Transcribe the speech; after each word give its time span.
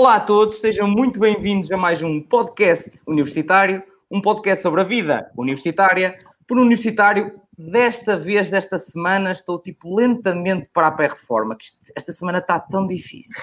Olá 0.00 0.14
a 0.14 0.20
todos, 0.20 0.62
sejam 0.62 0.88
muito 0.88 1.20
bem-vindos 1.20 1.70
a 1.70 1.76
mais 1.76 2.02
um 2.02 2.22
podcast 2.22 3.02
universitário, 3.06 3.82
um 4.10 4.18
podcast 4.18 4.62
sobre 4.62 4.80
a 4.80 4.84
vida 4.84 5.30
universitária, 5.36 6.18
por 6.48 6.56
um 6.56 6.62
universitário. 6.62 7.38
Desta 7.52 8.16
vez, 8.16 8.50
desta 8.50 8.78
semana, 8.78 9.30
estou 9.30 9.58
tipo 9.58 9.94
lentamente 9.94 10.70
para 10.72 10.86
a 10.86 10.90
pré-reforma, 10.90 11.54
que 11.54 11.66
esta 11.94 12.12
semana 12.12 12.38
está 12.38 12.58
tão 12.58 12.86
difícil. 12.86 13.38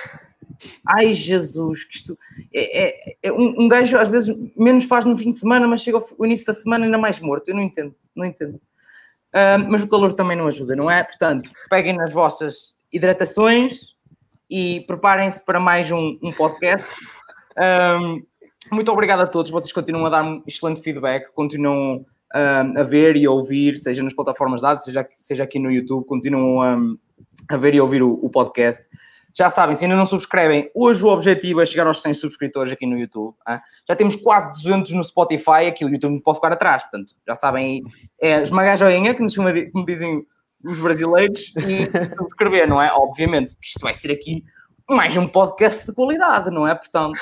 Ai 0.83 1.13
Jesus, 1.13 1.83
que 1.83 1.97
isto 1.97 2.17
é, 2.51 3.11
é, 3.11 3.17
é 3.21 3.31
um, 3.31 3.61
um, 3.61 3.67
gajo 3.67 3.95
às 3.95 4.09
vezes 4.09 4.35
menos 4.57 4.85
faz 4.85 5.05
no 5.05 5.15
fim 5.15 5.29
de 5.29 5.37
semana, 5.37 5.67
mas 5.67 5.81
chega 5.81 5.99
ao 5.99 6.25
início 6.25 6.47
da 6.47 6.55
semana 6.55 6.85
ainda 6.85 6.97
mais 6.97 7.19
morto. 7.19 7.49
Eu 7.49 7.55
não 7.55 7.61
entendo, 7.61 7.93
não 8.15 8.25
entendo. 8.25 8.55
Uh, 8.55 9.61
mas 9.69 9.83
o 9.83 9.87
calor 9.87 10.11
também 10.11 10.35
não 10.35 10.47
ajuda, 10.47 10.75
não 10.75 10.89
é? 10.89 11.03
Portanto, 11.03 11.51
peguem 11.69 11.95
nas 11.95 12.11
vossas 12.11 12.75
hidratações 12.91 13.95
e 14.49 14.81
preparem-se 14.87 15.43
para 15.43 15.59
mais 15.59 15.91
um, 15.91 16.17
um 16.21 16.31
podcast. 16.31 16.87
Um, 17.57 18.23
muito 18.71 18.91
obrigado 18.91 19.21
a 19.21 19.27
todos, 19.27 19.51
vocês 19.51 19.71
continuam 19.71 20.05
a 20.05 20.09
dar 20.09 20.41
excelente 20.45 20.81
feedback, 20.81 21.31
continuam 21.33 22.05
um, 22.35 22.79
a 22.79 22.83
ver 22.83 23.15
e 23.15 23.25
a 23.25 23.31
ouvir, 23.31 23.77
seja 23.77 24.03
nas 24.03 24.13
plataformas 24.13 24.59
de 24.59 24.67
dados, 24.67 24.83
seja, 24.83 25.07
seja 25.19 25.43
aqui 25.43 25.59
no 25.59 25.71
YouTube, 25.71 26.05
continuam 26.05 26.97
a 27.49 27.57
ver 27.57 27.75
e 27.75 27.79
a 27.79 27.83
ouvir 27.83 28.03
o, 28.03 28.13
o 28.13 28.29
podcast. 28.29 28.87
Já 29.33 29.49
sabem, 29.49 29.75
se 29.75 29.85
ainda 29.85 29.95
não 29.95 30.05
subscrevem, 30.05 30.71
hoje 30.73 31.03
o 31.03 31.09
objetivo 31.09 31.61
é 31.61 31.65
chegar 31.65 31.85
aos 31.85 32.01
100 32.01 32.15
subscritores 32.15 32.71
aqui 32.71 32.87
no 32.87 32.97
YouTube. 32.97 33.35
Hein? 33.47 33.59
Já 33.87 33.95
temos 33.95 34.15
quase 34.15 34.51
200 34.63 34.93
no 34.93 35.03
Spotify, 35.03 35.67
aqui 35.67 35.85
o 35.85 35.89
YouTube 35.89 36.13
não 36.13 36.19
pode 36.19 36.37
ficar 36.37 36.51
atrás, 36.51 36.81
portanto, 36.83 37.13
já 37.25 37.35
sabem, 37.35 37.83
é 38.19 38.41
esmagar 38.41 38.73
a 38.73 38.75
joinha, 38.75 39.13
que 39.13 39.21
nos 39.21 39.35
como 39.35 39.85
dizem 39.85 40.25
os 40.63 40.79
brasileiros, 40.79 41.53
e 41.57 41.85
subscrever, 42.15 42.67
não 42.67 42.81
é? 42.81 42.91
Obviamente, 42.91 43.53
porque 43.53 43.67
isto 43.67 43.81
vai 43.81 43.93
ser 43.93 44.11
aqui 44.11 44.43
mais 44.89 45.15
um 45.17 45.27
podcast 45.27 45.85
de 45.85 45.93
qualidade, 45.93 46.49
não 46.49 46.67
é? 46.67 46.73
Portanto, 46.73 47.19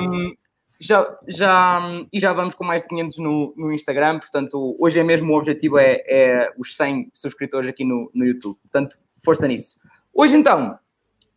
um, 0.00 0.34
já, 0.80 1.18
já, 1.28 1.80
e 2.10 2.18
já 2.18 2.32
vamos 2.32 2.54
com 2.54 2.64
mais 2.64 2.82
de 2.82 2.88
500 2.88 3.18
no, 3.18 3.54
no 3.56 3.72
Instagram, 3.72 4.18
portanto, 4.18 4.74
hoje 4.78 4.98
é 4.98 5.04
mesmo 5.04 5.32
o 5.32 5.36
objetivo 5.36 5.78
é, 5.78 6.02
é 6.06 6.52
os 6.58 6.74
100 6.76 7.10
subscritores 7.12 7.68
aqui 7.68 7.84
no, 7.84 8.10
no 8.14 8.24
YouTube, 8.24 8.56
portanto, 8.62 8.96
força 9.22 9.46
nisso. 9.46 9.78
Hoje, 10.14 10.34
então, 10.34 10.78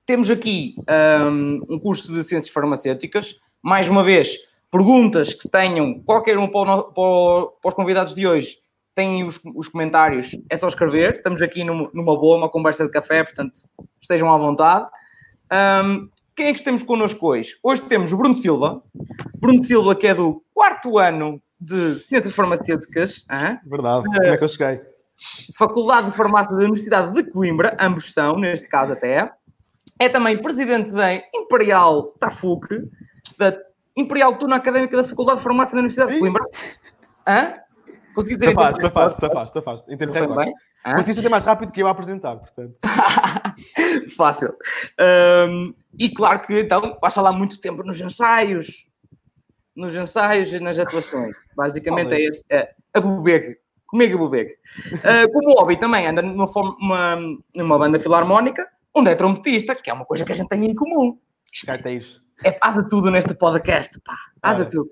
temos 0.06 0.30
aqui 0.30 0.76
um, 1.30 1.76
um 1.76 1.80
curso 1.80 2.12
de 2.14 2.24
Ciências 2.24 2.54
Farmacêuticas. 2.54 3.40
Mais 3.62 3.90
uma 3.90 4.04
vez, 4.04 4.50
perguntas 4.72 5.34
que 5.34 5.48
tenham, 5.48 6.02
qualquer 6.02 6.38
um 6.38 6.48
para, 6.48 6.76
o, 6.76 6.84
para, 6.84 7.52
para 7.62 7.70
os 7.70 7.74
convidados 7.74 8.16
de 8.16 8.26
hoje, 8.26 8.58
têm 8.96 9.24
os, 9.24 9.40
os, 9.56 9.68
comentários, 9.68 10.38
é 10.50 10.56
só 10.56 10.68
escrever. 10.68 11.14
Estamos 11.14 11.42
aqui 11.42 11.64
numa, 11.64 11.90
numa 11.94 12.18
boa, 12.18 12.38
uma 12.38 12.50
conversa 12.50 12.86
de 12.86 12.92
café, 12.92 13.24
portanto, 13.24 13.54
estejam 14.02 14.32
à 14.32 14.38
vontade. 14.38 14.88
Um, 15.52 16.10
quem 16.36 16.48
é 16.48 16.54
que 16.54 16.64
temos 16.64 16.84
connosco 16.84 17.28
hoje? 17.28 17.56
Hoje 17.62 17.82
temos 17.84 18.12
o 18.12 18.18
Bruno 18.18 18.34
Silva. 18.34 18.82
Bruno 19.36 19.64
Silva, 19.64 19.96
que 19.96 20.08
é 20.08 20.16
do 20.16 20.44
quarto 20.54 20.98
ano 20.98 21.42
de 21.60 21.96
Ciências 22.00 22.34
Farmacêuticas. 22.34 23.26
Hein? 23.32 23.60
Verdade, 23.66 24.06
como 24.06 24.24
é 24.24 24.38
que 24.38 24.44
eu 24.44 24.48
cheguei? 24.48 24.82
Faculdade 25.56 26.08
de 26.08 26.18
Farmácia 26.18 26.52
da 26.52 26.58
Universidade 26.58 27.14
de 27.14 27.30
Coimbra, 27.30 27.78
ambos 27.80 28.14
são, 28.14 28.38
neste 28.40 28.68
caso 28.68 28.94
até. 28.94 29.32
É 30.00 30.10
também 30.10 30.42
presidente 30.42 30.92
da 30.92 31.14
Imperial 31.14 32.14
TAFUC, 32.20 32.90
da 33.38 33.56
Imperial 33.96 34.36
Turno 34.36 34.56
Académica 34.56 34.98
da 34.98 35.04
Faculdade 35.04 35.38
de 35.38 35.44
Farmácia 35.44 35.76
da 35.76 35.80
Universidade 35.80 36.14
de 36.14 36.20
Coimbra. 36.20 36.44
Hã? 37.28 37.63
Consegui 38.14 38.38
dizer 38.38 38.54
Safaste, 38.54 38.82
safaste, 38.82 39.20
safaste, 39.20 39.54
safaste. 39.54 39.94
Entendeu 39.94 40.36
bem? 40.36 40.54
Conseguiste 40.84 41.22
ser 41.22 41.30
mais 41.30 41.44
rápido 41.44 41.72
que 41.72 41.82
eu 41.82 41.88
a 41.88 41.92
apresentar, 41.92 42.36
portanto. 42.36 42.76
Fácil. 44.16 44.54
Um, 45.50 45.74
e 45.98 46.10
claro 46.10 46.42
que 46.42 46.60
então 46.60 46.96
passa 47.00 47.22
lá 47.22 47.32
muito 47.32 47.60
tempo 47.60 47.84
nos 47.84 48.00
ensaios, 48.02 48.90
nos 49.76 49.96
ensaios 49.96 50.54
e 50.54 50.60
nas 50.60 50.78
atuações. 50.78 51.36
Basicamente 51.56 52.14
é 52.14 52.22
esse. 52.22 52.46
É, 52.50 52.74
a 52.94 53.00
Bubeg 53.00 53.58
comigo 53.94 54.18
Bubeg. 54.18 54.56
Uh, 54.92 55.32
como 55.32 55.54
hobby 55.54 55.78
também 55.78 56.08
anda 56.08 56.24
numa, 56.24 56.46
uma, 56.80 57.20
numa 57.56 57.78
banda 57.78 58.00
filarmónica, 58.00 58.68
onde 58.92 59.12
é 59.12 59.16
trompetista, 59.16 59.76
que 59.76 59.90
é 59.90 59.94
uma 59.94 60.04
coisa 60.04 60.26
que 60.26 60.32
a 60.32 60.36
gente 60.36 60.50
tem 60.50 60.66
em 60.66 60.74
comum. 60.74 61.20
Isto 61.54 61.70
é, 61.70 61.78
é, 62.44 62.58
há 62.60 62.72
de 62.72 62.90
tudo 62.90 63.12
neste 63.12 63.36
podcast, 63.36 64.00
pá. 64.02 64.18
Há 64.42 64.56
de 64.56 64.66
tudo. 64.66 64.90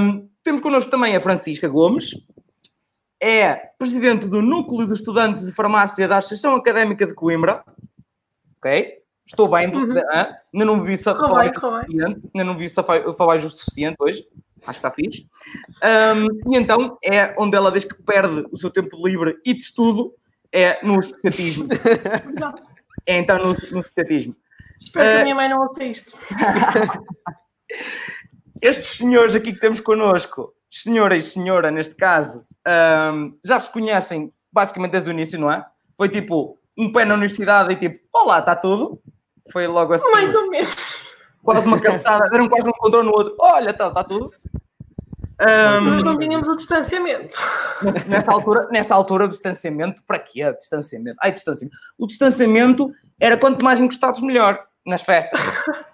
Um, 0.00 0.28
temos 0.42 0.60
connosco 0.60 0.90
também 0.90 1.16
a 1.16 1.20
Francisca 1.20 1.68
Gomes, 1.68 2.10
é 3.20 3.54
presidente 3.78 4.26
do 4.26 4.42
Núcleo 4.42 4.86
de 4.86 4.92
Estudantes 4.92 5.46
de 5.46 5.52
Farmácia 5.52 6.06
da 6.06 6.18
Associação 6.18 6.54
Académica 6.54 7.06
de 7.06 7.14
Coimbra. 7.14 7.64
Ok? 8.58 8.98
Estou 9.26 9.48
bem, 9.48 9.74
uhum. 9.74 9.94
ainda 10.12 10.36
não 10.52 10.84
vi 10.84 10.98
falar 10.98 11.46
o 11.46 11.54
suficiente, 11.54 12.30
ainda 12.34 12.44
não 12.44 12.58
vi 12.58 12.68
falar 12.68 13.36
o 13.36 13.50
suficiente 13.50 13.96
hoje. 13.98 14.26
Acho 14.66 14.80
que 14.80 14.86
está 14.86 14.90
fixe. 14.90 15.26
Um, 15.82 16.52
e 16.52 16.56
então 16.58 16.98
é 17.02 17.34
onde 17.38 17.56
ela 17.56 17.72
diz 17.72 17.84
que 17.84 17.94
perde 18.02 18.46
o 18.50 18.56
seu 18.56 18.70
tempo 18.70 18.96
livre 19.06 19.38
e 19.44 19.54
de 19.54 19.62
estudo 19.62 20.14
é 20.52 20.84
no 20.84 20.98
associatismo. 20.98 21.68
é 23.06 23.18
então 23.18 23.38
no, 23.38 23.44
no 23.44 23.50
associatismo. 23.80 24.36
Espero 24.78 25.06
uh, 25.06 25.10
que 25.10 25.20
a 25.20 25.22
minha 25.22 25.34
mãe 25.34 25.48
não 25.48 25.62
ouça 25.62 25.84
isto. 25.84 26.16
Estes 28.64 28.96
senhores 28.96 29.34
aqui 29.34 29.52
que 29.52 29.60
temos 29.60 29.78
connosco, 29.78 30.54
senhora 30.70 31.14
e 31.14 31.20
senhora 31.20 31.70
neste 31.70 31.94
caso, 31.94 32.46
um, 33.12 33.38
já 33.44 33.60
se 33.60 33.70
conhecem 33.70 34.32
basicamente 34.50 34.92
desde 34.92 35.10
o 35.10 35.12
início, 35.12 35.38
não 35.38 35.52
é? 35.52 35.62
Foi 35.98 36.08
tipo 36.08 36.58
um 36.74 36.90
pé 36.90 37.04
na 37.04 37.12
universidade 37.12 37.74
e 37.74 37.76
tipo, 37.76 38.00
olá, 38.10 38.38
está 38.38 38.56
tudo. 38.56 38.98
Foi 39.52 39.66
logo 39.66 39.92
assim. 39.92 40.10
Mais 40.10 40.34
ou 40.34 40.48
menos. 40.48 40.74
Quase 41.42 41.66
uma 41.66 41.78
cansada, 41.78 42.26
deram 42.30 42.48
quase 42.48 42.66
um 42.66 42.72
contorno 42.72 43.10
no 43.10 43.16
outro. 43.18 43.36
Olha, 43.38 43.68
está 43.68 43.90
tá 43.90 44.02
tudo. 44.02 44.32
Um, 45.38 46.02
não 46.02 46.18
tínhamos 46.18 46.48
o 46.48 46.56
distanciamento. 46.56 47.36
Nessa 48.08 48.32
altura, 48.32 48.68
nessa 48.70 48.94
altura, 48.94 49.26
o 49.26 49.28
distanciamento, 49.28 50.02
para 50.06 50.18
quê? 50.18 50.50
Distanciamento. 50.54 51.18
Ai, 51.22 51.32
distanciamento. 51.32 51.76
O 51.98 52.06
distanciamento 52.06 52.90
era 53.20 53.36
quanto 53.36 53.62
mais 53.62 53.78
encostados, 53.78 54.22
melhor 54.22 54.58
nas 54.86 55.02
festas. 55.02 55.40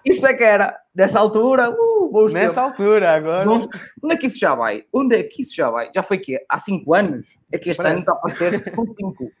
Isso 0.05 0.25
é 0.25 0.33
que 0.33 0.43
era. 0.43 0.77
Nessa 0.93 1.19
altura, 1.19 1.69
uh, 1.69 2.09
bons 2.11 2.33
Nessa 2.33 2.47
tempos. 2.47 2.57
altura, 2.57 3.15
agora. 3.15 3.45
Bons... 3.45 3.67
Onde 4.03 4.13
é 4.13 4.17
que 4.17 4.27
isso 4.27 4.39
já 4.39 4.53
vai? 4.53 4.83
Onde 4.91 5.15
é 5.15 5.23
que 5.23 5.41
isso 5.41 5.55
já 5.55 5.69
vai? 5.69 5.89
Já 5.95 6.03
foi 6.03 6.17
que 6.17 6.43
Há 6.49 6.57
5 6.57 6.93
anos? 6.93 7.39
É 7.51 7.57
que 7.57 7.69
este 7.69 7.81
parece. 7.81 7.93
ano 7.93 7.99
está 8.01 8.21
a 8.23 8.35
ser 8.35 8.71
com 8.75 8.85
5. 8.85 9.31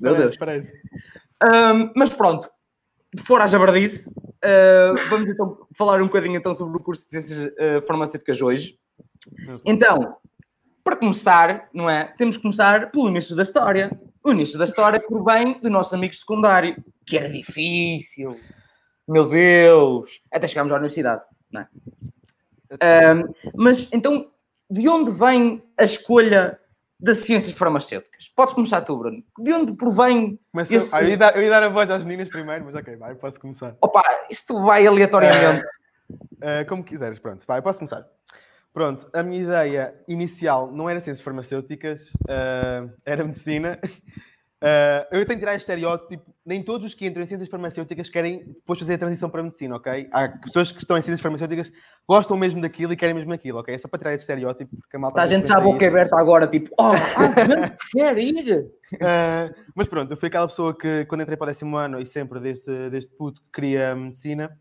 Meu 0.00 0.14
Deus. 0.14 0.36
Parece. 0.36 0.72
Um, 1.42 1.92
mas 1.96 2.14
pronto, 2.14 2.48
fora 3.18 3.44
a 3.44 3.46
jabardice, 3.46 4.10
uh, 4.10 5.08
vamos 5.10 5.28
então 5.28 5.66
falar 5.76 6.00
um 6.00 6.06
bocadinho 6.06 6.36
então 6.36 6.52
sobre 6.52 6.76
o 6.76 6.80
curso 6.80 7.04
de 7.04 7.10
Ciências 7.10 7.52
uh, 7.52 7.86
Farmacêuticas 7.86 8.40
hoje. 8.40 8.78
Então, 9.64 10.16
para 10.82 10.96
começar, 10.96 11.68
não 11.72 11.88
é? 11.88 12.04
Temos 12.16 12.36
que 12.36 12.42
começar 12.42 12.90
pelo 12.90 13.08
início 13.08 13.34
da 13.34 13.42
história. 13.42 13.90
O 14.22 14.30
início 14.30 14.58
da 14.58 14.64
história 14.64 15.00
provém 15.00 15.58
do 15.60 15.68
nosso 15.68 15.94
amigo 15.94 16.14
secundário, 16.14 16.76
que 17.06 17.18
era 17.18 17.28
difícil. 17.28 18.38
Meu 19.06 19.28
Deus! 19.28 20.22
Até 20.32 20.48
chegarmos 20.48 20.72
à 20.72 20.76
universidade, 20.76 21.22
não 21.50 21.60
é? 21.62 21.68
Um, 23.14 23.34
mas 23.54 23.88
então, 23.92 24.30
de 24.70 24.88
onde 24.88 25.10
vem 25.10 25.62
a 25.78 25.84
escolha 25.84 26.58
das 26.98 27.18
ciências 27.18 27.56
farmacêuticas? 27.56 28.28
Podes 28.34 28.54
começar 28.54 28.80
tu, 28.82 28.96
Bruno. 28.96 29.22
De 29.38 29.52
onde 29.52 29.74
provém. 29.74 30.38
Começa... 30.50 30.74
Esse... 30.74 30.94
Ah, 30.94 31.02
eu, 31.02 31.08
ia 31.10 31.16
dar, 31.16 31.36
eu, 31.36 31.42
ia 31.42 31.50
dar, 31.50 31.62
a 31.62 31.68
voz 31.68 31.90
às 31.90 32.02
meninas 32.02 32.28
primeiro, 32.28 32.64
mas 32.64 32.74
ok, 32.74 32.96
vai, 32.96 33.14
posso 33.14 33.38
começar. 33.38 33.76
Opa, 33.80 34.02
isto 34.30 34.60
vai 34.62 34.86
aleatoriamente. 34.86 35.64
Uh, 36.10 36.62
uh, 36.62 36.68
como 36.68 36.82
quiseres, 36.82 37.18
pronto, 37.18 37.44
vai, 37.46 37.60
posso 37.60 37.78
começar. 37.78 38.06
Pronto, 38.72 39.08
a 39.12 39.22
minha 39.22 39.42
ideia 39.42 39.94
inicial 40.08 40.72
não 40.72 40.90
era 40.90 40.98
ciências 40.98 41.24
farmacêuticas, 41.24 42.08
uh, 42.24 42.90
era 43.04 43.22
medicina. 43.22 43.78
Uh, 44.64 45.04
eu 45.10 45.26
tenho 45.26 45.38
que 45.38 45.40
tirar 45.40 45.54
este 45.54 45.70
estereótipo. 45.70 46.34
Nem 46.44 46.62
todos 46.62 46.86
os 46.86 46.94
que 46.94 47.06
entram 47.06 47.22
em 47.22 47.26
ciências 47.26 47.50
farmacêuticas 47.50 48.08
querem 48.08 48.46
depois 48.46 48.78
fazer 48.78 48.94
a 48.94 48.98
transição 48.98 49.28
para 49.28 49.40
a 49.40 49.44
medicina, 49.44 49.76
ok? 49.76 50.08
Há 50.10 50.28
pessoas 50.28 50.72
que 50.72 50.78
estão 50.78 50.96
em 50.96 51.02
ciências 51.02 51.20
farmacêuticas 51.20 51.70
gostam 52.08 52.34
mesmo 52.38 52.62
daquilo 52.62 52.94
e 52.94 52.96
querem 52.96 53.14
mesmo 53.14 53.30
aquilo, 53.30 53.58
ok? 53.58 53.74
É 53.74 53.78
só 53.78 53.88
para 53.88 53.98
tirar 53.98 54.14
este 54.14 54.22
estereótipo. 54.22 54.74
Porque 54.74 54.96
a 54.96 54.98
malta 54.98 55.20
Está 55.20 55.34
a 55.34 55.38
gente 55.38 55.48
já 55.48 55.58
a 55.58 55.60
boca 55.60 55.86
aberta 55.86 56.18
agora, 56.18 56.46
tipo, 56.46 56.70
oh, 56.78 56.92
ah, 56.96 57.76
quer 57.92 58.16
ir! 58.16 58.60
Uh, 58.94 59.54
mas 59.74 59.86
pronto, 59.86 60.10
eu 60.12 60.16
fui 60.16 60.28
aquela 60.28 60.46
pessoa 60.46 60.74
que, 60.76 61.04
quando 61.04 61.20
entrei 61.20 61.36
para 61.36 61.44
o 61.44 61.48
décimo 61.48 61.76
ano 61.76 62.00
e 62.00 62.06
sempre 62.06 62.40
desde, 62.40 62.88
desde 62.88 63.10
puto, 63.10 63.42
queria 63.52 63.94
medicina 63.94 64.58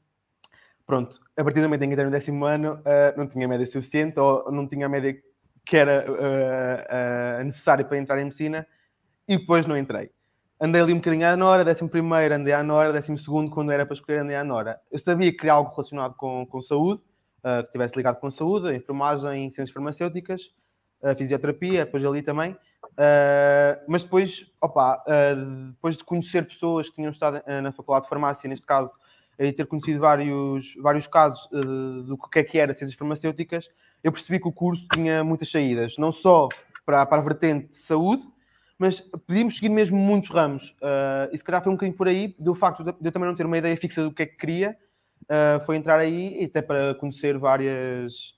pronto, 0.86 1.18
a 1.38 1.44
partir 1.46 1.62
do 1.62 1.64
momento 1.64 1.84
em 1.84 1.88
que 1.88 1.94
entrei 1.94 2.06
no 2.06 2.12
décimo 2.12 2.44
ano, 2.44 2.74
uh, 2.74 3.18
não 3.18 3.26
tinha 3.26 3.48
média 3.48 3.66
suficiente 3.66 4.20
ou 4.20 4.52
não 4.52 4.68
tinha 4.68 4.86
a 4.86 4.90
média 4.90 5.16
que 5.66 5.78
era 5.78 6.04
necessária 7.46 7.86
para 7.86 7.98
entrar 7.98 8.20
em 8.20 8.26
medicina 8.26 8.68
e 9.28 9.38
depois 9.38 9.66
não 9.66 9.78
entrei. 9.78 10.12
Andei 10.60 10.82
ali 10.82 10.94
um 10.94 10.98
bocadinho 10.98 11.28
à 11.28 11.36
Nora, 11.36 11.66
décimo 11.66 11.90
primeiro 11.90 12.36
andei 12.36 12.54
à 12.54 12.64
Nora, 12.64 12.94
décimo 12.94 13.18
segundo, 13.18 13.52
quando 13.52 13.72
era 13.72 13.86
para 13.86 13.94
escolher, 13.94 14.20
andei 14.20 14.36
à 14.36 14.44
Nora. 14.44 14.80
Eu 14.92 15.00
sabia 15.00 15.32
que 15.32 15.38
queria 15.38 15.54
algo 15.54 15.72
relacionado 15.72 16.16
com, 16.16 16.46
com 16.46 16.62
saúde, 16.62 17.02
que 17.66 17.72
tivesse 17.74 17.96
ligado 17.96 18.20
com 18.20 18.32
saúde, 18.32 18.74
enfermagem, 18.74 19.50
ciências 19.50 19.72
farmacêuticas, 19.72 20.52
a 21.04 21.14
fisioterapia, 21.16 21.84
depois 21.84 22.06
ali 22.06 22.22
também. 22.22 22.56
mas 23.90 24.04
depois, 24.04 24.50
opa, 24.62 25.04
depois 25.72 25.98
de 25.98 26.04
conhecer 26.06 26.48
pessoas 26.48 26.90
que 26.90 26.96
tinham 26.96 27.12
estado 27.12 27.44
na 27.62 27.74
faculdade 27.74 28.06
de 28.06 28.10
farmácia, 28.10 28.48
neste 28.48 28.66
caso, 28.66 28.96
e 29.38 29.52
ter 29.52 29.66
conhecido 29.66 30.00
vários, 30.00 30.76
vários 30.76 31.08
casos 31.08 31.46
uh, 31.52 32.04
do 32.04 32.18
que 32.18 32.40
é 32.40 32.44
que 32.44 32.60
era 32.60 32.74
ciências 32.74 32.98
farmacêuticas, 32.98 33.70
eu 34.04 34.12
percebi 34.12 34.40
que 34.40 34.48
o 34.48 34.52
curso 34.52 34.88
tinha 34.94 35.24
muitas 35.24 35.50
saídas, 35.50 35.98
não 35.98 36.12
só 36.12 36.50
para, 36.86 37.06
para 37.06 37.22
a 37.22 37.24
vertente 37.26 37.70
de 37.70 37.76
saúde, 37.76 38.24
mas 38.84 39.00
podíamos 39.00 39.56
seguir 39.56 39.70
mesmo 39.70 39.98
muitos 39.98 40.30
ramos. 40.30 40.76
Uh, 40.82 41.32
e 41.32 41.38
se 41.38 41.44
calhar 41.44 41.64
foi 41.64 41.72
um 41.72 41.76
bocadinho 41.76 41.96
por 41.96 42.06
aí, 42.06 42.36
do 42.38 42.54
facto 42.54 42.84
de 42.84 42.94
eu 43.02 43.12
também 43.14 43.30
não 43.30 43.36
ter 43.36 43.46
uma 43.46 43.58
ideia 43.58 43.78
fixa 43.78 44.04
do 44.04 44.12
que 44.12 44.24
é 44.24 44.26
que 44.26 44.36
queria, 44.36 44.78
uh, 45.24 45.66
foi 45.66 45.78
entrar 45.78 46.00
aí 46.00 46.42
e 46.42 46.44
até 46.44 46.62
para 46.62 46.94
conhecer 46.96 47.38
várias, 47.38 48.36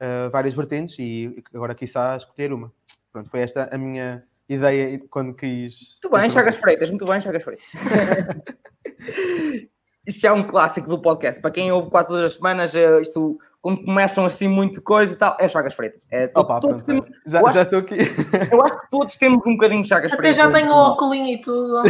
uh, 0.00 0.30
várias 0.30 0.54
vertentes 0.54 0.96
e 1.00 1.42
agora 1.52 1.74
quiçá 1.74 2.16
escolher 2.16 2.52
uma. 2.52 2.72
Pronto, 3.12 3.28
foi 3.28 3.40
esta 3.40 3.68
a 3.74 3.76
minha 3.76 4.22
ideia 4.48 5.00
quando 5.10 5.34
quis. 5.34 5.98
Muito 6.04 6.16
bem, 6.16 6.30
Chagas 6.30 6.58
Freitas, 6.58 6.90
muito 6.90 7.04
bem, 7.04 7.20
Chagas 7.20 7.42
Freitas. 7.42 7.66
isto 10.06 10.20
já 10.20 10.28
é 10.28 10.32
um 10.32 10.46
clássico 10.46 10.88
do 10.88 11.02
podcast. 11.02 11.42
Para 11.42 11.50
quem 11.50 11.72
ouve 11.72 11.90
quase 11.90 12.06
todas 12.06 12.24
as 12.24 12.34
semanas, 12.34 12.72
eh, 12.72 13.00
isto, 13.02 13.36
quando 13.60 13.84
começam 13.84 14.24
assim 14.24 14.46
muito 14.48 14.80
coisa 14.80 15.14
e 15.14 15.16
tal, 15.16 15.36
é 15.40 15.48
Chagas 15.48 15.74
Freitas. 15.74 16.06
É, 16.10 16.30
Opa, 16.34 16.60
todos 16.60 16.82
temos, 16.82 17.06
já, 17.26 17.42
já 17.50 17.62
estou 17.62 17.80
aqui. 17.80 17.96
Eu 18.52 18.62
acho 18.62 18.80
que 18.80 18.90
todos 18.90 19.16
temos 19.16 19.46
um 19.46 19.52
bocadinho 19.52 19.82
de 19.82 19.88
Chagas 19.88 20.12
Até 20.12 20.16
Freitas. 20.16 20.38
Até 20.38 20.50
já 20.50 20.58
tenho 20.58 20.72
o 20.72 20.76
óculos 20.76 21.16
e 21.16 21.40
tudo. 21.40 21.82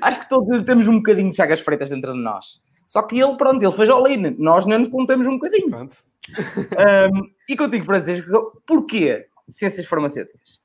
acho 0.00 0.20
que 0.20 0.28
todos 0.28 0.62
temos 0.64 0.88
um 0.88 0.96
bocadinho 0.96 1.30
de 1.30 1.36
Chagas 1.36 1.60
Freitas 1.60 1.90
dentro 1.90 2.12
de 2.12 2.18
nós. 2.18 2.60
Só 2.88 3.02
que 3.02 3.18
ele, 3.18 3.36
pronto, 3.36 3.62
ele 3.62 3.72
fez 3.72 3.88
all-in. 3.88 4.36
Nós 4.38 4.66
não 4.66 4.78
nos 4.78 4.88
contamos 4.88 5.26
um 5.26 5.38
bocadinho. 5.38 5.70
Pronto. 5.70 5.96
Um, 6.28 7.30
e 7.48 7.56
contigo, 7.56 7.84
Francisco, 7.84 8.62
porquê 8.66 9.26
ciências 9.48 9.86
farmacêuticas? 9.86 10.60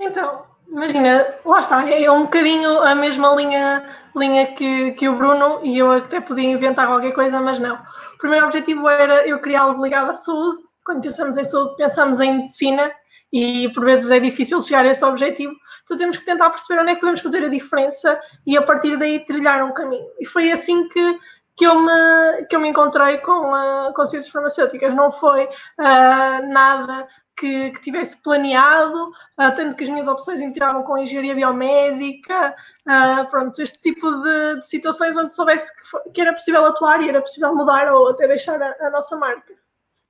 Então, 0.00 0.44
imagina, 0.68 1.34
lá 1.44 1.60
está, 1.60 1.88
é 1.88 2.10
um 2.10 2.22
bocadinho 2.24 2.78
a 2.82 2.94
mesma 2.94 3.34
linha, 3.34 3.88
linha 4.14 4.46
que, 4.54 4.92
que 4.92 5.08
o 5.08 5.16
Bruno 5.16 5.60
e 5.62 5.78
eu 5.78 5.90
até 5.90 6.20
podia 6.20 6.50
inventar 6.50 6.86
qualquer 6.86 7.12
coisa, 7.12 7.40
mas 7.40 7.58
não. 7.58 7.76
O 8.14 8.18
primeiro 8.18 8.46
objetivo 8.46 8.88
era 8.88 9.26
eu 9.26 9.38
criar 9.40 9.62
algo 9.62 9.82
ligado 9.82 10.10
à 10.10 10.16
saúde. 10.16 10.62
Quando 10.84 11.02
pensamos 11.02 11.36
em 11.36 11.44
saúde, 11.44 11.76
pensamos 11.76 12.20
em 12.20 12.38
medicina 12.38 12.92
e 13.32 13.68
por 13.70 13.84
vezes 13.84 14.10
é 14.10 14.20
difícil 14.20 14.60
chegar 14.60 14.84
a 14.84 14.90
esse 14.90 15.04
objetivo. 15.04 15.54
Então 15.84 15.96
temos 15.96 16.16
que 16.16 16.24
tentar 16.24 16.50
perceber 16.50 16.80
onde 16.80 16.90
é 16.90 16.94
que 16.94 17.00
podemos 17.00 17.20
fazer 17.20 17.44
a 17.44 17.48
diferença 17.48 18.18
e 18.46 18.56
a 18.56 18.62
partir 18.62 18.98
daí 18.98 19.24
trilhar 19.24 19.64
um 19.64 19.72
caminho. 19.72 20.06
E 20.20 20.26
foi 20.26 20.50
assim 20.52 20.88
que, 20.88 21.18
que, 21.56 21.66
eu, 21.66 21.80
me, 21.80 22.46
que 22.48 22.56
eu 22.56 22.60
me 22.60 22.68
encontrei 22.68 23.18
com, 23.18 23.52
uh, 23.52 23.92
com 23.94 24.04
ciências 24.04 24.32
farmacêuticas. 24.32 24.94
Não 24.94 25.10
foi 25.10 25.44
uh, 25.44 26.48
nada 26.48 27.06
que, 27.36 27.70
que, 27.70 27.80
tivesse 27.80 28.16
planeado, 28.16 29.08
uh, 29.08 29.54
tanto 29.54 29.76
que 29.76 29.84
as 29.84 29.90
minhas 29.90 30.08
opções 30.08 30.40
entravam 30.40 30.82
com 30.82 30.96
engenharia 30.96 31.34
biomédica, 31.34 32.54
uh, 32.86 33.28
pronto, 33.30 33.60
este 33.60 33.78
tipo 33.80 34.10
de, 34.22 34.60
de, 34.60 34.66
situações 34.66 35.16
onde 35.16 35.34
soubesse 35.34 35.74
que, 35.76 35.88
foi, 35.88 36.00
que, 36.12 36.20
era 36.20 36.32
possível 36.32 36.64
atuar 36.64 37.02
e 37.02 37.08
era 37.08 37.20
possível 37.20 37.54
mudar 37.54 37.92
ou 37.92 38.08
até 38.08 38.26
deixar 38.26 38.60
a, 38.60 38.74
a 38.86 38.90
nossa 38.90 39.16
marca. 39.16 39.54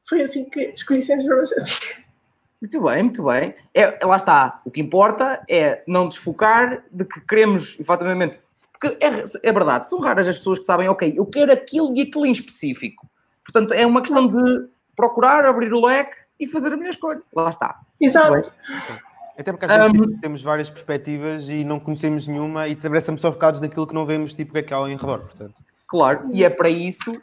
Foi 0.09 0.23
assim 0.23 0.45
que 0.45 0.61
escolhi 0.75 1.03
ciências 1.03 1.29
farmacêuticas. 1.29 2.07
Muito 2.61 2.83
bem, 2.83 3.03
muito 3.03 3.23
bem. 3.25 3.55
É, 3.75 4.05
lá 4.05 4.17
está. 4.17 4.61
O 4.65 4.71
que 4.71 4.81
importa 4.81 5.45
é 5.49 5.83
não 5.87 6.09
desfocar 6.09 6.85
de 6.91 7.05
que 7.05 7.21
queremos, 7.21 7.79
efetivamente. 7.79 8.41
Porque 8.73 8.97
é, 9.05 9.25
é 9.43 9.53
verdade, 9.53 9.89
são 9.89 10.01
raras 10.01 10.29
as 10.29 10.39
pessoas 10.39 10.59
que 10.59 10.65
sabem, 10.65 10.89
ok, 10.89 11.13
eu 11.17 11.27
quero 11.27 11.53
aquilo 11.53 11.93
e 11.97 12.03
aquilo 12.03 12.27
em 12.27 12.33
específico. 12.33 13.09
Portanto, 13.45 13.73
é 13.73 13.87
uma 13.87 14.01
questão 14.01 14.27
de 14.27 14.69
procurar, 14.95 15.45
abrir 15.45 15.73
o 15.73 15.85
leque 15.85 16.26
e 16.39 16.47
fazer 16.47 16.73
a 16.73 16.77
minha 16.77 16.91
escolha. 16.91 17.23
Lá 17.35 17.51
está. 17.51 17.81
Exato. 18.01 18.53
Até 19.39 19.53
porque 19.53 19.67
às 19.67 19.93
vezes 19.93 20.01
um, 20.01 20.19
temos 20.19 20.43
várias 20.43 20.71
perspectivas 20.71 21.49
e 21.49 21.63
não 21.63 21.79
conhecemos 21.79 22.27
nenhuma 22.27 22.69
e 22.69 22.75
também 22.75 22.99
estamos 22.99 23.21
só 23.21 23.31
focados 23.31 23.61
naquilo 23.61 23.87
que 23.87 23.95
não 23.95 24.07
vemos, 24.07 24.33
tipo, 24.33 24.51
o 24.51 24.53
que 24.55 24.61
é 24.61 24.63
que 24.63 24.73
há 24.73 24.77
ao 24.77 24.87
redor. 24.87 25.21
Portanto. 25.21 25.55
Claro, 25.87 26.29
e 26.33 26.43
é 26.43 26.49
para 26.49 26.71
isso 26.71 27.21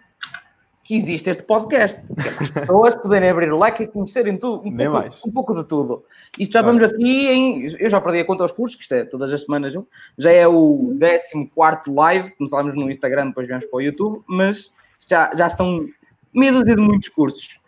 que 0.84 0.96
existe 0.96 1.30
este 1.30 1.44
podcast. 1.44 2.00
Que 2.02 2.28
é 2.28 2.32
para 2.32 2.44
as 2.44 2.50
pessoas 2.50 2.96
poderem 2.96 3.30
abrir 3.30 3.52
o 3.52 3.58
like 3.58 3.84
e 3.84 3.88
conhecerem 3.88 4.38
tudo, 4.38 4.68
um, 4.68 4.76
pouco, 4.76 5.28
um 5.28 5.32
pouco, 5.32 5.56
de 5.56 5.64
tudo. 5.64 6.06
Isto 6.38 6.54
já 6.54 6.62
claro. 6.62 6.78
vamos 6.78 6.94
aqui 6.94 7.28
em. 7.28 7.66
Eu 7.80 7.90
já 7.90 8.00
perdi 8.00 8.20
a 8.20 8.26
conta 8.26 8.44
aos 8.44 8.52
cursos, 8.52 8.76
que 8.76 8.84
isto 8.84 8.94
é 8.94 9.06
todas 9.06 9.34
as 9.34 9.42
semanas, 9.42 9.74
já 10.18 10.32
é 10.32 10.48
o 10.48 10.96
14 11.00 11.82
live. 11.88 12.32
Começámos 12.36 12.76
no 12.76 12.92
Instagram, 12.92 13.28
depois 13.28 13.48
viemos 13.48 13.66
para 13.66 13.78
o 13.78 13.82
YouTube, 13.82 14.24
mas 14.28 14.74
já, 15.00 15.32
já 15.36 15.50
são 15.50 15.88
meia 16.34 16.52
dúzia 16.52 16.76
de 16.76 16.82
muitos 16.82 17.10
cursos. 17.10 17.60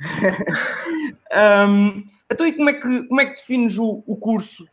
um, 1.70 2.04
então, 2.32 2.48
e 2.48 2.54
como 2.54 2.70
é 2.70 2.74
que, 2.74 3.04
como 3.08 3.22
é 3.22 3.26
que 3.26 3.36
defines 3.36 3.78
o, 3.78 4.04
o 4.06 4.16
curso 4.16 4.68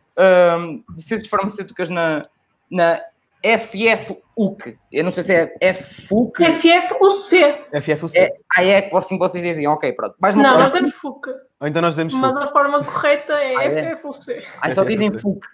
um, 0.58 0.82
de 0.94 1.02
Ciências 1.02 1.28
Farmacêuticas 1.28 1.88
na, 1.88 2.26
na 2.70 3.00
FFUC? 3.42 4.78
Eu 4.90 5.04
não 5.04 5.10
sei 5.10 5.24
se 5.24 5.34
é 5.60 5.74
FUC. 5.74 6.42
FFUC. 6.44 7.82
FFUC. 7.82 8.18
É, 8.18 8.32
ah, 8.56 8.64
é 8.64 8.90
assim 8.94 9.18
vocês 9.18 9.42
dizem, 9.44 9.66
ok, 9.66 9.92
pronto. 9.92 10.16
Mais 10.18 10.34
não, 10.34 10.58
nós 10.58 10.72
dizemos 10.72 10.94
FUC. 10.94 11.28
Ou 11.60 11.68
então 11.68 11.82
nós 11.82 11.94
dizemos 11.94 12.14
Mas 12.14 12.34
a 12.36 12.50
forma 12.50 12.82
correta 12.84 13.34
é, 13.34 13.56
ah, 13.56 13.64
é? 13.64 13.96
FFUC. 13.96 14.46
Ah, 14.60 14.70
só 14.70 14.84
dizem 14.84 15.12
FUC. 15.12 15.46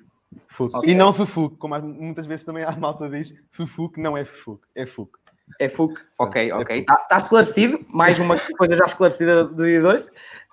FUC. 0.48 0.76
Okay. 0.76 0.90
E 0.90 0.94
não 0.94 1.12
FUFUC, 1.12 1.56
como 1.56 1.78
muitas 1.80 2.26
vezes 2.26 2.44
também 2.44 2.64
a 2.64 2.72
malta 2.72 3.08
diz, 3.08 3.32
FUFUC 3.52 4.00
não 4.00 4.16
é 4.16 4.24
FUC, 4.24 4.60
é 4.74 4.86
FUC. 4.86 5.12
É 5.60 5.68
FUC, 5.68 6.00
ok, 6.18 6.52
ok. 6.52 6.80
Está 6.80 6.96
tá 6.96 7.16
esclarecido, 7.16 7.84
mais 7.88 8.18
uma 8.18 8.38
coisa 8.56 8.76
já 8.76 8.84
esclarecida 8.84 9.44
de 9.44 9.80
dois. 9.80 10.10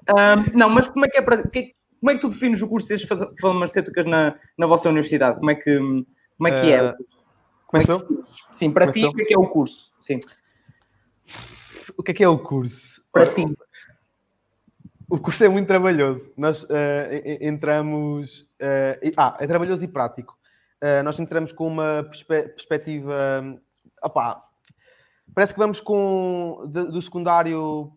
Um, 0.10 0.58
não, 0.58 0.70
mas 0.70 0.88
como 0.88 1.06
é 1.06 1.10
que 1.10 1.18
é 1.18 1.22
para. 1.22 1.44
Como 1.44 2.12
é 2.12 2.14
que 2.14 2.22
tu 2.22 2.30
defines 2.30 2.62
o 2.62 2.68
curso 2.68 2.96
de 2.96 3.08
farmacêuticas 3.42 4.06
na, 4.06 4.36
na 4.58 4.68
vossa 4.68 4.90
universidade? 4.90 5.40
Como 5.40 5.50
é 5.50 5.56
que, 5.56 5.78
como 6.38 6.48
é, 6.48 6.62
que 6.62 6.72
é? 6.72 6.84
Uh, 6.84 6.96
como 7.68 7.82
é 7.82 7.86
que 7.86 8.24
Sim, 8.52 8.72
para 8.72 8.92
ti, 8.92 9.06
o 9.06 9.14
que 9.14 9.24
é 9.24 9.26
que 9.26 9.34
é 9.34 9.40
o 9.40 9.48
curso? 9.48 9.92
Sim. 10.00 10.20
O 11.98 12.04
que 12.04 12.12
é 12.12 12.14
que 12.14 12.24
é 12.24 12.30
o 12.30 12.38
curso? 12.38 13.04
Para 13.12 13.26
ti. 13.28 13.46
O 15.10 15.20
curso 15.20 15.44
é 15.44 15.50
muito 15.50 15.68
trabalhoso. 15.68 16.32
Nós 16.38 16.64
uh, 16.64 16.68
entramos. 17.42 18.42
Uh, 18.62 19.14
ah, 19.18 19.38
é 19.40 19.48
trabalhoso 19.48 19.84
e 19.84 19.88
prático. 19.88 20.38
Uh, 20.84 21.04
nós 21.04 21.20
entramos 21.20 21.52
com 21.54 21.68
uma 21.68 22.04
perspe 22.04 22.50
perspectiva. 22.50 23.42
Um, 23.44 23.60
opá, 24.04 24.45
parece 25.36 25.54
que 25.54 25.60
vamos 25.60 25.82
com 25.82 26.64
de, 26.72 26.86
do 26.86 27.02
secundário 27.02 27.92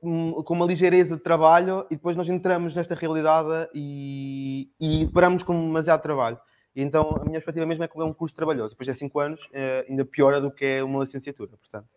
com 0.00 0.54
uma 0.54 0.64
ligeireza 0.64 1.16
de 1.16 1.22
trabalho 1.22 1.86
e 1.90 1.96
depois 1.96 2.16
nós 2.16 2.28
entramos 2.28 2.74
nesta 2.74 2.94
realidade 2.94 3.68
e, 3.74 4.70
e 4.80 5.06
paramos 5.08 5.42
com 5.42 5.52
demasiado 5.52 6.00
trabalho. 6.00 6.38
E 6.74 6.82
então 6.82 7.02
a 7.20 7.24
minha 7.24 7.34
perspectiva 7.34 7.66
mesmo 7.66 7.84
é 7.84 7.88
que 7.88 8.00
é 8.00 8.04
um 8.04 8.14
curso 8.14 8.34
trabalhoso. 8.34 8.70
Depois 8.70 8.86
de 8.86 8.94
5 8.94 9.20
anos, 9.20 9.48
é, 9.52 9.84
ainda 9.88 10.04
piora 10.04 10.40
do 10.40 10.50
que 10.50 10.64
é 10.64 10.82
uma 10.82 11.00
licenciatura, 11.00 11.50
portanto. 11.58 11.88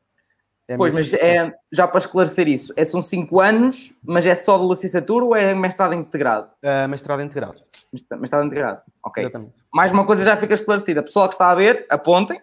É 0.67 0.77
pois, 0.77 0.93
mas 0.93 1.13
é, 1.13 1.53
já 1.71 1.87
para 1.87 1.99
esclarecer 1.99 2.47
isso, 2.47 2.73
é, 2.77 2.85
são 2.85 3.01
5 3.01 3.39
anos, 3.39 3.97
mas 4.03 4.25
é 4.25 4.35
só 4.35 4.57
de 4.57 4.67
licenciatura 4.67 5.25
ou 5.25 5.35
é 5.35 5.53
mestrado 5.53 5.93
integrado? 5.93 6.49
Uh, 6.63 6.87
mestrado 6.87 7.21
integrado. 7.21 7.61
Mestrado 7.91 8.45
integrado, 8.45 8.81
ok. 9.03 9.23
Exatamente. 9.23 9.53
Mais 9.73 9.91
uma 9.91 10.05
coisa 10.05 10.23
já 10.23 10.37
fica 10.37 10.53
esclarecida. 10.53 11.03
Pessoal 11.03 11.27
que 11.27 11.35
está 11.35 11.49
a 11.49 11.55
ver, 11.55 11.85
apontem, 11.89 12.41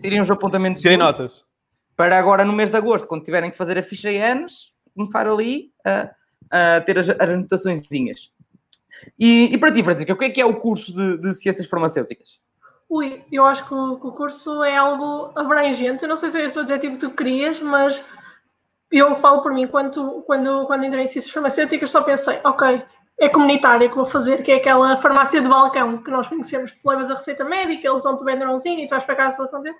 tirem 0.00 0.20
os 0.20 0.30
apontamentos. 0.30 0.82
Tirem 0.82 0.96
notas 0.96 1.44
para 2.02 2.18
agora 2.18 2.44
no 2.44 2.52
mês 2.52 2.68
de 2.68 2.76
agosto, 2.76 3.06
quando 3.06 3.22
tiverem 3.22 3.48
que 3.48 3.56
fazer 3.56 3.78
a 3.78 3.82
ficha 3.82 4.10
em 4.10 4.20
anos, 4.20 4.74
começar 4.92 5.24
ali 5.24 5.70
a, 5.86 6.10
a 6.50 6.80
ter 6.80 6.98
as, 6.98 7.08
as 7.08 7.16
anotaçõezinhas. 7.16 8.32
E, 9.16 9.54
e, 9.54 9.56
para 9.56 9.70
ti, 9.70 9.84
Francisca, 9.84 10.12
o 10.12 10.16
que 10.16 10.24
é 10.24 10.30
que 10.30 10.40
é 10.40 10.44
o 10.44 10.58
curso 10.58 10.92
de, 10.92 11.18
de 11.18 11.32
Ciências 11.34 11.68
Farmacêuticas? 11.68 12.40
Ui, 12.90 13.22
eu 13.30 13.44
acho 13.44 13.68
que 13.68 13.72
o, 13.72 14.00
que 14.00 14.06
o, 14.08 14.12
curso 14.12 14.64
é 14.64 14.76
algo 14.76 15.30
abrangente. 15.36 16.02
Eu 16.02 16.08
não 16.08 16.16
sei 16.16 16.30
se 16.30 16.40
é 16.40 16.44
esse 16.44 16.58
o 16.58 16.62
adjetivo 16.62 16.94
que 16.94 17.06
tu 17.06 17.10
querias, 17.12 17.60
mas 17.60 18.04
eu 18.90 19.14
falo 19.14 19.40
por 19.40 19.54
mim, 19.54 19.68
quando, 19.68 20.22
quando, 20.22 20.66
quando 20.66 20.84
entrei 20.84 21.04
em 21.04 21.06
Ciências 21.06 21.32
Farmacêuticas, 21.32 21.88
só 21.88 22.02
pensei, 22.02 22.40
ok, 22.42 22.82
é 23.20 23.28
comunitária 23.28 23.88
que 23.88 23.94
vou 23.94 24.06
fazer, 24.06 24.42
que 24.42 24.50
é 24.50 24.56
aquela 24.56 24.96
farmácia 24.96 25.40
de 25.40 25.48
balcão 25.48 26.02
que 26.02 26.10
nós 26.10 26.26
conhecemos. 26.26 26.72
Tu 26.72 26.88
levas 26.88 27.08
a 27.12 27.14
receita 27.14 27.44
médica, 27.44 27.86
eles 27.86 28.02
dão-te 28.02 28.22
o 28.22 28.24
benderãozinho 28.24 28.80
e 28.80 28.88
vais 28.88 29.04
para 29.04 29.14
casa 29.14 29.46
fazer. 29.46 29.72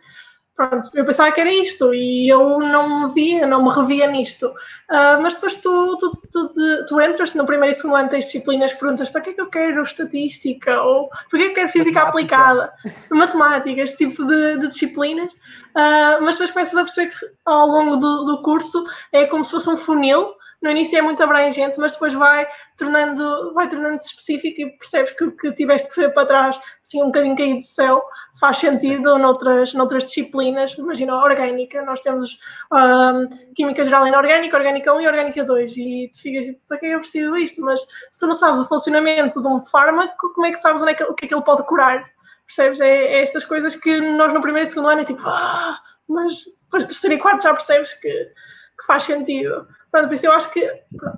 Pronto, 0.54 0.90
eu 0.92 1.04
pensava 1.04 1.32
que 1.32 1.40
era 1.40 1.50
isto 1.50 1.94
e 1.94 2.28
eu 2.28 2.58
não 2.58 3.06
me 3.06 3.14
via, 3.14 3.46
não 3.46 3.64
me 3.64 3.74
revia 3.74 4.06
nisto. 4.06 4.46
Uh, 4.46 5.22
mas 5.22 5.34
depois 5.34 5.56
tu, 5.56 5.96
tu, 5.96 6.22
tu, 6.30 6.84
tu, 6.86 7.00
entras 7.00 7.34
no 7.34 7.46
primeiro 7.46 7.74
e 7.74 7.78
segundo 7.78 7.96
ano, 7.96 8.10
tens 8.10 8.26
disciplinas 8.26 8.72
que 8.72 8.80
perguntas 8.80 9.08
para 9.08 9.22
que 9.22 9.30
é 9.30 9.32
que 9.32 9.40
eu 9.40 9.48
quero 9.48 9.82
estatística 9.82 10.82
ou 10.82 11.08
para 11.08 11.20
que 11.30 11.36
é 11.36 11.38
que 11.38 11.50
eu 11.50 11.54
quero 11.54 11.68
física 11.70 12.04
matemática. 12.04 12.36
aplicada, 12.36 12.72
matemática, 13.10 13.80
este 13.80 13.96
tipo 13.96 14.26
de, 14.26 14.58
de 14.58 14.68
disciplinas. 14.68 15.32
Uh, 15.32 16.20
mas 16.20 16.34
depois 16.34 16.50
começas 16.50 16.76
a 16.76 16.84
perceber 16.84 17.10
que 17.10 17.26
ao 17.46 17.66
longo 17.66 17.96
do, 17.96 18.24
do 18.24 18.42
curso 18.42 18.84
é 19.10 19.24
como 19.24 19.42
se 19.44 19.52
fosse 19.52 19.70
um 19.70 19.78
funil 19.78 20.34
no 20.62 20.70
início 20.70 20.96
é 20.96 21.02
muito 21.02 21.22
abrangente, 21.22 21.78
mas 21.80 21.92
depois 21.92 22.14
vai 22.14 22.46
tornando, 22.78 23.52
vai 23.52 23.68
tornando-se 23.68 24.10
específico 24.10 24.60
e 24.60 24.70
percebes 24.78 25.10
que 25.12 25.24
o 25.24 25.36
que 25.36 25.52
tiveste 25.52 25.88
que 25.88 25.94
ser 25.94 26.14
para 26.14 26.26
trás, 26.26 26.60
assim, 26.80 27.02
um 27.02 27.06
bocadinho 27.06 27.36
caído 27.36 27.58
do 27.58 27.64
céu, 27.64 28.02
faz 28.38 28.58
sentido 28.58 29.18
noutras, 29.18 29.74
noutras 29.74 30.04
disciplinas. 30.04 30.72
Imagina, 30.78 31.16
orgânica, 31.16 31.82
nós 31.82 32.00
temos 32.00 32.38
um, 32.72 33.28
Química 33.56 33.84
Geral 33.84 34.06
Inorgânica, 34.06 34.56
Orgânica 34.56 34.94
1 34.94 35.00
e 35.00 35.06
Orgânica 35.08 35.44
2, 35.44 35.76
e 35.76 36.10
tu 36.12 36.22
ficas, 36.22 36.46
para 36.68 36.78
que 36.78 36.86
eu 36.86 37.00
preciso 37.00 37.34
disto? 37.34 37.60
Mas 37.60 37.80
se 37.80 38.18
tu 38.20 38.26
não 38.28 38.34
sabes 38.34 38.60
o 38.60 38.68
funcionamento 38.68 39.42
de 39.42 39.48
um 39.48 39.64
fármaco, 39.64 40.32
como 40.32 40.46
é 40.46 40.52
que 40.52 40.58
sabes 40.58 40.82
é 40.84 40.94
que, 40.94 41.02
o 41.02 41.14
que 41.14 41.24
é 41.24 41.28
que 41.28 41.34
ele 41.34 41.44
pode 41.44 41.64
curar? 41.64 42.08
Percebes? 42.46 42.80
É, 42.80 42.88
é, 42.88 43.22
estas 43.22 43.44
coisas 43.44 43.74
que 43.74 44.00
nós 44.16 44.32
no 44.32 44.40
primeiro 44.40 44.68
e 44.68 44.70
segundo 44.70 44.90
ano 44.90 45.00
é 45.00 45.04
tipo, 45.04 45.22
ah, 45.24 45.80
mas 46.08 46.44
depois 46.64 46.84
terceiro 46.84 47.16
e 47.16 47.18
quarto 47.18 47.42
já 47.42 47.52
percebes 47.52 47.94
que, 47.94 48.08
que 48.08 48.86
faz 48.86 49.02
sentido. 49.04 49.66
Pronto, 49.92 50.08
por 50.08 50.14
isso 50.14 50.26
eu 50.26 50.32
acho 50.32 50.50
que 50.50 50.66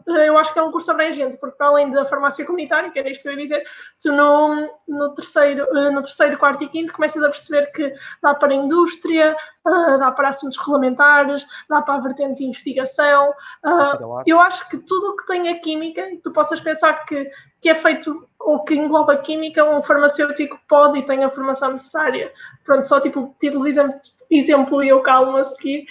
eu 0.07 0.37
acho 0.37 0.53
que 0.53 0.59
é 0.59 0.63
um 0.63 0.73
curso 0.73 0.91
abrangente, 0.91 1.39
porque 1.39 1.57
para 1.57 1.69
além 1.69 1.91
da 1.91 2.05
farmácia 2.05 2.45
comunitária, 2.45 2.91
que 2.91 2.99
era 2.99 3.09
isto 3.09 3.23
que 3.23 3.29
eu 3.29 3.33
ia 3.33 3.39
dizer, 3.39 3.65
tu 4.03 4.13
no, 4.13 4.69
no, 4.89 5.15
terceiro, 5.15 5.67
no 5.93 6.03
terceiro, 6.03 6.37
quarto 6.37 6.65
e 6.65 6.69
quinto 6.69 6.93
começas 6.93 7.23
a 7.23 7.29
perceber 7.29 7.71
que 7.71 7.93
dá 8.21 8.35
para 8.35 8.53
a 8.53 8.57
indústria, 8.57 9.37
uh, 9.65 9.99
dá 9.99 10.11
para 10.11 10.31
assuntos 10.31 10.59
regulamentares, 10.59 11.47
dá 11.71 11.83
para 11.83 11.95
a 11.95 12.01
vertente 12.01 12.39
de 12.39 12.45
investigação. 12.47 13.31
Uh, 13.65 14.23
eu 14.27 14.41
acho 14.41 14.69
que 14.69 14.77
tudo 14.79 15.11
o 15.11 15.17
que 15.17 15.27
tenha 15.27 15.59
química, 15.61 16.03
tu 16.25 16.33
possas 16.33 16.59
pensar 16.59 17.05
que, 17.05 17.31
que 17.61 17.69
é 17.69 17.77
feito 17.77 18.29
ou 18.41 18.65
que 18.65 18.75
engloba 18.75 19.17
química, 19.19 19.65
um 19.65 19.83
farmacêutico 19.83 20.59
pode 20.69 20.99
e 20.99 21.05
tem 21.05 21.23
a 21.23 21.31
formação 21.31 21.71
necessária. 21.71 22.33
Pronto, 22.65 22.89
só 22.89 23.01
tipo 23.01 23.35
título 23.39 23.69
exemplo, 23.69 24.01
exemplo 24.29 24.83
e 24.83 24.89
eu 24.89 25.01
calmo 25.01 25.37
a 25.37 25.45
seguir. 25.45 25.87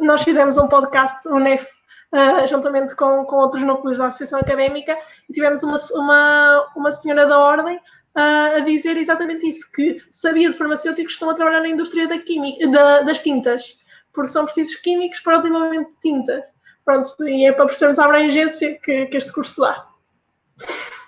Nós 0.00 0.22
fizemos 0.22 0.58
um 0.58 0.66
podcast, 0.66 1.28
o 1.28 1.38
NEF 1.38 1.77
uh, 2.12 2.46
juntamente 2.46 2.94
com, 2.94 3.24
com 3.24 3.36
outros 3.36 3.62
núcleos 3.62 3.98
da 3.98 4.06
Associação 4.06 4.40
Académica, 4.40 4.96
e 5.28 5.32
tivemos 5.32 5.62
uma, 5.62 5.76
uma, 5.94 6.72
uma 6.76 6.90
senhora 6.90 7.26
da 7.26 7.38
Ordem 7.38 7.76
uh, 7.76 8.56
a 8.56 8.60
dizer 8.60 8.96
exatamente 8.96 9.48
isso, 9.48 9.70
que 9.72 10.02
sabia 10.10 10.50
de 10.50 10.56
farmacêuticos 10.56 11.12
que 11.12 11.16
estão 11.16 11.30
a 11.30 11.34
trabalhar 11.34 11.60
na 11.60 11.68
indústria 11.68 12.06
da 12.06 12.18
química, 12.18 12.66
da, 12.68 13.02
das 13.02 13.20
tintas, 13.20 13.78
porque 14.12 14.32
são 14.32 14.44
precisos 14.44 14.74
químicos 14.76 15.20
para 15.20 15.36
o 15.36 15.40
desenvolvimento 15.40 15.90
de 15.90 16.00
tintas. 16.00 16.44
Pronto, 16.84 17.28
e 17.28 17.46
é 17.46 17.52
para 17.52 17.66
percebermos 17.66 17.98
a 17.98 18.04
abrangência 18.06 18.78
que, 18.82 19.06
que 19.06 19.16
este 19.16 19.32
curso 19.32 19.60
dá. 19.60 19.86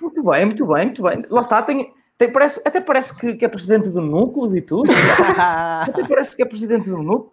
Muito 0.01 0.23
bem, 0.23 0.45
muito 0.45 0.67
bem, 0.67 0.85
muito 0.85 1.03
bem. 1.03 1.23
Lá 1.31 1.41
está, 1.41 1.63
tem, 1.63 1.93
tem, 2.21 2.31
parece, 2.31 2.61
até 2.67 2.83
parece 2.83 3.17
que, 3.17 3.33
que, 3.33 3.47
é 3.47 3.49
presidente 3.49 3.89
do 3.89 4.03
núcleo 4.03 4.55
e 4.55 4.61
tudo. 4.61 4.91
até 4.93 6.07
parece 6.07 6.37
que 6.37 6.43
é 6.43 6.45
presidente 6.45 6.91
do 6.91 6.99
núcleo. 6.99 7.31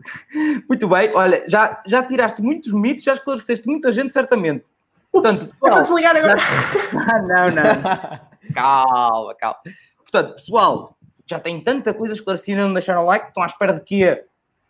Muito 0.66 0.88
bem, 0.88 1.12
olha, 1.14 1.44
já, 1.46 1.84
já 1.86 2.02
tiraste 2.02 2.42
muitos 2.42 2.72
mitos, 2.72 3.04
já 3.04 3.12
esclareceste 3.12 3.68
muita 3.68 3.92
gente, 3.92 4.14
certamente. 4.14 4.64
Portanto, 5.12 5.54
pessoal, 5.62 5.82
desligar 5.82 6.16
agora. 6.16 6.38
Não, 7.28 7.52
não. 7.52 8.54
calma, 8.54 9.36
calma. 9.36 9.58
Portanto, 9.98 10.36
pessoal, 10.36 10.98
já 11.30 11.38
tem 11.38 11.60
tanta 11.62 11.94
coisa 11.94 12.14
esclarecida, 12.14 12.62
não 12.62 12.72
deixaram 12.72 13.04
like, 13.04 13.28
estão 13.28 13.44
à 13.44 13.46
espera 13.46 13.74
de 13.74 13.82
quê? 13.82 14.24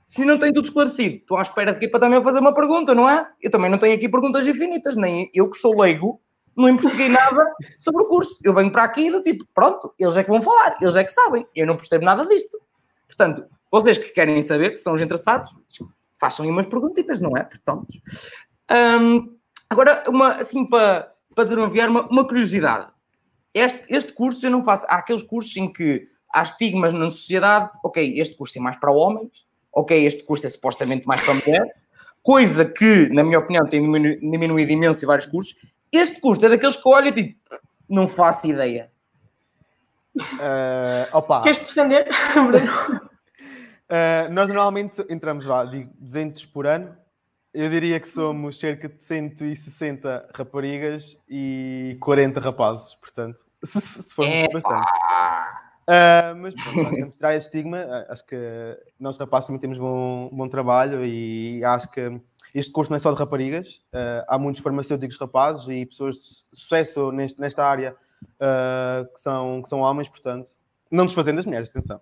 Se 0.03 0.25
não 0.25 0.39
tem 0.39 0.51
tudo 0.51 0.65
esclarecido, 0.65 1.17
estão 1.17 1.37
à 1.37 1.43
espera 1.43 1.73
de 1.73 1.79
quê 1.79 1.87
para 1.87 1.99
também 1.99 2.23
fazer 2.23 2.39
uma 2.39 2.55
pergunta, 2.55 2.95
não 2.95 3.07
é? 3.07 3.27
Eu 3.39 3.51
também 3.51 3.69
não 3.69 3.77
tenho 3.77 3.93
aqui 3.93 4.09
perguntas 4.09 4.47
infinitas, 4.47 4.95
nem 4.95 5.29
eu 5.31 5.47
que 5.47 5.57
sou 5.57 5.79
leigo, 5.79 6.19
não 6.57 6.69
investiguei 6.69 7.07
nada 7.07 7.45
sobre 7.77 8.01
o 8.03 8.05
curso. 8.05 8.39
Eu 8.43 8.53
venho 8.53 8.71
para 8.71 8.83
aqui 8.83 9.11
do 9.11 9.21
tipo, 9.21 9.45
pronto, 9.53 9.93
eles 9.97 10.17
é 10.17 10.23
que 10.23 10.29
vão 10.29 10.41
falar, 10.41 10.75
eles 10.81 10.95
é 10.95 11.03
que 11.03 11.11
sabem, 11.11 11.45
eu 11.55 11.67
não 11.67 11.77
percebo 11.77 12.03
nada 12.03 12.25
disto. 12.25 12.59
Portanto, 13.05 13.45
vocês 13.71 13.97
que 13.97 14.09
querem 14.09 14.41
saber, 14.41 14.71
que 14.71 14.77
são 14.77 14.93
os 14.93 15.01
interessados, 15.01 15.49
façam 16.19 16.43
aí 16.43 16.51
umas 16.51 16.65
perguntitas, 16.65 17.21
não 17.21 17.37
é? 17.37 17.43
Portanto, 17.43 17.87
um, 18.99 19.37
agora, 19.69 20.03
uma, 20.07 20.35
assim, 20.35 20.65
para, 20.65 21.13
para 21.35 21.43
desenvolver 21.43 21.89
uma, 21.89 22.07
uma 22.07 22.27
curiosidade. 22.27 22.87
Este, 23.53 23.83
este 23.89 24.13
curso 24.13 24.45
eu 24.45 24.51
não 24.51 24.63
faço. 24.63 24.85
Há 24.87 24.97
aqueles 24.97 25.23
cursos 25.23 25.55
em 25.57 25.71
que 25.71 26.07
há 26.33 26.41
estigmas 26.41 26.91
na 26.93 27.09
sociedade, 27.09 27.71
ok, 27.83 28.19
este 28.19 28.35
curso 28.35 28.57
é 28.57 28.61
mais 28.61 28.77
para 28.77 28.91
homens, 28.91 29.45
ok, 29.71 30.05
este 30.05 30.23
curso 30.23 30.45
é 30.47 30.49
supostamente 30.49 31.07
mais 31.07 31.21
para 31.21 31.33
mulheres, 31.33 31.71
coisa 32.21 32.65
que, 32.65 33.07
na 33.09 33.23
minha 33.23 33.39
opinião, 33.39 33.65
tem 33.67 33.81
diminuído 33.81 34.71
imenso 34.71 35.03
em 35.03 35.07
vários 35.07 35.25
cursos, 35.25 35.55
este 35.91 36.19
custo 36.19 36.45
é 36.45 36.49
daqueles 36.49 36.75
que 36.75 36.87
olha 36.87 37.11
tipo, 37.11 37.39
não 37.89 38.07
faço 38.07 38.47
ideia. 38.47 38.91
Uh, 40.15 41.07
opa. 41.13 41.43
Queres 41.43 41.59
defender, 41.59 42.07
Bruno? 42.33 43.07
Uh, 43.87 44.31
nós 44.31 44.47
normalmente 44.49 45.05
entramos 45.09 45.45
lá, 45.45 45.63
digo, 45.63 45.91
200 45.99 46.45
por 46.45 46.67
ano. 46.67 46.95
Eu 47.53 47.69
diria 47.69 47.99
que 47.99 48.09
somos 48.09 48.59
cerca 48.59 48.89
de 48.89 49.03
160 49.03 50.29
raparigas 50.35 51.17
e 51.27 51.97
40 52.01 52.39
rapazes, 52.39 52.93
portanto, 52.95 53.43
se, 53.63 53.81
se 53.81 54.13
formos 54.13 54.33
é, 54.33 54.47
bastante. 54.49 54.87
Uh, 55.87 56.35
mas 56.35 56.53
pronto, 56.53 56.89
temos 56.91 57.15
tirar 57.15 57.35
esse 57.35 57.47
estigma. 57.47 58.05
Acho 58.09 58.25
que 58.25 58.77
nós 58.99 59.17
rapazes 59.17 59.47
também 59.47 59.61
temos 59.61 59.77
bom, 59.77 60.29
bom 60.31 60.49
trabalho 60.49 61.03
e 61.05 61.63
acho 61.63 61.89
que 61.89 62.19
este 62.59 62.71
curso 62.71 62.91
não 62.91 62.97
é 62.97 62.99
só 62.99 63.11
de 63.11 63.19
raparigas, 63.19 63.79
uh, 63.93 64.25
há 64.27 64.37
muitos 64.37 64.63
farmacêuticos 64.63 65.17
rapazes 65.17 65.67
e 65.67 65.85
pessoas 65.85 66.15
de 66.15 66.59
sucesso 66.59 67.11
neste, 67.11 67.39
nesta 67.39 67.63
área 67.63 67.95
uh, 68.23 69.13
que, 69.13 69.21
são, 69.21 69.61
que 69.61 69.69
são 69.69 69.79
homens, 69.79 70.09
portanto, 70.09 70.49
não 70.89 71.05
desfazendo 71.05 71.39
as 71.39 71.45
mulheres, 71.45 71.69
atenção. 71.69 71.99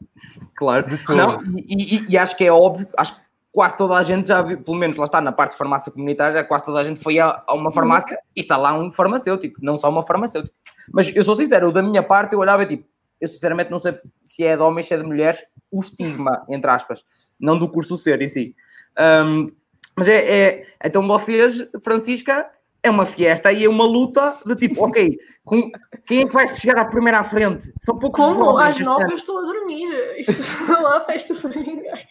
Claro, 0.56 0.88
não, 1.10 1.44
e, 1.58 1.98
e, 1.98 2.12
e, 2.12 2.18
acho 2.18 2.38
que 2.38 2.46
é 2.46 2.52
óbvio, 2.52 2.88
acho 2.98 3.16
que 3.16 3.22
quase 3.52 3.76
toda 3.76 3.96
a 3.96 4.04
gente 4.04 4.28
já 4.30 4.42
viu, 4.42 4.62
pelo 4.62 4.78
menos 4.78 4.96
lá 4.96 5.06
está, 5.06 5.20
na 5.20 5.32
parte 5.32 5.52
de 5.52 5.58
farmácia 5.58 5.92
comunitária, 5.92 6.44
quase 6.44 6.64
toda 6.64 6.80
a 6.80 6.84
gente 6.84 7.02
foi 7.02 7.20
a, 7.20 7.44
a 7.46 7.54
uma 7.54 7.72
farmácia 7.72 8.18
e 8.36 8.40
está 8.40 8.56
lá 8.56 8.74
um 8.78 8.90
farmacêutico, 8.90 9.60
não 9.62 9.76
só 9.76 9.90
uma 9.90 10.06
farmacêutica. 10.06 10.56
Mas 10.94 11.14
eu 11.14 11.24
sou 11.24 11.36
sincero, 11.36 11.72
da 11.72 11.82
minha 11.82 12.04
parte 12.04 12.34
eu 12.34 12.40
olhava 12.40 12.66
tipo, 12.66 12.88
eu 13.20 13.28
sinceramente 13.28 13.72
não 13.72 13.80
sei 13.80 13.98
se 14.22 14.44
é 14.44 14.56
de 14.56 14.62
homens, 14.62 14.88
se 14.88 14.94
é 14.94 14.98
de 14.98 15.04
mulheres, 15.04 15.44
o 15.72 15.80
estigma, 15.80 16.46
entre 16.48 16.70
aspas, 16.70 17.04
não 17.40 17.58
do 17.58 17.70
curso 17.70 17.98
ser 17.98 18.22
em 18.22 18.28
si. 18.28 18.56
Um, 18.98 19.48
mas 19.96 20.08
é, 20.08 20.16
é, 20.16 20.68
Então 20.84 21.08
vocês, 21.08 21.68
Francisca, 21.84 22.50
é 22.84 22.90
uma 22.90 23.06
fiesta 23.06 23.52
e 23.52 23.66
é 23.66 23.70
uma 23.70 23.86
luta 23.86 24.38
de 24.46 24.56
tipo, 24.56 24.86
ok, 24.86 25.18
com, 25.44 25.72
quem 26.06 26.22
é 26.22 26.26
que 26.26 26.34
vai 26.34 26.48
chegar 26.48 26.78
à 26.80 26.86
primeira 26.86 27.20
à 27.20 27.24
frente? 27.24 27.74
São 27.82 27.98
poucos 27.98 28.24
Como? 28.24 28.58
Às 28.58 28.80
nove 28.80 29.06
eu 29.06 29.16
estou 29.16 29.40
a 29.40 29.42
dormir. 29.42 29.90
Isto 30.20 30.34
não 30.68 30.88
há 30.88 31.02
festa 31.02 31.34
para 31.34 31.50
ninguém. 31.50 32.08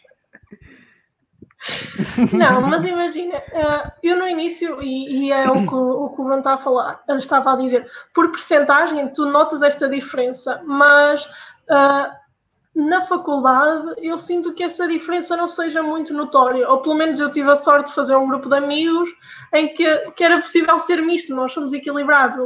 Não, 2.33 2.61
mas 2.61 2.85
imagina, 2.85 3.35
eh, 3.35 3.91
eu 4.03 4.17
no 4.17 4.27
início, 4.27 4.81
e, 4.83 5.27
e 5.27 5.31
é 5.31 5.49
o 5.49 5.67
que, 5.67 5.73
o 5.73 6.09
que 6.09 6.21
o 6.21 6.23
Bruno 6.23 6.37
está 6.37 6.53
a 6.53 6.57
falar, 6.59 7.03
estava 7.09 7.53
a 7.53 7.55
dizer, 7.57 7.89
por 8.13 8.29
percentagem 8.31 9.07
tu 9.09 9.25
notas 9.25 9.63
esta 9.63 9.89
diferença, 9.89 10.61
mas 10.63 11.25
uh, 11.25 12.11
na 12.75 13.01
faculdade 13.03 13.95
eu 13.99 14.17
sinto 14.17 14.53
que 14.53 14.63
essa 14.63 14.85
diferença 14.85 15.37
não 15.37 15.47
seja 15.47 15.81
muito 15.81 16.13
notória, 16.13 16.69
ou 16.69 16.81
pelo 16.81 16.95
menos 16.95 17.19
eu 17.19 17.31
tive 17.31 17.49
a 17.49 17.55
sorte 17.55 17.87
de 17.87 17.95
fazer 17.95 18.15
um 18.15 18.27
grupo 18.27 18.49
de 18.49 18.57
amigos 18.57 19.09
em 19.53 19.73
que, 19.73 20.11
que 20.11 20.23
era 20.23 20.41
possível 20.41 20.77
ser 20.77 21.01
misto, 21.01 21.33
nós 21.33 21.53
somos 21.53 21.71
equilibrados, 21.71 22.37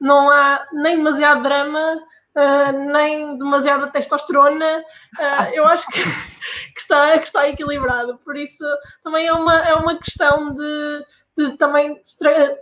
não 0.00 0.28
há 0.28 0.66
nem 0.72 0.96
demasiado 0.96 1.44
drama, 1.44 1.98
uh, 2.36 2.92
nem 2.92 3.38
demasiada 3.38 3.86
testosterona, 3.86 4.78
uh, 5.18 5.54
eu 5.54 5.64
acho 5.66 5.86
que, 5.86 6.02
que, 6.74 6.80
está, 6.80 7.16
que 7.18 7.26
está 7.26 7.48
equilibrado, 7.48 8.18
por 8.24 8.36
isso 8.36 8.64
também 9.04 9.28
é 9.28 9.32
uma, 9.32 9.56
é 9.56 9.74
uma 9.74 9.96
questão 9.96 10.52
de, 10.52 11.04
de 11.38 11.56
também 11.58 11.96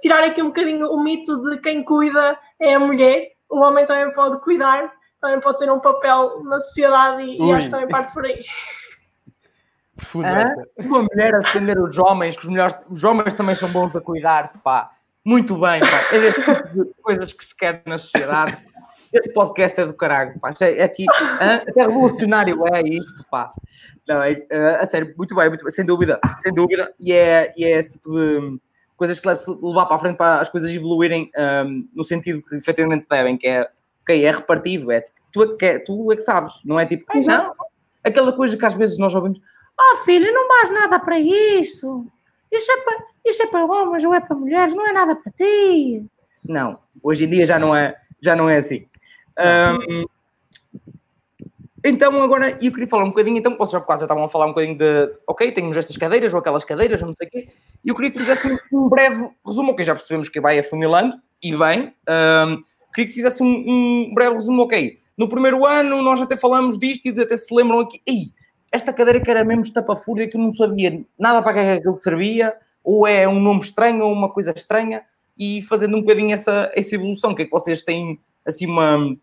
tirar 0.03 0.25
aqui 0.25 0.43
um 0.43 0.49
bocadinho 0.49 0.91
o 0.91 1.03
mito 1.03 1.41
de 1.43 1.57
quem 1.59 1.83
cuida 1.83 2.39
é 2.61 2.75
a 2.75 2.79
mulher, 2.79 3.29
o 3.49 3.61
homem 3.61 3.87
também 3.87 4.13
pode 4.13 4.43
cuidar, 4.43 4.93
também 5.21 5.41
pode 5.41 5.59
ter 5.59 5.71
um 5.71 5.81
papel 5.81 6.43
na 6.45 6.59
sociedade 6.61 7.23
e, 7.23 7.39
e 7.39 7.53
acho 7.53 7.67
que 7.67 7.71
também 7.71 7.89
parte 7.89 8.13
por 8.13 8.25
aí. 8.25 8.45
Ah, 10.25 10.55
uma 10.79 11.03
mulher 11.03 11.35
a 11.35 11.41
defender 11.41 11.77
os 11.77 11.99
homens, 11.99 12.37
que 12.37 12.43
os, 12.43 12.49
melhores, 12.49 12.77
os 12.89 13.03
homens 13.03 13.35
também 13.35 13.57
são 13.57 13.69
bons 13.69 13.95
a 13.97 14.01
cuidar, 14.01 14.53
pá. 14.63 14.93
Muito 15.25 15.59
bem, 15.59 15.81
pá. 15.81 16.05
É 16.13 16.21
desse 16.21 16.41
tipo 16.41 16.85
de 16.85 16.95
coisas 17.03 17.33
que 17.33 17.45
se 17.45 17.57
quer 17.57 17.83
na 17.85 17.99
sociedade. 17.99 18.57
Este 19.13 19.33
podcast 19.33 19.81
é 19.81 19.87
do 19.87 19.95
caralho, 19.95 20.39
pá. 20.39 20.55
É 20.61 20.85
aqui, 20.85 21.05
até 21.11 21.83
revolucionário 21.83 22.65
é 22.69 22.81
isto, 22.83 23.25
pá. 23.29 23.53
Não, 24.07 24.23
é, 24.23 24.41
é, 24.49 24.77
a 24.77 24.87
sério, 24.87 25.13
muito 25.19 25.35
bem, 25.35 25.49
muito 25.49 25.65
bem, 25.65 25.73
sem 25.73 25.85
dúvida, 25.85 26.21
sem 26.37 26.55
dúvida. 26.55 26.95
E 27.01 27.13
é, 27.13 27.53
e 27.57 27.65
é 27.65 27.77
esse 27.77 27.91
tipo 27.91 28.11
de 28.11 28.61
coisas 28.97 29.21
que 29.21 29.37
se 29.37 29.51
levar 29.51 29.87
para 29.87 29.97
a 29.97 29.99
frente 29.99 30.17
para 30.17 30.41
as 30.41 30.49
coisas 30.49 30.71
evoluírem 30.71 31.31
um, 31.37 31.89
no 31.95 32.05
sentido 32.05 32.43
que 32.43 32.57
efetivamente 32.57 33.07
devem, 33.09 33.37
que 33.37 33.47
é 33.47 33.69
ok, 34.09 34.25
é 34.25 34.31
repartido, 34.31 34.91
é 34.91 35.03
tipo, 35.03 35.19
tu 35.31 35.43
é 35.43 35.57
que, 35.57 35.79
tu 35.81 36.13
é 36.13 36.17
que 36.17 36.23
sabes, 36.23 36.55
não 36.65 36.81
é 36.81 36.87
tipo, 36.87 37.05
ah, 37.09 37.21
não, 37.21 37.55
aquela 38.03 38.33
coisa 38.33 38.57
que 38.57 38.65
às 38.65 38.75
vezes 38.75 38.97
nós 38.97 39.15
ouvimos, 39.15 39.39
oh 39.79 39.97
filho, 39.99 40.33
não 40.33 40.49
mais 40.49 40.71
nada 40.73 40.99
para 40.99 41.19
isso, 41.19 42.07
isso 42.51 42.73
é 42.73 42.77
para, 42.79 43.05
isso 43.27 43.43
é 43.43 43.47
para 43.47 43.67
homens 43.67 44.05
ou 44.05 44.15
é 44.15 44.21
para 44.21 44.37
mulheres, 44.37 44.75
não 44.75 44.89
é 44.89 44.93
nada 44.93 45.15
para 45.15 45.31
ti. 45.33 46.07
Não, 46.43 46.79
hoje 47.03 47.25
em 47.25 47.31
dia 47.31 47.45
já 47.45 47.59
não 47.59 47.77
é, 47.77 47.95
já 48.21 48.35
não 48.35 48.49
é 48.49 48.57
assim. 48.57 48.87
Um, 49.39 50.07
então, 51.85 52.21
agora, 52.23 52.59
eu 52.61 52.73
queria 52.73 52.89
falar 52.89 53.05
um 53.05 53.11
bocadinho, 53.11 53.37
então, 53.37 53.57
vocês 53.57 53.81
já, 53.81 53.97
já 53.97 54.03
estavam 54.05 54.25
a 54.25 54.29
falar 54.29 54.47
um 54.47 54.51
bocadinho 54.51 54.77
de, 54.77 55.15
ok, 55.27 55.53
temos 55.53 55.77
estas 55.77 55.97
cadeiras 55.97 56.35
ou 56.35 56.41
aquelas 56.41 56.65
cadeiras, 56.65 57.01
ou 57.01 57.07
não 57.07 57.13
sei 57.13 57.29
o 57.29 57.31
quê, 57.31 57.49
e 57.85 57.89
eu 57.89 57.95
queria 57.95 58.11
que 58.11 58.19
fizessem 58.19 58.59
um 58.73 58.89
breve 58.89 59.31
resumo, 59.47 59.73
ok, 59.73 59.85
já 59.85 59.95
percebemos 59.95 60.29
que 60.29 60.41
vai 60.41 60.59
afunilando, 60.59 61.17
e 61.41 61.57
bem, 61.57 61.95
um, 62.09 62.63
queria 62.95 63.09
que 63.09 63.15
fizesse 63.15 63.43
um, 63.43 63.47
um 63.47 64.15
breve 64.15 64.35
resumo, 64.35 64.63
ok. 64.63 64.99
No 65.17 65.29
primeiro 65.29 65.67
ano 65.67 66.03
nós 66.03 66.21
até 66.21 66.37
falamos 66.37 66.79
disto 66.79 67.07
e 67.07 67.21
até 67.21 67.37
se 67.37 67.53
lembram 67.55 67.81
aqui, 67.81 68.01
Ei, 68.07 68.33
esta 68.71 68.93
cadeira 68.93 69.21
que 69.21 69.31
era 69.31 69.45
mesmo 69.45 69.63
estapafúrdia 69.63 70.29
que 70.29 70.37
eu 70.37 70.41
não 70.41 70.51
sabia 70.51 71.05
nada 71.19 71.43
para 71.43 71.55
que 71.55 71.59
é 71.59 71.73
aquilo 71.75 71.97
servia, 71.97 72.55
ou 72.85 73.07
é 73.07 73.27
um 73.29 73.41
nome 73.41 73.61
estranho 73.61 74.05
ou 74.05 74.13
uma 74.13 74.31
coisa 74.31 74.53
estranha, 74.55 75.03
e 75.37 75.63
fazendo 75.63 75.97
um 75.97 76.01
bocadinho 76.01 76.33
essa, 76.33 76.71
essa 76.75 76.95
evolução, 76.95 77.35
que 77.35 77.43
é 77.43 77.45
que 77.45 77.51
vocês 77.51 77.83
têm 77.83 78.19
assim 78.45 78.67
uma, 78.67 79.17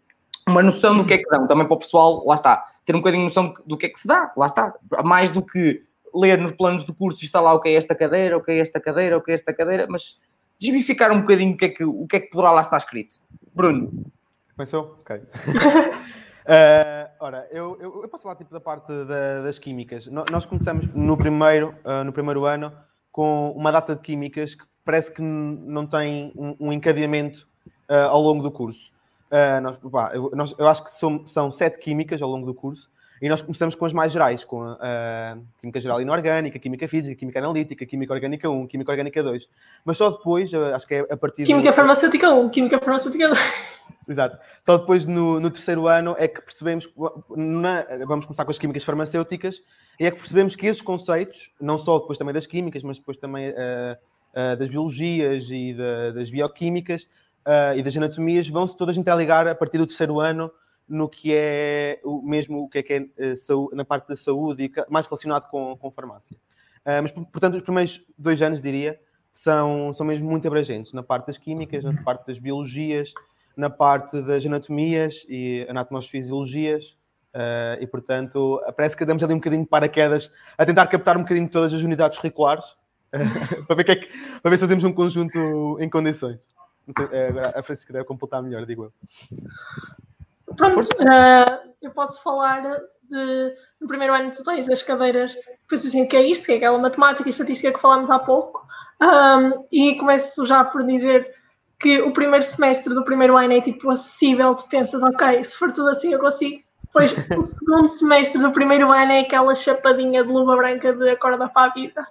uma 0.48 0.64
noção 0.64 0.98
do 0.98 1.06
que 1.06 1.14
é 1.14 1.18
que 1.18 1.30
dão, 1.30 1.48
também 1.48 1.66
para 1.66 1.76
o 1.76 1.80
pessoal, 1.80 2.26
lá 2.26 2.36
está, 2.36 2.66
ter 2.86 2.96
um 2.96 3.00
bocadinho 3.00 3.28
de 3.28 3.30
noção 3.30 3.54
do 3.66 3.78
que 3.78 3.88
é 3.88 3.90
que 3.90 4.00
se 4.00 4.08
dá, 4.08 4.32
lá 4.38 4.46
está, 4.46 4.74
mais 5.04 5.32
do 5.32 5.42
que 5.42 5.84
ler 6.14 6.38
nos 6.40 6.52
planos 6.52 6.86
do 6.86 6.94
curso 6.94 7.24
e 7.24 7.26
está 7.26 7.42
lá 7.42 7.54
o 7.54 7.60
que 7.60 7.70
é 7.70 7.74
esta 7.74 7.94
cadeira, 7.94 8.38
o 8.38 8.42
que 8.42 8.52
é 8.52 8.60
esta 8.60 8.80
cadeira, 8.80 9.18
o 9.18 9.22
que 9.22 9.32
é 9.32 9.36
esta 9.36 9.54
cadeira, 9.54 9.86
mas 9.90 10.20
desmificar 10.60 11.12
um 11.12 11.22
bocadinho 11.22 11.54
o 11.54 11.58
que 11.58 11.66
é 11.66 11.70
que, 11.70 11.84
o 11.84 12.08
que, 12.08 12.16
é 12.16 12.20
que 12.22 12.30
poderá 12.30 12.52
lá 12.52 12.62
estar 12.62 12.78
escrito. 12.78 13.16
Bruno. 13.56 13.90
Começou? 14.54 15.00
Ok. 15.00 15.16
uh, 15.16 15.24
ora, 17.22 17.48
eu, 17.52 17.78
eu, 17.80 18.02
eu, 18.02 18.10
posso 18.10 18.24
falar 18.24 18.36
tipo, 18.36 18.54
da 18.54 18.60
parte 18.60 18.92
da, 19.06 19.44
das 19.44 19.58
químicas. 19.58 20.08
nós 20.08 20.46
começamos 20.46 20.94
no 20.94 21.16
primeiro, 21.16 21.74
uh, 21.86 22.04
no 22.04 22.12
primeiro 22.12 22.44
ano 22.44 22.74
com 23.14 23.52
uma 23.52 23.72
data 23.72 23.96
de 23.96 24.02
químicas 24.02 24.56
que 24.56 24.66
parece 24.84 25.10
que 25.10 25.22
não 25.22 25.88
tem 25.88 26.34
um, 26.36 26.68
um 26.68 26.74
encadeamento 26.74 27.48
uh, 27.90 28.10
ao 28.10 28.22
longo 28.22 28.44
do 28.44 28.52
curso. 28.52 28.94
Nós, 29.62 29.78
pá, 29.92 30.12
eu, 30.14 30.32
nós, 30.34 30.56
eu, 30.58 30.68
acho 30.68 30.84
que 30.84 30.92
são, 30.92 31.26
são 31.28 31.52
sete 31.52 31.80
químicas 31.80 32.22
ao 32.22 32.30
longo 32.30 32.46
do 32.46 32.54
curso 32.54 32.90
e 33.26 33.30
nós 33.30 33.42
começamos 33.42 33.74
com 33.74 33.86
as 33.86 33.92
mais 33.92 34.14
gerais, 34.14 34.46
com 34.46 34.62
a, 34.62 34.78
a 34.80 35.38
Química 35.60 35.80
Geral 35.80 36.00
Inorgânica, 36.00 36.60
Química 36.60 36.88
Física, 36.88 37.16
Química 37.16 37.40
Analítica, 37.40 37.84
Química 37.84 38.14
Orgânica 38.14 38.48
1, 38.48 38.68
Química 38.68 38.92
Orgânica 38.92 39.24
2. 39.24 39.50
Mas 39.84 39.98
só 39.98 40.12
depois, 40.12 40.54
acho 40.54 40.86
que 40.86 40.94
é 40.94 41.08
a 41.10 41.18
partir 41.18 41.44
Química 41.44 41.72
do... 41.72 41.74
Farmacêutica 41.74 42.30
1, 42.30 42.50
Química 42.50 42.78
Farmacêutica 42.78 43.30
2. 43.30 43.40
Exato. 44.08 44.38
Só 44.62 44.78
depois, 44.78 45.08
no, 45.08 45.40
no 45.40 45.50
terceiro 45.50 45.88
ano, 45.88 46.16
é 46.20 46.28
que 46.28 46.40
percebemos... 46.40 46.88
Na, 47.36 47.84
vamos 48.06 48.28
começar 48.28 48.46
com 48.46 48.52
as 48.52 48.60
químicas 48.60 48.84
farmacêuticas, 48.84 49.64
e 50.00 50.06
é 50.06 50.12
que 50.12 50.20
percebemos 50.20 50.56
que 50.56 50.68
esses 50.68 50.84
conceitos, 50.84 51.52
não 51.60 51.80
só 51.80 51.98
depois 51.98 52.20
também 52.20 52.32
das 52.32 52.46
químicas, 52.46 52.84
mas 52.84 53.00
depois 53.00 53.18
também 53.18 53.50
uh, 53.50 53.54
uh, 53.54 54.56
das 54.56 54.70
biologias 54.70 55.50
e 55.50 55.74
da, 55.74 56.12
das 56.12 56.30
bioquímicas 56.30 57.08
uh, 57.48 57.76
e 57.76 57.82
das 57.82 57.98
anatomias, 57.98 58.48
vão-se 58.48 58.78
todas 58.78 59.00
interligar 59.00 59.48
a 59.48 59.56
partir 59.56 59.80
do 59.80 59.88
terceiro 59.88 60.20
ano 60.20 60.52
no 60.88 61.10
que 61.10 61.34
é 61.34 62.00
o 62.04 62.22
mesmo 62.22 62.64
o 62.64 62.70
que 62.70 62.80
é, 62.80 62.84
que 62.84 62.94
é 62.94 62.98
eh, 63.18 63.34
na 63.74 63.84
parte 63.84 64.08
da 64.08 64.16
saúde 64.16 64.66
e 64.66 64.92
mais 64.92 65.08
relacionado 65.08 65.50
com, 65.50 65.76
com 65.78 65.92
farmácia. 65.92 66.38
Uh, 66.86 67.02
mas, 67.02 67.12
portanto, 67.12 67.56
os 67.56 67.64
primeiros 67.64 68.02
dois 68.16 68.42
anos, 68.42 68.62
diria, 68.62 69.00
são, 69.34 69.92
são 69.94 70.06
mesmo 70.06 70.30
muito 70.30 70.48
abrangentes 70.48 70.94
na 70.94 71.02
parte 71.02 71.28
das 71.28 71.38
químicas, 71.38 71.84
na 71.84 71.94
parte 72.04 72.28
das 72.28 72.38
biologias, 72.38 73.12
na 73.58 73.70
parte 73.70 74.22
das 74.22 74.46
anatomias 74.46 75.26
e 75.28 75.66
anatomofisiologias. 75.68 76.96
Uh, 77.34 77.82
e, 77.82 77.88
portanto, 77.88 78.62
parece 78.78 78.96
que 78.96 79.04
damos 79.04 79.22
ali 79.24 79.34
um 79.34 79.38
bocadinho 79.38 79.64
de 79.64 79.70
paraquedas 79.70 80.32
a 80.58 80.66
tentar 80.66 80.88
captar 80.88 81.18
um 81.18 81.22
bocadinho 81.22 81.50
todas 81.50 81.74
as 81.74 81.82
unidades 81.82 82.18
curriculares 82.18 82.64
uh, 82.64 83.66
para, 83.68 83.76
ver 83.76 83.84
que 83.84 83.92
é 83.92 83.96
que, 83.96 84.08
para 84.42 84.52
ver 84.52 84.58
se 84.58 84.62
fazemos 84.62 84.84
um 84.84 84.94
conjunto 84.94 85.78
em 85.82 85.90
condições. 85.90 86.48
Sei, 86.96 87.28
agora 87.28 87.60
a 87.60 87.64
Francisca 87.64 87.92
deve 87.92 88.06
completar 88.06 88.44
melhor, 88.44 88.64
digo 88.66 88.84
eu. 88.86 88.94
Pronto, 90.56 90.80
uh, 90.80 91.74
eu 91.82 91.92
posso 91.92 92.22
falar 92.22 92.62
de. 92.62 93.56
No 93.80 93.88
primeiro 93.88 94.14
ano 94.14 94.32
tu 94.32 94.44
tens 94.44 94.68
as 94.68 94.82
cadeiras, 94.82 95.36
depois 95.62 95.86
assim, 95.86 96.08
que 96.08 96.18
é 96.18 96.24
isto, 96.24 96.46
que 96.46 96.54
é 96.54 96.58
aquela 96.58 96.80
matemática 96.80 97.28
e 97.28 97.32
estatística 97.32 97.72
que 97.72 97.80
falámos 97.80 98.10
há 98.10 98.18
pouco, 98.18 98.66
um, 99.02 99.66
e 99.72 99.96
começo 99.96 100.46
já 100.46 100.64
por 100.64 100.84
dizer 100.84 101.36
que 101.80 102.02
o 102.02 102.12
primeiro 102.12 102.44
semestre 102.44 102.94
do 102.94 103.04
primeiro 103.04 103.38
ano 103.38 103.54
é 103.54 103.62
tipo 103.62 103.90
acessível, 103.90 104.56
tu 104.56 104.68
pensas, 104.70 105.04
ok, 105.04 105.44
se 105.44 105.58
for 105.58 105.72
tudo 105.72 105.90
assim 105.90 106.14
eu 106.14 106.20
consigo. 106.20 106.64
Depois, 106.86 107.14
o 107.38 107.42
segundo 107.44 107.90
semestre 107.90 108.42
do 108.42 108.52
primeiro 108.52 108.92
ano 108.92 109.12
é 109.12 109.20
aquela 109.20 109.54
chapadinha 109.54 110.24
de 110.24 110.32
luva 110.32 110.56
branca 110.56 110.94
de 110.94 111.10
acorda 111.10 111.50
para 111.50 111.72
a 111.72 111.74
vida. 111.74 112.08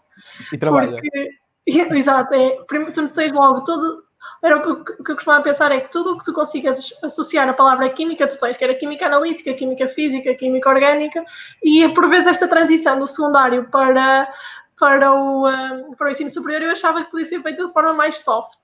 E 0.53 0.59
trabalha. 0.59 0.93
Porque, 0.93 1.39
exato, 1.99 2.35
é, 2.35 2.59
tu 2.93 3.09
tens 3.09 3.33
logo 3.33 3.65
todo, 3.65 4.05
era 4.43 4.59
o 4.59 4.63
que, 4.63 4.93
o 4.93 5.05
que 5.05 5.11
eu 5.13 5.15
costumava 5.15 5.43
pensar 5.43 5.73
é 5.73 5.81
que 5.81 5.91
tudo 5.91 6.13
o 6.13 6.19
que 6.19 6.25
tu 6.25 6.33
consigas 6.33 6.93
associar 7.03 7.49
a 7.49 7.55
palavra 7.55 7.89
química, 7.91 8.27
tu 8.27 8.39
tens, 8.39 8.57
que 8.57 8.65
era 8.65 8.75
química 8.75 9.07
analítica, 9.07 9.55
química 9.55 9.89
física, 9.89 10.35
química 10.35 10.69
orgânica, 10.69 11.25
e 11.63 11.89
por 11.95 12.09
vezes 12.09 12.27
esta 12.29 12.47
transição 12.47 12.99
do 12.99 13.07
secundário 13.07 13.69
para, 13.71 14.31
para, 14.79 15.13
o, 15.13 15.49
um, 15.49 15.95
para 15.95 16.09
o 16.09 16.11
ensino 16.11 16.31
superior 16.31 16.63
eu 16.63 16.71
achava 16.73 17.05
que 17.05 17.11
podia 17.11 17.25
ser 17.25 17.43
feita 17.43 17.67
de 17.67 17.73
forma 17.73 17.95
mais 17.95 18.23
soft. 18.23 18.59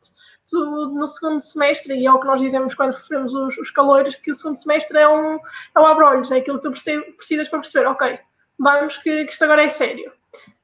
No 0.52 1.06
segundo 1.06 1.40
semestre, 1.40 1.94
e 1.94 2.06
é 2.06 2.12
o 2.12 2.18
que 2.18 2.26
nós 2.26 2.42
dizemos 2.42 2.74
quando 2.74 2.92
recebemos 2.92 3.32
os, 3.32 3.56
os 3.56 3.70
calores, 3.70 4.16
que 4.16 4.32
o 4.32 4.34
segundo 4.34 4.56
semestre 4.56 4.98
é 4.98 5.08
um, 5.08 5.34
é 5.36 5.80
um 5.80 5.86
abrolhos, 5.86 6.32
é 6.32 6.38
aquilo 6.38 6.60
que 6.60 6.68
tu 6.68 7.14
precisas 7.16 7.48
para 7.48 7.60
perceber, 7.60 7.86
ok, 7.86 8.18
vamos 8.58 8.96
que, 8.98 9.26
que 9.26 9.32
isto 9.32 9.44
agora 9.44 9.62
é 9.62 9.68
sério. 9.68 10.12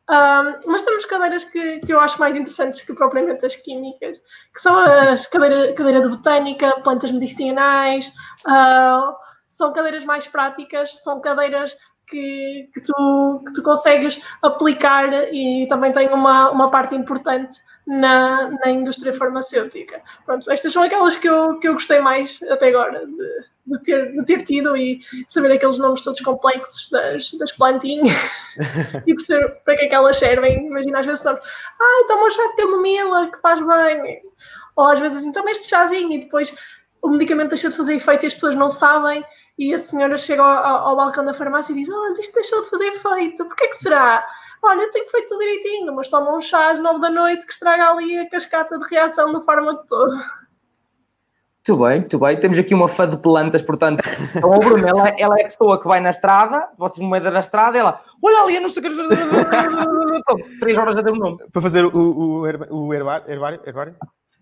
Um, 0.08 0.70
mas 0.70 0.84
temos 0.84 1.04
cadeiras 1.04 1.44
que, 1.44 1.80
que 1.80 1.92
eu 1.92 1.98
acho 1.98 2.20
mais 2.20 2.36
interessantes 2.36 2.80
que 2.80 2.94
propriamente 2.94 3.44
as 3.44 3.56
químicas, 3.56 4.18
que 4.54 4.60
são 4.60 4.78
as 4.78 5.26
cadeira, 5.26 5.72
cadeira 5.74 6.00
de 6.00 6.08
botânica, 6.08 6.80
plantas 6.82 7.10
medicinais, 7.10 8.06
uh, 8.46 9.16
são 9.48 9.72
cadeiras 9.72 10.04
mais 10.04 10.26
práticas, 10.28 11.02
são 11.02 11.20
cadeiras 11.20 11.76
que, 12.06 12.70
que, 12.72 12.80
tu, 12.82 13.42
que 13.44 13.52
tu 13.52 13.62
consegues 13.62 14.20
aplicar 14.42 15.12
e 15.32 15.66
também 15.68 15.92
tem 15.92 16.08
uma, 16.08 16.50
uma 16.50 16.70
parte 16.70 16.94
importante 16.94 17.60
na, 17.84 18.50
na 18.50 18.70
indústria 18.70 19.12
farmacêutica. 19.12 20.02
Pronto, 20.24 20.50
estas 20.50 20.72
são 20.72 20.84
aquelas 20.84 21.16
que 21.16 21.28
eu, 21.28 21.58
que 21.58 21.66
eu 21.66 21.72
gostei 21.72 22.00
mais 22.00 22.40
até 22.48 22.68
agora 22.68 23.06
de, 23.06 23.44
de, 23.66 23.82
ter, 23.82 24.12
de 24.12 24.24
ter 24.24 24.42
tido 24.42 24.76
e 24.76 25.00
saber 25.28 25.52
aqueles 25.52 25.78
nomes 25.78 26.00
todos 26.00 26.20
complexos 26.20 26.88
das, 26.90 27.32
das 27.34 27.52
plantinhas 27.52 28.16
e 29.06 29.14
perceber 29.14 29.48
para 29.64 29.76
que 29.76 29.84
é 29.86 29.88
que 29.88 29.94
elas 29.94 30.18
servem. 30.18 30.66
Imagina, 30.66 31.00
às 31.00 31.06
vezes 31.06 31.24
nós, 31.24 31.38
ai, 31.38 32.04
toma 32.06 32.26
um 32.26 32.30
chá 32.30 32.42
de 32.48 32.56
camomila 32.56 33.30
que 33.30 33.40
faz 33.40 33.60
bem. 33.60 34.22
Ou 34.76 34.86
às 34.86 35.00
vezes 35.00 35.18
assim, 35.18 35.32
toma 35.32 35.50
este 35.50 35.68
chazinho 35.68 36.12
e 36.12 36.20
depois 36.20 36.54
o 37.02 37.08
medicamento 37.08 37.50
deixa 37.50 37.70
de 37.70 37.76
fazer 37.76 37.94
efeito 37.94 38.24
e 38.24 38.26
as 38.28 38.34
pessoas 38.34 38.54
não 38.54 38.70
sabem 38.70 39.24
e 39.58 39.72
a 39.74 39.78
senhora 39.78 40.18
chega 40.18 40.42
ao, 40.42 40.64
ao, 40.64 40.88
ao 40.88 40.96
balcão 40.96 41.24
da 41.24 41.32
farmácia 41.32 41.72
e 41.72 41.76
diz, 41.76 41.88
olha, 41.88 42.20
isto 42.20 42.34
deixou 42.34 42.62
de 42.62 42.68
fazer 42.68 42.88
efeito, 42.88 43.44
porquê 43.46 43.68
que 43.68 43.76
será? 43.76 44.26
olha, 44.66 44.82
eu 44.82 44.90
tenho 44.90 45.08
feito 45.10 45.28
tudo 45.28 45.40
direitinho, 45.40 45.94
mas 45.94 46.08
toma 46.08 46.36
um 46.36 46.40
chá 46.40 46.72
às 46.72 46.78
nove 46.78 47.00
da 47.00 47.10
noite 47.10 47.46
que 47.46 47.52
estraga 47.52 47.90
ali 47.90 48.18
a 48.18 48.28
cascata 48.28 48.78
de 48.78 48.88
reação 48.88 49.32
do 49.32 49.42
fármaco 49.42 49.86
todo. 49.86 50.16
Muito 51.68 51.82
bem, 51.82 51.98
muito 51.98 52.18
bem. 52.20 52.38
Temos 52.38 52.58
aqui 52.60 52.72
uma 52.74 52.86
fã 52.86 53.08
de 53.08 53.16
plantas, 53.16 53.60
portanto, 53.60 54.00
então, 54.36 54.52
a 54.52 54.58
Bruna, 54.58 54.88
ela, 54.88 55.08
ela, 55.18 55.38
é 55.40 55.42
a 55.42 55.46
pessoa 55.46 55.80
que 55.80 55.88
vai 55.88 55.98
na 55.98 56.10
estrada, 56.10 56.68
vocês 56.78 56.98
no 57.02 57.10
meio 57.10 57.24
da 57.24 57.40
estrada, 57.40 57.76
ela, 57.76 58.00
olha 58.22 58.42
ali, 58.42 58.54
eu 58.54 58.60
não 58.60 58.68
sei 58.68 58.84
o 58.84 58.86
que. 58.86 60.60
Três 60.60 60.78
horas 60.78 60.94
já 60.94 61.02
tem 61.02 61.12
o 61.12 61.16
nome. 61.16 61.38
Para 61.52 61.62
fazer 61.62 61.84
o, 61.84 61.88
o, 61.88 62.40
o, 62.40 62.46
herba, 62.46 62.66
herbário, 63.28 63.28
herbário? 63.28 63.60
Herbário, 63.66 63.96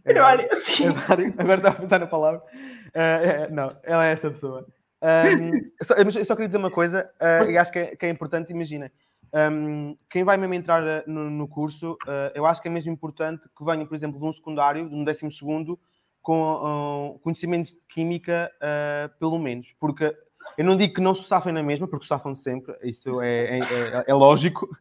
herbário 0.06 0.48
sim. 0.56 0.84
Herbário. 0.84 1.34
Agora 1.38 1.56
está 1.56 1.70
a 1.70 1.74
pensar 1.74 1.98
na 1.98 2.06
palavra. 2.06 2.40
Uh, 2.40 3.54
não, 3.54 3.74
ela 3.84 4.06
é 4.06 4.12
essa 4.12 4.30
pessoa. 4.30 4.66
Um, 5.02 5.56
eu, 5.80 5.84
só, 5.84 5.94
eu, 5.94 6.24
só, 6.26 6.34
queria 6.34 6.48
dizer 6.48 6.58
uma 6.58 6.70
coisa, 6.70 7.10
uh, 7.22 7.50
e 7.50 7.56
acho 7.56 7.72
que 7.72 7.78
é, 7.78 7.96
que 7.96 8.04
é 8.04 8.10
importante, 8.10 8.52
imaginem. 8.52 8.90
Um, 9.32 9.96
quem 10.10 10.24
vai 10.24 10.36
mesmo 10.36 10.52
entrar 10.52 10.82
no, 11.06 11.30
no 11.30 11.48
curso, 11.48 11.92
uh, 11.92 12.30
eu 12.34 12.44
acho 12.44 12.60
que 12.60 12.68
é 12.68 12.70
mesmo 12.70 12.92
importante 12.92 13.48
que 13.56 13.64
venha, 13.64 13.86
por 13.86 13.94
exemplo, 13.94 14.20
de 14.20 14.26
um 14.26 14.32
secundário, 14.32 14.88
de 14.88 14.94
um 14.94 15.02
décimo 15.02 15.32
segundo, 15.32 15.78
com 16.24 17.12
uh, 17.14 17.18
conhecimentos 17.18 17.74
de 17.74 17.80
química, 17.86 18.50
uh, 18.56 19.18
pelo 19.18 19.38
menos. 19.38 19.68
Porque 19.78 20.16
eu 20.56 20.64
não 20.64 20.74
digo 20.74 20.94
que 20.94 21.00
não 21.00 21.14
se 21.14 21.24
safem 21.24 21.52
na 21.52 21.62
mesma, 21.62 21.86
porque 21.86 22.06
safam 22.06 22.34
sempre, 22.34 22.74
isso 22.82 23.22
é, 23.22 23.58
é, 23.58 23.60
é, 23.60 24.04
é 24.08 24.14
lógico, 24.14 24.74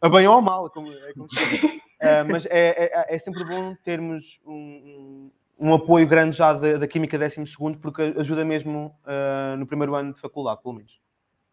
a 0.00 0.08
bem 0.08 0.26
ou 0.26 0.38
a 0.38 0.40
mal, 0.40 0.70
como, 0.70 0.90
é 0.90 1.12
como 1.12 1.26
mas 2.30 2.46
é, 2.46 2.70
é, 2.86 3.14
é, 3.14 3.18
sempre 3.18 3.44
bom 3.44 3.74
termos 3.84 4.40
um, 4.46 5.30
um, 5.58 5.74
apoio 5.74 6.06
grande 6.06 6.36
já 6.36 6.54
da, 6.54 6.78
da 6.78 6.88
química 6.88 7.18
décimo 7.18 7.46
segundo, 7.46 7.78
porque 7.78 8.14
ajuda 8.16 8.44
mesmo 8.44 8.94
no 9.58 9.66
primeiro 9.66 9.94
ano 9.94 10.14
de 10.14 10.20
faculdade, 10.20 10.62
pelo 10.62 10.74
menos. 10.74 10.98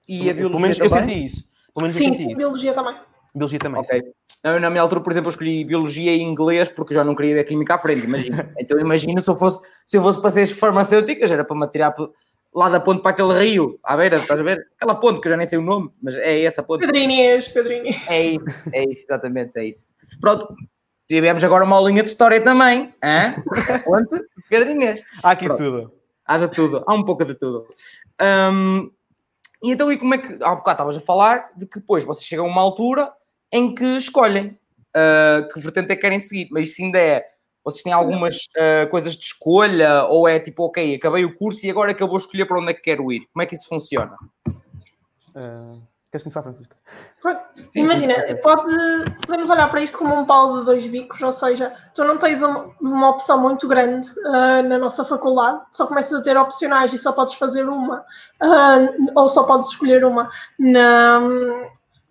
E 0.07 0.29
a 0.29 0.33
biologia 0.33 0.49
pelo 0.49 0.59
menos, 0.59 0.79
Eu 0.79 0.89
senti 0.89 1.23
isso. 1.23 1.43
Pelo 1.73 1.87
menos 1.87 1.93
sim, 1.93 2.13
sim, 2.13 2.35
biologia 2.35 2.73
também. 2.73 2.95
Biologia 3.33 3.59
também. 3.59 3.81
Ok. 3.81 4.03
Não, 4.43 4.59
na 4.59 4.69
minha 4.69 4.81
altura, 4.81 5.01
por 5.01 5.11
exemplo, 5.11 5.29
eu 5.29 5.31
escolhi 5.31 5.63
biologia 5.63 6.13
e 6.13 6.21
inglês 6.21 6.69
porque 6.69 6.93
já 6.93 7.03
não 7.03 7.15
queria 7.15 7.35
ver 7.35 7.43
química 7.45 7.75
à 7.75 7.77
frente, 7.77 8.05
imagina. 8.05 8.51
Então 8.59 8.79
imagina 8.79 9.21
se 9.21 9.29
eu 9.29 9.37
fosse, 9.37 9.65
se 9.85 9.97
eu 9.97 10.01
fosse 10.01 10.19
para 10.19 10.29
ser 10.29 10.47
farmacêuticas, 10.47 11.31
era 11.31 11.43
para 11.43 11.55
me 11.55 11.63
atirar 11.63 11.95
lá 12.53 12.69
da 12.69 12.79
ponte 12.79 13.01
para 13.01 13.11
aquele 13.11 13.33
rio, 13.39 13.79
à 13.83 13.97
beira, 13.97 14.17
estás 14.17 14.39
a 14.39 14.43
ver? 14.43 14.67
Aquela 14.75 14.95
ponte 14.95 15.21
que 15.21 15.27
eu 15.27 15.31
já 15.31 15.37
nem 15.37 15.47
sei 15.47 15.57
o 15.57 15.61
nome, 15.61 15.89
mas 16.01 16.15
é 16.17 16.43
essa 16.43 16.61
ponte. 16.61 16.85
Pedrinhas, 16.85 17.47
Pedrinhas. 17.47 17.95
É 18.07 18.21
isso, 18.21 18.51
é 18.71 18.83
isso, 18.83 19.05
exatamente, 19.05 19.57
é 19.57 19.65
isso. 19.65 19.87
Pronto, 20.21 20.53
tivemos 21.07 21.43
agora 21.43 21.63
uma 21.63 21.79
linha 21.81 22.03
de 22.03 22.09
história 22.09 22.41
também, 22.41 22.93
hein? 23.03 23.43
ponte, 23.83 24.25
Pedrinhas. 24.49 25.01
Há 25.23 25.31
aqui 25.31 25.45
Pronto. 25.45 25.63
tudo. 25.63 25.91
Há 26.25 26.37
de 26.37 26.47
tudo, 26.49 26.83
há 26.85 26.93
um 26.93 27.03
pouco 27.03 27.25
de 27.25 27.35
tudo. 27.35 27.65
Um, 28.21 28.89
e 29.61 29.71
então, 29.71 29.91
e 29.91 29.97
como 29.97 30.13
é 30.13 30.17
que. 30.17 30.33
Há 30.41 30.55
bocado 30.55 30.71
estavas 30.71 30.97
a 30.97 31.01
falar 31.01 31.51
de 31.55 31.65
que 31.65 31.79
depois 31.79 32.03
vocês 32.03 32.25
chegam 32.25 32.45
a 32.45 32.49
uma 32.49 32.61
altura 32.61 33.11
em 33.53 33.73
que 33.73 33.85
escolhem 33.97 34.57
uh, 34.97 35.47
que 35.47 35.59
vertente 35.59 35.91
é 35.91 35.95
que 35.95 36.01
querem 36.01 36.19
seguir, 36.19 36.49
mas 36.51 36.67
isso 36.67 36.81
ainda 36.81 36.99
é. 36.99 37.25
Vocês 37.63 37.83
têm 37.83 37.93
algumas 37.93 38.35
uh, 38.57 38.89
coisas 38.89 39.15
de 39.15 39.23
escolha 39.23 40.03
ou 40.05 40.27
é 40.27 40.37
tipo, 40.39 40.63
ok, 40.63 40.95
acabei 40.95 41.23
o 41.23 41.37
curso 41.37 41.65
e 41.65 41.69
agora 41.69 41.91
é 41.91 41.93
que 41.93 42.03
eu 42.03 42.07
vou 42.09 42.17
escolher 42.17 42.45
para 42.45 42.59
onde 42.59 42.71
é 42.71 42.73
que 42.73 42.81
quero 42.81 43.09
ir? 43.09 43.21
Como 43.31 43.41
é 43.41 43.45
que 43.45 43.55
isso 43.55 43.69
funciona? 43.69 44.17
Uh, 45.33 45.81
Queres 46.13 46.21
começar, 46.21 46.43
Francisco? 46.43 46.75
Sim, 47.71 47.85
Imagina, 47.85 48.13
pode, 48.43 48.71
podemos 49.25 49.49
olhar 49.49 49.67
para 49.71 49.81
isto 49.81 49.97
como 49.97 50.13
um 50.13 50.25
pau 50.25 50.59
de 50.59 50.65
dois 50.65 50.85
bicos, 50.85 51.19
ou 51.19 51.31
seja, 51.31 51.73
tu 51.95 52.03
não 52.03 52.19
tens 52.19 52.39
uma, 52.43 52.69
uma 52.79 53.09
opção 53.09 53.41
muito 53.41 53.67
grande 53.67 54.11
uh, 54.19 54.61
na 54.61 54.77
nossa 54.77 55.03
faculdade, 55.03 55.63
só 55.71 55.87
começas 55.87 56.13
a 56.13 56.21
ter 56.21 56.37
opcionais 56.37 56.93
e 56.93 56.99
só 56.99 57.13
podes 57.13 57.33
fazer 57.33 57.67
uma, 57.67 58.01
uh, 58.43 59.11
ou 59.15 59.27
só 59.27 59.41
podes 59.41 59.71
escolher 59.71 60.05
uma 60.05 60.29
na, 60.59 61.19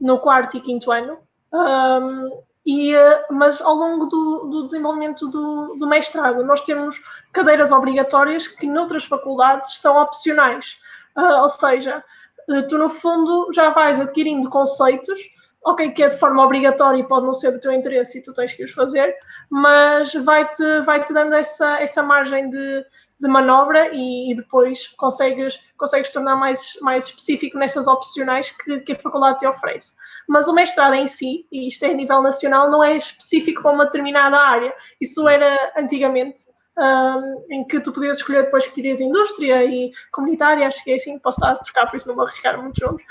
no 0.01 0.19
quarto 0.19 0.57
e 0.57 0.61
quinto 0.61 0.91
ano. 0.91 1.19
Um, 1.53 2.43
e, 2.65 2.95
mas 3.31 3.61
ao 3.61 3.75
longo 3.75 4.07
do, 4.07 4.47
do 4.47 4.67
desenvolvimento 4.67 5.29
do, 5.29 5.75
do, 5.77 5.87
mestrado, 5.87 6.45
nós 6.45 6.63
temos 6.63 7.01
cadeiras 7.33 7.73
obrigatórias 7.73 8.47
que 8.47 8.67
noutras 8.67 9.05
faculdades 9.05 9.81
são 9.81 9.97
opcionais. 9.97 10.79
Uh, 11.17 11.43
ou 11.43 11.49
seja, 11.49 12.03
eh, 12.49 12.63
tu 12.63 12.79
no 12.79 12.89
fundo 12.89 13.53
já 13.53 13.71
vais 13.71 14.01
adquirindo 14.01 14.49
conceitos, 14.49 15.19
ok, 15.65 15.91
que 15.91 16.03
é 16.03 16.09
de 16.09 16.19
forma 16.19 16.45
obrigatória 16.45 17.01
e 17.01 17.07
pode 17.07 17.27
não 17.27 17.35
ser 17.35 17.53
do 17.53 17.61
teu 17.61 17.73
interesse 17.73 18.19
e 18.19 18.23
tu 18.23 18.33
tens 18.33 18.55
que 18.55 18.65
os 18.65 18.73
fazer, 18.73 19.15
mas 19.51 20.13
vai-te 20.15 20.81
vai 20.83 21.05
-te 21.05 21.13
dando 21.13 21.35
essa, 21.35 21.81
essa 21.81 22.03
margem 22.03 22.51
de, 22.51 22.85
de 23.23 23.29
manobra 23.29 23.91
e, 23.93 24.33
e, 24.33 24.35
depois 24.35 24.89
consegues, 24.97 25.61
consegues 25.79 26.11
tornar 26.11 26.35
mais, 26.35 26.77
mais 26.81 27.07
específico 27.07 27.57
nessas 27.57 27.87
opcionais 27.87 28.51
que, 28.51 28.81
que 28.81 28.93
a 28.93 28.99
faculdade 28.99 29.39
te 29.39 29.47
oferece. 29.47 29.93
Mas 30.29 30.49
o 30.49 30.53
mestrado 30.53 30.95
em 30.95 31.07
si, 31.07 31.47
e 31.53 31.69
isto 31.69 31.85
é 31.85 31.91
a 31.91 31.95
nível 31.95 32.21
nacional, 32.21 32.69
não 32.69 32.83
é 32.83 32.97
específico 32.97 33.63
para 33.63 33.71
uma 33.71 33.85
determinada 33.85 34.37
área. 34.37 34.75
Isso 35.01 35.29
era 35.29 35.57
antigamente, 35.77 36.43
um, 36.77 37.47
em 37.49 37.65
que 37.65 37.79
tu 37.81 37.93
podias 37.93 38.17
escolher 38.17 38.45
depois 38.45 38.67
que 38.67 38.75
querias 38.75 39.01
indústria 39.01 39.65
e 39.65 39.93
comunitária, 40.11 40.67
acho 40.67 40.83
que 40.83 40.91
é 40.91 40.95
assim, 40.97 41.17
posso 41.21 41.39
estar 41.39 41.53
a 41.53 41.57
trocar, 41.57 41.89
por 41.89 41.97
isso 41.97 42.09
não 42.09 42.17
vou 42.17 42.25
arriscar 42.25 42.61
muitos 42.61 42.83
nomes. 42.83 43.03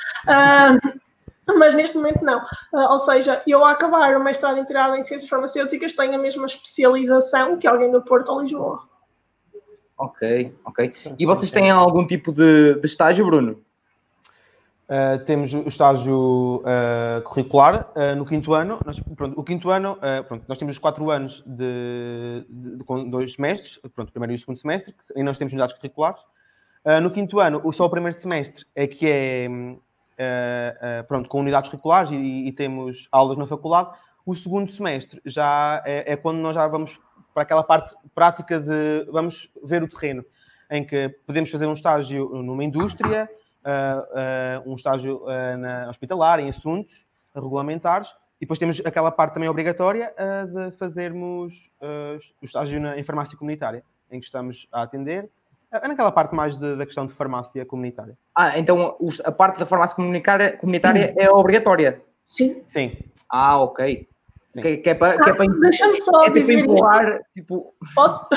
Um, 1.47 1.55
mas 1.57 1.73
neste 1.73 1.95
momento 1.95 2.23
não. 2.25 2.39
Uh, 2.73 2.91
ou 2.91 2.99
seja, 2.99 3.41
eu 3.47 3.63
a 3.63 3.71
acabar 3.71 4.17
o 4.17 4.23
mestrado 4.23 4.57
integrado 4.57 4.95
em 4.97 5.03
ciências 5.03 5.29
farmacêuticas 5.29 5.93
tenho 5.93 6.15
a 6.15 6.17
mesma 6.17 6.47
especialização 6.47 7.57
que 7.57 7.65
alguém 7.65 7.89
do 7.89 8.03
Porto 8.03 8.29
ou 8.29 8.41
Lisboa. 8.41 8.90
Ok, 10.01 10.55
ok. 10.65 10.93
E 11.19 11.27
vocês 11.27 11.51
têm 11.51 11.69
algum 11.69 12.07
tipo 12.07 12.31
de, 12.31 12.73
de 12.79 12.87
estágio, 12.87 13.23
Bruno? 13.23 13.61
Uh, 14.89 15.23
temos 15.25 15.53
o 15.53 15.69
estágio 15.69 16.63
uh, 16.65 17.21
curricular 17.21 17.87
uh, 17.95 18.15
no 18.15 18.25
quinto 18.25 18.51
ano. 18.55 18.79
Nós, 18.83 18.99
pronto, 18.99 19.39
o 19.39 19.43
quinto 19.43 19.69
ano, 19.69 19.99
pronto, 20.27 20.43
nós 20.47 20.57
temos 20.57 20.73
os 20.73 20.79
quatro 20.79 21.11
anos 21.11 21.43
de, 21.45 22.43
de, 22.49 22.77
de, 22.77 22.83
com 22.83 23.07
dois 23.07 23.33
semestres, 23.33 23.79
pronto, 23.93 24.11
primeiro 24.11 24.33
e 24.33 24.35
o 24.35 24.39
segundo 24.39 24.57
semestre, 24.57 24.95
e 25.15 25.21
nós 25.21 25.37
temos 25.37 25.53
unidades 25.53 25.75
curriculares. 25.75 26.19
no 27.03 27.11
quinto 27.11 27.39
ano, 27.39 27.61
só 27.71 27.85
o 27.85 27.89
primeiro 27.89 28.17
semestre 28.17 28.65
é 28.75 28.87
que 28.87 29.05
é 30.17 31.03
pronto, 31.07 31.29
com 31.29 31.39
unidades 31.39 31.69
curriculares 31.69 32.09
e, 32.11 32.47
e, 32.47 32.51
temos 32.51 33.07
aulas 33.11 33.37
na 33.37 33.45
faculdade. 33.45 33.91
O 34.25 34.35
segundo 34.35 34.71
semestre 34.71 35.21
já 35.25 35.81
é, 35.85 36.13
é 36.13 36.15
quando 36.15 36.39
nós 36.39 36.55
já 36.55 36.67
vamos 36.67 36.99
para 37.33 37.43
aquela 37.43 37.63
parte 37.63 37.95
prática 38.13 38.59
de 38.59 39.05
vamos 39.11 39.49
ver 39.63 39.83
o 39.83 39.87
terreno, 39.87 40.23
em 40.69 40.85
que 40.85 41.09
podemos 41.25 41.49
fazer 41.49 41.65
um 41.65 41.73
estágio 41.73 42.29
numa 42.29 42.63
indústria 42.63 43.29
uh, 43.65 44.65
uh, 44.65 44.71
um 44.71 44.75
estágio 44.75 45.23
uh, 45.23 45.57
na 45.57 45.89
hospitalar, 45.89 46.39
em 46.39 46.49
assuntos 46.49 47.05
regulamentares, 47.33 48.09
e 48.37 48.41
depois 48.41 48.59
temos 48.59 48.81
aquela 48.83 49.11
parte 49.11 49.33
também 49.33 49.47
obrigatória 49.47 50.13
de 50.51 50.71
fazermos 50.71 51.69
o 52.41 52.45
estágio 52.45 52.81
na, 52.81 52.97
em 52.97 53.03
farmácia 53.03 53.37
comunitária, 53.37 53.83
em 54.09 54.19
que 54.19 54.25
estamos 54.25 54.67
a 54.71 54.81
atender, 54.81 55.29
naquela 55.71 56.11
parte 56.11 56.33
mais 56.35 56.57
de, 56.57 56.75
da 56.75 56.85
questão 56.85 57.05
de 57.05 57.13
farmácia 57.13 57.63
comunitária. 57.65 58.17
Ah, 58.35 58.57
então 58.57 58.97
a 59.23 59.31
parte 59.31 59.59
da 59.59 59.65
farmácia 59.65 59.95
comunitária, 59.95 60.57
comunitária 60.57 61.13
é 61.17 61.29
obrigatória? 61.29 62.01
Sim. 62.25 62.63
Sim. 62.67 62.97
Ah, 63.29 63.61
ok. 63.61 64.09
Que, 64.53 64.77
que, 64.77 64.89
é 64.89 64.93
para, 64.93 65.21
que 65.21 65.29
é 65.29 65.33
para, 65.33 65.45
ah, 65.45 65.59
Deixa-me 65.61 65.95
só 65.95 66.25
é 66.25 66.29
dizer 66.29 66.59
empurrar, 66.59 67.21
tipo... 67.33 67.73
Posso? 67.95 68.27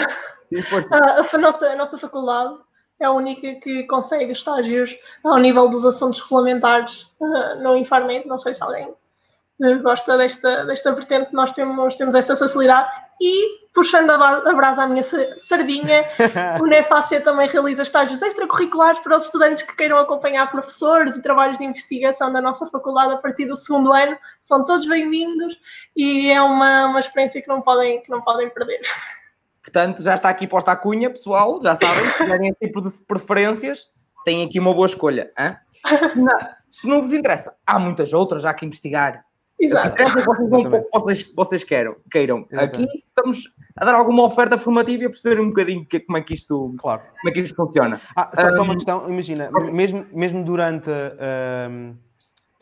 Sim, 0.49 0.63
a, 0.91 1.37
a, 1.37 1.39
nossa, 1.39 1.67
a 1.67 1.77
nossa 1.77 1.99
faculdade 1.99 2.57
é 3.01 3.07
a 3.07 3.11
única 3.11 3.55
que 3.57 3.83
consegue 3.85 4.33
estágios 4.33 4.97
ao 5.25 5.39
nível 5.39 5.69
dos 5.69 5.85
assuntos 5.85 6.21
regulamentares 6.21 7.03
uh, 7.21 7.61
no 7.61 7.77
Infarmed. 7.77 8.27
Não 8.29 8.39
sei 8.39 8.55
se 8.55 8.63
alguém 8.63 8.87
uh, 8.87 9.83
gosta 9.83 10.17
desta, 10.17 10.65
desta 10.65 10.93
vertente, 10.93 11.33
nós 11.33 11.53
temos, 11.53 11.97
temos 11.97 12.15
essa 12.15 12.37
facilidade. 12.37 12.89
E, 13.21 13.69
puxando 13.73 14.11
a, 14.11 14.39
a 14.51 14.55
brasa 14.55 14.83
à 14.83 14.87
minha 14.87 15.03
sardinha, 15.39 16.05
o 16.61 16.67
NEFAC 16.67 17.21
também 17.21 17.49
realiza 17.49 17.83
estágios 17.83 18.21
extracurriculares 18.21 18.99
para 19.01 19.17
os 19.17 19.25
estudantes 19.25 19.63
que 19.63 19.77
queiram 19.77 19.99
acompanhar 19.99 20.51
professores 20.51 21.17
e 21.17 21.23
trabalhos 21.23 21.59
de 21.59 21.65
investigação 21.65 22.33
da 22.33 22.41
nossa 22.41 22.67
faculdade 22.67 23.15
a 23.15 23.17
partir 23.19 23.47
do 23.47 23.57
segundo 23.57 23.93
ano. 23.93 24.17
São 24.41 24.65
todos 24.65 24.87
bem-vindos 24.87 25.59
e 25.97 26.31
é 26.31 26.43
uma, 26.43 26.87
uma 26.87 27.01
experiência 27.01 27.41
que 27.41 27.49
não 27.49 27.63
podem, 27.63 28.03
que 28.03 28.11
não 28.11 28.21
podem 28.21 28.51
perder. 28.51 28.81
Portanto, 29.63 30.03
já 30.03 30.15
está 30.15 30.29
aqui 30.29 30.47
posta 30.47 30.73
a 30.73 30.77
cunha, 30.77 31.09
pessoal. 31.09 31.61
Já 31.63 31.75
sabem, 31.75 32.07
se 32.07 32.19
tiverem 32.19 32.49
esse 32.51 32.59
tipo 32.61 32.83
de 32.83 32.91
preferências, 33.07 33.91
têm 34.25 34.45
aqui 34.45 34.61
uma 34.61 34.75
boa 34.75 34.87
escolha. 34.87 35.33
Se 36.09 36.19
não, 36.19 36.39
se 36.71 36.89
não, 36.89 37.01
vos 37.01 37.13
interessa, 37.13 37.57
há 37.67 37.79
muitas 37.79 38.13
outras 38.13 38.43
já 38.43 38.53
que 38.53 38.67
investigar. 38.67 39.25
Exato. 39.59 39.91
O 39.91 39.95
que 39.95 40.05
vocês 40.05 40.85
vocês, 40.93 41.33
vocês 41.35 41.65
queiram. 41.65 41.97
queiram. 42.11 42.47
Aqui 42.53 42.87
estamos 43.07 43.55
a 43.77 43.85
dar 43.85 43.95
alguma 43.95 44.25
oferta 44.25 44.59
formativa 44.59 45.05
e 45.05 45.07
a 45.07 45.11
perceber 45.11 45.41
um 45.41 45.49
bocadinho 45.49 45.87
que, 45.87 46.01
como, 46.01 46.19
é 46.19 46.23
que 46.23 46.35
isto, 46.35 46.75
claro. 46.79 47.03
como 47.21 47.29
é 47.29 47.33
que 47.33 47.41
isto 47.41 47.57
funciona. 47.57 48.01
Ah, 48.15 48.31
só, 48.35 48.49
um, 48.49 48.53
só, 48.53 48.63
uma 48.63 48.75
questão, 48.75 49.09
imagina, 49.09 49.51
mesmo, 49.73 50.07
mesmo 50.13 50.45
durante. 50.45 50.91
Um, 50.91 51.95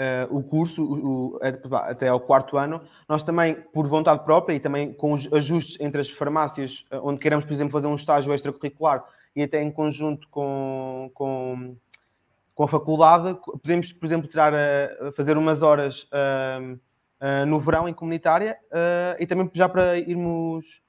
uh, 0.03 0.37
o 0.37 0.43
curso 0.43 0.83
o, 0.83 1.37
o, 1.37 1.39
até 1.73 2.09
ao 2.09 2.21
quarto 2.21 2.57
ano, 2.57 2.81
nós 3.09 3.23
também, 3.23 3.55
por 3.73 3.87
vontade 3.87 4.25
própria 4.25 4.55
e 4.55 4.61
também 4.61 4.93
com 4.93 5.13
os 5.13 5.33
ajustes 5.33 5.79
entre 5.81 6.01
as 6.01 6.11
farmácias, 6.11 6.85
uh, 6.93 7.01
onde 7.03 7.21
queremos, 7.21 7.45
por 7.45 7.53
exemplo, 7.53 7.73
fazer 7.73 7.87
um 7.87 7.95
estágio 7.95 8.33
extracurricular 8.33 9.05
e 9.35 9.43
até 9.43 9.63
em 9.63 9.71
conjunto 9.71 10.27
com, 10.31 11.11
com, 11.15 11.77
com 12.55 12.65
a 12.65 12.69
faculdade, 12.69 13.39
podemos, 13.63 13.93
por 13.93 14.07
exemplo, 14.07 14.29
tirar 14.29 14.55
a, 14.55 15.13
fazer 15.13 15.37
umas 15.37 15.63
horas 15.63 16.05
uh, 16.05 17.47
no 17.47 17.61
verão 17.61 17.89
em 17.89 17.95
comunitária 17.95 18.59
e 19.17 19.25
também 19.29 19.49
já 19.55 19.69
para 19.69 19.97
irmos 19.97 20.83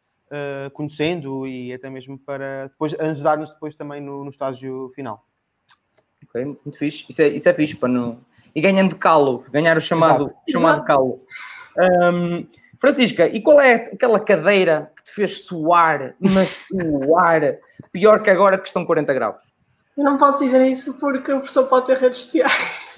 conhecendo 0.73 1.45
e 1.45 1.71
até 1.71 1.91
mesmo 1.91 2.17
para 2.17 2.69
depois 2.69 2.99
ajudar-nos 2.99 3.51
depois 3.51 3.75
também 3.75 4.01
no, 4.01 4.23
no 4.23 4.31
estágio 4.31 4.91
final. 4.95 5.27
Ok, 6.27 6.43
muito 6.43 6.75
fixe. 6.75 7.05
Isso 7.07 7.21
é, 7.21 7.27
isso 7.27 7.47
é 7.47 7.53
fixe 7.53 7.75
para 7.75 7.87
não 7.87 8.19
e 8.55 8.61
ganhando 8.61 8.95
calo, 8.95 9.45
ganhar 9.51 9.75
o 9.77 9.81
chamado, 9.81 10.31
chamado 10.49 10.83
calo. 10.83 11.21
Um, 11.77 12.45
Francisca, 12.79 13.27
e 13.27 13.41
qual 13.41 13.59
é 13.59 13.75
aquela 13.75 14.19
cadeira 14.19 14.91
que 14.95 15.03
te 15.03 15.11
fez 15.11 15.45
suar, 15.45 16.15
mas 16.19 16.63
suar, 16.67 17.41
pior 17.91 18.21
que 18.21 18.29
agora 18.29 18.57
que 18.57 18.67
estão 18.67 18.85
40 18.85 19.13
graus? 19.13 19.43
Eu 19.97 20.03
não 20.03 20.17
posso 20.17 20.43
dizer 20.43 20.61
isso 20.65 20.93
porque 20.95 21.31
o 21.31 21.39
professor 21.39 21.67
pode 21.67 21.85
ter 21.85 21.97
redes 21.97 22.17
sociais. 22.19 22.53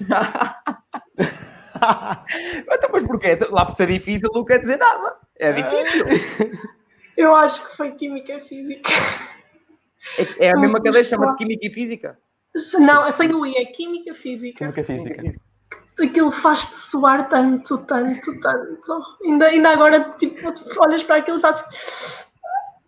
então, 2.72 2.90
mas 2.92 3.04
porquê? 3.04 3.38
Lá 3.50 3.66
por 3.66 3.74
ser 3.74 3.88
difícil 3.88 4.30
não 4.32 4.44
quer 4.44 4.58
dizer 4.60 4.78
nada. 4.78 5.16
É 5.36 5.52
difícil. 5.52 6.06
Eu 7.16 7.34
acho 7.34 7.66
que 7.66 7.76
foi 7.76 7.92
Química 7.92 8.38
Física. 8.40 8.90
É, 10.18 10.46
é 10.46 10.50
a 10.52 10.56
mesma 10.56 10.76
cadeira, 10.82 11.02
chama-se 11.02 11.36
Química 11.36 11.66
e 11.66 11.70
Física? 11.70 12.18
Não, 12.78 13.10
sem 13.16 13.34
o 13.34 13.44
I, 13.44 13.56
é 13.56 13.64
Química 13.66 14.14
Física. 14.14 14.58
Química 14.58 14.84
Física. 14.84 15.22
Aquilo 15.98 16.30
faz-te 16.30 16.74
suar 16.74 17.28
tanto, 17.28 17.78
tanto, 17.78 18.38
tanto. 18.40 19.02
Ainda, 19.24 19.46
ainda 19.46 19.70
agora, 19.70 20.14
tipo, 20.18 20.52
olhas 20.78 21.02
para 21.04 21.16
aquilo 21.16 21.38
e 21.38 21.40
fazes. 21.40 22.26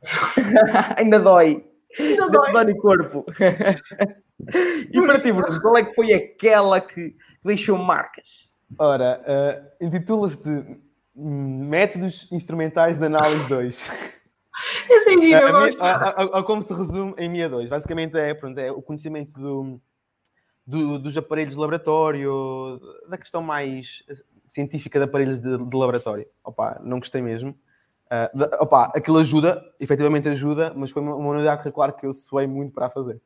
ainda 0.96 1.18
dói. 1.18 1.67
Ainda 1.98 2.28
dói. 2.28 2.52
dói 2.52 2.64
no 2.64 2.76
corpo. 2.78 3.24
e 4.92 5.00
para 5.00 5.20
ti, 5.20 5.32
Bruno, 5.32 5.60
qual 5.60 5.76
é 5.78 5.84
que 5.84 5.94
foi 5.94 6.12
aquela 6.12 6.80
que 6.80 7.16
deixou 7.44 7.78
marcas? 7.78 8.48
Ora, 8.78 9.20
uh, 9.26 9.84
intitula-se 9.84 10.42
de 10.42 10.80
Métodos 11.14 12.30
Instrumentais 12.30 12.98
de 12.98 13.06
Análise 13.06 13.48
2. 13.48 13.82
Esse 14.90 15.32
é 15.32 15.36
a, 15.36 15.94
a, 15.94 16.38
a, 16.38 16.42
como 16.42 16.62
se 16.62 16.74
resume 16.74 17.14
em 17.16 17.28
MIA 17.28 17.48
2. 17.48 17.68
Basicamente 17.68 18.18
é, 18.18 18.34
pronto, 18.34 18.58
é 18.58 18.70
o 18.70 18.82
conhecimento 18.82 19.32
do, 19.32 19.80
do, 20.66 20.98
dos 20.98 21.16
aparelhos 21.16 21.54
de 21.54 21.60
laboratório, 21.60 22.80
da 23.08 23.16
questão 23.16 23.40
mais 23.40 24.02
científica 24.48 24.98
de 24.98 25.04
aparelhos 25.04 25.40
de, 25.40 25.56
de 25.56 25.76
laboratório. 25.76 26.26
Opa, 26.42 26.80
não 26.82 26.98
gostei 26.98 27.22
mesmo. 27.22 27.56
Uh, 28.10 28.38
de, 28.38 28.44
opa, 28.56 28.90
aquilo 28.94 29.18
ajuda, 29.18 29.62
efetivamente 29.78 30.28
ajuda, 30.28 30.72
mas 30.74 30.90
foi 30.90 31.02
uma, 31.02 31.14
uma 31.14 31.30
unidade 31.30 31.58
curricular 31.58 31.94
que 31.94 32.06
eu 32.06 32.14
suei 32.14 32.46
muito 32.46 32.72
para 32.72 32.88
fazer. 32.88 33.20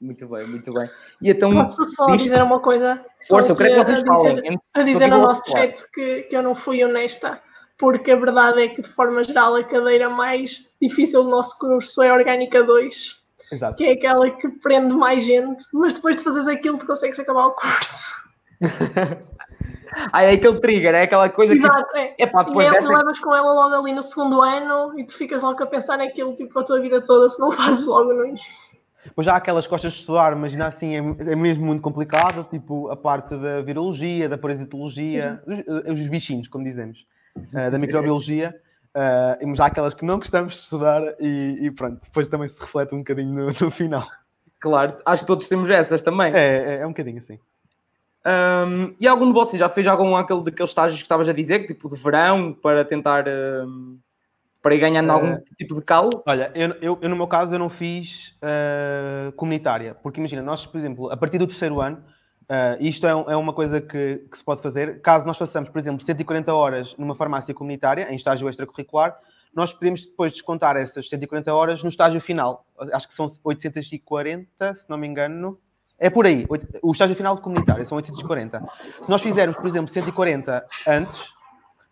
Muito 0.00 0.26
bem, 0.28 0.46
muito 0.46 0.72
bem. 0.72 0.88
E 1.20 1.30
então, 1.30 1.52
Posso 1.52 1.84
só 1.84 2.06
diz... 2.06 2.22
dizer 2.22 2.42
uma 2.42 2.60
coisa? 2.60 3.04
Força, 3.28 3.52
eu 3.52 3.56
creio 3.56 3.74
que 3.76 3.84
vocês 3.84 4.02
falem. 4.02 4.58
A 4.72 4.82
dizer 4.82 5.08
no 5.08 5.18
nosso 5.18 5.50
chat 5.50 5.84
que, 5.92 6.22
que 6.22 6.36
eu 6.36 6.42
não 6.42 6.54
fui 6.54 6.82
honesta 6.84 7.40
porque 7.80 8.10
a 8.10 8.16
verdade 8.16 8.62
é 8.62 8.68
que, 8.68 8.82
de 8.82 8.88
forma 8.90 9.24
geral, 9.24 9.56
a 9.56 9.64
cadeira 9.64 10.10
mais 10.10 10.66
difícil 10.80 11.24
do 11.24 11.30
nosso 11.30 11.58
curso 11.58 12.02
é 12.02 12.10
a 12.10 12.14
Orgânica 12.14 12.62
2, 12.62 13.18
Exato. 13.52 13.76
que 13.76 13.84
é 13.84 13.92
aquela 13.92 14.30
que 14.30 14.48
prende 14.48 14.92
mais 14.92 15.24
gente, 15.24 15.64
mas 15.72 15.94
depois 15.94 16.18
de 16.18 16.22
fazeres 16.22 16.46
aquilo, 16.46 16.76
tu 16.76 16.86
consegues 16.86 17.18
acabar 17.18 17.46
o 17.46 17.52
curso. 17.52 18.14
ah, 20.12 20.22
é 20.22 20.32
aquele 20.32 20.60
trigger, 20.60 20.94
é 20.94 21.02
aquela 21.02 21.28
coisa 21.28 21.54
Exato, 21.54 21.92
que. 21.92 21.98
é. 21.98 22.14
É 22.18 22.26
pá, 22.26 22.42
E 22.42 22.44
depois 22.46 22.68
é, 22.68 22.70
desta. 22.72 23.22
com 23.22 23.34
ela 23.34 23.52
logo 23.52 23.74
ali 23.74 23.92
no 23.92 24.02
segundo 24.02 24.40
ano 24.42 24.98
e 24.98 25.04
tu 25.04 25.16
ficas 25.16 25.42
logo 25.42 25.62
a 25.62 25.66
pensar 25.66 25.96
naquilo 25.98 26.34
tipo 26.36 26.58
a 26.58 26.64
tua 26.64 26.80
vida 26.80 27.00
toda 27.00 27.28
se 27.28 27.38
não 27.40 27.50
fazes 27.52 27.86
logo 27.86 28.12
no 28.12 28.26
início. 28.26 28.78
Depois 29.04 29.24
já 29.24 29.32
há 29.32 29.36
aquelas 29.36 29.64
que 29.64 29.70
gostas 29.70 29.94
de 29.94 30.00
estudar, 30.00 30.36
mas 30.36 30.52
ainda 30.52 30.66
assim 30.66 30.94
é, 30.94 31.32
é 31.32 31.34
mesmo 31.36 31.64
muito 31.64 31.80
complicado, 31.82 32.44
tipo 32.50 32.90
a 32.90 32.96
parte 32.96 33.34
da 33.36 33.62
virologia, 33.62 34.28
da 34.28 34.36
parasitologia, 34.36 35.42
os, 35.46 36.00
os 36.00 36.08
bichinhos, 36.08 36.48
como 36.48 36.64
dizemos, 36.64 37.06
eh, 37.54 37.70
da 37.70 37.78
microbiologia. 37.78 38.54
eh, 38.94 39.38
mas 39.46 39.58
há 39.58 39.66
aquelas 39.66 39.94
que 39.94 40.04
não 40.04 40.18
gostamos 40.18 40.52
de 40.54 40.60
estudar 40.60 41.02
e, 41.18 41.58
e 41.62 41.70
pronto, 41.70 41.98
depois 42.02 42.28
também 42.28 42.46
se 42.48 42.60
reflete 42.60 42.94
um 42.94 42.98
bocadinho 42.98 43.32
no, 43.32 43.46
no 43.46 43.70
final. 43.70 44.06
Claro, 44.60 44.94
acho 45.06 45.22
que 45.22 45.26
todos 45.26 45.48
temos 45.48 45.70
essas 45.70 46.02
também. 46.02 46.34
É, 46.34 46.74
é, 46.74 46.80
é 46.80 46.86
um 46.86 46.90
bocadinho 46.90 47.18
assim. 47.18 47.38
Um, 48.26 48.94
e 49.00 49.08
algum 49.08 49.26
de 49.26 49.32
vocês 49.32 49.58
já 49.58 49.68
fez 49.68 49.86
algum 49.86 50.14
aquele 50.14 50.42
daqueles 50.44 50.70
estágios 50.70 50.98
que 51.00 51.04
estavas 51.06 51.28
a 51.28 51.32
dizer, 51.32 51.66
tipo 51.66 51.88
de 51.88 51.96
verão, 51.96 52.52
para 52.52 52.84
tentar 52.84 53.24
um, 53.28 53.98
para 54.60 54.74
ir 54.74 54.78
ganhando 54.78 55.10
algum 55.10 55.28
Eh, 55.28 55.42
tipo 55.56 55.74
de 55.74 55.82
calo? 55.82 56.22
Olha, 56.26 56.52
eu, 56.54 56.68
eu, 56.82 56.98
eu, 57.00 57.08
no 57.08 57.16
meu 57.16 57.26
caso 57.26 57.54
eu 57.54 57.58
não 57.58 57.70
fiz 57.70 58.36
eh, 58.42 59.32
comunitária, 59.36 59.94
porque 60.02 60.20
imagina, 60.20 60.42
nós, 60.42 60.66
por 60.66 60.76
exemplo, 60.76 61.10
a 61.10 61.16
partir 61.16 61.38
do 61.38 61.46
terceiro 61.46 61.80
ano, 61.80 62.04
eh, 62.46 62.76
isto 62.80 63.06
é, 63.06 63.14
um- 63.14 63.30
é 63.30 63.36
uma 63.36 63.54
coisa 63.54 63.80
que, 63.80 64.26
que 64.30 64.36
se 64.36 64.44
pode 64.44 64.60
fazer, 64.60 65.00
caso 65.00 65.26
nós 65.26 65.38
façamos, 65.38 65.70
por 65.70 65.78
exemplo, 65.78 66.04
140 66.04 66.52
horas 66.52 66.94
numa 66.98 67.14
farmácia 67.14 67.54
comunitária, 67.54 68.06
em 68.12 68.16
estágio 68.16 68.46
extracurricular, 68.50 69.18
nós 69.54 69.72
podemos 69.72 70.02
depois 70.02 70.32
descontar 70.32 70.76
essas 70.76 71.08
140 71.08 71.52
horas 71.54 71.82
no 71.82 71.88
estágio 71.88 72.20
final. 72.20 72.66
Acho 72.92 73.08
que 73.08 73.14
são 73.14 73.26
840, 73.42 74.74
se 74.74 74.88
não 74.88 74.96
me 74.98 75.06
engano. 75.08 75.58
É 76.00 76.08
por 76.08 76.24
aí. 76.26 76.46
O 76.82 76.92
estágio 76.92 77.14
final 77.14 77.36
de 77.36 77.42
comunitária 77.42 77.84
são 77.84 77.96
840. 77.96 78.60
Se 79.04 79.10
nós 79.10 79.20
fizermos, 79.20 79.54
por 79.56 79.66
exemplo, 79.66 79.88
140 79.88 80.64
antes, 80.88 81.34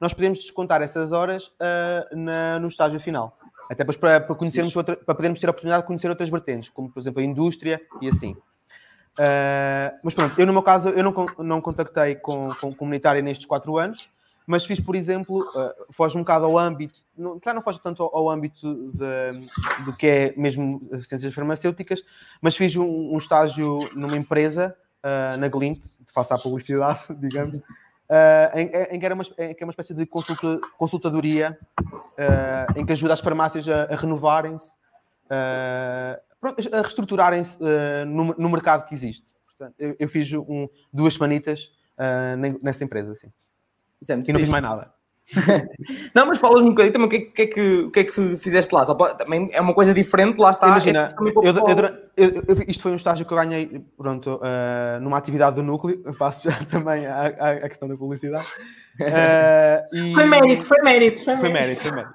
nós 0.01 0.14
podemos 0.14 0.38
descontar 0.38 0.81
essas 0.81 1.12
horas 1.12 1.53
ah, 1.61 2.07
na- 2.12 2.59
no 2.59 2.68
estágio 2.68 2.99
final. 2.99 3.37
Até 3.66 3.77
depois 3.85 3.99
para, 3.99 4.18
para 4.18 4.35
conhecermos 4.35 4.75
outra, 4.75 4.97
para 4.97 5.14
podermos 5.14 5.38
ter 5.38 5.47
a 5.47 5.51
oportunidade 5.51 5.83
de 5.83 5.87
conhecer 5.87 6.09
outras 6.09 6.31
vertentes, 6.31 6.71
como 6.71 6.90
por 6.90 6.99
exemplo 6.99 7.21
a 7.21 7.25
indústria 7.25 7.79
e 8.01 8.09
assim. 8.09 8.35
Ah, 9.18 9.92
mas 10.03 10.14
pronto, 10.14 10.38
eu 10.40 10.47
no 10.47 10.53
meu 10.53 10.62
caso 10.62 10.88
eu 10.88 11.03
não, 11.05 11.27
não 11.38 11.61
contactei 11.61 12.14
com, 12.14 12.49
com 12.61 12.73
comunitária 12.73 13.21
nestes 13.21 13.47
quatro 13.47 13.77
anos, 13.77 14.09
mas 14.49 14.65
fiz, 14.65 14.81
por 14.81 14.97
exemplo, 14.97 15.47
ah, 15.55 15.75
foge 15.91 16.17
um 16.17 16.23
bocado 16.23 16.47
ao 16.47 16.59
âmbito, 16.59 16.99
não, 17.17 17.39
claro, 17.39 17.57
não 17.59 17.63
foge 17.63 17.79
tanto 17.83 18.03
ao, 18.03 18.17
ao 18.17 18.31
âmbito 18.31 18.91
de- 18.95 19.85
do 19.85 19.95
que 19.95 20.07
é 20.07 20.35
mesmo 20.39 20.89
as 20.91 21.07
ciências 21.07 21.35
farmacêuticas, 21.35 22.03
mas 22.41 22.57
fiz 22.57 22.75
um, 22.75 23.13
um 23.13 23.19
estágio 23.19 23.79
numa 23.95 24.17
empresa, 24.17 24.75
ah, 25.03 25.37
na 25.37 25.49
Glint, 25.49 25.85
faça 26.15 26.35
a 26.35 26.39
publicidade, 26.39 27.01
digamos, 27.21 27.61
ah, 28.09 28.51
em, 28.55 28.71
em 28.97 28.99
que 28.99 29.05
era 29.05 29.15
uma, 29.15 29.25
em 29.39 29.55
que 29.55 29.63
é 29.63 29.67
uma 29.67 29.71
espécie 29.71 29.93
de 29.93 30.07
consulta, 30.07 30.59
consultadoria 30.79 31.59
ah, 32.17 32.67
em 32.75 32.87
que 32.87 32.93
ajuda 32.93 33.13
as 33.13 33.21
farmácias 33.21 33.69
a, 33.69 33.85
a 33.85 33.97
renovarem-se, 33.97 34.75
a 35.31 36.81
reestruturarem-se 36.81 37.59
no, 38.07 38.35
no 38.39 38.49
mercado 38.49 38.87
que 38.87 38.95
existe. 38.95 39.27
Portanto, 39.47 39.75
eu, 39.79 39.95
eu 39.99 40.09
fiz 40.09 40.33
um, 40.33 40.67
duas 40.91 41.15
semanitas 41.15 41.71
nessa 42.63 42.83
empresa, 42.83 43.11
assim, 43.11 43.29
Isso 44.01 44.13
é 44.13 44.17
muito 44.17 44.29
e 44.29 44.33
não 44.33 44.41
fiz 44.41 44.49
mais 44.49 44.63
nada. 44.63 44.93
Não, 46.15 46.25
mas 46.27 46.39
falas-me 46.39 46.69
um 46.69 46.71
bocadinho 46.71 46.93
também 46.95 47.07
o 47.07 47.11
que, 47.11 47.17
é 47.17 47.21
que- 47.21 47.31
o 47.33 47.35
que, 47.37 47.43
é 47.43 47.47
que, 47.47 47.61
o 47.83 47.91
que 47.91 48.01
é 48.01 48.05
que 48.05 48.37
fizeste 48.39 48.75
lá? 48.75 48.83
Só 48.87 48.95
para- 48.95 49.15
também 49.15 49.47
é 49.53 49.61
uma 49.61 49.75
coisa 49.75 49.93
diferente, 49.93 50.39
lá 50.41 50.51
está. 50.53 50.69
Imagina, 50.69 51.01
é 51.11 51.15
para 51.15 51.23
o 51.23 51.29
eu- 51.45 51.53
eu 51.53 52.35
eu- 52.35 52.45
eu- 52.49 52.65
isto 52.67 52.83
foi 52.83 52.93
um 52.93 52.97
estágio 52.97 53.27
que 53.27 53.33
eu 53.33 53.37
ganhei 53.37 53.85
pronto, 53.97 54.41
ah, 54.43 54.99
numa 55.03 55.19
atividade 55.19 55.57
do 55.57 55.63
núcleo, 55.63 56.01
eu 56.03 56.15
passo 56.17 56.49
já 56.51 56.57
também 56.71 57.07
à, 57.07 57.69
questão 57.69 57.87
da 57.87 57.95
publicidade. 57.97 58.47
Ah, 59.03 59.85
e- 59.93 60.15
Foi 60.15 60.25
mérito, 60.25 60.65
foi 60.67 60.79
mérito. 60.83 61.25
Foi, 61.25 61.37
Foi 61.37 61.49
mérito. 61.51 61.53
mérito, 61.53 61.83
foi 61.83 61.93
mérito. 61.93 62.15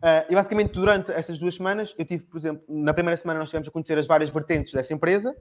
Ah, 0.00 0.24
e 0.30 0.34
basicamente, 0.34 0.72
durante 0.72 1.10
essas 1.12 1.38
duas 1.40 1.56
semanas, 1.56 1.94
eu 1.98 2.04
tive, 2.04 2.22
por 2.24 2.38
exemplo, 2.38 2.62
na 2.68 2.94
primeira 2.94 3.16
semana 3.16 3.40
nós 3.40 3.48
tivemos 3.50 3.66
a 3.68 3.70
conhecer 3.72 3.98
as 3.98 4.06
várias 4.06 4.30
vertentes 4.30 4.72
dessa 4.72 4.94
empresa, 4.94 5.34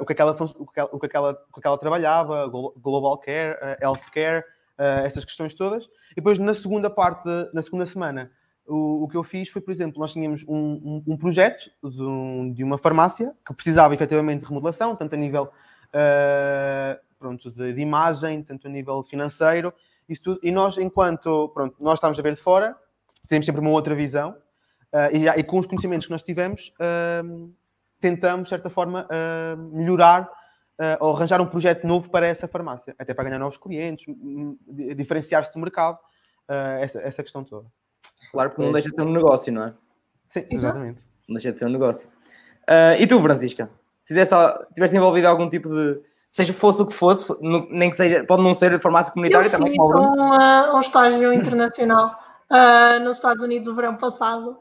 o, 0.00 0.04
que 0.04 0.12
aquela, 0.14 0.32
o, 0.32 0.66
que 0.66 0.80
ela, 0.80 0.88
o, 0.92 0.98
que 0.98 1.06
aquela, 1.06 1.30
o 1.30 1.52
que 1.54 1.60
aquela 1.60 1.78
trabalhava, 1.78 2.48
glo- 2.48 2.74
global 2.76 3.16
care, 3.18 3.56
ah, 3.62 3.76
healthcare, 3.80 4.44
ah, 4.80 5.02
essas 5.04 5.24
questões 5.24 5.52
todas. 5.54 5.84
E 6.12 6.16
depois, 6.16 6.38
na 6.38 6.54
segunda 6.54 6.88
parte, 6.90 7.28
na 7.52 7.62
segunda 7.62 7.84
semana, 7.86 8.30
o, 8.66 9.04
o 9.04 9.08
que 9.08 9.16
eu 9.16 9.22
fiz 9.24 9.48
foi, 9.48 9.60
por 9.60 9.70
exemplo, 9.72 10.00
nós 10.00 10.12
tínhamos 10.12 10.44
um, 10.48 10.56
um- 10.56 11.04
um 11.08 11.16
projeto 11.16 11.70
de, 11.82 12.02
um- 12.02 12.52
de 12.52 12.64
uma 12.64 12.78
farmácia 12.78 13.32
que 13.46 13.52
precisava 13.54 13.92
efetivamente 13.94 14.40
de 14.42 14.46
remodelação, 14.48 14.96
tanto 14.96 15.14
a 15.14 15.18
nível 15.18 15.50
ah, 15.92 16.98
pronto, 17.18 17.50
de, 17.50 17.72
de 17.74 17.80
imagem, 17.80 18.42
tanto 18.42 18.66
a 18.66 18.70
nível 18.70 19.02
financeiro, 19.04 19.72
isso 20.08 20.22
tudo. 20.22 20.40
E 20.42 20.50
nós, 20.50 20.78
enquanto 20.78 21.48
pronto, 21.50 21.76
nós 21.80 21.94
estávamos 21.98 22.18
a 22.18 22.22
ver 22.22 22.34
de 22.34 22.40
fora, 22.40 22.76
temos 23.28 23.46
sempre 23.46 23.60
uma 23.60 23.70
outra 23.70 23.94
visão, 23.94 24.34
ah, 24.92 25.10
e, 25.12 25.28
e 25.28 25.42
com 25.44 25.58
os 25.58 25.66
conhecimentos 25.66 26.06
que 26.06 26.12
nós 26.12 26.22
tivemos, 26.22 26.72
ah, 26.80 27.22
tentamos, 28.00 28.44
de 28.44 28.48
certa 28.50 28.70
forma, 28.70 29.06
melhorar 29.72 30.26
ah, 30.80 30.96
ou 31.00 31.14
arranjar 31.14 31.40
um 31.40 31.46
projeto 31.46 31.86
novo 31.86 32.08
para 32.10 32.26
essa 32.26 32.48
farmácia, 32.48 32.94
até 32.98 33.12
para 33.14 33.24
ganhar 33.24 33.38
novos 33.38 33.58
clientes, 33.58 34.06
di- 34.66 34.94
diferenciar-se 34.94 35.52
do 35.52 35.60
mercado, 35.60 35.98
ah, 36.48 36.78
essa, 36.80 36.98
essa 37.00 37.22
questão 37.22 37.44
toda. 37.44 37.66
Claro, 38.32 38.50
porque 38.50 38.62
não 38.62 38.72
deixa 38.72 38.88
de 38.90 38.96
ser 38.96 39.02
um 39.02 39.12
negócio, 39.12 39.52
não 39.52 39.64
é? 39.64 39.74
Sim, 40.28 40.46
exatamente. 40.50 41.02
Não 41.28 41.34
deixa 41.34 41.52
de 41.52 41.58
ser 41.58 41.66
um 41.66 41.70
negócio. 41.70 42.10
Ah, 42.66 42.96
e 42.98 43.06
tu, 43.06 43.20
Francisca? 43.20 43.70
Fizeste, 44.04 44.34
tiveste 44.74 44.96
envolvido 44.96 45.26
em 45.26 45.30
algum 45.30 45.48
tipo 45.48 45.68
de. 45.68 46.00
Seja 46.28 46.52
fosse 46.52 46.80
o 46.82 46.86
que 46.86 46.92
fosse, 46.94 47.26
nem 47.70 47.90
que 47.90 47.96
seja, 47.96 48.24
pode 48.24 48.42
não 48.42 48.54
ser 48.54 48.78
farmácia 48.80 49.12
comunitária 49.12 49.48
Eu 49.48 49.50
também, 49.50 49.72
fiz 49.72 49.80
um, 49.80 50.32
ah, 50.32 50.72
um 50.76 50.80
estágio 50.80 51.32
internacional 51.32 52.16
ah, 52.48 52.98
nos 53.02 53.16
Estados 53.16 53.42
Unidos 53.42 53.66
o 53.68 53.74
verão 53.74 53.96
passado, 53.96 54.58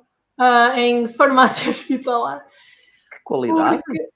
em 0.75 1.07
farmácia 1.09 1.69
hospitalar. 1.71 2.43
Que 3.11 3.23
qualidade. 3.23 3.81
Porque- 3.85 4.09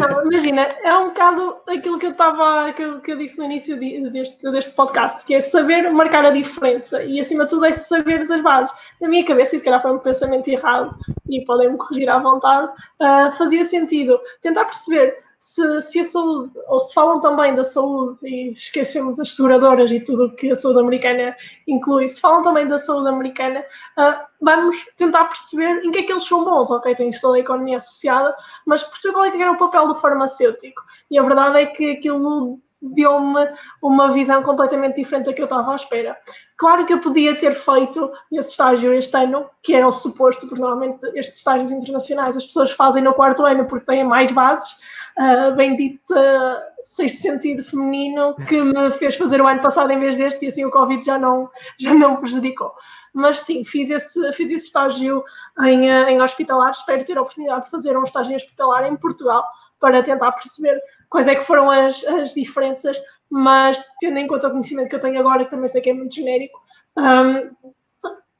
Não, 0.00 0.22
imagina, 0.30 0.62
é 0.82 0.96
um 0.96 1.08
bocado 1.08 1.56
aquilo 1.66 1.98
que 1.98 2.06
eu 2.06 2.10
estava, 2.12 2.72
que, 2.72 2.82
eu- 2.82 3.00
que 3.00 3.12
eu 3.12 3.16
disse 3.18 3.38
no 3.38 3.44
início 3.44 3.78
de- 3.78 4.08
deste, 4.10 4.50
deste 4.50 4.70
podcast, 4.72 5.24
que 5.24 5.34
é 5.34 5.40
saber 5.40 5.90
marcar 5.90 6.24
a 6.24 6.30
diferença 6.30 7.02
e 7.02 7.18
acima 7.18 7.44
de 7.44 7.50
tudo 7.50 7.64
é 7.66 7.72
saber 7.72 8.20
as 8.20 8.40
bases. 8.40 8.74
Na 9.00 9.08
minha 9.08 9.24
cabeça, 9.24 9.56
e 9.56 9.58
se 9.58 9.64
calhar 9.64 9.82
foi 9.82 9.92
um 9.92 9.98
pensamento 9.98 10.48
errado, 10.48 10.94
e 11.28 11.44
podem-me 11.44 11.76
corrigir 11.76 12.08
à 12.08 12.18
vontade, 12.18 12.70
ah, 13.00 13.32
fazia 13.36 13.64
sentido 13.64 14.18
tentar 14.40 14.64
perceber 14.64 15.18
se, 15.38 15.80
se 15.82 16.00
a 16.00 16.04
saúde, 16.04 16.52
ou 16.66 16.80
se 16.80 16.92
falam 16.92 17.20
também 17.20 17.54
da 17.54 17.62
saúde, 17.62 18.18
e 18.24 18.52
esquecemos 18.52 19.20
as 19.20 19.34
seguradoras 19.34 19.90
e 19.92 20.00
tudo 20.00 20.26
o 20.26 20.34
que 20.34 20.50
a 20.50 20.54
saúde 20.54 20.80
americana 20.80 21.36
inclui, 21.66 22.08
se 22.08 22.20
falam 22.20 22.42
também 22.42 22.66
da 22.66 22.78
saúde 22.78 23.08
americana, 23.08 23.64
ah, 23.96 24.26
vamos 24.40 24.76
tentar 24.96 25.26
perceber 25.26 25.84
em 25.84 25.90
que 25.90 25.98
é 25.98 26.02
que 26.02 26.12
eles 26.12 26.24
são 26.24 26.44
bons, 26.44 26.70
ok? 26.70 26.94
Tens 26.94 27.20
toda 27.20 27.36
a 27.36 27.40
economia 27.40 27.76
associada, 27.76 28.34
mas 28.66 28.82
perceber 28.82 29.14
qual 29.14 29.24
é 29.26 29.30
que 29.30 29.40
era 29.40 29.52
o 29.52 29.58
papel 29.58 29.86
do 29.86 29.94
farmacêutico. 29.94 30.82
E 31.10 31.18
a 31.18 31.22
verdade 31.22 31.58
é 31.58 31.66
que 31.66 31.92
aquilo 31.92 32.60
deu-me 32.80 33.48
uma 33.82 34.10
visão 34.10 34.42
completamente 34.42 34.96
diferente 34.96 35.26
da 35.26 35.32
que 35.32 35.42
eu 35.42 35.46
estava 35.46 35.72
à 35.72 35.76
espera. 35.76 36.16
Claro 36.58 36.84
que 36.84 36.92
eu 36.92 37.00
podia 37.00 37.38
ter 37.38 37.54
feito 37.54 38.10
esse 38.32 38.50
estágio 38.50 38.92
este 38.92 39.16
ano, 39.16 39.48
que 39.62 39.74
era 39.74 39.86
o 39.86 39.92
suposto, 39.92 40.44
porque 40.48 40.60
normalmente 40.60 41.06
estes 41.14 41.38
estágios 41.38 41.70
internacionais 41.70 42.36
as 42.36 42.44
pessoas 42.44 42.72
fazem 42.72 43.00
no 43.00 43.14
quarto 43.14 43.46
ano 43.46 43.64
porque 43.64 43.86
têm 43.86 44.02
mais 44.02 44.32
bases, 44.32 44.72
uh, 45.16 45.54
bendito 45.54 46.12
uh, 46.12 46.56
sexto 46.82 47.18
sentido 47.18 47.62
feminino 47.62 48.34
que 48.48 48.60
me 48.60 48.90
fez 48.90 49.14
fazer 49.14 49.40
o 49.40 49.46
ano 49.46 49.62
passado 49.62 49.92
em 49.92 50.00
vez 50.00 50.16
deste 50.16 50.46
e 50.46 50.48
assim 50.48 50.64
o 50.64 50.70
Covid 50.70 51.00
já 51.04 51.16
não, 51.16 51.48
já 51.78 51.94
não 51.94 52.16
prejudicou. 52.16 52.72
Mas 53.14 53.40
sim, 53.42 53.64
fiz 53.64 53.88
esse, 53.88 54.32
fiz 54.32 54.50
esse 54.50 54.66
estágio 54.66 55.22
em, 55.60 55.88
uh, 55.88 56.08
em 56.08 56.20
hospitalar, 56.20 56.72
espero 56.72 57.04
ter 57.04 57.16
a 57.16 57.22
oportunidade 57.22 57.66
de 57.66 57.70
fazer 57.70 57.96
um 57.96 58.02
estágio 58.02 58.32
em 58.32 58.36
hospitalar 58.36 58.84
em 58.84 58.96
Portugal 58.96 59.44
para 59.78 60.02
tentar 60.02 60.32
perceber 60.32 60.76
quais 61.08 61.28
é 61.28 61.36
que 61.36 61.44
foram 61.44 61.70
as, 61.70 62.04
as 62.04 62.34
diferenças, 62.34 63.00
mas 63.30 63.82
tendo 64.00 64.18
em 64.18 64.26
conta 64.26 64.48
o 64.48 64.50
conhecimento 64.50 64.88
que 64.88 64.96
eu 64.96 65.00
tenho 65.00 65.18
agora, 65.18 65.44
que 65.44 65.50
também 65.50 65.68
sei 65.68 65.80
que 65.80 65.90
é 65.90 65.94
muito 65.94 66.14
genérico, 66.14 66.60
um, 66.96 67.72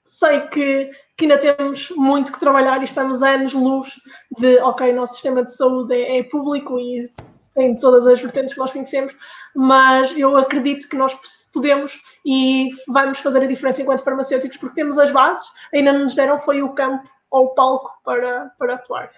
sei 0.05 0.40
que, 0.48 0.90
que 1.16 1.24
ainda 1.24 1.38
temos 1.38 1.90
muito 1.90 2.33
que 2.33 2.40
trabalhar 2.40 2.81
e 2.81 2.85
estamos 2.85 3.22
anos-luz 3.22 4.01
de, 4.38 4.59
ok, 4.61 4.92
nosso 4.92 5.14
sistema 5.14 5.44
de 5.44 5.55
saúde 5.55 5.94
é, 5.94 6.18
é 6.18 6.22
público 6.22 6.79
e 6.79 7.12
tem 7.55 7.77
todas 7.77 8.07
as 8.07 8.20
vertentes 8.20 8.55
que 8.55 8.61
nós 8.61 8.72
conhecemos, 8.72 9.14
mas 9.55 10.16
eu 10.16 10.37
acredito 10.37 10.88
que 10.88 10.96
nós 10.96 11.12
podemos 11.53 12.01
e 12.24 12.70
vamos 12.87 13.18
fazer 13.18 13.42
a 13.42 13.46
diferença 13.46 13.83
enquanto 13.83 14.05
farmacêuticos, 14.05 14.57
porque 14.57 14.77
temos 14.77 14.96
as 14.96 15.11
bases, 15.11 15.51
ainda 15.74 15.92
não 15.92 16.05
nos 16.05 16.14
deram 16.14 16.38
foi 16.38 16.62
o 16.62 16.72
campo 16.72 17.09
ou 17.31 17.46
o 17.46 17.55
palco 17.55 17.92
para, 18.05 18.51
para 18.59 18.74
atuar. 18.77 19.11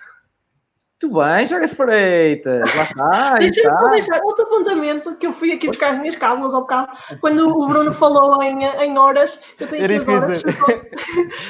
Tu 1.00 1.08
bem, 1.08 1.46
Chagas 1.46 1.72
Freitas, 1.72 2.60
lá 2.76 2.82
está. 2.82 3.34
aí 3.38 3.50
Deixa-me 3.50 3.74
só 3.74 3.88
deixar 3.88 4.20
outro 4.22 4.44
apontamento 4.44 5.16
que 5.16 5.26
eu 5.26 5.32
fui 5.32 5.50
aqui 5.50 5.66
buscar 5.66 5.94
as 5.94 5.98
minhas 5.98 6.14
cábulas 6.14 6.52
ao 6.52 6.60
bocado. 6.60 6.92
Quando 7.22 7.48
o 7.48 7.66
Bruno 7.66 7.94
falou 7.94 8.42
em, 8.42 8.62
em 8.62 8.98
horas, 8.98 9.40
eu 9.58 9.66
tenho 9.66 9.82
Era 9.82 9.96
aqui 9.96 10.02
as 10.02 10.08
eu 10.08 10.14
horas. 10.14 10.38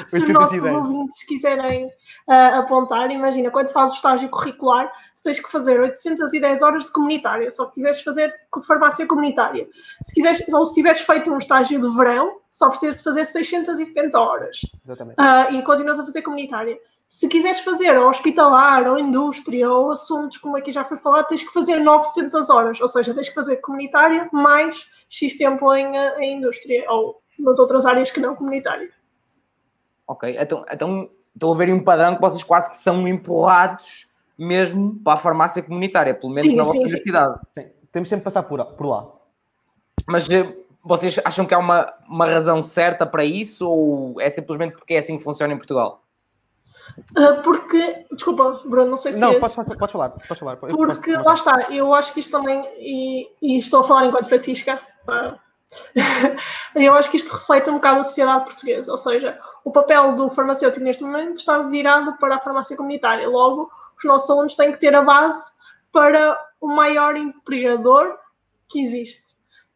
Se 0.06 0.16
os 0.22 0.22
810. 0.22 0.32
nossos 0.32 0.62
ouvintes 0.62 1.24
quiserem 1.24 1.90
ah, 2.28 2.58
apontar, 2.58 3.10
imagina, 3.10 3.50
quando 3.50 3.72
fazes 3.72 3.94
o 3.94 3.96
estágio 3.96 4.28
curricular, 4.28 4.86
tu 5.16 5.22
tens 5.24 5.40
que 5.40 5.50
fazer 5.50 5.80
810 5.80 6.62
horas 6.62 6.84
de 6.84 6.92
comunitária, 6.92 7.50
só 7.50 7.66
que 7.66 7.74
quiseres 7.74 8.00
fazer 8.02 8.32
com 8.52 8.60
farmácia 8.60 9.04
comunitária. 9.04 9.66
Se 10.00 10.14
quiseres, 10.14 10.44
ou 10.54 10.64
se 10.64 10.74
tiveres 10.74 11.00
feito 11.00 11.28
um 11.28 11.38
estágio 11.38 11.80
de 11.80 11.96
verão, 11.96 12.36
só 12.48 12.68
precisas 12.68 12.98
de 12.98 13.02
fazer 13.02 13.24
670 13.24 14.16
horas. 14.16 14.60
Exatamente. 14.84 15.16
Ah, 15.18 15.50
e 15.50 15.60
continuas 15.64 15.98
a 15.98 16.04
fazer 16.04 16.22
comunitária. 16.22 16.78
Se 17.10 17.26
quiseres 17.26 17.58
fazer 17.62 17.98
ou 17.98 18.08
hospitalar, 18.08 18.86
ou 18.86 18.96
indústria, 18.96 19.68
ou 19.68 19.90
assuntos, 19.90 20.38
como 20.38 20.56
aqui 20.56 20.70
já 20.70 20.84
foi 20.84 20.96
falado, 20.96 21.26
tens 21.26 21.42
que 21.42 21.52
fazer 21.52 21.80
900 21.80 22.48
horas, 22.48 22.80
ou 22.80 22.86
seja, 22.86 23.12
tens 23.12 23.28
que 23.28 23.34
fazer 23.34 23.56
comunitária 23.56 24.28
mais 24.32 24.86
X 25.08 25.36
tempo 25.36 25.74
em, 25.74 25.98
ah, 25.98 26.14
em 26.20 26.36
indústria, 26.36 26.84
ou 26.88 27.20
nas 27.36 27.58
outras 27.58 27.84
áreas 27.84 28.12
que 28.12 28.20
não 28.20 28.36
comunitária. 28.36 28.92
Ok, 30.06 30.36
então, 30.38 30.64
então 30.70 31.10
estou 31.34 31.52
a 31.52 31.56
ver 31.56 31.74
um 31.74 31.82
padrão 31.82 32.14
que 32.14 32.20
vocês 32.20 32.44
quase 32.44 32.70
que 32.70 32.76
são 32.76 33.08
empurrados 33.08 34.06
mesmo 34.38 34.94
para 35.02 35.14
a 35.14 35.16
farmácia 35.16 35.64
comunitária, 35.64 36.14
pelo 36.14 36.32
menos 36.32 36.48
Sim, 36.48 36.56
na 36.56 36.62
vossa 36.62 36.74
sim, 36.74 36.84
universidade. 36.84 37.40
Sim, 37.58 37.66
Temos 37.90 38.08
sempre 38.08 38.22
que 38.22 38.30
passar 38.30 38.44
por, 38.44 38.64
por 38.76 38.86
lá. 38.86 39.08
Mas 40.06 40.30
eh, 40.30 40.56
vocês 40.84 41.18
acham 41.24 41.44
que 41.44 41.54
há 41.54 41.58
uma, 41.58 41.92
uma 42.08 42.26
razão 42.26 42.62
certa 42.62 43.04
para 43.04 43.24
isso 43.24 43.68
ou 43.68 44.20
é 44.20 44.30
simplesmente 44.30 44.76
porque 44.76 44.94
é 44.94 44.98
assim 44.98 45.18
que 45.18 45.24
funciona 45.24 45.52
em 45.52 45.58
Portugal? 45.58 46.04
Ah, 47.16 47.40
porque, 47.42 48.06
desculpa, 48.12 48.60
Bruno, 48.64 48.90
não 48.90 48.96
sei 48.96 49.12
se 49.12 49.18
Não, 49.18 49.30
és- 49.32 49.38
podes 49.40 49.54
falar. 49.92 50.10
Podes 50.10 50.38
falar. 50.38 50.56
Porque 50.56 51.12
posso- 51.12 51.24
lá 51.26 51.34
está, 51.34 51.70
eu 51.72 51.92
acho 51.94 52.12
que 52.12 52.20
isto 52.20 52.30
também, 52.30 52.62
e, 52.78 53.28
e 53.42 53.58
estou 53.58 53.80
a 53.80 53.84
falar 53.84 54.06
enquanto 54.06 54.28
Francisca, 54.28 54.80
eu 56.74 56.94
acho 56.94 57.10
que 57.10 57.16
isto 57.16 57.32
reflete 57.32 57.70
um 57.70 57.74
bocado 57.74 58.00
a 58.00 58.04
sociedade 58.04 58.44
portuguesa, 58.44 58.90
ou 58.90 58.98
seja, 58.98 59.38
o 59.64 59.70
papel 59.70 60.14
do 60.14 60.30
farmacêutico 60.30 60.84
neste 60.84 61.02
momento 61.04 61.38
está 61.38 61.58
virado 61.62 62.16
para 62.18 62.36
a 62.36 62.40
farmácia 62.40 62.76
comunitária. 62.76 63.28
Logo, 63.28 63.70
os 63.96 64.04
nossos 64.04 64.28
alunos 64.30 64.54
têm 64.54 64.72
que 64.72 64.78
ter 64.78 64.94
a 64.94 65.02
base 65.02 65.50
para 65.92 66.38
o 66.60 66.68
maior 66.68 67.16
empregador 67.16 68.16
que 68.68 68.80
existe. 68.82 69.29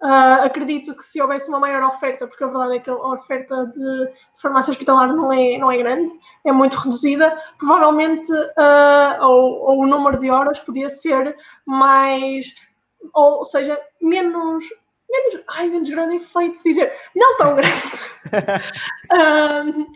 Ah, 0.07 0.45
acredito 0.45 0.95
que 0.95 1.03
se 1.03 1.19
houvesse 1.19 1.49
uma 1.49 1.59
maior 1.59 1.83
oferta, 1.83 2.27
porque 2.27 2.45
a 2.45 2.47
verdade 2.47 2.77
é 2.77 2.79
que 2.79 2.91
a 2.91 2.95
oferta 2.95 3.65
de, 3.69 4.07
de 4.11 4.43
farmácia 4.43 4.71
hospitalar 4.71 5.09
não 5.15 5.33
é, 5.33 5.57
não 5.57 5.73
é 5.73 5.79
grande, 5.79 6.13
é 6.45 6.53
muito 6.53 6.77
reduzida, 6.77 7.35
provavelmente 7.57 8.31
ah, 8.59 9.19
ou, 9.23 9.63
ou 9.63 9.79
o 9.79 9.87
número 9.87 10.19
de 10.19 10.31
horas 10.31 10.61
podia 10.61 10.91
ser 10.91 11.35
mais, 11.65 12.55
ou 13.15 13.47
seja, 13.47 13.81
menos, 13.99 14.67
menos, 15.11 15.43
ai, 15.49 15.71
menos 15.71 15.89
grande 15.89 16.19
de 16.19 16.59
se 16.59 16.69
dizer, 16.69 16.93
não 17.17 17.39
tão 17.39 17.57
grande. 17.57 17.83
Ahm, 19.11 19.87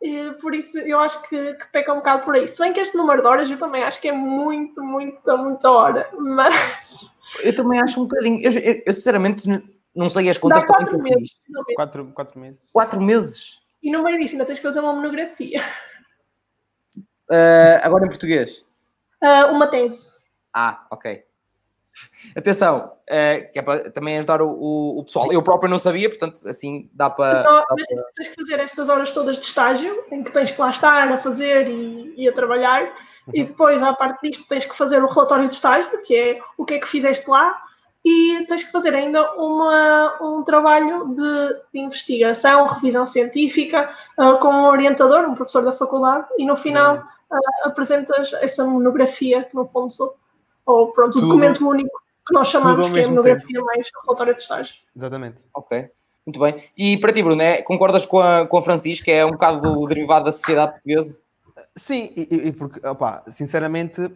e 0.00 0.32
por 0.40 0.54
isso 0.54 0.78
eu 0.78 0.98
acho 0.98 1.22
que, 1.28 1.54
que 1.54 1.66
peca 1.66 1.92
um 1.92 1.96
bocado 1.96 2.24
por 2.24 2.34
aí. 2.34 2.48
Se 2.48 2.58
bem 2.62 2.72
que 2.72 2.80
este 2.80 2.96
número 2.96 3.20
de 3.20 3.28
horas 3.28 3.50
eu 3.50 3.58
também 3.58 3.84
acho 3.84 4.00
que 4.00 4.08
é 4.08 4.12
muito, 4.12 4.82
muita, 4.82 5.36
muita 5.36 5.70
hora, 5.70 6.08
mas 6.18 7.11
Eu 7.40 7.54
também 7.56 7.80
acho 7.80 8.00
um 8.00 8.04
bocadinho. 8.04 8.40
Eu, 8.42 8.52
eu- 8.52 8.82
eu, 8.86 8.92
sinceramente 8.92 9.48
não 9.94 10.08
sei 10.08 10.28
as 10.30 10.38
contas 10.38 10.62
dá 10.62 10.66
quatro 10.66 10.98
meses. 11.02 11.36
Quatro, 11.74 12.06
quatro 12.12 12.38
meses. 12.40 12.70
Quatro 12.72 13.00
meses. 13.00 13.60
E 13.82 13.90
no 13.90 14.02
meio 14.02 14.18
disso 14.18 14.34
ainda 14.34 14.44
tens 14.44 14.58
que 14.58 14.62
fazer 14.62 14.80
uma 14.80 14.92
monografia, 14.92 15.60
Ah, 17.30 17.80
agora 17.82 18.04
em 18.04 18.08
português. 18.08 18.64
Ah, 19.20 19.46
uma 19.46 19.66
tese. 19.68 20.10
Ah, 20.52 20.86
ok. 20.90 21.24
Atenção, 22.36 22.92
eh, 23.06 23.40
que 23.52 23.58
é 23.58 23.62
para 23.62 23.90
também 23.90 24.16
ajudar 24.18 24.40
o, 24.40 24.48
o- 24.48 24.98
o 25.00 25.04
pessoal. 25.04 25.32
Eu 25.32 25.42
próprio 25.42 25.68
não 25.70 25.78
sabia, 25.78 26.08
portanto, 26.08 26.40
assim 26.48 26.88
dá 26.92 27.10
para. 27.10 27.40
Então, 27.40 27.52
dá 27.60 27.66
mas 27.70 27.86
para- 27.88 28.04
tens 28.14 28.28
que 28.28 28.34
fazer 28.34 28.60
estas 28.60 28.88
horas 28.88 29.10
todas 29.10 29.38
de 29.38 29.44
estágio, 29.44 30.04
em 30.10 30.22
que 30.22 30.30
tens 30.30 30.50
que 30.50 30.60
lá 30.60 30.70
estar 30.70 31.10
a 31.12 31.18
fazer 31.18 31.68
e, 31.68 32.14
e 32.16 32.28
a 32.28 32.32
trabalhar, 32.32 32.90
e 33.32 33.44
depois, 33.44 33.82
à 33.82 33.92
parte 33.92 34.22
disto, 34.28 34.46
tens 34.48 34.64
que 34.64 34.76
fazer 34.76 35.02
o 35.02 35.06
relatório 35.06 35.46
de 35.48 35.54
estágio, 35.54 35.90
que 36.02 36.14
é 36.16 36.38
o 36.56 36.64
que 36.64 36.74
é 36.74 36.78
que 36.78 36.88
fizeste 36.88 37.28
lá, 37.28 37.60
e 38.04 38.44
tens 38.48 38.64
que 38.64 38.72
fazer 38.72 38.94
ainda 38.94 39.30
uma, 39.34 40.18
um 40.20 40.42
trabalho 40.42 41.08
de, 41.14 41.54
de 41.72 41.80
investigação, 41.80 42.66
revisão 42.66 43.04
científica, 43.06 43.90
ah, 44.18 44.32
com 44.34 44.48
um 44.48 44.64
orientador, 44.66 45.24
um 45.28 45.34
professor 45.34 45.62
da 45.62 45.72
faculdade, 45.72 46.26
e 46.38 46.44
no 46.46 46.56
final 46.56 47.02
ah, 47.30 47.38
apresentas 47.64 48.32
essa 48.34 48.64
monografia, 48.64 49.44
que 49.44 49.54
no 49.54 49.64
fundo 49.66 49.90
sou, 49.90 50.16
ou 50.66 50.92
pronto, 50.92 51.10
o 51.10 51.12
Tudo- 51.20 51.26
documento 51.28 51.68
único 51.68 51.90
que 52.26 52.34
nós 52.34 52.48
chamamos 52.48 52.88
que 52.88 52.98
é 53.00 53.04
a 53.04 53.08
monografia 53.08 53.60
mais 53.62 53.90
relatório 54.04 54.34
de 54.34 54.42
estágio. 54.42 54.76
Exatamente. 54.96 55.44
Ok, 55.54 55.88
muito 56.24 56.38
bem. 56.40 56.56
E 56.76 56.96
para 56.98 57.12
ti, 57.12 57.22
Bruno, 57.22 57.42
é- 57.42 57.62
concordas 57.62 58.06
com 58.06 58.20
a, 58.20 58.46
com 58.46 58.56
a 58.58 58.62
Francisca? 58.62 59.10
É 59.10 59.24
um 59.26 59.32
bocado 59.32 59.60
do 59.60 59.86
derivado 59.86 60.26
da 60.26 60.32
sociedade 60.32 60.72
portuguesa? 60.72 61.16
Sim, 61.76 62.12
e, 62.16 62.28
e- 62.48 62.52
porque, 62.52 62.86
opá, 62.86 63.22
sinceramente, 63.26 64.08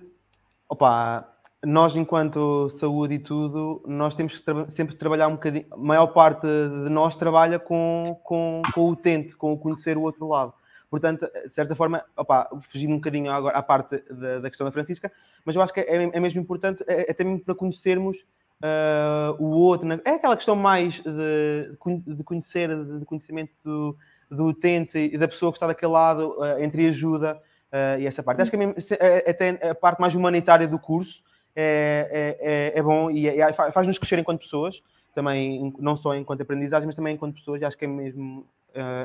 opá, 0.68 1.28
nós 1.64 1.96
enquanto 1.96 2.68
saúde 2.70 3.14
e 3.14 3.18
tudo, 3.18 3.82
nós 3.87 4.14
temos 4.14 4.37
que 4.37 4.42
traba- 4.42 4.70
sempre 4.70 4.94
trabalhar 4.94 5.26
um 5.26 5.32
bocadinho, 5.32 5.66
a 5.70 5.76
maior 5.76 6.06
parte 6.09 6.42
de 6.46 6.88
nós 6.90 7.16
trabalha 7.16 7.59
com, 7.59 8.16
com, 8.22 8.62
com 8.72 8.80
o 8.82 8.90
utente, 8.90 9.35
com 9.37 9.52
o 9.52 9.59
conhecer 9.59 9.96
o 9.96 10.02
outro 10.02 10.28
lado. 10.28 10.52
Portanto, 10.90 11.29
de 11.44 11.49
certa 11.51 11.75
forma, 11.75 12.05
opá, 12.16 12.49
fugindo 12.68 12.92
um 12.92 12.96
bocadinho 12.96 13.31
agora 13.31 13.59
à 13.59 13.62
parte 13.62 13.99
da, 14.11 14.38
da 14.38 14.49
questão 14.49 14.64
da 14.64 14.70
Francisca, 14.72 15.11
mas 15.44 15.57
eu 15.57 15.62
acho 15.62 15.72
que 15.72 15.81
é, 15.81 15.94
é 16.05 16.20
mesmo 16.20 16.40
importante, 16.40 16.85
é, 16.87 17.11
é 17.11 17.14
também 17.14 17.38
para 17.38 17.55
conhecermos 17.55 18.25
ah, 18.62 19.35
o 19.38 19.46
outro. 19.46 19.87
né? 19.87 20.01
É 20.05 20.11
aquela 20.11 20.37
questão 20.37 20.55
mais 20.57 21.01
de, 21.01 21.77
de 22.07 22.22
conhecer, 22.25 22.68
de 22.99 23.05
conhecimento 23.05 23.53
do, 23.64 23.96
do 24.31 24.46
utente 24.46 24.99
e 24.99 25.18
da 25.18 25.29
pessoa 25.29 25.53
que 25.53 25.57
está 25.57 25.66
daquele 25.66 25.92
lado, 25.92 26.37
ah, 26.42 26.62
entre 26.62 26.87
ajuda 26.88 27.40
ah, 27.72 27.99
e 27.99 28.07
essa 28.07 28.22
parte. 28.22 28.40
Acho 28.40 28.51
que 28.51 28.57
é, 28.57 28.61
mesmo- 28.61 28.75
é- 29.01 29.25
é 29.27 29.31
até 29.31 29.70
a 29.70 29.75
parte 29.75 30.01
mais 30.01 30.14
humanitária 30.14 30.68
do 30.68 30.79
curso 30.79 31.22
é, 31.55 32.37
é, 32.40 32.77
é- 32.77 32.79
é 32.79 32.83
bom 32.83 33.11
e 33.11 33.29
é- 33.29 33.53
fa- 33.53 33.72
faz-nos 33.72 33.99
crescer 33.99 34.18
enquanto 34.18 34.40
pessoas, 34.40 34.83
também, 35.14 35.72
não 35.79 35.96
só 35.96 36.14
enquanto 36.14 36.42
aprendizagem, 36.42 36.87
mas 36.87 36.94
também 36.94 37.14
enquanto 37.14 37.35
pessoas, 37.35 37.61
e 37.61 37.64
acho 37.64 37.77
que 37.77 37.87
é 37.87 37.88
mesmo 37.88 38.46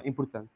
importante. 0.04 0.50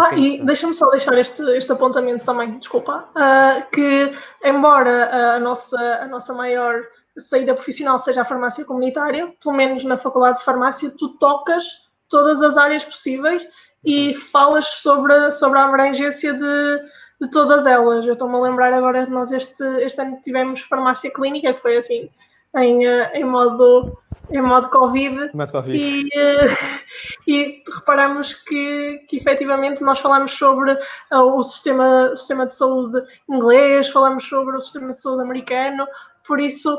Ah, 0.00 0.14
e 0.14 0.40
deixa-me 0.44 0.74
só 0.74 0.88
deixar 0.90 1.16
este, 1.18 1.42
este 1.56 1.72
apontamento 1.72 2.24
também, 2.24 2.58
desculpa, 2.58 3.08
ah, 3.14 3.62
que 3.72 4.12
embora 4.44 5.34
a 5.36 5.38
nossa, 5.40 5.78
a 6.02 6.06
nossa 6.06 6.32
maior 6.32 6.82
saída 7.18 7.54
profissional 7.54 7.98
seja 7.98 8.22
a 8.22 8.24
farmácia 8.24 8.64
comunitária, 8.64 9.32
pelo 9.42 9.54
menos 9.56 9.82
na 9.84 9.96
faculdade 9.98 10.38
de 10.38 10.44
farmácia, 10.44 10.90
tu 10.96 11.08
tocas 11.18 11.64
todas 12.08 12.40
as 12.42 12.56
áreas 12.56 12.84
possíveis 12.84 13.46
e 13.84 14.14
falas 14.14 14.66
sobre, 14.66 15.12
a- 15.12 15.30
sobre 15.32 15.58
a 15.58 15.64
abrangência 15.64 16.32
de, 16.32 16.78
de 17.20 17.30
todas 17.30 17.66
elas. 17.66 18.06
Eu 18.06 18.12
estou-me 18.12 18.36
a 18.36 18.40
lembrar 18.40 18.72
agora 18.72 19.04
que 19.04 19.10
nós 19.10 19.32
este, 19.32 19.64
este 19.82 20.00
ano 20.00 20.20
tivemos 20.22 20.60
farmácia 20.62 21.10
clínica, 21.12 21.52
que 21.54 21.60
foi 21.60 21.76
assim, 21.76 22.08
em, 22.56 22.86
ah, 22.86 23.10
em 23.14 23.24
modo 23.24 23.98
em 24.30 24.42
modo 24.42 24.68
Covid, 24.68 25.30
a 25.34 25.60
vida. 25.60 25.76
e, 25.76 26.08
eh, 26.14 26.46
e 27.26 27.62
reparamos 27.74 28.34
que, 28.34 29.04
que 29.08 29.16
efetivamente 29.16 29.82
nós 29.82 29.98
falamos 29.98 30.32
sobre 30.32 30.76
ah, 31.10 31.22
o 31.22 31.42
sistema, 31.42 32.14
sistema 32.14 32.46
de 32.46 32.54
saúde 32.54 33.02
inglês, 33.28 33.88
falamos 33.88 34.24
sobre 34.24 34.56
o 34.56 34.60
sistema 34.60 34.92
de 34.92 35.00
saúde 35.00 35.22
americano, 35.22 35.86
por 36.26 36.40
isso, 36.40 36.70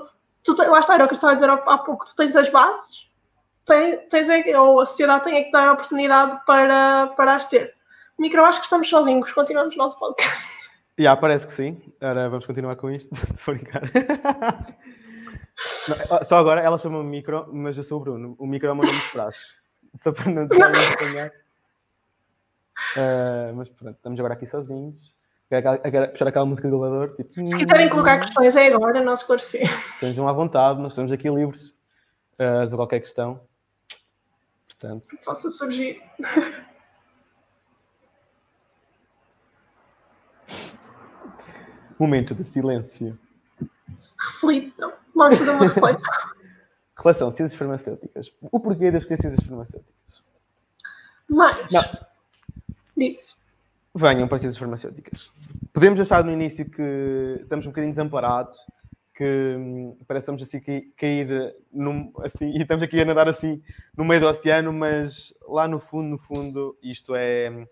tu, 0.43 0.55
lá 0.55 0.79
está, 0.79 0.95
era 0.95 1.05
o 1.05 1.07
que 1.07 1.13
eu 1.13 1.15
estava 1.15 1.33
a 1.33 1.35
dizer 1.35 1.49
há, 1.49 1.77
pouco, 1.79 2.05
tu 2.05 2.15
tens 2.15 2.35
as 2.35 2.49
bases, 2.49 3.07
tem- 3.65 3.97
tens, 4.09 4.29
é 4.29 4.59
ou 4.59 4.81
a 4.81 4.85
sociedade 4.85 5.23
tem 5.23 5.38
é 5.38 5.43
que 5.43 5.51
dar 5.51 5.67
a 5.67 5.73
oportunidade 5.73 6.39
para, 6.45 7.07
para 7.15 7.35
as 7.35 7.45
ter. 7.45 7.73
Micro, 8.17 8.43
acho 8.43 8.59
que 8.59 8.65
estamos 8.65 8.89
sozinhos, 8.89 9.31
continuamos 9.31 9.75
o 9.75 9.77
nosso 9.77 9.97
podcast. 9.97 10.59
Já, 10.99 11.15
parece 11.15 11.47
que 11.47 11.53
sim. 11.53 11.81
Ora, 12.01 12.27
vamos 12.27 12.45
continuar 12.45 12.75
com 12.75 12.91
isto. 12.91 13.09
Vou 13.45 13.55
brincar. 13.55 13.83
Não, 15.88 16.24
só 16.24 16.38
agora, 16.38 16.62
ela 16.62 16.78
chama-me 16.78 17.10
micro, 17.10 17.48
mas 17.54 17.78
eu 17.78 17.84
sou 17.84 18.00
o 18.00 18.02
Bruno. 18.02 18.36
O 18.38 18.48
micro 18.48 18.69
é 18.69 18.72
o 18.72 18.76
meu 18.76 18.86
nome 18.86 18.98
de 18.98 19.12
praxe. 19.12 19.56
Só 19.95 20.12
para 20.12 20.30
não 20.32 20.43
estar 20.43 20.67
a 20.67 20.72
estranhar. 20.72 21.32
Ah, 22.95 23.52
mas 23.56 23.69
pronto, 23.69 23.95
estamos 23.95 24.19
agora 24.19 24.34
aqui 24.34 24.45
sozinhos. 24.45 25.15
Puxar 26.12 26.28
aquela 26.28 26.45
música 26.45 26.69
do 26.69 26.76
elevador. 26.76 27.15
Tipo, 27.15 27.34
Se 27.48 27.58
quiserem 27.58 27.89
colocar 27.89 28.19
questões 28.19 28.56
é 28.56 28.67
agora, 28.67 29.04
não 29.04 29.13
esclarecer. 29.13 29.67
Estejam 29.93 30.28
à 30.28 30.34
vontade, 30.34 30.80
nós 30.80 30.93
estamos 30.93 31.12
aqui 31.12 31.30
livres 31.30 31.74
ah, 32.38 32.65
de 32.65 32.75
qualquer 32.75 33.00
questão. 33.00 33.42
Portanto, 34.67 35.10
Possa 35.25 35.50
surgir. 35.50 36.02
momento 42.00 42.33
de 42.33 42.44
silêncio. 42.46 43.19
Reflitam. 44.17 44.94
Vamos 45.20 45.38
fazer 45.38 45.52
uma 45.52 45.67
reflexão. 45.67 46.13
Relação 46.98 47.32
ciências 47.32 47.60
farmacêuticas. 47.60 48.32
O 48.42 48.60
porquê 48.60 48.90
das 48.90 49.06
ciências 49.06 49.36
farmacêuticas? 49.46 50.24
Mas, 51.30 51.67
Não. 51.72 51.84
diz. 52.96 53.20
Venham 53.94 54.30
para 54.30 54.38
ciências 54.38 54.58
farmacêuticas. 54.58 55.30
podemos 55.74 56.00
achar 56.00 56.24
no 56.24 56.32
início 56.32 56.70
que 56.70 57.40
estamos 57.42 57.65
um 57.65 57.70
bocadinho 57.70 57.92
desamparados, 57.92 58.58
que 59.13 59.56
hum, 59.58 59.98
parecemos 60.08 60.42
assim 60.42 60.62
cair 60.96 61.54
num, 61.72 62.13
assim, 62.24 62.52
e 62.52 62.62
estamos 62.63 62.82
aqui 62.82 63.02
a 63.02 63.06
nadar 63.06 63.28
assim 63.28 63.62
no 63.98 64.06
meio 64.06 64.22
do 64.22 64.28
oceano, 64.28 64.72
mas 64.72 65.34
lá 65.46 65.67
no 65.67 65.82
fundo, 65.82 66.12
no 66.12 66.17
fundo, 66.17 66.78
isto 66.82 67.13
é, 67.13 67.67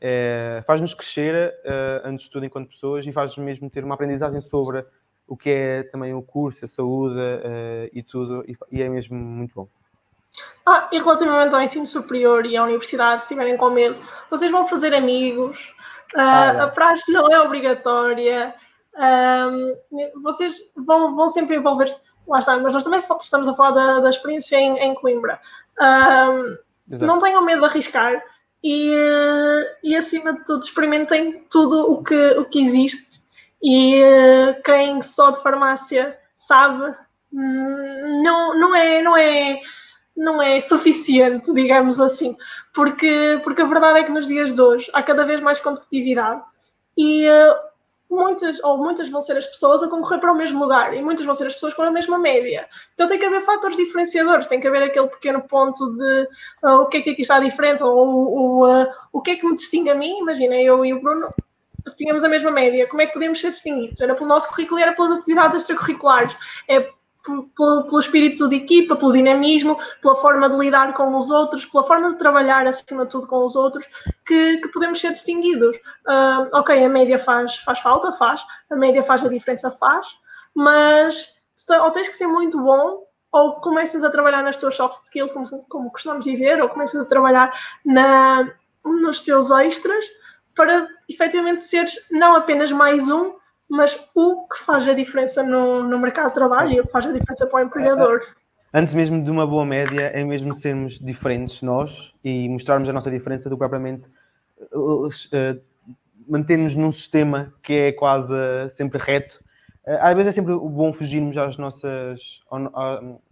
é 0.00 0.64
faz-nos 0.66 0.94
crescer 0.94 1.52
uh, 1.66 2.08
antes 2.08 2.24
de 2.24 2.30
tudo 2.30 2.46
enquanto 2.46 2.70
pessoas 2.70 3.06
e 3.06 3.12
faz-nos 3.12 3.44
mesmo 3.44 3.68
ter 3.68 3.84
uma 3.84 3.94
aprendizagem 3.94 4.40
sobre 4.40 4.82
o 5.32 5.36
que 5.36 5.48
é 5.48 5.82
também 5.84 6.12
o 6.12 6.20
curso, 6.20 6.62
a 6.66 6.68
saúde 6.68 7.18
uh, 7.18 7.88
e 7.90 8.02
tudo, 8.02 8.44
e, 8.46 8.54
e, 8.70 8.82
é 8.82 8.88
mesmo 8.90 9.16
muito 9.16 9.54
bom. 9.54 9.68
Ah, 10.66 10.90
e 10.92 10.98
relativamente 10.98 11.54
ao 11.54 11.62
ensino 11.62 11.86
superior 11.86 12.44
e 12.44 12.54
à 12.54 12.62
universidade, 12.62 13.22
se 13.22 13.24
estiverem 13.28 13.56
com 13.56 13.70
medo, 13.70 13.98
vocês 14.30 14.50
vão 14.50 14.68
fazer 14.68 14.92
amigos, 14.92 15.74
uh, 16.14 16.20
ah, 16.20 16.52
é. 16.54 16.60
a 16.60 16.66
praxe 16.68 17.10
não 17.10 17.32
é 17.32 17.40
obrigatória, 17.40 18.54
um, 18.94 20.20
vocês 20.22 20.58
vão, 20.76 21.16
vão 21.16 21.28
sempre 21.28 21.56
envolver-se, 21.56 22.02
lá 22.28 22.40
está, 22.40 22.58
mas 22.58 22.74
nós 22.74 22.84
também 22.84 23.00
estamos 23.18 23.48
a 23.48 23.54
falar 23.54 23.70
da, 23.70 24.00
da 24.00 24.10
experiência 24.10 24.56
em, 24.56 24.76
em 24.80 24.94
Coimbra. 24.94 25.40
Um, 25.80 26.58
não 27.06 27.18
tenham 27.18 27.42
medo 27.42 27.62
de 27.62 27.68
arriscar 27.68 28.22
e, 28.62 28.92
e, 29.82 29.96
acima 29.96 30.34
de 30.34 30.44
tudo, 30.44 30.62
experimentem 30.62 31.42
tudo 31.48 31.90
o 31.90 32.04
que, 32.04 32.32
o 32.32 32.44
que 32.44 32.60
existe. 32.60 33.21
E 33.62 34.02
quem 34.64 35.00
só 35.00 35.30
de 35.30 35.42
farmácia 35.42 36.18
sabe, 36.36 36.94
hum, 37.32 38.22
não, 38.24 38.58
não 38.58 38.74
é. 38.74 39.02
Não 39.02 39.16
é 39.16 39.60
não 40.16 40.42
é 40.42 40.60
suficiente, 40.60 41.52
digamos 41.52 41.98
assim, 41.98 42.36
porque, 42.74 43.40
porque 43.42 43.62
a 43.62 43.66
verdade 43.66 44.00
é 44.00 44.04
que 44.04 44.12
nos 44.12 44.26
dias 44.26 44.52
de 44.52 44.60
hoje 44.60 44.90
há 44.92 45.02
cada 45.02 45.24
vez 45.24 45.40
mais 45.40 45.58
competitividade 45.58 46.42
e 46.96 47.26
uh, 47.26 47.54
muitas 48.10 48.62
ou 48.62 48.76
muitas 48.76 49.08
vão 49.08 49.22
ser 49.22 49.38
as 49.38 49.46
pessoas 49.46 49.82
a 49.82 49.88
concorrer 49.88 50.20
para 50.20 50.32
o 50.32 50.36
mesmo 50.36 50.60
lugar 50.60 50.94
e 50.94 51.02
muitas 51.02 51.24
vão 51.24 51.34
ser 51.34 51.46
as 51.46 51.54
pessoas 51.54 51.72
com 51.72 51.82
a 51.82 51.90
mesma 51.90 52.18
média. 52.18 52.68
Então 52.92 53.08
tem 53.08 53.18
que 53.18 53.24
haver 53.24 53.40
fatores 53.42 53.76
diferenciadores, 53.76 54.46
tem 54.46 54.60
que 54.60 54.68
haver 54.68 54.82
aquele 54.82 55.08
pequeno 55.08 55.40
ponto 55.42 55.90
de 55.96 56.28
uh, 56.62 56.82
o 56.82 56.86
que 56.86 56.98
é 56.98 57.00
que 57.00 57.10
aqui 57.10 57.22
está 57.22 57.40
diferente 57.40 57.82
ou 57.82 58.66
uh, 58.68 58.86
o 59.12 59.22
que 59.22 59.32
é 59.32 59.36
que 59.36 59.46
me 59.46 59.56
distingue 59.56 59.90
a 59.90 59.94
mim. 59.94 60.18
Imagina, 60.18 60.56
eu 60.56 60.84
e 60.84 60.92
o 60.92 61.00
Bruno 61.00 61.32
tínhamos 61.96 62.24
a 62.24 62.28
mesma 62.28 62.50
média, 62.50 62.88
como 62.88 63.02
é 63.02 63.06
que 63.06 63.12
podemos 63.12 63.40
ser 63.40 63.50
distinguidos? 63.50 64.00
Era 64.00 64.14
pelo 64.14 64.28
nosso 64.28 64.48
currículo 64.48 64.80
e 64.80 64.82
era 64.82 64.92
pelas 64.92 65.18
atividades 65.18 65.56
extracurriculares. 65.58 66.34
É 66.68 66.90
pelo, 67.24 67.44
pelo, 67.54 67.98
espírito 67.98 68.48
de 68.48 68.56
equipa, 68.56 68.96
pelo 68.96 69.12
dinamismo, 69.12 69.78
pela 70.00 70.16
forma 70.16 70.48
de 70.48 70.56
lidar 70.56 70.92
com 70.94 71.16
os 71.16 71.30
outros, 71.30 71.64
pela 71.66 71.84
forma 71.84 72.10
de 72.10 72.18
trabalhar 72.18 72.66
acima 72.66 73.04
de 73.04 73.10
tudo 73.10 73.26
com 73.26 73.44
os 73.44 73.54
outros, 73.54 73.86
que, 74.26 74.58
que 74.58 74.68
podemos 74.68 75.00
ser 75.00 75.12
distinguidos. 75.12 75.76
Uh, 76.06 76.48
ok, 76.52 76.84
a 76.84 76.88
média 76.88 77.18
faz, 77.18 77.56
faz 77.58 77.78
falta, 77.80 78.12
faz, 78.12 78.44
a 78.70 78.76
média 78.76 79.02
faz 79.04 79.24
a 79.24 79.28
diferença, 79.28 79.70
faz, 79.70 80.06
mas 80.54 81.40
ou 81.80 81.90
tens 81.92 82.08
que 82.08 82.16
ser 82.16 82.26
muito 82.26 82.60
bom 82.60 83.04
ou 83.30 83.60
começas 83.60 84.02
a 84.04 84.10
trabalhar 84.10 84.42
nas 84.42 84.56
tuas 84.56 84.74
soft 84.74 85.04
skills, 85.04 85.32
como, 85.32 85.46
como 85.68 85.90
costumamos 85.90 86.24
dizer, 86.24 86.60
ou 86.60 86.68
começas 86.68 87.00
a 87.00 87.04
trabalhar 87.04 87.52
na, 87.84 88.52
nos 88.84 89.20
teus 89.20 89.50
extras 89.50 90.04
para 90.54 90.88
efetivamente 91.08 91.62
seres 91.62 91.98
não 92.10 92.34
apenas 92.36 92.72
mais 92.72 93.08
um, 93.08 93.34
mas 93.68 93.98
o 94.14 94.46
que 94.48 94.58
faz 94.58 94.86
a 94.86 94.92
diferença 94.92 95.42
no, 95.42 95.82
no 95.82 95.98
mercado 95.98 96.28
de 96.28 96.34
trabalho 96.34 96.72
e 96.72 96.80
o 96.80 96.86
que 96.86 96.92
faz 96.92 97.06
a 97.06 97.12
diferença 97.12 97.46
para 97.46 97.64
o 97.64 97.66
empregador. 97.66 98.20
Antes 98.74 98.94
mesmo 98.94 99.22
de 99.22 99.30
uma 99.30 99.46
boa 99.46 99.64
média, 99.64 100.10
é 100.14 100.24
mesmo 100.24 100.54
sermos 100.54 100.98
diferentes 100.98 101.60
nós 101.62 102.12
e 102.24 102.48
mostrarmos 102.48 102.88
a 102.88 102.92
nossa 102.92 103.10
diferença 103.10 103.48
do 103.48 103.56
que 103.56 103.58
propriamente 103.58 104.08
uh, 104.72 105.06
uh, 105.06 105.10
manter-nos 106.26 106.74
num 106.74 106.92
sistema 106.92 107.52
que 107.62 107.72
é 107.72 107.92
quase 107.92 108.32
uh, 108.32 108.70
sempre 108.70 108.98
reto. 108.98 109.42
Uh, 109.86 109.98
às 110.00 110.14
vezes 110.14 110.28
é 110.28 110.32
sempre 110.32 110.54
bom 110.54 110.92
fugirmos 110.92 111.36
às 111.36 111.58
nossas. 111.58 112.40
ao, 112.50 112.66
ao, 112.72 113.22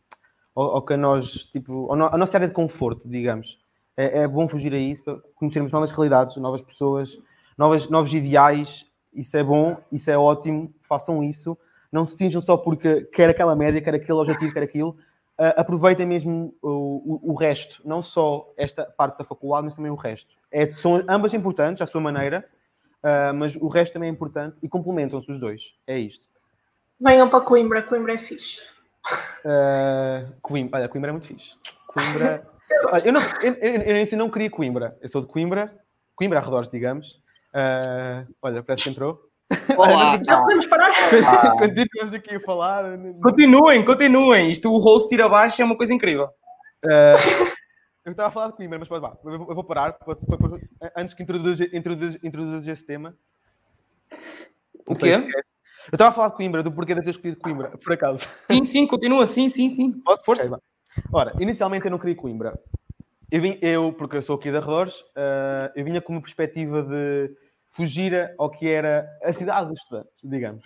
ao 0.54 0.82
que 0.82 0.92
a 0.92 0.96
nós, 0.96 1.46
tipo, 1.46 1.90
a 1.92 2.18
nossa 2.18 2.36
área 2.36 2.48
de 2.48 2.54
conforto, 2.54 3.08
digamos. 3.08 3.58
É, 4.00 4.20
é 4.20 4.28
bom 4.28 4.48
fugir 4.48 4.72
a 4.72 4.78
isso 4.78 5.04
para 5.04 5.18
conhecermos 5.34 5.72
novas 5.72 5.92
realidades, 5.92 6.36
novas 6.36 6.62
pessoas, 6.62 7.18
novas, 7.56 7.88
novos 7.88 8.12
ideais 8.14 8.90
isso 9.12 9.36
é 9.36 9.42
bom, 9.42 9.76
isso 9.90 10.10
é 10.10 10.16
ótimo, 10.16 10.72
façam 10.88 11.22
isso. 11.22 11.58
Não 11.90 12.04
se 12.04 12.16
cinjam 12.16 12.40
só 12.40 12.56
porque 12.56 13.02
quer 13.06 13.28
aquela 13.28 13.56
média, 13.56 13.80
quer 13.80 13.94
aquele 13.94 14.18
objetivo, 14.18 14.52
quer 14.52 14.62
aquilo. 14.62 14.90
Uh, 15.38 15.56
aproveitem 15.56 16.06
mesmo 16.06 16.54
o, 16.62 16.68
o, 16.68 17.32
o, 17.32 17.34
resto, 17.34 17.80
não 17.84 18.02
só 18.02 18.52
esta 18.56 18.84
parte 18.84 19.18
da 19.18 19.24
faculdade, 19.24 19.64
mas 19.64 19.74
também 19.74 19.90
o 19.90 19.96
resto. 19.96 20.34
É, 20.52 20.72
são 20.74 21.02
ambas 21.08 21.32
importantes 21.32 21.80
à 21.80 21.86
sua 21.86 22.00
maneira, 22.00 22.46
uh, 23.02 23.34
mas 23.34 23.56
o 23.56 23.66
resto 23.68 23.94
também 23.94 24.10
é 24.10 24.12
importante 24.12 24.56
e 24.62 24.68
complementam-se 24.68 25.30
os 25.30 25.40
dois. 25.40 25.74
É 25.86 25.98
isto. 25.98 26.24
Venham 27.00 27.28
para 27.28 27.40
Coimbra, 27.40 27.82
Coimbra 27.82 28.14
é 28.14 28.18
fixe. 28.18 28.60
Uh, 29.42 30.30
Coimbra, 30.42 30.80
olha, 30.80 30.88
Coimbra 30.88 31.10
é 31.10 31.12
muito 31.12 31.26
fixe. 31.26 31.56
Coimbra. 31.88 32.46
eu, 33.04 33.12
não, 33.12 33.20
eu, 33.42 33.54
eu, 33.54 33.82
eu, 33.82 34.06
eu, 34.06 34.18
não 34.18 34.30
queria 34.30 34.50
Coimbra, 34.50 34.96
eu 35.00 35.08
sou 35.08 35.20
de 35.20 35.26
Coimbra, 35.26 35.72
Coimbra 36.14 36.38
arredores, 36.38 36.70
digamos. 36.70 37.20
Uh, 37.54 38.32
olha, 38.42 38.62
parece 38.62 38.84
que 38.84 38.90
entrou. 38.90 39.20
Olá, 39.76 40.18
podemos 40.18 40.66
parar. 40.66 40.90
Ah. 41.26 41.50
Continuamos 41.58 42.14
aqui 42.14 42.36
a 42.36 42.40
falar. 42.40 42.84
Continuem, 43.22 43.84
continuem. 43.84 44.50
Isto 44.50 44.70
o 44.70 44.78
host 44.78 45.08
tira 45.08 45.24
abaixo 45.26 45.60
é 45.60 45.64
uma 45.64 45.76
coisa 45.76 45.92
incrível. 45.92 46.28
Uh, 46.84 47.50
eu 48.04 48.12
estava 48.12 48.28
a 48.28 48.32
falar 48.32 48.46
de 48.48 48.56
Coimbra, 48.56 48.78
mas 48.78 48.88
pode 48.88 49.02
vá. 49.02 49.16
Eu 49.24 49.54
vou 49.54 49.64
parar 49.64 49.98
antes 50.96 51.14
que 51.14 51.22
introduzas 51.22 51.60
introduz, 51.72 52.18
introduz 52.22 52.66
esse 52.66 52.86
tema. 52.86 53.16
O 54.86 54.94
quê? 54.94 55.12
Eu 55.12 55.96
estava 55.96 56.10
a 56.10 56.12
falar 56.12 56.28
de 56.28 56.36
Coimbra, 56.36 56.62
do 56.62 56.70
porquê 56.70 56.94
de 56.94 57.02
ter 57.02 57.10
escolhido 57.10 57.40
Coimbra, 57.40 57.76
por 57.78 57.92
acaso. 57.92 58.26
Sim, 58.46 58.62
sim, 58.62 58.86
continua, 58.86 59.26
sim, 59.26 59.48
sim, 59.48 59.68
sim. 59.68 59.92
Posso? 60.04 60.24
Força. 60.24 60.46
Okay, 60.46 60.58
Ora, 61.12 61.32
inicialmente 61.38 61.84
eu 61.84 61.90
não 61.90 61.98
queria 61.98 62.16
Coimbra. 62.16 62.58
Eu, 63.30 63.40
vim, 63.40 63.58
eu, 63.62 63.92
porque 63.92 64.16
eu 64.16 64.22
sou 64.22 64.36
aqui 64.36 64.50
de 64.50 64.56
arredores, 64.56 65.00
uh, 65.00 65.70
eu 65.76 65.84
vinha 65.84 66.00
com 66.00 66.12
uma 66.12 66.20
perspectiva 66.20 66.82
de 66.82 67.30
fugir 67.70 68.34
ao 68.36 68.50
que 68.50 68.68
era 68.68 69.08
a 69.22 69.32
cidade 69.32 69.68
dos 69.68 69.80
estudantes, 69.80 70.20
digamos. 70.24 70.64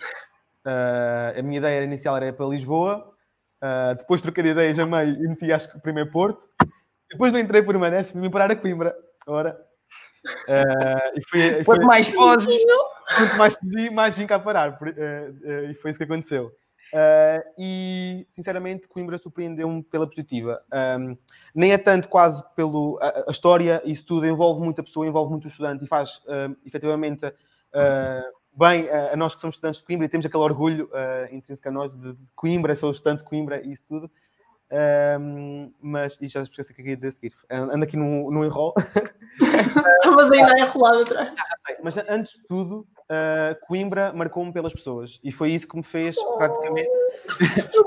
Uh, 0.65 1.39
a 1.39 1.41
minha 1.43 1.59
ideia 1.59 1.83
inicial 1.83 2.17
era 2.17 2.33
para 2.33 2.47
Lisboa, 2.47 3.13
uh, 3.61 3.95
depois 3.95 4.21
troquei 4.21 4.43
de 4.43 4.49
ideia, 4.49 4.73
jamei 4.73 5.09
e 5.09 5.27
meti, 5.27 5.51
acho 5.51 5.71
que, 5.71 5.79
primeiro 5.79 6.09
Porto. 6.11 6.47
Depois 7.11 7.31
não 7.31 7.39
entrei 7.39 7.61
por 7.61 7.75
uma 7.75 7.87
e 7.87 8.03
vim 8.03 8.31
parar 8.31 8.49
a 8.49 8.55
Coimbra. 8.55 8.95
Ora. 9.27 9.55
Uh, 10.25 11.19
e 11.19 11.21
foi, 11.29 11.63
Quanto 11.63 11.85
mais 11.85 12.09
foges, 12.09 12.65
quanto 13.15 13.37
mais 13.37 13.55
fugi, 13.55 13.91
mais 13.91 14.17
vim 14.17 14.25
cá 14.25 14.39
parar. 14.39 14.79
e 15.69 15.75
foi 15.75 15.91
isso 15.91 15.99
que 15.99 16.03
aconteceu. 16.03 16.51
Uh, 16.93 17.43
e 17.57 18.27
sinceramente 18.31 18.87
Coimbra 18.87 19.17
surpreendeu-me 19.17 19.83
pela 19.83 20.07
positiva. 20.07 20.61
Um, 20.99 21.17
nem 21.53 21.73
é 21.73 21.77
tanto 21.77 22.07
quase 22.07 22.43
pelo. 22.55 22.97
A, 23.01 23.25
a, 23.27 23.31
história, 23.31 23.81
isso 23.83 24.05
tudo 24.05 24.25
envolve 24.25 24.61
muita 24.63 24.83
pessoa, 24.83 25.05
envolve 25.05 25.31
muito 25.31 25.45
o 25.45 25.47
estudante 25.47 25.83
e 25.83 25.87
faz 25.87 26.17
uh, 26.19 26.55
efetivamente 26.65 27.25
uh, 27.25 28.35
bem 28.57 28.89
a 28.89 29.15
nós 29.17 29.35
que 29.35 29.41
somos 29.41 29.57
estudantes 29.57 29.81
de 29.81 29.85
Coimbra 29.85 30.05
e 30.05 30.09
temos 30.09 30.25
aquele 30.25 30.43
orgulho 30.43 30.89
uh, 30.93 31.35
intrínseco 31.35 31.67
a 31.67 31.71
nós 31.71 31.95
de 31.95 32.15
Coimbra, 32.35 32.75
sou 32.75 32.91
estudante 32.91 33.19
de 33.19 33.25
Coimbra 33.25 33.61
e 33.61 33.73
isso 33.73 33.83
tudo. 33.87 34.09
Um, 34.71 35.71
mas, 35.79 36.17
e 36.19 36.27
já 36.27 36.41
esqueci 36.41 36.71
o 36.71 36.75
que 36.75 36.81
eu 36.81 36.87
ia 36.87 36.95
dizer 36.95 37.09
a 37.09 37.11
seguir. 37.11 37.33
Ando 37.49 37.83
aqui 37.83 37.97
no, 37.97 38.31
no 38.31 38.43
enrolo. 38.43 38.73
Estavas 39.39 40.31
ainda 40.31 40.57
enrolado 40.59 41.01
atrás. 41.01 41.33
Mas 41.83 41.97
antes 42.09 42.33
de 42.33 42.47
tudo, 42.47 42.87
uh, 43.09 43.55
Coimbra 43.65 44.11
marcou-me 44.13 44.51
pelas 44.51 44.73
pessoas 44.73 45.19
e 45.23 45.31
foi 45.31 45.51
isso 45.51 45.67
que 45.67 45.75
me 45.75 45.83
fez 45.83 46.15
praticamente. 46.37 46.89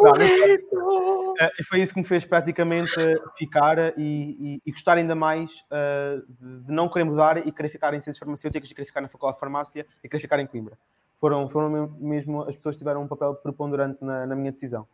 uh, 0.01 1.51
e 1.59 1.65
foi 1.65 1.81
isso 1.81 1.95
que 1.95 2.01
me 2.01 2.07
fez 2.07 2.25
praticamente 2.25 2.93
ficar 3.37 3.99
e, 3.99 4.01
e, 4.01 4.63
e 4.65 4.73
gostar 4.73 4.97
ainda 4.97 5.15
mais 5.15 5.51
uh, 5.71 6.23
de 6.41 6.73
não 6.73 6.89
querer 6.89 7.05
mudar 7.05 7.47
e 7.47 7.53
querer 7.53 7.69
ficar 7.69 7.95
em 7.95 8.01
ciências 8.01 8.19
farmacêuticas 8.19 8.71
e 8.71 8.75
querer 8.75 8.87
ficar 8.87 9.01
na 9.01 9.09
Faculdade 9.09 9.37
de 9.37 9.41
Farmácia 9.41 9.87
e 10.03 10.09
querer 10.09 10.21
ficar 10.21 10.39
em 10.41 10.47
Coimbra. 10.47 10.79
Foram, 11.21 11.49
foram 11.49 11.89
mesmo 11.99 12.43
as 12.43 12.55
pessoas 12.55 12.77
que 12.77 12.81
tiveram 12.81 13.03
um 13.03 13.09
papel 13.09 13.35
preponderante 13.35 13.99
na, 14.05 14.25
na 14.27 14.37
minha 14.37 14.53
decisão. 14.53 14.87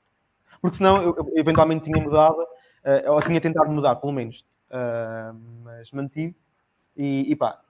Porque 0.61 0.79
senão 0.79 1.03
eu, 1.03 1.14
eu 1.16 1.33
eventualmente 1.37 1.85
tinha 1.85 2.03
mudado, 2.03 2.39
ou 3.09 3.20
tinha 3.20 3.39
tentado 3.41 3.70
mudar, 3.70 3.97
pelo 3.97 4.12
menos. 4.12 4.43
mas 5.62 5.91
mantive 5.91 6.35
e, 6.97 7.31
e 7.31 7.37
pá, 7.37 7.61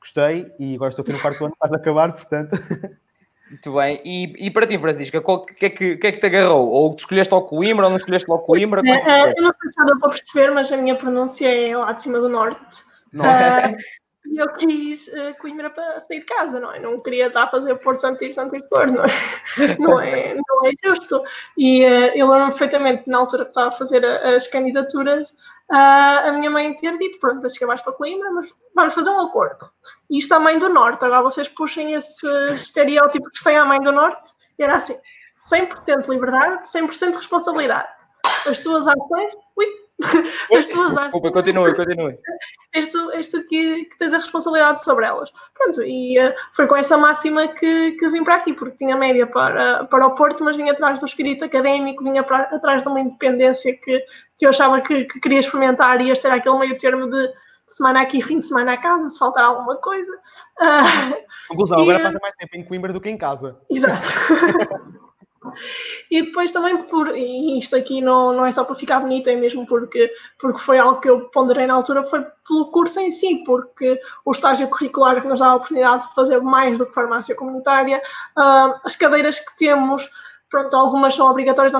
gostei 0.00 0.50
e 0.58 0.74
agora 0.74 0.90
estou 0.90 1.02
aqui 1.02 1.12
no 1.12 1.20
quarto 1.20 1.44
ano, 1.44 1.54
quase 1.58 1.74
a 1.74 1.78
acabar, 1.78 2.12
portanto. 2.12 2.50
Muito 3.50 3.74
bem. 3.74 4.00
E, 4.04 4.46
e 4.46 4.50
para 4.50 4.66
ti, 4.66 4.78
Francisca, 4.78 5.18
o 5.18 5.44
que, 5.44 5.66
é 5.66 5.70
que, 5.70 5.96
que, 5.96 6.06
é 6.06 6.12
que 6.12 6.18
te 6.18 6.26
agarrou? 6.26 6.68
Ou 6.68 6.94
tu 6.94 7.00
escolheste 7.00 7.34
ao 7.34 7.44
Coimbra 7.44 7.86
ou 7.86 7.90
não 7.90 7.96
escolheste 7.96 8.30
logo 8.30 8.44
Coimbra? 8.44 8.80
É, 8.84 8.90
é, 8.90 9.34
eu 9.36 9.42
não 9.42 9.52
sei 9.52 9.68
se 9.68 9.84
dá 9.84 9.96
para 9.96 10.10
perceber, 10.10 10.50
mas 10.52 10.70
a 10.70 10.76
minha 10.76 10.94
pronúncia 10.94 11.48
é 11.48 11.76
lá 11.76 11.92
de 11.92 12.02
cima 12.02 12.20
do 12.20 12.28
norte. 12.28 12.84
Não 13.12 13.26
é? 13.26 13.76
E 14.26 14.38
eu 14.38 14.52
quis 14.52 15.08
uh, 15.08 15.34
Coimbra 15.40 15.70
para 15.70 16.00
sair 16.00 16.20
de 16.20 16.26
casa, 16.26 16.60
não 16.60 16.72
é? 16.72 16.78
Não 16.78 17.00
queria 17.00 17.28
estar 17.28 17.44
a 17.44 17.50
fazer 17.50 17.74
Porto 17.76 18.00
Santo 18.00 18.24
e 18.24 18.32
Santo 18.32 18.56
Porto, 18.68 18.92
não 18.92 19.04
é? 19.04 19.08
Não 19.78 20.00
é, 20.00 20.34
não 20.34 20.66
é 20.66 20.72
justo. 20.84 21.22
E 21.56 21.84
uh, 21.84 22.12
eu 22.14 22.28
lembro 22.30 22.48
perfeitamente, 22.48 23.08
na 23.08 23.18
altura 23.18 23.44
que 23.44 23.50
estava 23.50 23.68
a 23.68 23.72
fazer 23.72 24.04
as 24.04 24.46
candidaturas, 24.46 25.28
uh, 25.70 26.28
a 26.28 26.32
minha 26.32 26.50
mãe 26.50 26.74
ter 26.76 26.96
dito, 26.98 27.18
pronto, 27.18 27.40
vais 27.40 27.54
chegar 27.54 27.68
mais 27.68 27.80
para 27.80 27.92
Coimbra, 27.94 28.30
mas 28.30 28.54
vamos 28.74 28.94
fazer 28.94 29.10
um 29.10 29.20
acordo. 29.20 29.70
E 30.10 30.18
isto 30.18 30.32
a 30.32 30.38
mãe 30.38 30.58
do 30.58 30.68
Norte, 30.68 31.04
agora 31.04 31.22
vocês 31.22 31.48
puxem 31.48 31.94
esse 31.94 32.26
estereótipo 32.52 33.30
que 33.30 33.42
tem 33.42 33.56
a 33.56 33.64
mãe 33.64 33.80
do 33.80 33.90
Norte, 33.90 34.32
e 34.58 34.62
era 34.62 34.76
assim, 34.76 34.96
100% 35.50 36.08
liberdade, 36.08 36.68
100% 36.68 37.16
responsabilidade. 37.16 37.88
As 38.24 38.62
tuas 38.62 38.86
ações, 38.86 39.32
ui, 39.56 39.66
as 40.56 40.66
tuas 40.66 40.92
ações. 40.92 41.04
Desculpa, 41.04 41.32
continue, 41.32 41.74
continue. 41.74 42.18
És 42.72 42.88
tu, 42.88 43.10
és 43.12 43.28
tu 43.28 43.42
que, 43.46 43.84
que, 43.84 43.98
tens 43.98 44.14
a 44.14 44.18
responsabilidade 44.18 44.82
sobre 44.82 45.06
elas. 45.06 45.30
Pronto, 45.54 45.82
e 45.82 46.18
uh, 46.18 46.32
foi 46.54 46.66
com 46.66 46.76
essa 46.76 46.96
máxima 46.96 47.48
que, 47.48 47.92
que 47.92 48.08
vim 48.08 48.22
para 48.22 48.36
aqui, 48.36 48.52
porque 48.52 48.76
tinha 48.76 48.96
média 48.96 49.26
para, 49.26 49.84
para 49.84 50.06
o 50.06 50.14
Porto, 50.14 50.44
mas 50.44 50.56
vinha 50.56 50.72
atrás 50.72 51.00
do 51.00 51.06
espírito 51.06 51.44
académico, 51.44 52.04
vinha 52.04 52.22
para, 52.22 52.42
atrás 52.44 52.82
de 52.82 52.88
uma 52.88 53.00
independência 53.00 53.76
que, 53.76 54.04
que 54.38 54.46
eu 54.46 54.50
achava 54.50 54.80
que, 54.80 55.04
que 55.04 55.20
queria 55.20 55.40
experimentar 55.40 56.00
e 56.00 56.10
este 56.10 56.26
era 56.26 56.36
aquele 56.36 56.58
meio 56.58 56.78
termo 56.78 57.10
de 57.10 57.28
semana 57.66 58.02
aqui, 58.02 58.22
fim 58.22 58.38
de 58.38 58.46
semana 58.46 58.72
a 58.72 58.76
casa, 58.76 59.08
se 59.08 59.18
faltar 59.18 59.44
alguma 59.44 59.76
coisa. 59.76 60.12
Uh, 60.60 61.48
Conclusão, 61.48 61.80
agora 61.80 62.00
passa 62.00 62.18
mais 62.20 62.34
tempo 62.36 62.56
em 62.56 62.64
Coimbra 62.64 62.92
do 62.92 63.00
que 63.00 63.10
em 63.10 63.18
casa. 63.18 63.58
Exato. 63.68 64.00
E 66.10 66.22
depois 66.22 66.50
também 66.50 66.82
por, 66.84 67.16
e 67.16 67.58
isto 67.58 67.76
aqui 67.76 68.00
não, 68.00 68.32
não 68.32 68.46
é 68.46 68.50
só 68.50 68.64
para 68.64 68.74
ficar 68.74 69.00
bonito, 69.00 69.28
é 69.28 69.36
mesmo 69.36 69.66
porque, 69.66 70.12
porque 70.38 70.58
foi 70.60 70.78
algo 70.78 71.00
que 71.00 71.08
eu 71.08 71.28
ponderei 71.30 71.66
na 71.66 71.74
altura, 71.74 72.02
foi 72.04 72.24
pelo 72.46 72.70
curso 72.70 73.00
em 73.00 73.10
si, 73.10 73.42
porque 73.44 74.00
o 74.24 74.30
estágio 74.30 74.68
curricular 74.68 75.20
que 75.20 75.28
nos 75.28 75.40
dá 75.40 75.48
a 75.48 75.54
oportunidade 75.56 76.08
de 76.08 76.14
fazer 76.14 76.40
mais 76.40 76.78
do 76.78 76.86
que 76.86 76.94
farmácia 76.94 77.34
comunitária, 77.34 78.02
uh, 78.36 78.80
as 78.84 78.96
cadeiras 78.96 79.38
que 79.38 79.56
temos, 79.56 80.10
pronto, 80.50 80.74
algumas 80.76 81.14
são 81.14 81.30
obrigatórias, 81.30 81.72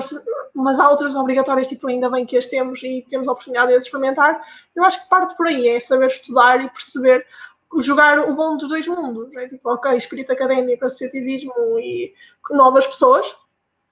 mas 0.53 0.79
há 0.79 0.89
outras 0.89 1.15
obrigatórias, 1.15 1.67
tipo, 1.67 1.87
ainda 1.87 2.09
bem 2.09 2.25
que 2.25 2.37
as 2.37 2.45
temos 2.45 2.81
e 2.83 3.05
temos 3.09 3.27
a 3.27 3.31
oportunidade 3.31 3.69
de 3.69 3.75
as 3.75 3.83
experimentar. 3.83 4.41
Eu 4.75 4.83
acho 4.83 5.01
que 5.03 5.09
parte 5.09 5.35
por 5.35 5.47
aí, 5.47 5.67
é 5.67 5.79
saber 5.79 6.07
estudar 6.07 6.63
e 6.63 6.69
perceber 6.69 7.25
jogar 7.79 8.19
o 8.19 8.35
bom 8.35 8.57
dos 8.57 8.67
dois 8.67 8.87
mundos. 8.87 9.33
É 9.35 9.47
tipo, 9.47 9.69
ok, 9.69 9.95
espírito 9.95 10.31
académico, 10.31 10.85
associativismo 10.85 11.53
e 11.79 12.13
novas 12.49 12.85
pessoas, 12.85 13.25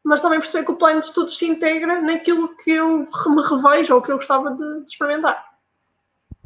mas 0.04 0.22
também 0.22 0.40
perceber 0.40 0.66
que 0.66 0.72
o 0.72 0.76
plano 0.76 1.00
de 1.00 1.08
estudos 1.08 1.38
se 1.38 1.46
integra 1.46 2.02
naquilo 2.02 2.56
que 2.58 2.72
eu 2.72 3.00
me 3.00 3.42
revejo 3.50 3.96
ou 3.96 4.02
que 4.02 4.12
eu 4.12 4.16
gostava 4.16 4.52
de, 4.52 4.80
de 4.84 4.90
experimentar. 4.90 5.46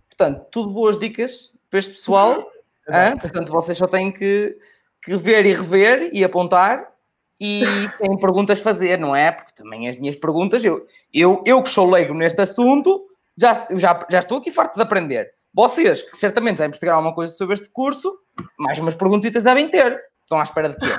Portanto, 0.10 0.46
tudo 0.52 0.70
boas 0.70 0.98
dicas 0.98 1.52
para 1.70 1.80
este 1.80 1.94
pessoal. 1.94 2.40
hein? 2.88 3.18
Portanto, 3.20 3.52
vocês 3.52 3.78
só 3.78 3.88
têm 3.88 4.12
que, 4.12 4.58
que 5.02 5.16
ver 5.16 5.46
e 5.46 5.54
rever 5.54 6.10
e 6.14 6.24
apontar 6.24 6.92
e 7.40 7.64
têm 8.00 8.18
perguntas 8.18 8.60
a 8.60 8.64
fazer, 8.64 9.00
não 9.00 9.16
é? 9.16 9.32
Porque 9.32 9.54
também 9.54 9.88
as 9.88 9.98
minhas 9.98 10.16
perguntas, 10.16 10.64
eu, 10.64 10.86
eu, 11.14 11.44
eu 11.46 11.62
que 11.64 11.70
sou 11.70 11.90
leigo 11.90 12.14
neste 12.14 12.42
assunto, 12.42 13.08
já, 13.38 13.68
já, 13.72 14.06
já 14.10 14.20
estou 14.20 14.38
aqui 14.38 14.52
farto 14.52 14.76
de 14.76 14.82
aprender. 14.82 15.32
Vocês, 15.54 16.02
que 16.02 16.18
certamente 16.18 16.60
já 16.60 16.66
investigaram 16.66 16.98
alguma 16.98 17.16
coisa 17.16 17.34
sobre 17.34 17.54
este 17.54 17.70
curso, 17.70 18.18
mais 18.58 18.80
umas 18.80 18.96
perguntitas 18.96 19.44
devem 19.44 19.70
ter. 19.70 20.00
Estão 20.22 20.40
à 20.40 20.44
espera 20.44 20.70
de 20.70 20.78
quê? 20.78 20.98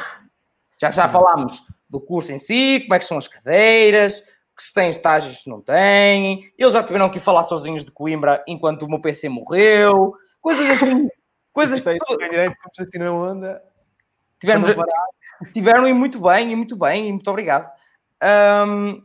Já 0.80 0.90
já 0.90 1.08
falámos 1.08 1.62
do 1.88 2.00
curso 2.00 2.32
em 2.32 2.38
si, 2.38 2.80
como 2.82 2.94
é 2.94 2.98
que 2.98 3.04
são 3.04 3.18
as 3.18 3.28
cadeiras, 3.28 4.20
que 4.56 4.62
se 4.62 4.72
têm 4.72 4.90
estágios, 4.90 5.42
se 5.42 5.48
não 5.48 5.60
têm. 5.60 6.52
Eles 6.56 6.74
já 6.74 6.82
tiveram 6.82 7.10
que 7.10 7.20
falar 7.20 7.42
sozinhos 7.42 7.84
de 7.84 7.90
Coimbra 7.90 8.42
enquanto 8.46 8.82
o 8.82 8.88
meu 8.88 9.00
PC 9.00 9.28
morreu. 9.28 10.14
Coisas 10.40 10.70
assim. 10.70 11.08
Coisas 11.52 11.80
que. 11.80 12.28
direito, 12.28 12.56
assim 12.78 12.98
na 12.98 13.12
onda. 13.12 13.62
Tivemos, 14.40 14.68
tiveram 15.54 15.86
e 15.86 15.92
muito 15.92 16.20
bem, 16.20 16.52
e 16.52 16.56
muito 16.56 16.76
bem, 16.76 17.08
e 17.08 17.12
muito 17.12 17.30
obrigado. 17.30 17.70
Um, 18.66 19.02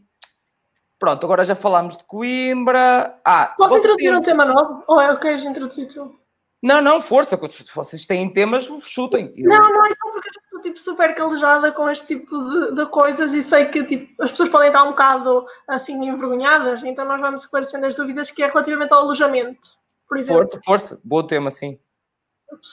pronto, 0.97 1.23
agora 1.23 1.45
já 1.45 1.55
falámos 1.55 1.97
de 1.97 2.03
Coimbra. 2.05 3.19
Ah, 3.23 3.53
Posso 3.57 3.77
introduzir 3.77 4.15
um 4.15 4.21
tema 4.21 4.45
novo? 4.45 4.84
Ou 4.88 4.99
é 4.99 5.11
o 5.11 5.15
que 5.15 5.23
queres 5.23 5.45
introduzir 5.45 5.88
tu? 5.88 6.19
Não, 6.61 6.82
não, 6.82 7.01
força, 7.01 7.39
vocês 7.73 8.05
têm 8.05 8.32
temas, 8.34 8.67
chutem. 8.82 9.32
Eu... 9.36 9.49
Não, 9.49 9.71
não, 9.71 9.86
é 9.86 9.89
só 9.93 10.11
porque 10.11 10.30
tipo, 10.70 10.80
super 10.80 11.13
calejada 11.15 11.72
com 11.72 11.89
este 11.89 12.07
tipo 12.07 12.38
de, 12.38 12.76
de, 12.76 12.86
coisas 12.88 13.34
e 13.34 13.41
sei 13.41 13.65
que 13.65 13.84
tipo, 13.84 14.24
as 14.24 14.32
pessoas 14.32 14.49
podem 14.49 14.67
estar 14.67 14.84
um 14.84 14.91
bocado 14.91 15.45
assim 15.67 15.93
envergonhadas, 15.93 16.84
então 16.84 17.05
nós 17.05 17.20
vamos 17.20 17.43
esclarecendo 17.43 17.86
as 17.86 17.95
dúvidas 17.95 18.32
que 18.32 18.43
é 18.43 18.47
relativamente 18.47 18.93
ao 18.93 19.01
alojamento, 19.01 19.70
por 20.07 20.17
exemplo. 20.17 20.43
Força, 20.43 20.61
força, 20.63 21.01
bom 21.03 21.24
tema, 21.24 21.49
sim. 21.49 21.78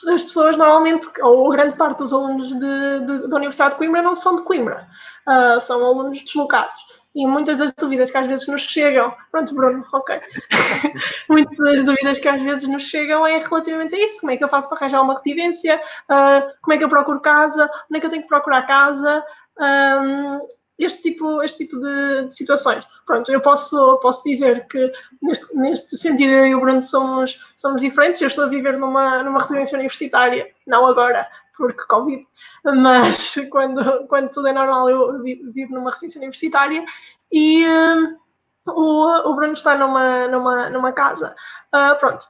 As 0.09 0.23
pessoas 0.23 0.57
normalmente, 0.57 1.07
ou 1.21 1.49
grande 1.49 1.75
parte 1.75 1.99
dos 1.99 2.11
alunos 2.11 2.47
de, 2.47 2.99
de, 3.05 3.27
da 3.27 3.35
Universidade 3.35 3.71
de 3.71 3.77
Coimbra 3.77 4.01
não 4.01 4.15
são 4.15 4.35
de 4.35 4.41
Coimbra, 4.41 4.87
uh, 5.27 5.61
são 5.61 5.85
alunos 5.85 6.23
deslocados 6.23 6.81
e 7.17 7.25
muitas 7.25 7.57
das 7.57 7.71
dúvidas 7.71 8.11
que 8.11 8.17
às 8.17 8.27
vezes 8.27 8.47
nos 8.47 8.61
chegam, 8.61 9.11
pronto, 9.31 9.55
Bruno, 9.55 9.83
ok. 9.91 10.21
muitas 11.27 11.57
das 11.57 11.83
dúvidas 11.83 12.19
que 12.19 12.27
às 12.27 12.43
vezes 12.43 12.67
nos 12.67 12.83
chegam 12.83 13.25
é 13.25 13.39
relativamente 13.39 13.95
a 13.95 14.05
isso: 14.05 14.19
como 14.21 14.31
é 14.31 14.37
que 14.37 14.43
eu 14.43 14.47
faço 14.47 14.69
para 14.69 14.77
arranjar 14.77 15.01
uma 15.01 15.15
residência, 15.15 15.81
uh, 16.11 16.47
como 16.61 16.75
é 16.75 16.77
que 16.77 16.83
eu 16.83 16.89
procuro 16.89 17.19
casa, 17.19 17.63
onde 17.89 17.97
é 17.97 17.99
que 17.99 18.05
eu 18.05 18.11
tenho 18.11 18.21
que 18.21 18.27
procurar 18.27 18.67
casa. 18.67 19.25
Um, 19.59 20.47
este 20.77 21.01
tipo, 21.01 21.41
este 21.41 21.65
tipo 21.65 21.79
de, 21.79 22.27
de, 22.27 22.35
situações. 22.35 22.85
Pronto, 23.03 23.31
eu 23.31 23.41
posso, 23.41 23.97
posso 23.99 24.23
dizer 24.23 24.67
que 24.67 24.91
neste, 25.19 25.57
neste 25.57 25.97
sentido 25.97 26.31
eu 26.31 26.45
e 26.45 26.53
o 26.53 26.59
Bruno 26.59 26.83
somos, 26.83 27.35
somos 27.55 27.81
diferentes. 27.81 28.21
Eu 28.21 28.27
estou 28.27 28.43
a 28.43 28.47
viver 28.47 28.77
numa, 28.77 29.23
numa 29.23 29.39
residência 29.39 29.75
universitária, 29.75 30.47
não 30.67 30.85
agora, 30.85 31.27
porque 31.57 31.83
Covid, 31.87 32.25
mas 32.63 33.35
quando, 33.51 34.07
quando 34.07 34.29
tudo 34.29 34.47
é 34.47 34.53
normal 34.53 34.89
eu 34.89 35.21
vivo 35.21 35.73
numa 35.73 35.91
residência 35.91 36.19
universitária 36.19 36.85
e 37.31 37.65
uh, 37.65 38.17
o, 38.71 39.29
o 39.29 39.35
Bruno 39.35 39.53
está 39.53 39.75
numa, 39.75 40.27
numa, 40.27 40.69
numa 40.69 40.91
casa. 40.91 41.35
Uh, 41.73 41.97
pronto. 41.99 42.25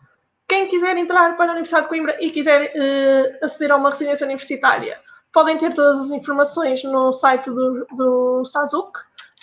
Quem 0.48 0.68
quiser 0.68 0.96
entrar 0.96 1.36
para 1.36 1.48
a 1.48 1.52
Universidade 1.52 1.84
de 1.84 1.90
Coimbra 1.90 2.18
e 2.24 2.32
quiser 2.32 2.72
uh, 2.72 3.46
aceder 3.46 3.72
a 3.72 3.76
uma 3.76 3.90
residência 3.90 4.26
universitária, 4.26 5.00
podem 5.34 5.58
ter 5.58 5.74
todas 5.74 6.00
as 6.00 6.12
informações 6.12 6.84
no 6.84 7.12
site 7.12 7.50
do, 7.50 7.86
do 7.92 8.46
SASUC, 8.46 8.98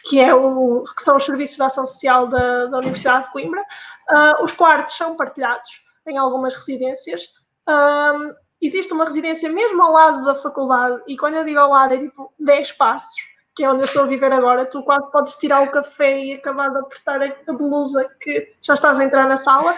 que, 0.04 0.18
é 0.18 0.34
o, 0.34 0.82
que 0.82 1.02
são 1.02 1.16
os 1.16 1.24
Serviços 1.24 1.56
de 1.56 1.62
Ação 1.62 1.84
Social 1.84 2.26
da, 2.26 2.66
da 2.66 2.78
Universidade 2.78 3.26
de 3.26 3.32
Coimbra. 3.32 3.60
Uh, 3.60 4.42
os 4.42 4.52
quartos 4.52 4.96
são 4.96 5.16
partilhados 5.16 5.82
em 6.06 6.18
algumas 6.18 6.54
residências 6.54 7.30
existe 8.66 8.92
uma 8.92 9.04
residência 9.04 9.48
mesmo 9.50 9.82
ao 9.82 9.92
lado 9.92 10.24
da 10.24 10.34
faculdade, 10.34 11.02
e 11.06 11.16
quando 11.16 11.34
eu 11.34 11.44
digo 11.44 11.58
ao 11.58 11.70
lado 11.70 11.94
é 11.94 11.98
tipo 11.98 12.32
10 12.38 12.72
passos, 12.72 13.14
que 13.54 13.62
é 13.62 13.70
onde 13.70 13.82
eu 13.82 13.86
estou 13.86 14.02
a 14.02 14.06
viver 14.06 14.32
agora, 14.32 14.66
tu 14.66 14.82
quase 14.82 15.08
podes 15.12 15.36
tirar 15.36 15.62
o 15.62 15.70
café 15.70 16.18
e 16.18 16.34
acabar 16.34 16.70
de 16.70 16.78
apertar 16.78 17.22
a 17.22 17.52
blusa 17.52 18.04
que 18.20 18.52
já 18.60 18.74
estás 18.74 18.98
a 18.98 19.04
entrar 19.04 19.28
na 19.28 19.36
sala. 19.36 19.72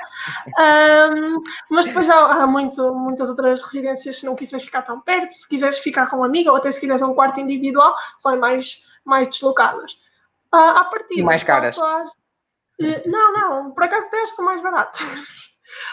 Um, 0.59 1.43
mas 1.71 1.85
depois 1.85 2.09
há, 2.09 2.43
há 2.43 2.47
muito, 2.47 2.95
muitas 2.95 3.29
outras 3.29 3.63
residências 3.63 4.21
se 4.21 4.25
não 4.25 4.35
quiseres 4.35 4.65
ficar 4.65 4.81
tão 4.81 5.01
perto, 5.01 5.31
se 5.31 5.47
quiseres 5.47 5.79
ficar 5.79 6.09
com 6.09 6.17
uma 6.17 6.27
amiga, 6.27 6.51
ou 6.51 6.57
até 6.57 6.71
se 6.71 6.81
quiseres 6.81 7.03
um 7.03 7.15
quarto 7.15 7.39
individual, 7.39 7.95
são 8.17 8.39
mais, 8.39 8.83
mais 9.05 9.29
deslocadas. 9.29 9.93
Uh, 10.55 10.57
a 10.57 10.85
partir 10.85 11.19
e 11.19 11.23
mais 11.23 11.43
caras. 11.43 11.77
Não, 13.05 13.33
não, 13.33 13.71
por 13.73 13.85
acaso 13.85 14.07
até 14.07 14.27
são 14.27 14.45
mais 14.45 14.63
baratas. 14.63 15.01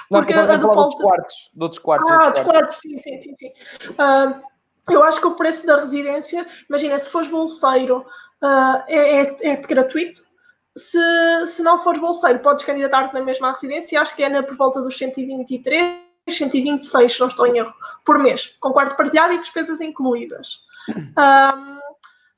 Porque 0.10 0.34
não, 0.34 0.44
a 0.44 0.58
do 0.58 0.68
Paulo... 0.68 0.96
quartos, 0.96 1.52
de 1.54 1.64
outros 1.64 1.80
quartos. 1.80 2.12
Ah, 2.12 2.30
dos 2.30 2.40
quartos, 2.42 2.76
sim, 2.78 2.98
sim, 2.98 3.20
sim. 3.22 3.36
sim. 3.36 3.52
Uh, 3.92 4.42
eu 4.92 5.04
acho 5.04 5.20
que 5.20 5.28
o 5.28 5.36
preço 5.36 5.66
da 5.66 5.78
residência, 5.78 6.46
imagina, 6.70 7.00
se 7.00 7.10
fores 7.10 7.28
bolseiro, 7.28 8.06
uh, 8.42 8.84
é, 8.88 9.22
é, 9.22 9.38
é 9.52 9.56
gratuito. 9.58 10.22
Se, 10.76 11.00
se 11.48 11.62
não 11.62 11.80
fores 11.80 12.02
bolseiro, 12.02 12.40
podes 12.40 12.66
candidatar-te 12.66 13.14
na 13.14 13.22
mesma 13.22 13.52
residência. 13.52 14.02
Acho 14.02 14.16
que 14.16 14.24
é 14.24 14.30
na, 14.30 14.44
por 14.44 14.58
volta 14.58 14.82
dos 14.82 14.98
123, 14.98 16.02
126, 16.28 17.14
se 17.14 17.20
não 17.20 17.28
estou 17.28 17.48
em 17.48 17.60
erro, 17.60 17.74
por 18.06 18.18
mês, 18.18 18.56
com 18.60 18.72
quarto 18.72 18.98
partilhado 18.98 19.34
e 19.34 19.40
despesas 19.40 19.80
incluídas. 19.82 20.60
Um, 20.90 21.80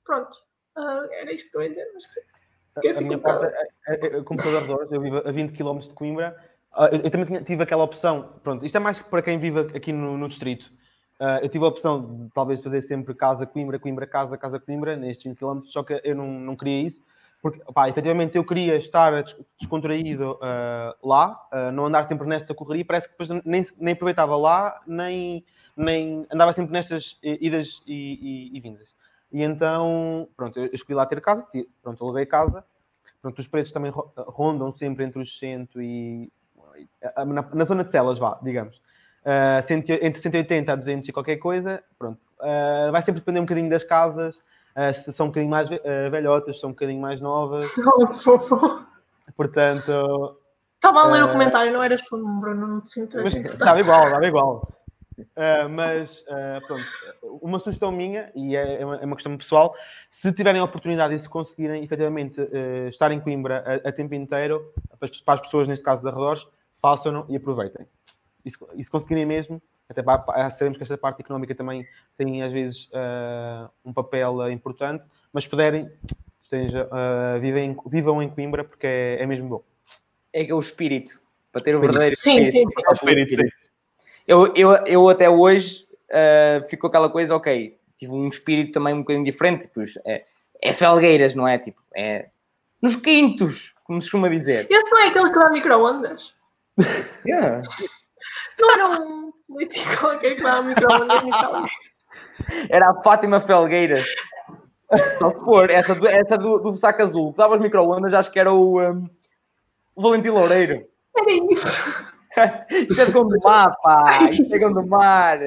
pronto, 0.03 0.37
uh, 0.77 1.11
era 1.11 1.33
isto 1.33 1.49
que 1.49 1.57
eu 1.57 1.63
ia 1.63 1.69
dizer. 1.69 1.87
Acho 1.95 2.07
que 2.07 2.13
sim. 2.13 2.35
A, 2.75 2.99
a 2.99 3.01
minha 3.01 3.17
parte, 3.17 3.55
é, 3.87 4.21
como 4.23 4.41
sou 4.41 4.85
de 4.85 4.95
eu 4.95 5.01
vivo 5.01 5.17
a 5.25 5.31
20 5.31 5.53
km 5.53 5.79
de 5.79 5.93
Coimbra 5.93 6.35
eu, 6.91 6.99
eu, 6.99 7.09
também 7.09 7.43
tive 7.43 7.63
aquela 7.63 7.83
opção, 7.83 8.33
pronto, 8.43 8.65
isto 8.65 8.75
é 8.75 8.79
mais 8.79 8.99
para 8.99 9.21
quem 9.21 9.39
vive 9.39 9.59
aqui 9.59 9.93
no, 9.93 10.17
no 10.17 10.27
distrito. 10.27 10.71
Uh, 11.19 11.39
eu 11.41 11.49
tive 11.49 11.63
a 11.63 11.69
opção 11.69 12.25
de 12.25 12.29
talvez 12.31 12.61
fazer 12.61 12.81
sempre 12.81 13.13
casa 13.13 13.45
Coimbra, 13.45 13.79
Coimbra, 13.79 14.05
casa, 14.05 14.37
casa 14.37 14.59
Coimbra, 14.59 14.97
nestes 14.97 15.23
20 15.23 15.37
km, 15.37 15.61
só 15.65 15.81
que 15.81 16.01
eu 16.03 16.13
não, 16.13 16.27
não 16.27 16.55
queria 16.57 16.81
isso, 16.81 17.01
porque, 17.41 17.61
pá, 17.73 17.87
efetivamente 17.87 18.35
eu 18.35 18.43
queria 18.43 18.75
estar 18.75 19.23
descontraído 19.57 20.33
uh, 20.33 21.07
lá, 21.07 21.39
uh, 21.53 21.71
não 21.71 21.85
andar 21.85 22.05
sempre 22.05 22.27
nesta 22.27 22.53
correria, 22.53 22.83
parece 22.83 23.07
que 23.07 23.17
depois 23.17 23.41
nem, 23.45 23.61
nem 23.79 23.93
aproveitava 23.93 24.35
lá, 24.35 24.81
nem, 24.85 25.45
nem 25.77 26.27
andava 26.29 26.51
sempre 26.51 26.73
nestas 26.73 27.17
idas 27.23 27.81
e, 27.87 28.51
e, 28.51 28.57
e 28.57 28.59
vindas. 28.59 28.93
E 29.31 29.41
então, 29.41 30.27
pronto, 30.35 30.59
eu 30.59 30.69
escolhi 30.73 30.95
lá 30.95 31.05
ter 31.05 31.21
casa, 31.21 31.47
pronto, 31.81 32.03
eu 32.03 32.07
levei 32.09 32.25
casa, 32.25 32.65
pronto, 33.21 33.39
os 33.39 33.47
preços 33.47 33.71
também 33.71 33.91
rondam 33.93 34.71
sempre 34.71 35.05
entre 35.05 35.21
os 35.21 35.37
100 35.39 35.69
e 35.77 36.31
na, 37.25 37.41
na 37.53 37.63
zona 37.63 37.83
de 37.83 37.91
celas, 37.91 38.17
vá, 38.17 38.39
digamos. 38.41 38.77
Uh, 39.25 39.61
cento, 39.63 39.91
entre 39.91 40.19
180 40.19 40.71
a 40.71 40.75
200 40.75 41.09
e 41.09 41.11
qualquer 41.11 41.37
coisa, 41.37 41.83
pronto. 41.97 42.19
Uh, 42.39 42.91
vai 42.91 43.01
sempre 43.01 43.21
depender 43.21 43.39
um 43.39 43.43
bocadinho 43.43 43.69
das 43.69 43.83
casas, 43.83 44.35
uh, 44.35 44.93
se 44.93 45.11
são 45.11 45.27
um 45.27 45.29
bocadinho 45.29 45.49
mais 45.49 45.67
velhotas, 46.11 46.55
se 46.55 46.61
são 46.61 46.69
um 46.69 46.73
bocadinho 46.73 47.01
mais 47.01 47.21
novas. 47.21 47.69
Portanto. 49.35 50.37
Estava 50.75 51.01
a 51.01 51.07
ler 51.07 51.23
o 51.23 51.31
comentário, 51.31 51.73
não 51.73 51.81
eras 51.81 52.01
tu, 52.03 52.17
Bruno, 52.39 52.67
não 52.67 52.81
te 52.81 52.91
sinto. 52.91 53.19
Estava 53.19 53.79
igual, 53.79 54.05
estava 54.05 54.27
igual. 54.27 54.75
Uh, 55.17 55.69
mas 55.69 56.25
uh, 56.27 56.65
pronto, 56.67 56.83
uma 57.41 57.57
sugestão 57.57 57.89
minha, 57.89 58.29
e 58.35 58.55
é, 58.55 58.81
é, 58.81 58.85
uma, 58.85 58.95
é, 58.97 59.05
uma, 59.05 59.15
questão 59.15 59.37
pessoal, 59.37 59.73
se 60.11 60.31
tiverem 60.33 60.59
a 60.59 60.63
oportunidade 60.65 61.13
e 61.13 61.19
se 61.19 61.29
conseguirem 61.29 61.83
efetivamente 61.83 62.41
uh, 62.41 62.89
estar 62.89 63.11
em 63.13 63.21
Coimbra 63.21 63.63
a, 63.65 63.89
a, 63.89 63.91
tempo 63.93 64.13
inteiro, 64.13 64.73
para 65.25 65.35
as 65.35 65.41
pessoas, 65.41 65.69
neste 65.69 65.85
caso 65.85 66.01
de 66.01 66.09
arredores, 66.09 66.45
façam-no 66.85 67.25
e 67.27 67.35
aproveitem. 67.35 67.87
E 68.45 68.51
se, 68.51 68.57
e 68.75 68.83
se 68.83 68.91
conseguirem 68.91 69.25
mesmo, 69.25 69.59
até 69.89 70.03
para, 70.03 70.47
sabemos 70.51 70.77
que 70.77 70.83
esta 70.83 70.95
parte 70.95 71.21
económica 71.21 71.55
também 71.55 71.87
tem 72.15 72.43
às 72.43 72.51
vezes 72.51 72.87
um 73.83 73.91
papel 73.91 74.51
importante, 74.51 75.03
mas 75.33 75.45
se 75.45 75.49
puderem, 75.49 75.89
esteja, 76.43 76.87
vivem, 77.41 77.75
vivam 77.87 78.21
em 78.21 78.29
Coimbra 78.29 78.63
porque 78.63 78.85
é, 78.85 79.17
é 79.19 79.25
mesmo 79.25 79.49
bom. 79.49 79.63
É, 80.31 80.47
é 80.47 80.53
o 80.53 80.59
espírito, 80.59 81.19
para 81.51 81.61
ter 81.61 81.75
o 81.75 81.79
verdadeiro 81.79 82.15
sim, 82.15 82.43
espírito. 82.43 82.69
Sim, 82.69 82.83
sim. 82.85 82.91
espírito, 82.93 83.35
sim. 83.35 83.49
Eu, 84.27 84.53
eu, 84.55 84.71
eu 84.85 85.09
até 85.09 85.27
hoje 85.27 85.87
uh, 86.11 86.67
ficou 86.69 86.87
aquela 86.87 87.09
coisa, 87.09 87.35
ok, 87.35 87.79
tive 87.97 88.11
um 88.11 88.27
espírito 88.27 88.73
também 88.73 88.93
um 88.93 88.99
bocadinho 88.99 89.25
diferente, 89.25 89.67
tipo, 89.67 89.81
é, 90.05 90.23
é 90.61 90.73
felgueiras, 90.73 91.33
não 91.33 91.47
é? 91.47 91.57
Tipo, 91.57 91.81
é 91.95 92.27
nos 92.79 92.95
quintos, 92.95 93.73
como 93.83 93.99
se 93.99 94.11
costuma 94.11 94.29
dizer. 94.29 94.67
Esse 94.69 94.91
não 94.91 94.99
é 95.01 95.07
aquele 95.07 95.31
que 95.31 95.39
dá 95.39 95.49
micro-ondas? 95.49 96.35
Yeah. 97.25 97.61
Não 98.59 98.71
era 98.71 98.87
um 98.89 99.31
político 99.47 99.97
qualquer 99.97 100.35
que 100.35 100.43
dá 100.43 100.61
micro-ondas 100.61 101.23
Era 102.69 102.91
a 102.91 103.01
Fátima 103.01 103.39
Felgueiras. 103.39 104.05
Só 105.15 105.31
se 105.31 105.43
for, 105.43 105.69
essa, 105.69 105.95
do, 105.95 106.07
essa 106.07 106.37
do, 106.37 106.59
do 106.59 106.75
saco 106.75 107.01
azul, 107.01 107.31
que 107.31 107.37
dava 107.37 107.55
as 107.55 107.61
micro-ondas, 107.61 108.13
acho 108.13 108.31
que 108.31 108.39
era 108.39 108.53
o, 108.53 108.81
um, 108.81 109.09
o 109.95 110.01
Valentim 110.01 110.29
Loureiro. 110.29 110.85
Era 111.17 111.31
isso. 111.51 112.15
Isso 112.69 113.01
é 113.01 113.05
Gondomar, 113.05 113.75
pá! 113.81 114.29
Isso 114.29 114.53
é 114.53 114.59
Gondomar! 114.59 115.39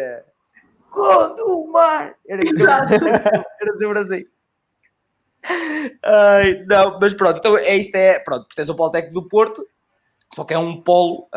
Gondomar! 0.91 2.15
Era 2.27 2.43
isso. 2.43 2.65
Era 2.65 3.79
sempre 3.79 3.99
assim. 4.01 4.27
Ai, 6.03 6.65
não, 6.67 6.99
mas 7.01 7.15
pronto, 7.15 7.39
então 7.39 7.57
é 7.57 7.77
isto 7.77 7.95
é, 7.95 8.19
pronto, 8.19 8.47
pertence 8.49 8.71
ao 8.71 8.77
Politécnico 8.77 9.15
do 9.15 9.29
Porto, 9.29 9.65
só 10.35 10.45
que 10.45 10.55
é 10.55 10.59
um 10.59 10.81
polo 10.81 11.29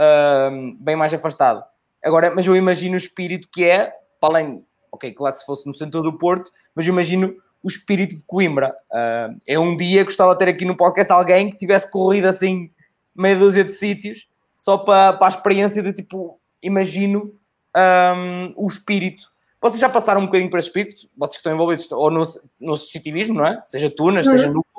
um, 0.51 0.75
bem 0.79 0.95
mais 0.95 1.13
afastado. 1.13 1.63
Agora, 2.03 2.33
mas 2.33 2.45
eu 2.47 2.55
imagino 2.55 2.95
o 2.95 2.97
espírito 2.97 3.47
que 3.51 3.63
é, 3.63 3.93
para 4.19 4.33
além, 4.33 4.65
ok, 4.91 5.13
claro 5.13 5.33
que 5.33 5.39
se 5.39 5.45
fosse 5.45 5.67
no 5.67 5.73
centro 5.73 6.01
do 6.01 6.17
Porto, 6.17 6.51
mas 6.75 6.85
eu 6.85 6.93
imagino 6.93 7.35
o 7.63 7.67
espírito 7.67 8.15
de 8.15 8.23
Coimbra. 8.25 8.75
Uh, 8.91 9.39
é 9.47 9.59
um 9.59 9.75
dia 9.75 9.99
que 9.99 10.05
gostava 10.05 10.33
de 10.33 10.39
ter 10.39 10.49
aqui 10.49 10.65
no 10.65 10.75
podcast 10.75 11.11
alguém 11.11 11.51
que 11.51 11.57
tivesse 11.57 11.89
corrido 11.91 12.27
assim 12.27 12.71
meia 13.15 13.35
dúzia 13.35 13.63
de 13.63 13.71
sítios 13.71 14.27
só 14.55 14.77
para, 14.77 15.13
para 15.13 15.27
a 15.27 15.29
experiência 15.29 15.81
de 15.81 15.93
tipo, 15.93 16.39
imagino 16.61 17.33
um, 17.75 18.53
o 18.55 18.67
espírito. 18.67 19.31
Vocês 19.61 19.79
já 19.79 19.89
passaram 19.89 20.21
um 20.21 20.25
bocadinho 20.25 20.49
para 20.49 20.59
esse 20.59 20.69
espírito? 20.69 21.07
Vocês 21.15 21.35
que 21.35 21.39
estão 21.39 21.53
envolvidos 21.53 21.91
ou 21.91 22.09
no, 22.09 22.21
no 22.59 22.73
associativismo, 22.73 23.35
não 23.35 23.45
é? 23.45 23.61
Seja 23.65 23.89
tunas, 23.89 24.25
uhum. 24.25 24.31
seja 24.31 24.47
núcleo, 24.47 24.70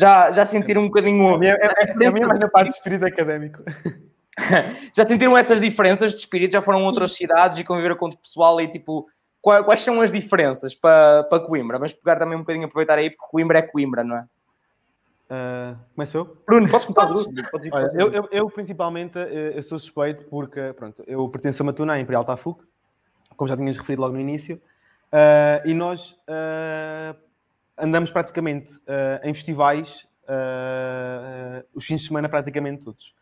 já, 0.00 0.32
já 0.32 0.46
sentiram 0.46 0.82
um 0.82 0.86
bocadinho. 0.86 1.34
A 1.34 1.38
minha, 1.38 1.52
é, 1.52 1.84
é, 1.84 2.06
a 2.06 2.10
minha 2.10 2.26
mais 2.26 2.40
na 2.40 2.48
parte 2.48 2.68
de 2.68 2.74
espírito 2.74 3.04
académico. 3.04 3.62
já 4.96 5.04
sentiram 5.06 5.36
essas 5.36 5.60
diferenças 5.60 6.12
de 6.12 6.18
espírito? 6.18 6.52
Já 6.52 6.62
foram 6.62 6.80
a 6.80 6.84
outras 6.84 7.12
cidades 7.12 7.58
e 7.58 7.64
conviveram 7.64 7.96
com 7.96 8.06
o 8.06 8.16
pessoal 8.16 8.60
e 8.60 8.68
tipo. 8.68 9.06
Quais 9.42 9.80
são 9.80 10.02
as 10.02 10.12
diferenças 10.12 10.74
para, 10.74 11.24
para 11.24 11.40
Coimbra? 11.40 11.78
Mas 11.78 11.94
pegar 11.94 12.16
também 12.16 12.36
um 12.36 12.40
bocadinho, 12.40 12.66
aproveitar 12.66 12.98
aí, 12.98 13.08
porque 13.08 13.26
Coimbra 13.30 13.58
é 13.58 13.62
Coimbra, 13.62 14.04
não 14.04 14.16
é? 14.16 14.24
Uh, 15.30 15.78
começo 15.94 16.18
eu? 16.18 16.36
Bruno, 16.46 16.68
podes 16.68 16.86
começar, 16.86 17.06
Bruno. 17.06 17.50
Podes 17.50 17.72
Olha, 17.72 17.90
eu, 17.94 18.12
eu, 18.12 18.28
eu, 18.30 18.50
principalmente, 18.50 19.18
eh, 19.18 19.54
eu 19.56 19.62
sou 19.62 19.78
suspeito 19.78 20.24
porque, 20.24 20.74
pronto, 20.74 21.02
eu 21.06 21.26
pertenço 21.30 21.62
a 21.62 21.66
Matuna, 21.66 21.94
a 21.94 22.00
Imperial 22.00 22.22
Tafuk, 22.22 22.62
como 23.34 23.48
já 23.48 23.56
tinhas 23.56 23.78
referido 23.78 24.02
logo 24.02 24.12
no 24.12 24.20
início, 24.20 24.60
uh, 25.10 25.66
e 25.66 25.72
nós 25.72 26.10
uh, 26.28 27.16
andamos 27.80 28.10
praticamente 28.10 28.72
em 29.22 29.34
festivais 29.34 30.06
os 31.74 31.84
fins 31.84 32.02
de 32.02 32.06
semana 32.06 32.28
praticamente 32.28 32.84
todos. 32.84 33.14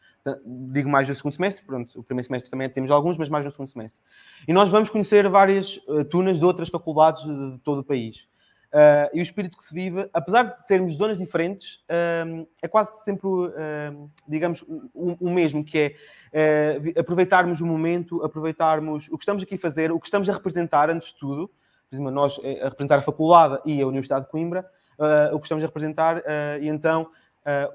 Digo 0.44 0.90
mais 0.90 1.08
no 1.08 1.14
segundo 1.14 1.32
semestre, 1.32 1.64
pronto, 1.64 1.98
o 1.98 2.02
primeiro 2.02 2.26
semestre 2.26 2.50
também 2.50 2.68
temos 2.68 2.90
alguns, 2.90 3.16
mas 3.16 3.28
mais 3.28 3.44
no 3.44 3.50
segundo 3.50 3.68
semestre. 3.68 3.98
E 4.46 4.52
nós 4.52 4.70
vamos 4.70 4.90
conhecer 4.90 5.26
várias 5.28 5.80
tunas 6.10 6.38
de 6.38 6.44
outras 6.44 6.68
faculdades 6.68 7.24
de 7.24 7.58
todo 7.64 7.80
o 7.80 7.84
país. 7.84 8.28
Uh, 8.68 9.08
e 9.14 9.20
o 9.20 9.22
espírito 9.22 9.56
que 9.56 9.64
se 9.64 9.72
vive, 9.72 10.10
apesar 10.12 10.42
de 10.42 10.66
sermos 10.66 10.94
zonas 10.94 11.16
diferentes, 11.16 11.76
uh, 11.88 12.46
é 12.60 12.68
quase 12.68 13.02
sempre, 13.02 13.26
uh, 13.26 14.10
digamos, 14.28 14.62
o, 14.92 15.16
o, 15.18 15.30
mesmo, 15.30 15.64
que 15.64 15.96
é 16.30 16.98
aproveitarmos 16.98 17.62
o 17.62 17.66
momento, 17.66 18.22
aproveitarmos 18.22 19.08
o 19.08 19.16
que 19.16 19.22
estamos 19.22 19.42
aqui 19.42 19.54
a 19.54 19.58
fazer, 19.58 19.90
o 19.90 19.98
que 19.98 20.06
estamos 20.06 20.28
a 20.28 20.34
representar, 20.34 20.90
antes 20.90 21.08
de 21.08 21.18
tudo, 21.18 21.50
por 21.88 21.96
exemplo, 21.96 22.10
nós 22.10 22.38
eh, 22.42 22.60
a 22.62 22.68
representar 22.68 22.98
a 22.98 23.02
faculdade 23.02 23.60
e 23.64 23.80
a 23.80 23.86
Universidade 23.86 24.26
de 24.26 24.30
Coimbra, 24.30 24.68
o 25.32 25.38
que 25.38 25.46
estamos 25.46 25.62
a 25.62 25.66
representar, 25.66 26.22
e 26.60 26.68
então 26.68 27.08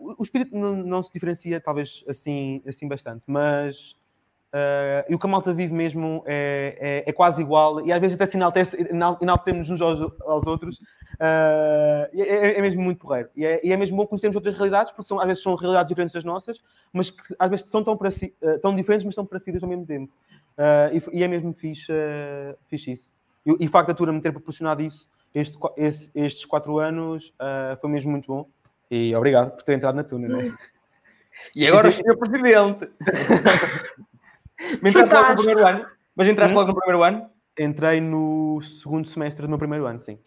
o, 0.01 0.21
o 0.21 0.23
espírito 0.23 0.57
não, 0.57 0.75
não, 0.75 1.01
se 1.01 1.09
diferencia, 1.11 1.61
talvez, 1.61 2.03
assim, 2.05 2.61
assim 2.67 2.85
bastante, 2.85 3.23
mas 3.27 3.95
Uh, 4.53 5.01
e 5.09 5.15
o 5.15 5.19
que 5.19 5.25
a 5.25 5.29
malta 5.29 5.51
vive 5.51 5.73
mesmo 5.73 6.23
é, 6.27 7.03
é, 7.07 7.09
é, 7.09 7.11
quase 7.11 7.41
igual, 7.41 7.83
e 7.83 7.91
às 7.91 7.99
vezes 7.99 8.13
até 8.13 8.27
se 8.27 8.37
enaltece, 8.37 8.77
enaltecemos 9.19 9.67
uns 9.67 9.81
aos, 9.81 9.99
aos 10.21 10.45
outros, 10.45 10.77
uh, 10.77 12.05
é, 12.13 12.59
é, 12.59 12.61
mesmo 12.61 12.83
muito 12.83 12.99
porreiro. 12.99 13.29
E 13.35 13.43
é, 13.43 13.59
e 13.63 13.73
é, 13.73 13.77
mesmo 13.77 13.97
bom 13.97 14.05
conhecermos 14.05 14.35
outras 14.35 14.53
realidades, 14.53 14.91
porque 14.91 15.07
são, 15.07 15.19
às 15.19 15.25
vezes 15.25 15.41
são 15.41 15.55
realidades 15.55 15.89
diferentes 15.89 16.13
das 16.13 16.23
nossas, 16.23 16.61
mas 16.93 17.09
que 17.09 17.35
às 17.39 17.49
vezes 17.49 17.67
são 17.67 17.83
tão, 17.83 17.95
uh, 17.95 18.59
tão 18.61 18.75
diferentes, 18.75 19.03
mas 19.03 19.15
tão 19.15 19.25
parecidas 19.25 19.63
ao 19.63 19.69
mesmo 19.69 19.87
tempo. 19.87 20.13
E, 20.93 21.17
e, 21.17 21.23
é 21.23 21.27
mesmo 21.27 21.51
fixe, 21.51 21.91
fixe 22.67 22.91
isso. 22.91 23.11
E, 23.45 23.63
e 23.63 23.67
o 23.67 23.69
facto 23.69 23.87
da 23.87 23.93
Tura 23.93 24.11
me 24.11 24.21
ter 24.21 24.31
proporcionado 24.31 24.81
isso 24.81 25.09
este, 25.33 25.57
este, 25.77 26.11
estes 26.13 26.45
quatro 26.45 26.77
anos 26.77 27.33
foi 27.81 27.89
mesmo 27.89 28.11
muito 28.11 28.27
bom. 28.27 28.47
E 28.91 29.15
obrigado 29.15 29.51
por 29.51 29.63
ter 29.63 29.73
entrado 29.73 29.95
na 29.95 30.03
Tuna, 30.03 30.27
né? 30.27 30.55
E 31.55 31.67
agora 31.67 31.87
o 31.87 31.91
senhor 31.91 32.15
Presidente. 32.17 32.89
Mas 34.81 34.95
entraste 34.95 35.15
logo 35.15 35.29
no 35.29 35.35
primeiro 35.35 35.67
ano? 35.67 35.85
Mas 36.15 36.27
entraste 36.27 36.53
hum? 36.53 36.59
logo 36.59 36.67
no 36.69 36.75
primeiro 36.75 37.03
ano? 37.03 37.29
Entrei 37.59 38.01
no 38.01 38.61
segundo 38.81 39.07
semestre 39.07 39.43
do 39.43 39.49
meu 39.49 39.57
primeiro 39.57 39.85
ano, 39.85 39.99
sim. 39.99 40.17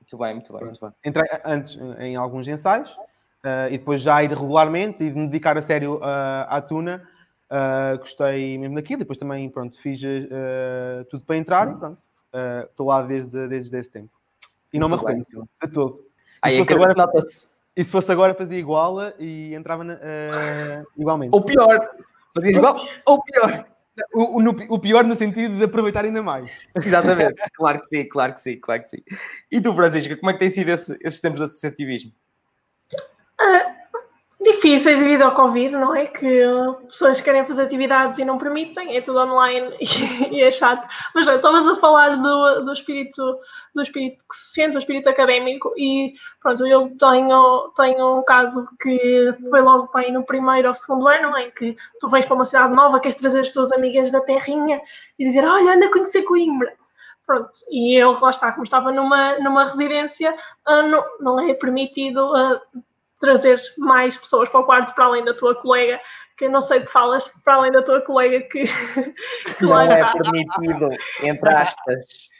Muito 0.00 0.18
bem, 0.18 0.34
muito 0.34 0.52
bem. 0.52 0.64
Muito 0.64 0.80
bem. 0.80 0.92
Entrei 1.04 1.28
antes 1.44 1.78
em 1.98 2.16
alguns 2.16 2.48
ensaios 2.48 2.90
uh, 2.90 3.68
e 3.68 3.78
depois 3.78 4.00
já 4.00 4.22
ir 4.22 4.30
regularmente 4.30 5.04
e 5.04 5.10
me 5.10 5.26
dedicar 5.26 5.56
a 5.58 5.62
sério 5.62 5.96
uh, 5.96 6.46
à 6.48 6.60
tuna. 6.60 7.06
Uh, 7.50 7.98
gostei 7.98 8.58
mesmo 8.58 8.74
daquilo, 8.76 9.00
depois 9.00 9.18
também 9.18 9.48
pronto, 9.48 9.80
fiz 9.80 10.00
tudo 11.10 11.24
para 11.24 11.36
entrar 11.36 11.68
e 11.68 11.72
hum. 11.72 11.78
pronto. 11.78 12.02
Estou 12.68 12.88
lá 12.88 13.02
desde, 13.02 13.48
desde 13.48 13.76
esse 13.76 13.90
tempo. 13.90 14.10
E 14.72 14.78
não 14.78 14.88
muito 14.88 15.04
me 15.04 15.10
arrependo 15.12 15.48
de 15.62 15.68
todo. 15.72 16.04
Aí, 16.42 16.52
se, 16.52 16.58
fosse 16.58 16.72
agora, 16.72 16.94
e 17.76 17.84
se 17.84 17.90
fosse 17.90 18.12
agora 18.12 18.34
fazia 18.34 18.58
igual 18.58 18.96
e 19.18 19.54
entrava 19.54 19.82
na, 19.82 19.98
igualmente. 20.96 21.34
Ou 21.34 21.42
pior, 21.42 21.90
Fazias 22.34 22.56
igual 22.56 22.76
ou 23.04 23.22
pior. 23.22 23.66
O, 24.14 24.40
o, 24.40 24.74
o, 24.74 24.78
pior 24.78 25.02
no 25.02 25.16
sentido 25.16 25.56
de 25.56 25.64
aproveitar 25.64 26.04
ainda 26.04 26.22
mais. 26.22 26.60
Exatamente, 26.76 27.34
claro 27.52 27.80
que 27.80 27.88
sim, 27.88 28.08
claro 28.08 28.34
que 28.34 28.40
sim, 28.40 28.60
claro 28.60 28.82
que 28.82 28.88
sim. 28.88 29.02
E 29.50 29.60
tu, 29.60 29.74
Francisca, 29.74 30.16
como 30.16 30.30
é 30.30 30.34
que 30.34 30.38
tem 30.38 30.50
sido 30.50 30.68
esse, 30.68 30.96
esses 31.02 31.20
tempos 31.20 31.40
de 31.40 31.44
associativismo? 31.44 32.12
Uh, 33.40 33.77
difíceis 34.40 35.00
devido 35.00 35.22
ao 35.22 35.34
Covid, 35.34 35.72
não 35.72 35.94
é? 35.96 36.06
Que 36.06 36.44
pessoas 36.86 37.20
querem 37.20 37.44
fazer 37.44 37.62
atividades 37.62 38.20
e 38.20 38.24
não 38.24 38.38
permitem, 38.38 38.96
é 38.96 39.00
tudo 39.00 39.18
online 39.18 39.76
e, 40.30 40.42
é 40.42 40.50
chato. 40.50 40.86
Mas 41.14 41.26
já 41.26 41.36
estavas 41.36 41.66
a 41.66 41.74
falar 41.76 42.16
do, 42.16 42.64
do 42.64 42.72
espírito 42.72 43.38
do 43.74 43.82
espírito 43.82 44.24
que 44.28 44.36
se 44.36 44.54
sente, 44.54 44.76
o 44.76 44.78
espírito 44.78 45.08
académico, 45.08 45.72
e 45.76 46.12
pronto, 46.40 46.64
eu 46.66 46.96
tenho, 46.96 47.72
tenho 47.76 48.18
um 48.18 48.24
caso 48.24 48.68
que 48.80 49.32
foi 49.50 49.60
logo 49.60 49.88
para 49.88 50.06
ir 50.06 50.12
no 50.12 50.24
primeiro 50.24 50.68
ou 50.68 50.74
segundo 50.74 51.08
ano, 51.08 51.36
em 51.36 51.50
que 51.50 51.74
tu 52.00 52.08
vens 52.08 52.24
para 52.24 52.34
uma 52.34 52.44
cidade 52.44 52.74
nova, 52.74 53.00
queres 53.00 53.16
trazer 53.16 53.40
as 53.40 53.50
tuas 53.50 53.72
amigas 53.72 54.10
da 54.12 54.20
terrinha 54.20 54.80
e 55.18 55.26
dizer, 55.26 55.44
olha, 55.44 55.74
anda 55.74 55.86
a 55.86 55.92
conhecer 55.92 56.22
Coimbra. 56.22 56.72
Pronto, 57.26 57.50
e 57.70 57.94
eu, 57.94 58.18
lá 58.18 58.30
está, 58.30 58.52
como 58.52 58.64
estava 58.64 58.90
numa, 58.90 59.38
numa 59.38 59.64
residência, 59.64 60.34
uh, 60.66 60.82
não, 60.88 61.04
não 61.20 61.40
é 61.40 61.52
permitido 61.52 62.24
uh, 62.24 62.58
trazer 63.18 63.60
mais 63.78 64.16
pessoas 64.16 64.48
para 64.48 64.60
o 64.60 64.64
quarto 64.64 64.94
para 64.94 65.06
além 65.06 65.24
da 65.24 65.34
tua 65.34 65.54
colega, 65.54 66.00
que 66.36 66.48
não 66.48 66.60
sei 66.60 66.78
o 66.78 66.86
que 66.86 66.92
falas, 66.92 67.28
para 67.44 67.54
além 67.54 67.72
da 67.72 67.82
tua 67.82 68.00
colega 68.00 68.40
que, 68.48 68.64
que 69.58 69.64
não 69.64 69.80
é 69.80 70.12
permitido, 70.12 70.90
entre 71.22 71.54
aspas. 71.54 72.30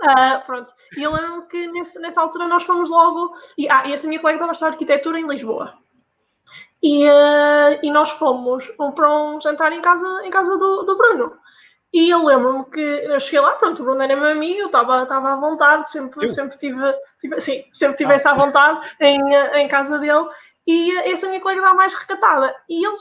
Uh, 0.00 0.46
pronto, 0.46 0.72
e 0.96 1.02
eu 1.02 1.12
lembro 1.12 1.46
que 1.48 1.66
nesse, 1.72 1.98
nessa 1.98 2.20
altura 2.20 2.46
nós 2.46 2.62
fomos 2.64 2.88
logo. 2.90 3.34
E, 3.56 3.68
ah, 3.68 3.86
e 3.86 3.92
essa 3.92 4.06
minha 4.06 4.20
colega 4.20 4.36
estava 4.36 4.52
a 4.52 4.54
estudar 4.54 4.70
arquitetura 4.70 5.18
em 5.18 5.26
Lisboa. 5.26 5.74
E, 6.82 7.08
uh, 7.08 7.78
e 7.82 7.90
nós 7.90 8.10
fomos 8.12 8.64
para 8.94 9.12
um 9.12 9.40
jantar 9.40 9.72
em 9.72 9.82
casa, 9.82 10.06
em 10.24 10.30
casa 10.30 10.56
do, 10.56 10.84
do 10.84 10.96
Bruno. 10.96 11.36
E 11.92 12.10
eu 12.10 12.24
lembro-me 12.24 12.64
que 12.66 12.80
eu 12.80 13.18
cheguei 13.18 13.40
lá, 13.40 13.52
pronto, 13.52 13.80
o 13.80 13.84
Bruno 13.84 14.02
era 14.02 14.14
meu 14.14 14.30
amigo, 14.30 14.60
eu 14.60 14.66
estava, 14.66 15.02
à 15.02 15.36
vontade, 15.36 15.90
sempre, 15.90 16.28
sempre 16.28 16.58
tive, 16.58 16.80
tive, 17.18 17.40
sim, 17.40 17.64
sempre 17.72 17.96
tive 17.96 18.12
ah. 18.12 18.16
essa 18.16 18.34
vontade 18.34 18.86
em, 19.00 19.20
em 19.34 19.68
casa 19.68 19.98
dele. 19.98 20.28
e 20.66 20.98
essa 21.10 21.26
minha 21.26 21.40
colega 21.40 21.60
estava 21.60 21.76
mais 21.76 21.94
recatada. 21.94 22.54
E 22.68 22.86
eles 22.86 23.00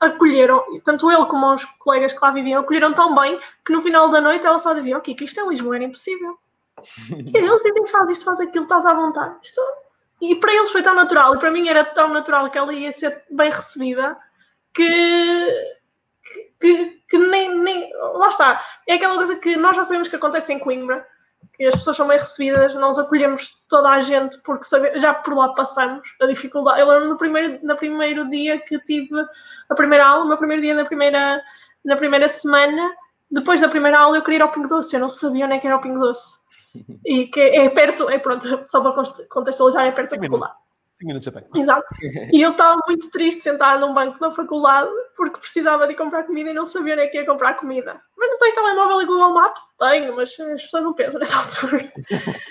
acolheram, 0.00 0.64
tanto 0.84 1.10
ele 1.10 1.26
como 1.26 1.52
os 1.54 1.64
colegas 1.80 2.12
que 2.12 2.20
lá 2.22 2.30
viviam, 2.30 2.60
acolheram 2.60 2.94
tão 2.94 3.14
bem 3.14 3.38
que 3.64 3.72
no 3.72 3.80
final 3.80 4.08
da 4.08 4.20
noite 4.20 4.46
ela 4.46 4.58
só 4.58 4.72
dizia: 4.72 4.96
Ok, 4.96 5.14
que 5.14 5.24
isto 5.24 5.40
em 5.40 5.48
Lisboa 5.48 5.76
era 5.76 5.84
impossível. 5.84 6.38
e 7.10 7.36
eles 7.36 7.62
dizem: 7.62 7.86
Faz 7.86 8.10
isto, 8.10 8.24
faz 8.24 8.40
aquilo, 8.40 8.64
estás 8.64 8.86
à 8.86 8.94
vontade. 8.94 9.36
Isto... 9.42 9.60
E 10.20 10.34
para 10.34 10.52
eles 10.52 10.70
foi 10.70 10.82
tão 10.82 10.94
natural, 10.94 11.34
e 11.34 11.38
para 11.38 11.50
mim 11.50 11.68
era 11.68 11.84
tão 11.84 12.08
natural 12.08 12.50
que 12.50 12.58
ela 12.58 12.72
ia 12.72 12.90
ser 12.92 13.24
bem 13.30 13.50
recebida 13.50 14.16
que. 14.74 15.76
que, 16.60 16.97
que 17.08 17.18
nem, 17.18 17.58
nem. 17.58 17.90
Lá 18.14 18.28
está. 18.28 18.64
É 18.86 18.94
aquela 18.94 19.16
coisa 19.16 19.36
que 19.36 19.56
nós 19.56 19.76
já 19.76 19.84
sabemos 19.84 20.08
que 20.08 20.16
acontece 20.16 20.52
em 20.52 20.58
Coimbra 20.58 21.06
que 21.54 21.64
as 21.66 21.74
pessoas 21.74 21.96
são 21.96 22.06
bem 22.06 22.18
recebidas, 22.18 22.74
nós 22.74 22.98
acolhemos 22.98 23.50
toda 23.68 23.90
a 23.90 24.00
gente 24.00 24.38
porque 24.42 24.64
sabe, 24.64 24.96
já 24.98 25.12
por 25.12 25.34
lá 25.34 25.52
passamos 25.54 26.08
a 26.20 26.26
dificuldade. 26.26 26.80
Eu 26.80 26.88
lembro 26.88 27.08
no 27.08 27.16
primeiro, 27.16 27.58
no 27.62 27.76
primeiro 27.76 28.28
dia 28.30 28.60
que 28.60 28.78
tive 28.80 29.10
a 29.68 29.74
primeira 29.74 30.06
aula, 30.06 30.24
no 30.24 30.36
primeiro 30.36 30.62
dia 30.62 30.74
na 30.74 30.84
primeira, 30.84 31.42
na 31.84 31.96
primeira 31.96 32.28
semana, 32.28 32.92
depois 33.30 33.60
da 33.60 33.68
primeira 33.68 33.98
aula 33.98 34.16
eu 34.16 34.22
queria 34.22 34.38
ir 34.38 34.42
ao 34.42 34.50
Pingo 34.50 34.68
Doce, 34.68 34.94
eu 34.94 35.00
não 35.00 35.08
sabia 35.08 35.46
onde 35.46 35.54
é 35.54 35.58
que 35.58 35.66
era 35.66 35.76
o 35.76 35.80
Pingo 35.80 36.00
Doce. 36.00 36.38
E 37.04 37.26
que 37.26 37.40
é 37.40 37.68
perto, 37.70 38.08
é 38.08 38.18
pronto, 38.18 38.46
só 38.68 38.80
para 38.80 39.02
contextualizar, 39.28 39.86
é 39.86 39.90
perto 39.90 40.10
da 40.10 40.18
faculdade. 40.18 40.54
5 40.98 41.06
minutos 41.06 41.28
a 41.28 41.32
pé. 41.32 41.44
Exato. 41.54 41.86
E 42.32 42.42
eu 42.42 42.50
estava 42.50 42.78
muito 42.86 43.10
triste 43.10 43.40
sentada 43.40 43.84
num 43.84 43.94
banco 43.94 44.18
da 44.18 44.30
faculdade 44.30 44.90
porque 45.16 45.40
precisava 45.40 45.86
de 45.86 45.94
comprar 45.94 46.24
comida 46.24 46.50
e 46.50 46.54
não 46.54 46.66
sabia 46.66 46.94
onde 46.94 47.02
é 47.02 47.06
que 47.06 47.16
ia 47.16 47.26
comprar 47.26 47.54
comida. 47.54 48.00
Mas 48.16 48.30
não 48.30 48.38
tens 48.38 48.54
telemóvel 48.54 49.02
e 49.02 49.06
Google 49.06 49.34
Maps? 49.34 49.60
Tenho, 49.78 50.14
mas 50.14 50.38
as 50.38 50.62
pessoas 50.62 50.84
não 50.84 50.92
pensam 50.92 51.20
nessa 51.20 51.36
altura. 51.38 51.92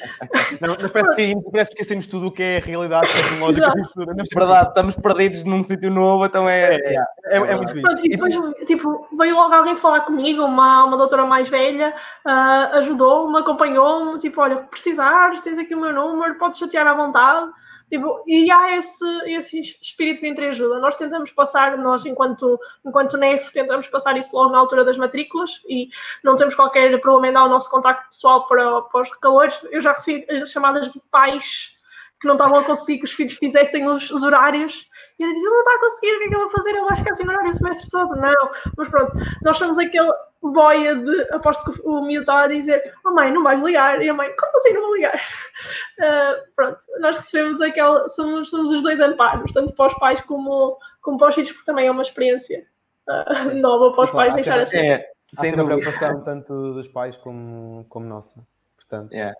Não, 0.61 0.75
mas 0.79 0.91
parece 0.91 1.15
que, 1.15 1.51
parece 1.51 1.71
que 1.71 1.81
esquecemos 1.81 2.07
tudo 2.07 2.27
o 2.27 2.31
que 2.31 2.41
é 2.41 2.57
a 2.57 2.61
realidade 2.61 3.11
tecnológica. 3.11 3.71
Tudo, 3.93 4.13
não 4.13 4.23
Verdade, 4.33 4.69
estamos 4.69 4.95
perdidos 4.95 5.43
num 5.43 5.61
sítio 5.61 5.91
novo, 5.91 6.25
então 6.25 6.49
é. 6.49 6.75
É, 6.75 6.95
é, 6.95 7.03
é, 7.25 7.37
é 7.37 7.55
muito 7.55 7.77
isso. 7.77 8.05
E 8.05 8.09
depois, 8.09 8.35
tipo, 8.65 9.07
veio 9.17 9.35
logo 9.35 9.53
alguém 9.53 9.75
falar 9.75 10.01
comigo, 10.01 10.43
uma, 10.43 10.85
uma 10.85 10.97
doutora 10.97 11.25
mais 11.25 11.49
velha, 11.49 11.93
uh, 12.25 12.77
ajudou-me, 12.77 13.37
acompanhou-me, 13.39 14.19
tipo, 14.19 14.41
olha, 14.41 14.57
precisares, 14.57 15.41
tens 15.41 15.57
aqui 15.57 15.75
o 15.75 15.81
meu 15.81 15.93
número, 15.93 16.37
podes 16.37 16.59
chatear 16.59 16.87
à 16.87 16.93
vontade. 16.93 17.51
Tipo, 17.89 18.21
e 18.27 18.51
há 18.51 18.75
esse, 18.75 19.05
esse 19.27 19.59
espírito 19.81 20.21
de 20.21 20.27
entreajuda. 20.27 20.79
Nós 20.79 20.95
tentamos 20.95 21.31
passar, 21.31 21.77
nós 21.77 22.05
enquanto, 22.05 22.59
enquanto 22.85 23.17
NEF, 23.17 23.51
tentamos 23.51 23.87
passar 23.87 24.17
isso 24.17 24.35
logo 24.35 24.51
na 24.51 24.59
altura 24.59 24.83
das 24.83 24.97
matrículas 24.97 25.61
e 25.69 25.89
não 26.23 26.35
temos 26.35 26.53
qualquer 26.53 26.99
problema 26.99 27.29
em 27.29 27.33
dar 27.33 27.45
o 27.45 27.49
nosso 27.49 27.69
contacto 27.71 28.09
pessoal 28.09 28.45
para, 28.45 28.81
para 28.81 29.01
os 29.01 29.09
recalores. 29.09 29.57
Eu 29.71 29.79
já 29.79 29.93
recebi 29.93 30.45
chamadas 30.45 30.91
de 30.91 30.99
pais 31.09 31.76
que 32.19 32.27
não 32.27 32.35
estavam 32.35 32.59
a 32.59 32.63
conseguir 32.63 32.99
que 32.99 33.05
os 33.05 33.13
filhos 33.13 33.33
fizessem 33.33 33.87
os, 33.87 34.09
os 34.09 34.23
horários 34.23 34.87
e 35.19 35.23
eu 35.23 35.29
disse, 35.29 35.41
ele 35.41 35.49
não 35.49 35.59
está 35.59 35.73
a 35.73 35.79
conseguir, 35.79 36.15
o 36.15 36.19
que 36.19 36.25
é 36.25 36.27
que 36.27 36.35
eu 36.35 36.39
vou 36.39 36.49
fazer? 36.49 36.75
Eu 36.75 36.85
vou 36.85 36.95
ficar 36.95 37.15
sem 37.15 37.27
horário 37.27 37.49
o 37.49 37.53
semestre 37.53 37.89
todo. 37.89 38.15
Não, 38.15 38.51
mas 38.77 38.89
pronto, 38.89 39.11
nós 39.41 39.57
somos 39.57 39.79
aquele 39.79 40.11
boia 40.41 40.95
de, 40.95 41.21
aposto 41.33 41.71
que 41.71 41.81
o 41.83 42.01
miúdo 42.01 42.21
estava 42.21 42.43
a 42.43 42.47
dizer, 42.47 42.93
oh 43.03 43.11
mãe, 43.11 43.31
não 43.31 43.43
vais 43.43 43.59
ligar? 43.61 43.99
E 44.01 44.09
a 44.09 44.13
mãe, 44.13 44.31
como 44.37 44.55
assim 44.55 44.73
não 44.73 44.81
vou 44.83 44.95
ligar? 44.95 45.15
Uh, 45.15 46.45
pronto, 46.55 46.77
nós 46.99 47.15
recebemos 47.17 47.61
aquela, 47.61 48.07
somos, 48.09 48.49
somos 48.51 48.71
os 48.71 48.83
dois 48.83 48.99
amparos, 48.99 49.51
tanto 49.51 49.73
para 49.73 49.87
os 49.87 49.99
pais 49.99 50.21
como, 50.21 50.77
como 51.01 51.17
para 51.17 51.29
os 51.29 51.35
filhos, 51.35 51.51
porque 51.51 51.65
também 51.65 51.87
é 51.87 51.91
uma 51.91 52.03
experiência 52.03 52.65
uh, 53.09 53.53
nova 53.59 53.93
para 53.93 54.03
os 54.03 54.11
pais 54.11 54.35
deixar 54.35 54.59
assim. 54.59 54.77
É, 54.77 55.09
sem 55.33 55.51
preocupação 55.51 56.23
tanto 56.23 56.73
dos 56.73 56.87
pais 56.89 57.17
como, 57.17 57.85
como 57.89 58.05
nossa. 58.05 58.39
Portanto, 58.75 59.11
é. 59.13 59.33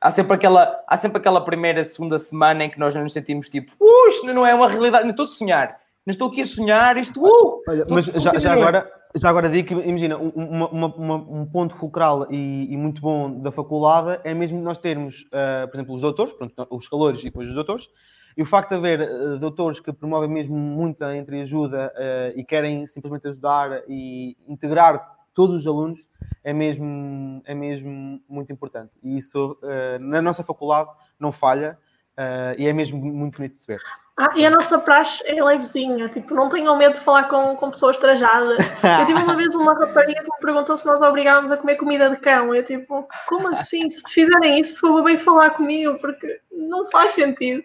Há 0.00 0.10
sempre, 0.12 0.34
aquela, 0.34 0.84
há 0.86 0.96
sempre 0.96 1.18
aquela 1.18 1.44
primeira, 1.44 1.82
segunda 1.82 2.18
semana 2.18 2.64
em 2.64 2.70
que 2.70 2.78
nós 2.78 2.94
nos 2.94 3.12
sentimos 3.12 3.48
tipo, 3.48 3.72
uh, 3.80 4.08
isto 4.08 4.32
não 4.32 4.46
é 4.46 4.54
uma 4.54 4.68
realidade, 4.68 5.04
não 5.04 5.10
estou 5.10 5.24
a 5.24 5.28
sonhar, 5.28 5.80
não 6.06 6.12
estou 6.12 6.28
aqui 6.28 6.42
a 6.42 6.46
sonhar, 6.46 6.96
isto, 6.96 7.20
uh! 7.20 7.62
Olha, 7.68 7.84
mas 7.90 8.04
já, 8.04 8.38
já, 8.38 8.52
agora, 8.52 8.88
já 9.16 9.28
agora 9.28 9.48
digo 9.48 9.68
que, 9.68 9.74
imagina, 9.74 10.16
uma, 10.16 10.68
uma, 10.68 10.86
uma, 10.94 11.14
um 11.16 11.46
ponto 11.46 11.74
fulcral 11.74 12.28
e, 12.30 12.72
e, 12.72 12.76
muito 12.76 13.00
bom 13.00 13.40
da 13.40 13.50
faculdade 13.50 14.20
é 14.22 14.32
mesmo 14.32 14.60
nós 14.62 14.78
termos, 14.78 15.22
uh, 15.22 15.66
por 15.68 15.76
exemplo, 15.76 15.94
os 15.96 16.00
doutores, 16.00 16.32
pronto, 16.32 16.54
os 16.70 16.88
calores 16.88 17.20
e 17.20 17.24
depois 17.24 17.48
os 17.48 17.54
doutores, 17.54 17.88
e 18.36 18.42
o 18.42 18.46
facto 18.46 18.70
de 18.70 18.76
haver 18.76 19.00
uh, 19.00 19.36
doutores 19.36 19.80
que 19.80 19.92
promovem 19.92 20.30
mesmo 20.30 20.56
muita 20.56 21.16
entreajuda 21.16 21.92
uh, 21.96 22.38
e 22.38 22.44
querem 22.44 22.86
simplesmente 22.86 23.26
ajudar 23.26 23.82
e 23.88 24.36
integrar 24.46 25.17
todos 25.38 25.60
os 25.60 25.66
alunos 25.68 26.00
é 26.42 26.52
mesmo, 26.52 27.40
é 27.44 27.54
mesmo 27.54 28.20
muito 28.28 28.52
importante. 28.52 28.90
E 29.00 29.16
isso 29.16 29.56
uh, 29.62 29.98
na 30.00 30.20
nossa 30.20 30.42
faculdade 30.42 30.90
não 31.16 31.30
falha 31.30 31.78
uh, 32.18 32.58
e 32.58 32.66
é 32.66 32.72
mesmo 32.72 32.98
muito 32.98 33.36
bonito 33.36 33.52
de 33.52 33.60
se 33.60 33.66
ver. 33.68 33.80
Ah, 34.18 34.32
e 34.34 34.44
a 34.44 34.50
nossa 34.50 34.80
praxe 34.80 35.22
é 35.24 35.40
levezinha, 35.40 36.08
tipo, 36.08 36.34
não 36.34 36.48
tenham 36.48 36.76
medo 36.76 36.94
de 36.94 37.02
falar 37.02 37.28
com, 37.28 37.54
com 37.54 37.70
pessoas 37.70 37.98
trajadas. 37.98 38.58
Eu 38.82 39.06
tive 39.06 39.22
uma 39.22 39.36
vez 39.36 39.54
uma 39.54 39.74
rapariga 39.74 40.24
que 40.24 40.28
me 40.28 40.40
perguntou 40.40 40.76
se 40.76 40.84
nós 40.84 41.00
obrigávamos 41.00 41.52
a 41.52 41.56
comer 41.56 41.76
comida 41.76 42.10
de 42.10 42.16
cão. 42.16 42.52
Eu 42.52 42.64
tipo, 42.64 43.06
como 43.28 43.46
assim? 43.46 43.88
Se 43.88 44.02
fizerem 44.12 44.58
isso, 44.58 44.72
por 44.74 44.88
favor, 44.88 45.04
vem 45.04 45.16
falar 45.16 45.50
comigo, 45.50 45.96
porque 46.00 46.40
não 46.50 46.84
faz 46.90 47.14
sentido. 47.14 47.62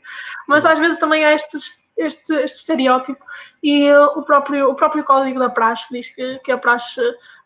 Mas 0.48 0.64
às 0.64 0.78
vezes 0.78 1.00
também 1.00 1.26
há 1.26 1.34
este, 1.34 1.58
este, 1.98 2.34
este 2.36 2.60
estereótipo 2.60 3.26
e 3.64 3.92
o 3.92 4.22
próprio, 4.22 4.70
o 4.70 4.76
próprio 4.76 5.04
código 5.04 5.40
da 5.40 5.50
praxe 5.50 5.88
diz 5.92 6.14
que, 6.14 6.38
que 6.44 6.52
a 6.52 6.58
praxe 6.60 7.02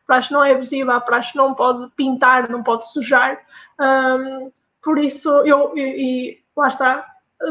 praxe 0.08 0.32
não 0.32 0.44
é 0.44 0.54
abusiva, 0.54 0.96
a 0.96 1.02
praxe 1.02 1.36
não 1.36 1.54
pode 1.54 1.92
pintar, 1.96 2.50
não 2.50 2.64
pode 2.64 2.90
sujar. 2.92 3.40
Um, 3.80 4.52
por 4.82 4.98
isso, 4.98 5.30
eu, 5.46 5.78
e, 5.78 5.82
e, 5.82 6.40
lá 6.56 6.70
está, 6.70 7.06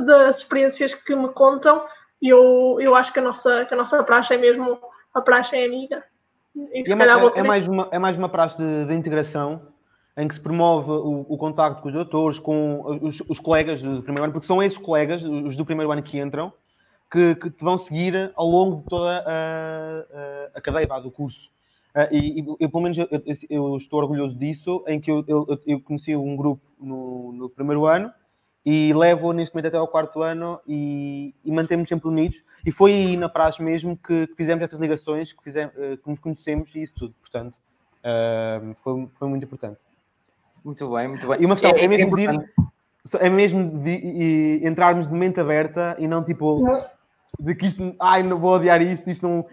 das 0.06 0.38
experiências 0.38 0.94
que 0.94 1.14
me 1.14 1.28
contam, 1.28 1.84
eu, 2.20 2.78
eu 2.80 2.94
acho 2.94 3.12
que 3.12 3.18
a 3.20 3.22
nossa, 3.22 3.66
que 3.66 3.74
a 3.74 3.76
nossa 3.76 4.02
praxe 4.02 4.34
é 4.34 4.38
mesmo 4.38 4.80
a 5.14 5.20
praxe 5.20 5.54
é 5.56 5.64
amiga. 5.64 6.02
E, 6.54 6.82
e 6.86 6.90
é, 6.90 6.94
uma, 6.94 7.30
é, 7.34 7.42
mais 7.42 7.68
uma, 7.68 7.88
é 7.90 7.98
mais 7.98 8.16
uma 8.16 8.28
praxe 8.28 8.56
de, 8.56 8.86
de 8.86 8.94
integração 8.94 9.60
em 10.16 10.26
que 10.26 10.34
se 10.34 10.40
promove 10.40 10.90
o, 10.90 11.26
o 11.28 11.36
contacto 11.36 11.82
com 11.82 11.88
os 11.88 11.94
doutores, 11.94 12.38
com 12.38 12.98
os, 13.02 13.22
os, 13.28 13.38
colegas 13.38 13.82
do 13.82 14.02
primeiro 14.02 14.24
ano, 14.24 14.32
porque 14.32 14.46
são 14.46 14.62
esses 14.62 14.78
colegas, 14.78 15.22
os 15.22 15.56
do 15.56 15.64
primeiro 15.66 15.92
ano 15.92 16.02
que 16.02 16.18
entram, 16.18 16.50
que, 17.10 17.34
que 17.34 17.50
te 17.50 17.62
vão 17.62 17.76
seguir 17.76 18.32
ao 18.34 18.46
longo 18.46 18.76
de 18.76 18.84
toda 18.84 19.10
a, 19.10 20.54
a, 20.54 20.58
a 20.58 20.60
cadeia 20.60 20.86
do 21.02 21.10
curso. 21.10 21.50
Uh, 21.96 22.12
e, 22.12 22.40
e 22.40 22.56
eu, 22.60 22.68
pelo 22.68 22.82
menos, 22.82 22.98
eu, 22.98 23.08
eu, 23.48 23.76
estou 23.78 23.98
orgulhoso 23.98 24.36
disso, 24.36 24.84
em 24.86 25.00
que 25.00 25.10
eu, 25.10 25.24
eu, 25.26 25.58
eu 25.66 25.80
conheci 25.80 26.14
um 26.14 26.36
grupo 26.36 26.60
no, 26.78 27.32
no, 27.32 27.48
primeiro 27.48 27.86
ano 27.86 28.12
e 28.66 28.92
levo 28.92 29.32
neste 29.32 29.54
momento 29.54 29.68
até 29.68 29.78
ao 29.78 29.88
quarto 29.88 30.22
ano 30.22 30.60
e, 30.68 31.34
e 31.42 31.50
mantemos 31.50 31.88
sempre 31.88 32.06
unidos. 32.08 32.44
E 32.66 32.70
foi 32.70 32.92
aí 32.92 33.16
na 33.16 33.30
praxe 33.30 33.62
mesmo 33.62 33.96
que, 33.96 34.26
que 34.26 34.34
fizemos 34.34 34.62
essas 34.62 34.78
ligações, 34.78 35.32
que, 35.32 35.42
fizemos, 35.42 35.74
uh, 35.74 35.96
que 35.96 36.10
nos 36.10 36.20
conhecemos 36.20 36.74
e 36.74 36.82
isso 36.82 36.92
tudo. 36.96 37.14
Portanto, 37.18 37.54
uh, 37.54 38.76
foi, 38.82 39.08
foi 39.14 39.28
muito 39.28 39.44
importante. 39.44 39.78
Muito 40.62 40.90
bem, 40.90 41.08
muito 41.08 41.26
bem. 41.26 41.40
E 41.40 41.46
uma 41.46 41.54
questão, 41.54 41.70
é, 41.70 41.80
é, 41.80 41.84
é 41.84 41.88
mesmo, 41.88 42.14
de, 42.14 42.26
é 43.20 43.30
mesmo 43.30 43.82
de, 43.82 44.00
de, 44.00 44.66
entrarmos 44.66 45.08
de 45.08 45.14
mente 45.14 45.40
aberta 45.40 45.96
e 45.98 46.06
não 46.06 46.22
tipo 46.22 46.62
de 47.38 47.54
que 47.54 47.66
isto, 47.66 47.94
ai, 48.00 48.22
não 48.22 48.38
vou 48.38 48.54
odiar 48.54 48.80
isto, 48.82 49.10
isto 49.10 49.26
não 49.26 49.46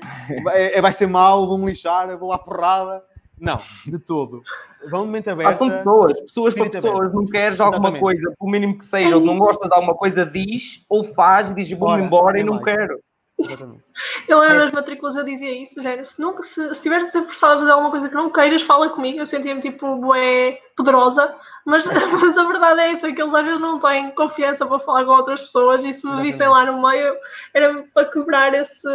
vai, 0.43 0.73
é, 0.73 0.81
vai 0.81 0.93
ser 0.93 1.07
mau, 1.07 1.47
vou-me 1.47 1.65
lixar, 1.65 2.17
vou 2.17 2.29
lá 2.29 2.37
porrada. 2.37 3.03
Não, 3.39 3.59
de 3.85 3.99
todo. 3.99 4.41
Vão 4.89 5.05
de 5.05 5.11
mente 5.11 5.29
aberta. 5.29 5.49
Ah, 5.49 5.53
são 5.53 5.69
pessoas, 5.69 6.21
pessoas 6.21 6.53
para 6.53 6.69
pessoas. 6.69 6.95
Aberta. 6.95 7.15
Não 7.15 7.25
queres 7.25 7.59
alguma 7.59 7.89
Exatamente. 7.89 8.01
coisa, 8.01 8.33
pelo 8.37 8.51
mínimo 8.51 8.77
que 8.77 8.85
seja, 8.85 9.15
ou 9.15 9.21
não 9.21 9.35
gosta 9.35 9.67
de 9.67 9.73
alguma 9.73 9.95
coisa, 9.95 10.25
diz 10.25 10.85
ou 10.89 11.03
faz 11.03 11.53
diz 11.53 11.71
vou-me 11.71 12.03
embora 12.03 12.39
e 12.39 12.43
não 12.43 12.59
quero. 12.61 12.99
Exatamente. 13.45 13.83
Eu 14.27 14.39
lembro 14.39 14.59
das 14.59 14.71
matrículas 14.71 15.15
eu 15.15 15.23
dizia 15.23 15.51
isso, 15.51 15.81
género, 15.81 16.05
se, 16.05 16.21
nunca, 16.21 16.43
se, 16.43 16.53
se 16.53 16.71
estiveres 16.71 17.07
a 17.07 17.09
ser 17.09 17.21
forçado 17.23 17.53
a 17.53 17.59
fazer 17.59 17.71
alguma 17.71 17.91
coisa 17.91 18.09
que 18.09 18.15
não 18.15 18.31
queiras, 18.31 18.61
fala 18.61 18.89
comigo. 18.89 19.19
Eu 19.19 19.25
sentia-me 19.25 19.61
tipo 19.61 19.97
bué 19.97 20.59
poderosa, 20.75 21.35
mas, 21.65 21.85
mas 22.21 22.37
a 22.37 22.43
verdade 22.45 22.81
é 22.81 22.91
essa, 22.91 23.11
que 23.11 23.21
eles 23.21 23.33
às 23.33 23.45
vezes 23.45 23.59
não 23.59 23.79
têm 23.79 24.11
confiança 24.11 24.65
para 24.65 24.79
falar 24.79 25.05
com 25.05 25.11
outras 25.11 25.41
pessoas 25.41 25.83
e 25.83 25.93
se 25.93 26.05
me 26.07 26.21
vissem 26.21 26.47
lá 26.47 26.65
no 26.65 26.81
meio 26.81 27.15
era 27.53 27.83
para 27.93 28.09
quebrar 28.09 28.53
esse, 28.53 28.87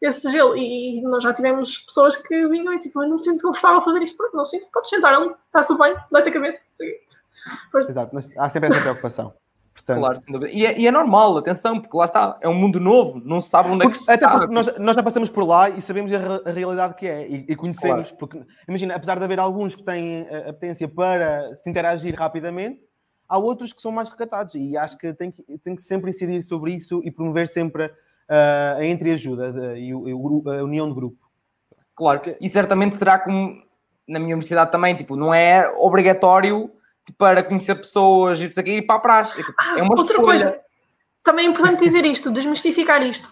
esse 0.00 0.30
gelo. 0.30 0.56
E 0.56 1.00
nós 1.02 1.22
já 1.22 1.32
tivemos 1.32 1.78
pessoas 1.78 2.16
que 2.16 2.48
vinham 2.48 2.72
e 2.74 2.78
tipo, 2.78 3.02
eu 3.02 3.08
não 3.08 3.18
sinto 3.18 3.42
confortável 3.42 3.78
a 3.78 3.82
fazer 3.82 4.02
isto, 4.02 4.30
não 4.34 4.44
sinto, 4.44 4.68
podes 4.72 4.90
sentar 4.90 5.14
ali, 5.14 5.34
está 5.46 5.64
tudo 5.64 5.82
bem, 5.82 5.94
dá-te 6.10 6.28
a 6.28 6.32
cabeça. 6.32 6.60
Exato, 7.74 8.14
mas 8.14 8.36
há 8.36 8.48
sempre 8.50 8.68
essa 8.70 8.80
preocupação. 8.80 9.34
Portanto, 9.84 10.22
claro, 10.26 10.46
e 10.48 10.66
é, 10.66 10.78
e 10.78 10.86
é, 10.86 10.90
normal, 10.90 11.38
atenção, 11.38 11.80
porque 11.80 11.96
lá 11.96 12.04
está, 12.04 12.38
é 12.40 12.48
um 12.48 12.54
mundo 12.54 12.78
novo, 12.78 13.20
não 13.24 13.40
se 13.40 13.48
sabe 13.48 13.70
onde 13.70 13.86
é 13.86 13.90
que 13.90 13.96
se 13.96 14.10
Até 14.10 14.28
porque 14.28 14.52
nós, 14.52 14.78
nós 14.78 14.94
já 14.94 15.02
passamos 15.02 15.30
por 15.30 15.44
lá 15.44 15.70
e 15.70 15.80
sabemos 15.80 16.12
a, 16.12 16.48
a 16.48 16.52
realidade 16.52 16.94
que 16.94 17.06
é 17.06 17.26
e, 17.26 17.46
e 17.48 17.56
conhecemos, 17.56 18.08
claro. 18.08 18.16
porque 18.18 18.42
imagina, 18.68 18.94
apesar 18.94 19.18
de 19.18 19.24
haver 19.24 19.40
alguns 19.40 19.74
que 19.74 19.82
têm 19.82 20.26
a 20.28 20.52
potência 20.52 20.86
para 20.86 21.54
se 21.54 21.68
interagir 21.68 22.14
rapidamente, 22.14 22.80
há 23.28 23.38
outros 23.38 23.72
que 23.72 23.80
são 23.80 23.90
mais 23.90 24.10
recatados 24.10 24.54
e 24.54 24.76
acho 24.76 24.98
que 24.98 25.14
tem 25.14 25.30
que, 25.30 25.42
tem 25.58 25.74
que 25.74 25.82
sempre 25.82 26.10
incidir 26.10 26.42
sobre 26.42 26.74
isso 26.74 27.00
e 27.04 27.10
promover 27.10 27.48
sempre 27.48 27.86
uh, 27.86 28.78
a 28.78 28.84
entreajuda 28.84 29.78
e, 29.78 29.92
a 29.92 30.64
união 30.64 30.88
de 30.88 30.94
grupo. 30.94 31.18
Claro, 31.94 32.20
e 32.40 32.48
certamente 32.48 32.96
será 32.96 33.18
como 33.18 33.62
na 34.06 34.18
minha 34.18 34.34
universidade 34.34 34.72
também, 34.72 34.94
tipo, 34.96 35.16
não 35.16 35.32
é 35.32 35.68
obrigatório 35.78 36.70
para 37.18 37.42
conhecer 37.42 37.74
pessoas 37.74 38.40
e 38.40 38.48
isso 38.48 38.60
aqui, 38.60 38.78
ir 38.78 38.82
para 38.82 38.96
a 38.96 39.00
praxe. 39.00 39.40
É, 39.40 39.44
tipo, 39.44 39.54
ah, 39.58 39.74
é 39.78 39.82
uma 39.82 39.98
outra 39.98 40.16
escolha. 40.16 40.24
Coisa. 40.24 40.60
também 41.22 41.46
é 41.46 41.48
importante 41.48 41.80
dizer 41.84 42.04
isto, 42.04 42.30
desmistificar 42.30 43.02
isto. 43.02 43.30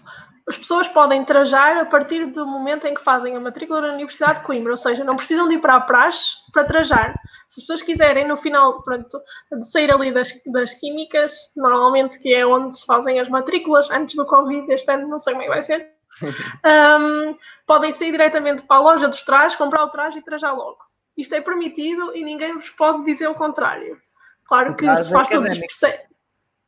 As 0.49 0.57
pessoas 0.57 0.89
podem 0.89 1.23
trajar 1.27 1.77
a 1.77 1.85
partir 1.85 2.25
do 2.27 2.47
momento 2.47 2.87
em 2.87 2.95
que 2.95 3.05
fazem 3.05 3.37
a 3.37 3.41
matrícula 3.41 3.83
da 3.83 3.93
Universidade 3.93 4.41
de 4.41 4.47
Coimbra, 4.47 4.73
ou 4.73 4.77
seja, 4.79 5.05
não 5.05 5.15
precisam 5.15 5.47
de 5.47 5.57
ir 5.57 5.59
para 5.61 5.75
a 5.75 5.81
praxe 5.81 6.37
para 6.55 6.65
trajar. 6.65 7.13
Se 7.51 7.61
as 7.61 7.67
pessoas 7.67 7.83
quiserem, 7.83 8.27
no 8.27 8.37
final, 8.37 8.83
pronto, 8.83 9.21
de 9.53 9.71
sair 9.71 9.93
ali 9.93 10.11
das, 10.11 10.33
das 10.47 10.73
químicas, 10.73 11.35
normalmente 11.55 12.19
que 12.19 12.35
é 12.35 12.47
onde 12.47 12.79
se 12.79 12.87
fazem 12.87 13.21
as 13.21 13.29
matrículas, 13.29 13.91
antes 13.91 14.15
do 14.15 14.25
Covid, 14.25 14.73
este 14.73 14.91
ano 14.91 15.07
não 15.07 15.21
sei 15.21 15.35
como 15.35 15.43
é 15.43 15.47
que 15.47 15.53
vai 15.53 15.63
ser, 15.63 15.87
um, 16.23 17.35
podem 17.67 17.93
sair 17.93 18.11
diretamente 18.11 18.63
para 18.63 18.77
a 18.77 18.81
loja 18.81 19.07
dos 19.07 19.23
trajes, 19.23 19.55
comprar 19.57 19.85
o 19.85 19.91
traje 19.91 20.19
e 20.19 20.23
trajar 20.23 20.53
logo. 20.53 20.88
Isto 21.19 21.35
é 21.35 21.41
permitido 21.41 22.17
e 22.17 22.25
ninguém 22.25 22.55
vos 22.55 22.71
pode 22.71 23.05
dizer 23.05 23.27
o 23.27 23.35
contrário. 23.35 24.01
Claro 24.47 24.77
que 24.77 24.97
se 24.97 25.11
faz 25.11 25.29
todos 25.29 25.53
os 25.53 25.59
processos. 25.59 26.07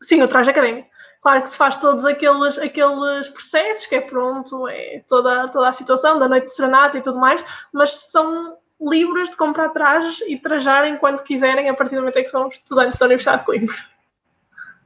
Sim, 0.03 0.22
o 0.22 0.28
traje 0.28 0.51
académico. 0.51 0.90
Claro 1.22 1.42
que 1.42 1.51
se 1.51 1.57
faz 1.57 1.76
todos 1.76 2.05
aqueles, 2.05 2.59
aqueles 2.59 3.28
processos, 3.28 3.86
que 3.86 3.94
é 3.94 4.01
pronto, 4.01 4.66
é 4.68 5.05
toda, 5.07 5.48
toda 5.48 5.68
a 5.68 5.72
situação 5.72 6.18
da 6.18 6.28
noite 6.28 6.46
de 6.46 6.55
serenata 6.55 6.98
e 6.98 7.03
tudo 7.03 7.18
mais, 7.18 7.44
mas 7.72 8.11
são 8.11 8.59
livres 8.80 9.30
de 9.30 9.36
comprar 9.36 9.68
trajes 9.68 10.20
e 10.26 10.38
trajarem 10.38 10.96
quando 10.96 11.22
quiserem, 11.22 11.68
a 11.68 11.74
partir 11.74 11.94
do 11.94 12.01
momento 12.01 12.18
em 12.18 12.22
que 12.22 12.30
são 12.30 12.48
estudantes 12.48 12.98
da 12.98 13.07
Universidade 13.07 13.40
de 13.40 13.46
Coimbra. 13.46 13.76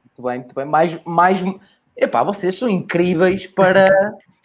Muito 0.03 0.21
bem, 0.21 0.39
muito 0.39 0.55
bem. 0.55 0.65
Mais, 0.65 1.03
mais... 1.05 1.41
Epá, 1.97 2.23
vocês 2.23 2.57
são 2.57 2.67
incríveis 2.67 3.47
para 3.47 3.87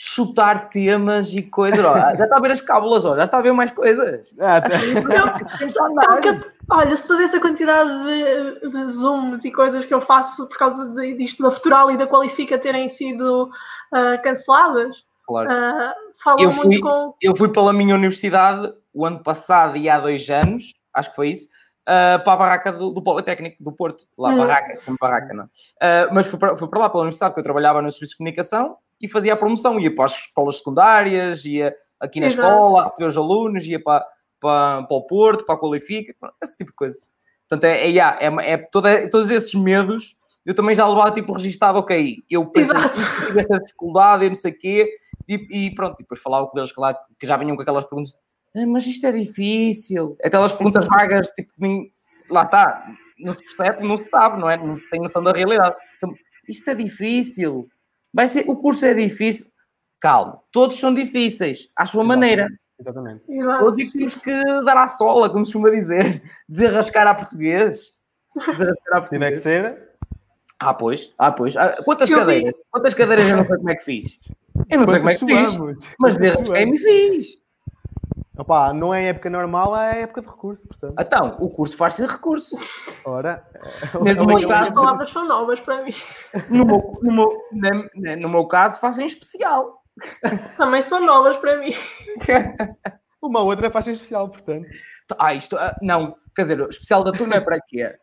chutar 0.02 0.70
temas 0.70 1.32
e 1.34 1.42
coisas. 1.42 1.84
Ó, 1.84 1.94
já 1.94 2.24
está 2.24 2.36
a 2.36 2.40
ver 2.40 2.52
as 2.52 2.60
cábulas, 2.60 3.04
ó, 3.04 3.16
já 3.16 3.24
está 3.24 3.38
a 3.38 3.42
ver 3.42 3.52
mais 3.52 3.70
coisas. 3.70 4.34
Ah, 4.40 4.60
tá. 4.60 4.76
olha, 6.70 6.96
se 6.96 7.06
soubesse 7.06 7.36
a 7.36 7.40
quantidade 7.40 7.90
de, 8.04 8.70
de, 8.70 8.88
zooms 8.92 9.44
e 9.44 9.50
coisas 9.50 9.84
que 9.84 9.92
eu 9.92 10.00
faço 10.00 10.48
por 10.48 10.56
causa 10.56 10.86
de, 10.94 11.14
disto 11.14 11.42
da 11.42 11.50
Futural 11.50 11.90
e 11.90 11.96
da 11.96 12.06
Qualifica 12.06 12.58
terem 12.58 12.88
sido 12.88 13.50
uh, 13.92 14.22
canceladas, 14.22 15.04
claro. 15.26 15.50
uh, 15.50 15.92
falo 16.22 16.40
eu 16.40 16.52
muito 16.52 16.80
com. 16.80 17.14
Eu 17.20 17.36
fui 17.36 17.48
pela 17.50 17.72
minha 17.72 17.94
universidade 17.94 18.72
o 18.94 19.04
ano 19.04 19.22
passado 19.22 19.76
e 19.76 19.88
há 19.90 20.00
dois 20.00 20.30
anos, 20.30 20.72
acho 20.94 21.10
que 21.10 21.16
foi 21.16 21.30
isso, 21.30 21.48
uh, 21.82 22.22
para 22.22 22.32
a 22.32 22.36
barraca 22.36 22.72
do, 22.72 22.90
do, 22.90 23.02
Politécnico 23.02 23.62
do 23.62 23.72
Porto. 23.72 24.04
Lá, 24.16 24.30
hum. 24.30 24.38
barraca, 24.38 24.80
como 24.84 24.96
barraca, 25.00 25.34
não. 25.34 25.44
Uh, 25.44 26.12
mas 26.12 26.26
fui 26.26 26.38
para, 26.38 26.56
fui 26.56 26.68
para 26.68 26.80
lá, 26.80 26.90
pela 26.90 27.02
universidade, 27.02 27.32
porque 27.32 27.40
eu 27.40 27.44
trabalhava 27.44 27.82
no 27.82 27.90
serviço 27.90 28.12
de 28.12 28.18
comunicação 28.18 28.76
e 29.00 29.08
fazia 29.08 29.32
a 29.32 29.36
promoção. 29.36 29.78
Ia 29.80 29.94
para 29.94 30.06
as 30.06 30.16
escolas 30.16 30.58
secundárias, 30.58 31.44
ia 31.44 31.74
aqui 31.98 32.20
na 32.20 32.26
Exato. 32.26 32.48
escola, 32.48 32.80
a 32.80 32.84
receber 32.84 33.08
os 33.08 33.16
alunos, 33.16 33.64
ia 33.64 33.82
para, 33.82 34.06
para, 34.40 34.82
para 34.82 34.96
o 34.96 35.06
Porto, 35.06 35.44
para 35.44 35.54
a 35.54 35.58
Qualifica, 35.58 36.14
esse 36.42 36.56
tipo 36.56 36.70
de 36.70 36.76
coisas. 36.76 37.10
Portanto, 37.48 37.64
é, 37.64 37.90
é, 37.90 37.98
é, 37.98 38.52
é 38.52 38.58
toda, 38.58 39.10
todos 39.10 39.30
esses 39.30 39.54
medos 39.54 40.16
eu 40.44 40.54
também 40.54 40.74
já 40.74 40.86
levava 40.86 41.10
tipo 41.10 41.32
registado, 41.32 41.78
ok, 41.78 42.24
eu 42.28 42.46
pensei 42.46 42.74
que 42.74 43.26
tive 43.26 43.40
esta 43.40 43.58
dificuldade 43.58 44.24
e 44.24 44.28
não 44.28 44.36
sei 44.36 44.52
o 44.52 44.58
quê, 44.58 44.90
e, 45.28 45.66
e, 45.66 45.74
pronto, 45.74 45.96
e 46.00 46.02
depois 46.02 46.20
falava 46.20 46.46
com 46.46 46.58
eles 46.58 46.72
que, 46.72 46.80
lá, 46.80 46.94
que 47.18 47.26
já 47.26 47.36
vinham 47.36 47.54
com 47.54 47.62
aquelas 47.62 47.84
perguntas 47.84 48.14
ah, 48.56 48.66
mas 48.66 48.86
isto 48.86 49.06
é 49.06 49.12
difícil. 49.12 50.16
Aquelas 50.24 50.52
perguntas 50.52 50.86
vagas, 50.86 51.28
tipo, 51.28 51.52
lá 52.28 52.42
está, 52.42 52.84
não 53.18 53.34
se 53.34 53.44
percebe, 53.44 53.86
não 53.86 53.96
se 53.96 54.04
sabe, 54.04 54.40
não 54.40 54.50
é? 54.50 54.56
Não 54.56 54.76
se 54.76 54.88
tem 54.90 55.00
noção 55.00 55.22
da 55.22 55.32
realidade. 55.32 55.76
Então, 55.96 56.12
isto 56.48 56.68
é 56.68 56.74
difícil. 56.74 57.68
Vai 58.12 58.26
ser, 58.26 58.44
o 58.48 58.56
curso 58.56 58.84
é 58.86 58.94
difícil. 58.94 59.46
Calma, 60.00 60.40
todos 60.50 60.78
são 60.78 60.92
difíceis, 60.94 61.68
à 61.76 61.84
sua 61.86 62.02
Exatamente. 62.02 62.08
maneira. 62.08 62.48
Exatamente. 62.80 63.24
Todos 63.58 63.92
temos 63.92 64.14
que 64.14 64.44
dar 64.64 64.78
à 64.78 64.86
sola, 64.86 65.28
como 65.28 65.44
se 65.44 65.52
costuma 65.52 65.70
dizer. 65.70 66.22
Desenrascar 66.48 67.06
a 67.06 67.14
português. 67.14 67.94
Desenrascar 68.34 68.96
a 68.96 69.00
português. 69.00 69.10
Tiver 69.10 69.32
que 69.32 69.38
ser. 69.38 69.90
Ah, 70.58 70.72
pois. 70.72 71.12
Ah, 71.18 71.30
pois. 71.30 71.56
Ah, 71.56 71.82
quantas 71.84 72.08
eu 72.08 72.18
cadeiras? 72.18 72.54
Vi. 72.54 72.62
Quantas 72.70 72.94
cadeiras 72.94 73.28
eu 73.28 73.36
não 73.36 73.46
sei 73.46 73.56
como 73.56 73.70
é 73.70 73.76
que 73.76 73.84
fiz? 73.84 74.18
Eu 74.70 74.78
não 74.80 74.88
sei 74.88 74.98
como 74.98 75.10
é 75.10 75.14
que 75.14 75.26
fiz. 75.26 75.94
Mas 75.98 76.16
desenrasquei-me 76.16 76.78
fiz. 76.78 77.38
Opa, 78.36 78.72
não 78.72 78.94
é 78.94 79.08
época 79.08 79.28
normal, 79.28 79.76
é 79.76 80.02
época 80.02 80.22
de 80.22 80.28
recurso, 80.28 80.66
portanto. 80.66 80.94
Então, 80.98 81.36
o 81.40 81.50
curso 81.50 81.76
faz 81.76 81.94
sem 81.94 82.06
recurso. 82.06 82.56
Ora, 83.04 83.44
Neste 84.00 84.24
meu 84.24 84.48
caso, 84.48 84.64
as 84.64 84.70
palavras 84.70 85.10
são 85.10 85.28
novas 85.28 85.60
para 85.60 85.82
mim. 85.82 85.92
No 86.48 86.64
meu, 86.64 86.98
no 87.02 87.12
meu, 87.12 87.90
no 88.18 88.28
meu 88.28 88.46
caso, 88.46 88.80
faz 88.80 88.98
em 88.98 89.06
especial. 89.06 89.82
Também 90.56 90.80
são 90.82 91.04
novas 91.04 91.36
para 91.36 91.58
mim. 91.58 91.74
Uma 93.20 93.40
outra 93.42 93.70
faz 93.70 93.86
em 93.88 93.92
especial, 93.92 94.28
portanto. 94.30 94.66
Ah, 95.18 95.34
isto, 95.34 95.58
ah, 95.58 95.76
não, 95.82 96.16
quer 96.34 96.42
dizer, 96.42 96.60
o 96.60 96.70
especial 96.70 97.04
da 97.04 97.12
turma 97.12 97.34
é 97.34 97.40
para 97.40 97.60
quê? 97.60 97.94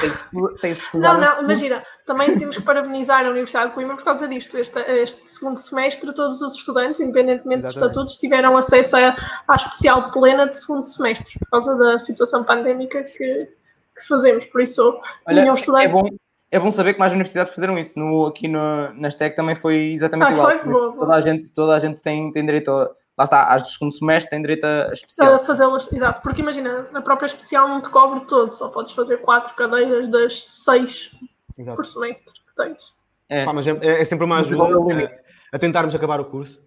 Tem-se 0.00 0.24
tem 0.60 1.00
Não, 1.00 1.16
não, 1.16 1.42
imagina, 1.42 1.82
também 2.04 2.36
temos 2.36 2.56
que 2.56 2.62
parabenizar 2.62 3.24
a 3.24 3.30
Universidade 3.30 3.68
de 3.68 3.74
Coimbra 3.74 3.96
por 3.96 4.04
causa 4.04 4.26
disto. 4.26 4.58
Este, 4.58 4.80
este 4.80 5.28
segundo 5.28 5.56
semestre, 5.56 6.12
todos 6.12 6.42
os 6.42 6.56
estudantes, 6.56 7.00
independentemente 7.00 7.64
Exatamente. 7.64 7.64
dos 7.64 7.76
estatutos, 7.76 8.16
tiveram 8.16 8.56
acesso 8.56 8.96
à, 8.96 9.16
à 9.46 9.56
especial 9.56 10.10
plena 10.10 10.48
de 10.48 10.56
segundo 10.56 10.82
semestre, 10.82 11.38
por 11.38 11.50
causa 11.50 11.76
da 11.76 11.98
situação 11.98 12.42
pandémica 12.42 13.04
que, 13.04 13.46
que 13.46 14.08
fazemos. 14.08 14.44
Por 14.46 14.60
isso, 14.60 15.00
Olha, 15.26 15.42
nenhum 15.42 15.54
estudante. 15.54 15.86
É 15.86 15.88
bom, 15.88 16.08
é 16.50 16.58
bom 16.58 16.70
saber 16.70 16.94
que 16.94 16.98
mais 16.98 17.12
universidades 17.12 17.54
fizeram 17.54 17.78
isso. 17.78 17.98
No, 17.98 18.26
aqui 18.26 18.48
no, 18.48 18.92
na 18.94 19.10
STEC 19.10 19.36
também 19.36 19.54
foi 19.54 19.92
exatamente 19.92 20.30
ah, 20.30 20.32
igual. 20.32 20.50
Foi, 20.50 20.58
boa, 20.64 20.90
boa. 20.90 21.06
Toda, 21.06 21.14
a 21.14 21.20
gente, 21.20 21.52
toda 21.52 21.74
a 21.74 21.78
gente 21.78 22.02
tem, 22.02 22.32
tem 22.32 22.44
direito 22.44 22.70
a 22.72 22.90
lá 23.22 23.24
está, 23.24 23.44
às 23.44 23.62
do 23.62 23.68
segundo 23.68 23.92
semestre 23.92 24.30
têm 24.30 24.40
direito 24.40 24.64
a 24.64 24.92
especial. 24.92 25.34
A 25.36 25.38
fazê-las, 25.40 25.92
exato, 25.92 26.20
porque 26.22 26.40
imagina, 26.40 26.88
na 26.92 27.00
própria 27.00 27.26
especial 27.26 27.68
não 27.68 27.80
te 27.80 27.88
cobre 27.88 28.20
todo, 28.26 28.52
só 28.52 28.68
podes 28.68 28.92
fazer 28.92 29.18
quatro 29.18 29.54
cadeiras 29.54 30.08
das 30.08 30.46
seis 30.48 31.14
exato. 31.56 31.76
por 31.76 31.86
semestre 31.86 32.24
que 32.32 32.56
tens. 32.56 32.94
É, 33.28 33.44
Pá, 33.44 33.52
mas 33.52 33.66
é, 33.66 33.70
é, 33.82 34.04
sempre 34.04 34.24
uma 34.24 34.40
ajuda 34.40 34.64
a, 34.64 35.56
a, 35.56 35.58
tentarmos 35.58 35.94
acabar 35.94 36.20
o 36.20 36.24
curso. 36.26 36.62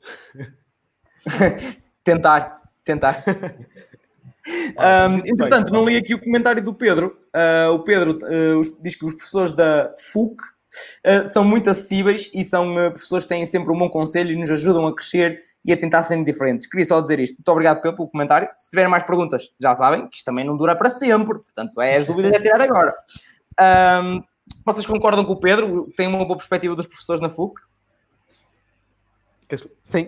tentar, 2.04 2.62
tentar. 2.84 3.24
um, 4.48 5.18
entretanto, 5.26 5.72
não 5.72 5.86
li 5.86 5.98
aqui 5.98 6.16
o 6.16 6.24
comentário 6.24 6.64
do 6.64 6.74
Pedro. 6.74 7.20
Uh, 7.36 7.74
o 7.74 7.80
Pedro 7.80 8.18
uh, 8.24 8.82
diz 8.82 8.96
que 8.96 9.06
os 9.06 9.14
professores 9.14 9.52
da 9.52 9.94
FUC 10.12 10.42
uh, 10.42 11.28
são 11.28 11.44
muito 11.44 11.70
acessíveis 11.70 12.32
e 12.34 12.44
são 12.44 12.74
professores 12.92 13.26
que 13.26 13.30
têm 13.30 13.46
sempre 13.46 13.72
um 13.72 13.78
bom 13.78 13.90
conselho 13.90 14.32
e 14.32 14.36
nos 14.36 14.50
ajudam 14.50 14.88
a 14.88 14.96
crescer 14.96 15.45
e 15.66 15.74
a 15.74 15.78
tentar 15.78 16.04
serem 16.04 16.24
diferentes. 16.24 16.68
Queria 16.68 16.86
só 16.86 17.02
dizer 17.02 17.20
isto. 17.20 17.38
Muito 17.38 17.50
obrigado 17.50 17.82
pelo 17.82 18.08
comentário. 18.08 18.48
Se 18.58 18.70
tiverem 18.70 18.90
mais 18.90 19.04
perguntas, 19.04 19.52
já 19.60 19.74
sabem 19.74 20.08
que 20.08 20.18
isto 20.18 20.26
também 20.26 20.46
não 20.46 20.56
dura 20.56 20.76
para 20.76 20.90
sempre. 20.90 21.40
Portanto, 21.40 21.82
é 21.82 21.98
as 21.98 22.06
dúvidas 22.06 22.34
a 22.34 22.40
tirar 22.40 22.62
agora. 22.62 22.96
Um, 24.04 24.24
vocês 24.64 24.86
concordam 24.86 25.26
com 25.26 25.34
o 25.34 25.40
Pedro? 25.40 25.92
Tem 25.98 26.08
uma 26.08 26.24
boa 26.24 26.38
perspectiva 26.38 26.76
dos 26.76 26.86
professores 26.86 27.22
na 27.22 27.30
FUC? 27.30 27.60
Sim. 29.86 30.08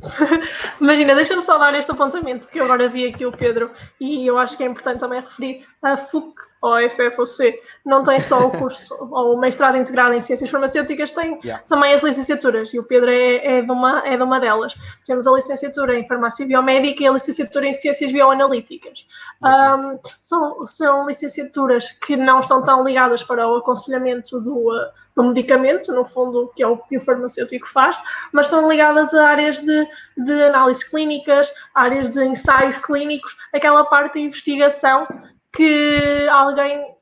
Imagina, 0.80 1.14
deixa-me 1.14 1.42
só 1.42 1.58
dar 1.58 1.74
este 1.74 1.90
apontamento 1.90 2.48
que 2.48 2.58
eu 2.58 2.64
agora 2.64 2.88
vi 2.88 3.06
aqui 3.06 3.24
o 3.24 3.30
Pedro 3.30 3.70
e 4.00 4.26
eu 4.26 4.36
acho 4.36 4.56
que 4.56 4.64
é 4.64 4.66
importante 4.66 4.98
também 4.98 5.20
referir. 5.20 5.64
A 5.80 5.96
FUC 5.96 6.34
ou 6.62 6.74
a 6.74 6.88
FFOC 6.88 7.60
não 7.84 8.04
tem 8.04 8.20
só 8.20 8.46
o 8.46 8.50
curso 8.50 8.96
ou 9.10 9.34
o 9.34 9.40
mestrado 9.40 9.76
integrado 9.76 10.14
em 10.14 10.20
ciências 10.20 10.48
farmacêuticas, 10.48 11.10
tem 11.12 11.38
yeah. 11.44 11.62
também 11.68 11.92
as 11.92 12.02
licenciaturas 12.02 12.72
e 12.72 12.78
o 12.78 12.84
Pedro 12.84 13.10
é, 13.10 13.58
é, 13.58 13.62
de 13.62 13.70
uma, 13.70 14.06
é 14.06 14.16
de 14.16 14.22
uma 14.22 14.38
delas. 14.38 14.74
Temos 15.04 15.26
a 15.26 15.32
licenciatura 15.32 15.98
em 15.98 16.06
farmácia 16.06 16.46
biomédica 16.46 17.02
e 17.02 17.06
a 17.08 17.12
licenciatura 17.12 17.66
em 17.66 17.72
ciências 17.72 18.12
bioanalíticas. 18.12 19.04
Um, 19.42 19.98
são, 20.20 20.66
são 20.66 21.06
licenciaturas 21.06 21.90
que 21.90 22.16
não 22.16 22.38
estão 22.38 22.62
tão 22.62 22.84
ligadas 22.84 23.24
para 23.24 23.46
o 23.48 23.56
aconselhamento 23.56 24.40
do, 24.40 24.70
do 25.16 25.24
medicamento, 25.24 25.92
no 25.92 26.04
fundo, 26.04 26.52
que 26.54 26.62
é 26.62 26.66
o 26.66 26.78
que 26.78 26.96
o 26.96 27.00
farmacêutico 27.00 27.68
faz, 27.68 27.98
mas 28.32 28.46
são 28.46 28.70
ligadas 28.70 29.12
a 29.14 29.28
áreas 29.28 29.58
de, 29.58 29.88
de 30.16 30.42
análise 30.44 30.88
clínicas, 30.88 31.52
áreas 31.74 32.08
de 32.08 32.24
ensaios 32.24 32.78
clínicos, 32.78 33.36
aquela 33.52 33.84
parte 33.84 34.14
de 34.14 34.26
investigação 34.26 35.06
que 35.52 36.28
alguém, 36.30 36.94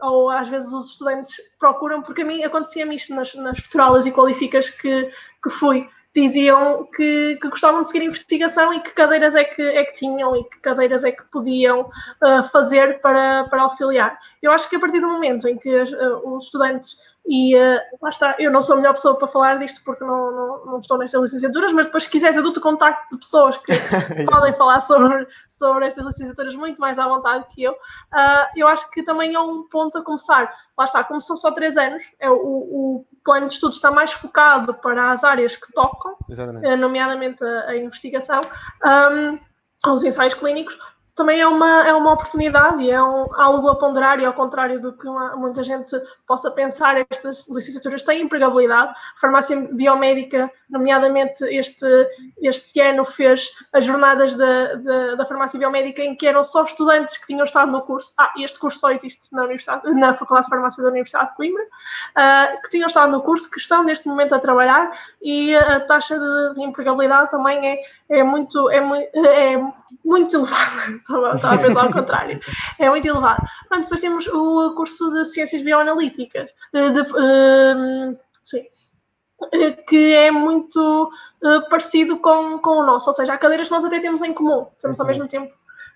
ou 0.00 0.30
às 0.30 0.48
vezes 0.48 0.72
os 0.72 0.90
estudantes 0.90 1.34
procuram, 1.58 2.02
porque 2.02 2.22
a 2.22 2.24
mim 2.24 2.42
acontecia-me 2.42 2.96
isto 2.96 3.14
nas, 3.14 3.34
nas 3.34 3.58
futuralas 3.58 4.06
e 4.06 4.12
qualificas 4.12 4.70
que, 4.70 5.10
que 5.42 5.50
fui 5.50 5.88
diziam 6.14 6.86
que, 6.86 7.38
que, 7.40 7.48
gostavam 7.48 7.82
de 7.82 7.88
seguir 7.88 8.04
investigação 8.04 8.72
e 8.72 8.80
que 8.80 8.90
cadeiras 8.90 9.34
é 9.34 9.44
que, 9.44 9.62
é 9.62 9.84
que 9.84 9.92
tinham 9.92 10.36
e 10.36 10.44
que 10.44 10.58
cadeiras 10.60 11.04
é 11.04 11.12
que 11.12 11.22
podiam 11.24 11.82
uh, 11.82 12.44
fazer 12.50 13.00
para, 13.00 13.44
para 13.44 13.62
auxiliar. 13.62 14.18
Eu 14.42 14.52
acho 14.52 14.68
que 14.68 14.76
a 14.76 14.80
partir 14.80 15.00
do 15.00 15.08
momento 15.08 15.46
em 15.48 15.56
que 15.56 15.70
uh, 15.70 16.34
os 16.34 16.44
estudantes 16.44 16.96
e 17.28 17.54
uh, 17.54 17.78
lá 18.00 18.08
está, 18.08 18.36
eu 18.38 18.50
não 18.50 18.62
sou 18.62 18.72
a 18.72 18.76
melhor 18.78 18.94
pessoa 18.94 19.14
para 19.14 19.28
falar 19.28 19.58
disto 19.58 19.82
porque 19.84 20.02
não, 20.02 20.30
não, 20.30 20.64
não 20.64 20.78
estou 20.78 20.96
nestas 20.96 21.20
licenciaturas, 21.20 21.72
mas 21.72 21.84
depois, 21.84 22.04
se 22.04 22.10
quiseres, 22.10 22.38
eu 22.38 22.42
dou-te 22.42 22.58
contacto 22.58 23.06
de 23.12 23.18
pessoas 23.18 23.58
que 23.58 23.72
podem 24.24 24.54
falar 24.54 24.80
sobre, 24.80 25.28
sobre 25.46 25.86
estas 25.86 26.06
licenciaturas 26.06 26.54
muito 26.54 26.80
mais 26.80 26.98
à 26.98 27.06
vontade 27.06 27.44
que 27.54 27.62
eu. 27.62 27.72
Uh, 27.72 28.46
eu 28.56 28.66
acho 28.66 28.90
que 28.90 29.02
também 29.02 29.34
é 29.34 29.40
um 29.40 29.64
ponto 29.64 29.98
a 29.98 30.02
começar. 30.02 30.50
Lá 30.76 30.86
está, 30.86 31.04
como 31.04 31.20
são 31.20 31.36
só 31.36 31.52
três 31.52 31.76
anos, 31.76 32.02
é 32.18 32.30
o, 32.30 32.34
o 32.34 33.06
plano 33.22 33.46
de 33.46 33.52
estudos 33.52 33.76
está 33.76 33.90
mais 33.90 34.10
focado 34.10 34.72
para 34.72 35.12
as 35.12 35.22
áreas 35.22 35.54
que 35.54 35.70
tocam, 35.74 36.12
uh, 36.12 36.76
nomeadamente 36.78 37.44
a, 37.44 37.66
a 37.68 37.76
investigação, 37.76 38.40
um, 39.12 39.38
os 39.92 40.02
ensaios 40.02 40.32
clínicos 40.32 40.78
também 41.18 41.40
é 41.40 41.46
uma, 41.46 41.86
é 41.86 41.92
uma 41.92 42.12
oportunidade 42.12 42.82
e 42.82 42.90
é 42.90 43.02
um, 43.02 43.26
algo 43.34 43.68
a 43.68 43.74
ponderar 43.74 44.20
e 44.20 44.24
ao 44.24 44.32
contrário 44.32 44.80
do 44.80 44.92
que 44.92 45.06
uma, 45.06 45.36
muita 45.36 45.64
gente 45.64 46.00
possa 46.26 46.48
pensar, 46.48 46.96
estas 47.10 47.48
licenciaturas 47.48 48.04
têm 48.04 48.22
empregabilidade. 48.22 48.92
A 48.92 49.20
farmácia 49.20 49.68
biomédica, 49.72 50.50
nomeadamente 50.70 51.44
este, 51.44 51.86
este 52.40 52.80
ano, 52.80 53.04
fez 53.04 53.50
as 53.72 53.84
jornadas 53.84 54.36
da, 54.36 54.74
da, 54.74 55.14
da, 55.16 55.26
farmácia 55.26 55.58
biomédica 55.58 56.02
em 56.02 56.14
que 56.14 56.26
eram 56.26 56.44
só 56.44 56.62
estudantes 56.62 57.18
que 57.18 57.26
tinham 57.26 57.44
estado 57.44 57.72
no 57.72 57.82
curso. 57.82 58.14
Ah, 58.16 58.32
este 58.38 58.60
curso 58.60 58.78
só 58.78 58.92
existe 58.92 59.26
na, 59.32 59.42
Universidade, 59.42 59.90
na 59.94 60.14
Faculdade 60.14 60.46
de 60.46 60.50
Farmácia 60.50 60.82
da 60.82 60.88
Universidade 60.88 61.30
de 61.30 61.36
Coimbra, 61.36 61.64
uh, 61.64 62.62
que 62.62 62.70
tinham 62.70 62.86
estado 62.86 63.10
no 63.10 63.20
curso, 63.22 63.50
que 63.50 63.58
estão 63.58 63.82
neste 63.82 64.06
momento 64.06 64.36
a 64.36 64.38
trabalhar 64.38 64.92
e 65.20 65.56
a 65.56 65.80
taxa 65.80 66.16
de, 66.16 66.54
de 66.54 66.62
empregabilidade 66.62 67.30
também 67.32 67.66
é, 67.66 67.80
é, 68.08 68.22
muito, 68.22 68.70
é, 68.70 68.78
é 68.78 69.72
muito 70.04 70.36
elevada 70.36 71.07
estava 71.08 71.54
a 71.54 71.58
pensar 71.58 71.84
ao 71.84 71.92
contrário. 71.92 72.40
É 72.78 72.88
muito 72.88 73.06
elevado. 73.06 73.42
Pronto, 73.68 73.82
depois 73.82 74.00
temos 74.00 74.26
o 74.28 74.74
curso 74.74 75.10
de 75.12 75.24
Ciências 75.24 75.62
Bioanalíticas. 75.62 76.50
De, 76.72 76.90
de, 76.90 77.00
uh, 77.00 78.18
sim 78.44 78.66
que 79.86 80.14
é 80.14 80.30
muito 80.30 81.10
uh, 81.44 81.68
parecido 81.68 82.18
com, 82.18 82.58
com 82.58 82.70
o 82.70 82.82
nosso, 82.82 83.08
ou 83.08 83.12
seja, 83.12 83.34
há 83.34 83.38
cadeiras 83.38 83.68
que 83.68 83.72
nós 83.72 83.84
até 83.84 84.00
temos 84.00 84.22
em 84.22 84.32
comum, 84.32 84.66
temos 84.80 84.98
ao 84.98 85.06
uhum. 85.06 85.12
mesmo 85.12 85.28
tempo. 85.28 85.52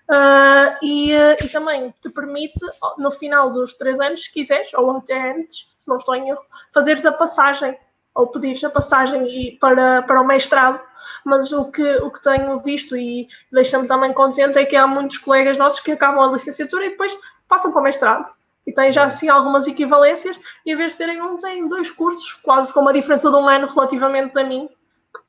Uh, 0.09 0.75
e, 0.81 1.11
e, 1.13 1.49
também 1.49 1.93
te 2.01 2.09
permite, 2.09 2.59
no 2.97 3.09
final 3.11 3.49
dos 3.49 3.73
três 3.73 3.99
anos, 3.99 4.23
se 4.23 4.31
quiseres, 4.31 4.73
ou 4.73 4.91
até 4.91 5.31
antes, 5.31 5.73
se 5.77 5.89
não 5.89 5.97
estou 5.97 6.15
em 6.15 6.29
erro, 6.29 6.41
fazeres 6.73 7.05
a 7.05 7.11
passagem, 7.11 7.77
ou 8.13 8.27
pedires 8.27 8.63
a 8.63 8.69
passagem 8.69 9.25
e, 9.27 9.57
para, 9.59 10.01
para 10.03 10.21
o 10.21 10.25
mestrado 10.25 10.79
mas 11.23 11.51
o 11.51 11.65
que, 11.65 11.95
o 11.97 12.11
que 12.11 12.21
tenho 12.21 12.57
visto 12.59 12.95
e 12.95 13.27
deixa-me 13.51 13.87
também 13.87 14.13
contente 14.13 14.57
é 14.57 14.65
que 14.65 14.75
há 14.75 14.87
muitos 14.87 15.17
colegas 15.17 15.57
nossos 15.57 15.79
que 15.79 15.91
acabam 15.91 16.23
a 16.23 16.31
licenciatura 16.31 16.85
e 16.85 16.89
depois 16.89 17.17
passam 17.47 17.71
para 17.71 17.81
o 17.81 17.83
mestrado. 17.83 18.29
E 18.65 18.73
têm 18.73 18.91
já 18.91 19.03
assim 19.03 19.27
algumas 19.27 19.67
equivalências, 19.67 20.39
e 20.65 20.71
em 20.71 20.75
vez 20.75 20.93
de 20.93 20.99
terem 20.99 21.21
um, 21.21 21.37
têm 21.37 21.67
dois 21.67 21.91
cursos, 21.91 22.33
quase 22.33 22.73
com 22.73 22.79
uma 22.79 22.93
diferença 22.93 23.29
de 23.29 23.35
um 23.35 23.47
ano 23.47 23.67
relativamente 23.67 24.39
a 24.39 24.43
mim, 24.43 24.69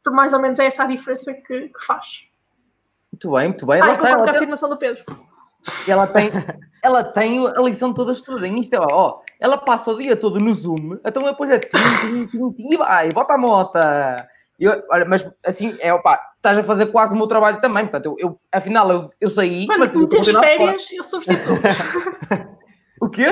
que 0.02 0.10
mais 0.10 0.32
ou 0.32 0.38
menos 0.38 0.58
é 0.58 0.66
essa 0.66 0.84
a 0.84 0.86
diferença 0.86 1.32
que, 1.32 1.68
que 1.68 1.84
faz. 1.84 2.24
Muito 3.12 3.32
bem, 3.32 3.48
muito 3.48 3.66
bem. 3.66 3.82
Ah, 3.82 3.92
está, 3.92 4.10
ela 4.10 4.26
a 4.26 4.30
afirmação 4.30 4.68
do 4.68 4.76
Pedro. 4.76 5.04
Ela 5.86 6.06
tem, 6.06 6.30
ela 6.82 7.04
tem 7.04 7.46
a 7.46 7.60
lição 7.60 7.92
toda 7.92 8.12
estudada. 8.12 8.46
Isto 8.46 8.74
é, 8.74 8.78
ó, 8.78 9.20
ela 9.40 9.56
passa 9.56 9.90
o 9.90 9.96
dia 9.96 10.16
todo 10.16 10.38
no 10.38 10.52
Zoom, 10.54 10.98
então 11.04 11.22
depois 11.22 11.50
é 11.50 11.58
tim, 11.58 11.78
tim, 12.00 12.26
tim, 12.26 12.72
e 12.72 12.76
vai, 12.76 13.12
bota 13.12 13.34
a 13.34 13.38
mota. 13.38 14.16
Eu, 14.58 14.84
olha, 14.90 15.04
mas 15.04 15.28
assim, 15.44 15.76
é 15.80 15.92
opa, 15.92 16.20
estás 16.36 16.56
a 16.58 16.62
fazer 16.62 16.86
quase 16.86 17.14
o 17.14 17.16
meu 17.16 17.26
trabalho 17.26 17.60
também, 17.60 17.84
portanto, 17.84 18.06
eu, 18.06 18.16
eu 18.18 18.40
afinal 18.52 18.90
eu, 18.90 19.10
eu 19.20 19.28
saí. 19.28 19.66
Quando 19.66 19.80
mas 19.80 19.92
metes 19.92 20.32
férias, 20.32 20.86
eu 20.92 21.04
substituo. 21.04 21.58
o 23.00 23.08
quê? 23.08 23.26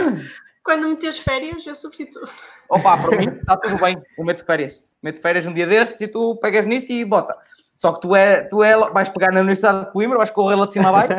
Quando 0.65 0.89
metes 0.89 1.19
férias, 1.19 1.67
eu 1.67 1.75
substituo. 1.75 2.23
Opa, 2.69 2.97
para 2.97 3.17
mim 3.17 3.29
está 3.29 3.57
tudo 3.57 3.79
bem, 3.79 4.01
eu 4.19 4.25
meto 4.25 4.45
férias. 4.45 4.85
Meto 5.03 5.21
férias 5.21 5.47
um 5.47 5.53
dia 5.53 5.67
destes 5.67 6.01
e 6.01 6.09
tu 6.09 6.37
pegas 6.37 6.67
nisto 6.67 6.91
e 6.91 7.05
bota. 7.05 7.37
Só 7.77 7.93
que 7.93 8.01
tu, 8.01 8.15
é, 8.15 8.43
tu 8.43 8.63
é, 8.63 8.77
vais 8.91 9.09
pegar 9.09 9.33
na 9.33 9.41
Universidade 9.41 9.87
de 9.87 9.93
Coimbra, 9.93 10.19
vais 10.19 10.31
correr 10.31 10.57
lá 10.57 10.67
de 10.67 10.73
cima 10.73 10.89
abaixo. 10.89 11.13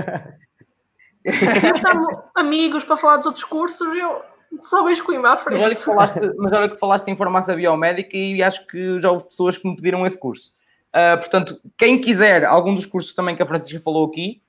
Estamos 1.26 2.20
amigos 2.36 2.84
para 2.84 2.98
falar 2.98 3.18
dos 3.18 3.26
outros 3.26 3.46
cursos, 3.46 3.96
eu 3.96 4.22
só 4.62 4.84
vejo 4.84 5.04
Coimbra 5.04 5.32
à 5.32 5.38
frente. 5.38 5.58
Mas 5.58 5.66
olha, 5.66 5.76
que 5.76 5.84
falaste, 5.84 6.20
mas 6.38 6.54
olha 6.54 6.70
que 6.70 6.80
falaste 6.80 7.08
em 7.08 7.16
farmácia 7.16 7.56
biomédica 7.56 8.16
e 8.16 8.42
acho 8.44 8.68
que 8.68 9.00
já 9.00 9.12
houve 9.12 9.28
pessoas 9.28 9.58
que 9.58 9.68
me 9.68 9.76
pediram 9.76 10.06
esse 10.06 10.20
curso. 10.20 10.54
Uh, 10.90 11.18
portanto, 11.18 11.60
quem 11.78 12.00
quiser 12.00 12.46
algum 12.46 12.76
dos 12.76 12.86
cursos 12.86 13.16
também 13.16 13.36
que 13.36 13.42
a 13.42 13.46
Francisca 13.46 13.80
falou 13.80 14.06
aqui, 14.06 14.42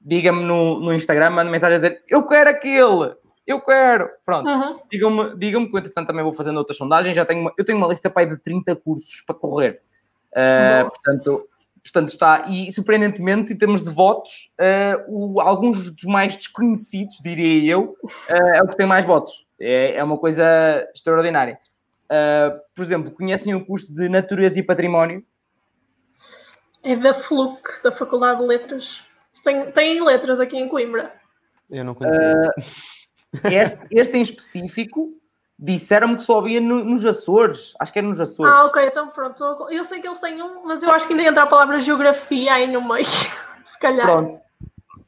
diga-me 0.00 0.42
no, 0.42 0.80
no 0.80 0.92
Instagram, 0.92 1.30
manda 1.30 1.50
mensagem 1.50 1.74
a 1.74 1.78
dizer 1.78 2.02
eu 2.08 2.26
quero 2.26 2.50
aquele, 2.50 3.14
eu 3.46 3.60
quero. 3.60 4.08
Pronto, 4.24 4.48
uhum. 4.48 4.80
digam-me, 4.90 5.36
digam-me 5.36 5.70
que 5.70 5.78
entretanto 5.78 6.06
também 6.06 6.22
vou 6.24 6.32
fazendo 6.32 6.56
outras 6.58 6.76
sondagens. 6.76 7.14
Já 7.14 7.24
tenho 7.24 7.40
uma, 7.40 7.52
eu 7.56 7.64
tenho 7.64 7.78
uma 7.78 7.86
lista 7.86 8.10
pai, 8.10 8.26
de 8.26 8.36
30 8.36 8.74
cursos 8.76 9.22
para 9.26 9.34
correr. 9.34 9.80
Uh, 10.32 10.88
portanto, 10.88 11.48
portanto, 11.82 12.08
está, 12.08 12.48
e 12.48 12.70
surpreendentemente, 12.72 13.52
em 13.52 13.56
termos 13.56 13.82
de 13.82 13.90
votos, 13.90 14.50
uh, 14.58 15.04
o, 15.08 15.40
alguns 15.40 15.90
dos 15.90 16.04
mais 16.04 16.36
desconhecidos, 16.36 17.18
diria 17.22 17.72
eu, 17.72 17.96
é 18.28 18.62
o 18.62 18.68
que 18.68 18.76
tem 18.76 18.86
mais 18.86 19.04
votos. 19.04 19.46
É, 19.62 19.94
é 19.94 20.04
uma 20.04 20.18
coisa 20.18 20.44
extraordinária. 20.92 21.58
Uh, 22.04 22.60
por 22.74 22.84
exemplo, 22.84 23.12
conhecem 23.12 23.54
o 23.54 23.64
curso 23.64 23.94
de 23.94 24.08
Natureza 24.08 24.58
e 24.58 24.62
Património? 24.62 25.24
É 26.82 26.96
da 26.96 27.14
FLUC, 27.14 27.82
da 27.84 27.92
Faculdade 27.92 28.40
de 28.40 28.46
Letras. 28.46 29.04
Tem, 29.44 29.70
tem 29.70 30.04
letras 30.04 30.40
aqui 30.40 30.58
em 30.58 30.68
Coimbra. 30.68 31.14
Eu 31.70 31.84
não 31.84 31.94
conhecia. 31.94 32.34
Uh, 32.34 33.48
este, 33.48 33.78
este, 33.90 34.16
em 34.18 34.22
específico 34.22 35.10
disseram-me 35.56 36.16
que 36.16 36.24
só 36.24 36.40
havia 36.40 36.60
no, 36.60 36.84
nos 36.84 37.06
Açores. 37.06 37.72
Acho 37.78 37.92
que 37.92 38.00
é 38.00 38.02
nos 38.02 38.20
Açores. 38.20 38.52
Ah, 38.52 38.66
ok, 38.66 38.84
então 38.84 39.08
pronto. 39.10 39.68
Eu 39.70 39.84
sei 39.84 40.00
que 40.00 40.08
eles 40.08 40.18
têm 40.18 40.42
um, 40.42 40.66
mas 40.66 40.82
eu 40.82 40.90
acho 40.90 41.06
que 41.06 41.12
ainda 41.12 41.24
entra 41.24 41.44
a 41.44 41.46
palavra 41.46 41.78
geografia 41.78 42.52
aí 42.52 42.66
no 42.66 42.86
meio. 42.86 43.06
Se 43.64 43.78
calhar. 43.78 44.06
Pronto. 44.06 44.40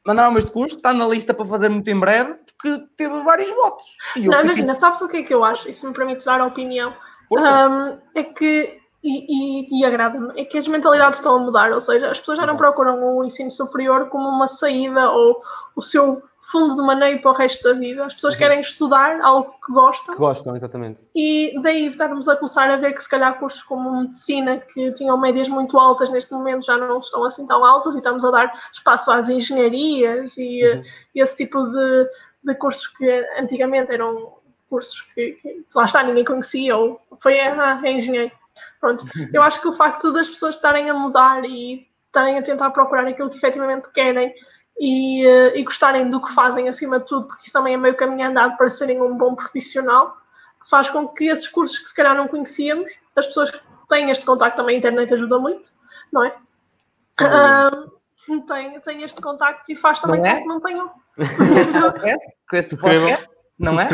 Mandaram-me 0.05 0.37
este 0.37 0.51
curso, 0.51 0.77
está 0.77 0.93
na 0.93 1.07
lista 1.07 1.33
para 1.33 1.45
fazer 1.45 1.69
muito 1.69 1.89
em 1.89 1.99
breve 1.99 2.35
que 2.61 2.79
teve 2.95 3.21
vários 3.23 3.49
votos. 3.49 3.85
não, 4.15 4.41
imagina, 4.41 4.75
sabes 4.75 5.01
o 5.01 5.07
que 5.07 5.17
é 5.17 5.23
que 5.23 5.33
eu 5.33 5.43
acho? 5.43 5.71
Se 5.73 5.85
me 5.85 5.93
permites 5.93 6.25
dar 6.25 6.39
a 6.39 6.45
opinião, 6.45 6.93
um, 7.31 7.97
é 8.13 8.23
que, 8.23 8.79
e, 9.05 9.69
e, 9.69 9.79
e 9.79 9.85
agrada-me, 9.85 10.33
é 10.35 10.43
que 10.43 10.57
as 10.57 10.67
mentalidades 10.67 11.19
estão 11.19 11.35
a 11.35 11.39
mudar, 11.39 11.71
ou 11.71 11.79
seja, 11.79 12.09
as 12.09 12.19
pessoas 12.19 12.39
já 12.39 12.45
não 12.45 12.57
procuram 12.57 13.17
o 13.17 13.23
ensino 13.23 13.51
superior 13.51 14.09
como 14.09 14.27
uma 14.27 14.47
saída 14.47 15.11
ou 15.11 15.37
o 15.75 15.81
seu 15.81 16.23
fundo 16.41 16.75
de 16.75 16.81
maneio 16.81 17.21
para 17.21 17.31
o 17.31 17.33
resto 17.33 17.63
da 17.63 17.73
vida. 17.73 18.03
As 18.03 18.15
pessoas 18.15 18.33
uhum. 18.33 18.39
querem 18.39 18.59
estudar 18.59 19.19
algo 19.21 19.51
que 19.63 19.71
gostam. 19.71 20.15
Que 20.15 20.19
gostam, 20.19 20.55
exatamente. 20.55 20.99
E 21.15 21.53
daí 21.61 21.87
estarmos 21.87 22.27
a 22.27 22.35
começar 22.35 22.69
a 22.69 22.77
ver 22.77 22.93
que 22.93 23.03
se 23.03 23.09
calhar 23.09 23.37
cursos 23.37 23.61
como 23.61 24.01
medicina, 24.01 24.57
que 24.57 24.91
tinham 24.93 25.19
médias 25.19 25.47
muito 25.47 25.77
altas, 25.77 26.09
neste 26.09 26.33
momento 26.33 26.65
já 26.65 26.77
não 26.77 26.99
estão 26.99 27.23
assim 27.23 27.45
tão 27.45 27.63
altas 27.63 27.93
e 27.93 27.97
estamos 27.97 28.25
a 28.25 28.31
dar 28.31 28.53
espaço 28.73 29.11
às 29.11 29.29
engenharias 29.29 30.35
e 30.37 30.63
uhum. 30.67 30.81
esse 31.13 31.35
tipo 31.35 31.63
de, 31.63 32.09
de 32.43 32.55
cursos 32.55 32.87
que 32.87 33.07
antigamente 33.39 33.91
eram 33.91 34.33
cursos 34.67 35.01
que, 35.13 35.33
que 35.41 35.65
lá 35.75 35.85
está, 35.85 36.01
ninguém 36.01 36.25
conhecia 36.25 36.75
ou 36.75 36.99
foi 37.21 37.35
é 37.37 37.91
engenheiro. 37.91 38.31
Pronto, 38.85 39.03
eu 39.33 39.41
acho 39.41 39.59
que 39.59 39.67
o 39.67 39.73
facto 39.73 40.13
das 40.13 40.29
pessoas 40.29 40.55
estarem 40.55 40.91
a 40.91 40.93
mudar 40.93 41.43
e 41.43 41.87
estarem 42.05 42.37
a 42.37 42.43
tentar 42.43 42.69
procurar 42.69 43.07
aquilo 43.07 43.31
que 43.31 43.37
efetivamente 43.37 43.89
querem 43.91 44.31
e, 44.79 45.25
uh, 45.25 45.57
e 45.57 45.63
gostarem 45.63 46.07
do 46.07 46.21
que 46.21 46.31
fazem 46.35 46.69
acima 46.69 46.99
de 46.99 47.07
tudo, 47.07 47.25
porque 47.25 47.41
isso 47.41 47.51
também 47.51 47.73
é 47.73 47.77
meio 47.77 47.95
caminho 47.95 48.29
andado 48.29 48.55
para 48.57 48.69
serem 48.69 49.01
um 49.01 49.17
bom 49.17 49.33
profissional, 49.33 50.15
faz 50.69 50.87
com 50.87 51.07
que 51.07 51.25
esses 51.25 51.47
cursos 51.47 51.79
que 51.79 51.89
se 51.89 51.95
calhar 51.95 52.15
não 52.15 52.27
conhecíamos, 52.27 52.93
as 53.15 53.25
pessoas 53.25 53.51
têm 53.89 54.11
este 54.11 54.23
contacto 54.23 54.57
também, 54.57 54.75
a 54.75 54.77
internet 54.77 55.11
ajuda 55.15 55.39
muito, 55.39 55.71
não 56.13 56.23
é? 56.23 56.35
Tem, 58.47 58.79
tem 58.81 59.01
este 59.01 59.19
contacto 59.19 59.71
e 59.71 59.75
faz 59.75 59.99
também 59.99 60.21
não 60.21 60.27
é? 60.27 60.35
com 60.35 60.41
que 60.41 60.47
não 60.47 60.61
tenham. 60.61 60.91
com 62.49 62.55
este 62.55 62.77
podcast, 62.77 63.27
não 63.59 63.79
é? 63.81 63.87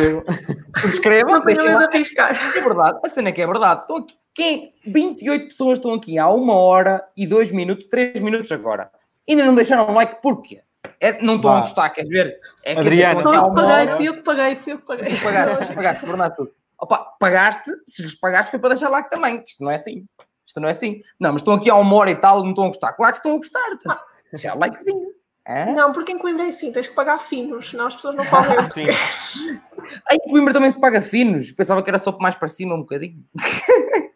Subscrevam, 0.81 1.41
não. 1.45 1.79
Arriscar. 1.79 2.57
É 2.57 2.61
verdade, 2.61 2.99
a 3.05 3.07
cena 3.07 3.29
é 3.29 3.31
que 3.31 3.41
é 3.41 3.47
verdade. 3.47 3.81
Estou 3.81 3.97
aqui, 3.97 4.15
quem, 4.33 4.73
28 4.85 5.47
pessoas 5.47 5.77
estão 5.77 5.93
aqui 5.93 6.17
há 6.17 6.29
uma 6.29 6.55
hora 6.55 7.05
e 7.15 7.27
dois 7.27 7.51
minutos, 7.51 7.87
três 7.87 8.19
minutos 8.19 8.51
agora. 8.51 8.89
Ainda 9.27 9.45
não 9.45 9.55
deixaram 9.55 9.89
um 9.89 9.93
like, 9.93 10.21
porquê? 10.21 10.61
É, 10.99 11.21
não 11.21 11.35
estão 11.35 11.55
a 11.55 11.59
gostar, 11.61 11.89
queres 11.89 12.09
ver? 12.09 12.39
É 12.63 12.73
que 12.73 12.79
Adriana, 12.79 13.21
sou 13.21 13.33
eu 13.33 13.49
que 13.49 13.55
paguei, 13.55 13.95
fui 13.95 14.07
eu 14.07 14.13
que 14.15 14.23
paguei, 14.23 14.55
fui 14.55 14.73
eu 14.73 14.77
que 14.79 14.85
paguei. 14.85 15.19
Pagaste, 15.19 15.73
pagaste, 15.73 16.35
tudo. 16.35 16.51
Opa, 16.79 17.15
pagaste, 17.19 17.71
se 17.85 18.01
lhes 18.01 18.15
pagaste 18.15 18.51
foi 18.51 18.59
para 18.59 18.69
deixar 18.69 18.89
like 18.89 19.09
também. 19.09 19.43
Isto 19.45 19.63
não 19.63 19.71
é 19.71 19.75
assim. 19.75 20.05
Isto 20.45 20.59
não 20.59 20.67
é 20.67 20.71
assim. 20.71 21.01
Não, 21.19 21.31
mas 21.31 21.41
estão 21.41 21.53
aqui 21.53 21.69
há 21.69 21.75
uma 21.75 21.95
hora 21.95 22.11
e 22.11 22.15
tal, 22.15 22.41
não 22.43 22.49
estão 22.49 22.65
a 22.65 22.67
gostar. 22.67 22.93
Claro 22.93 23.13
que 23.13 23.19
estão 23.19 23.33
a 23.33 23.37
gostar. 23.37 23.67
Portanto, 23.69 24.01
ah. 24.01 24.11
deixar 24.31 24.57
likezinho. 24.57 25.07
É? 25.45 25.65
Não, 25.73 25.91
porque 25.91 26.11
em 26.11 26.19
Coimbra 26.19 26.45
é 26.45 26.47
assim, 26.49 26.71
tens 26.71 26.87
que 26.87 26.93
pagar 26.93 27.17
finos, 27.17 27.71
senão 27.71 27.87
as 27.87 27.95
pessoas 27.95 28.15
não 28.15 28.23
fazem 28.23 28.57
o 28.59 28.69
que 28.69 28.81
Em 28.81 30.19
Coimbra 30.29 30.53
também 30.53 30.69
se 30.69 30.79
paga 30.79 31.01
finos. 31.01 31.51
Pensava 31.51 31.81
que 31.81 31.89
era 31.89 31.99
só 31.99 32.15
mais 32.19 32.35
para 32.35 32.47
cima 32.47 32.75
um 32.75 32.81
bocadinho. 32.81 33.23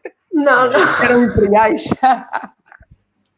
Não, 0.46 0.70
não. 0.70 1.04
Eram 1.04 1.24
imperiais. 1.24 1.90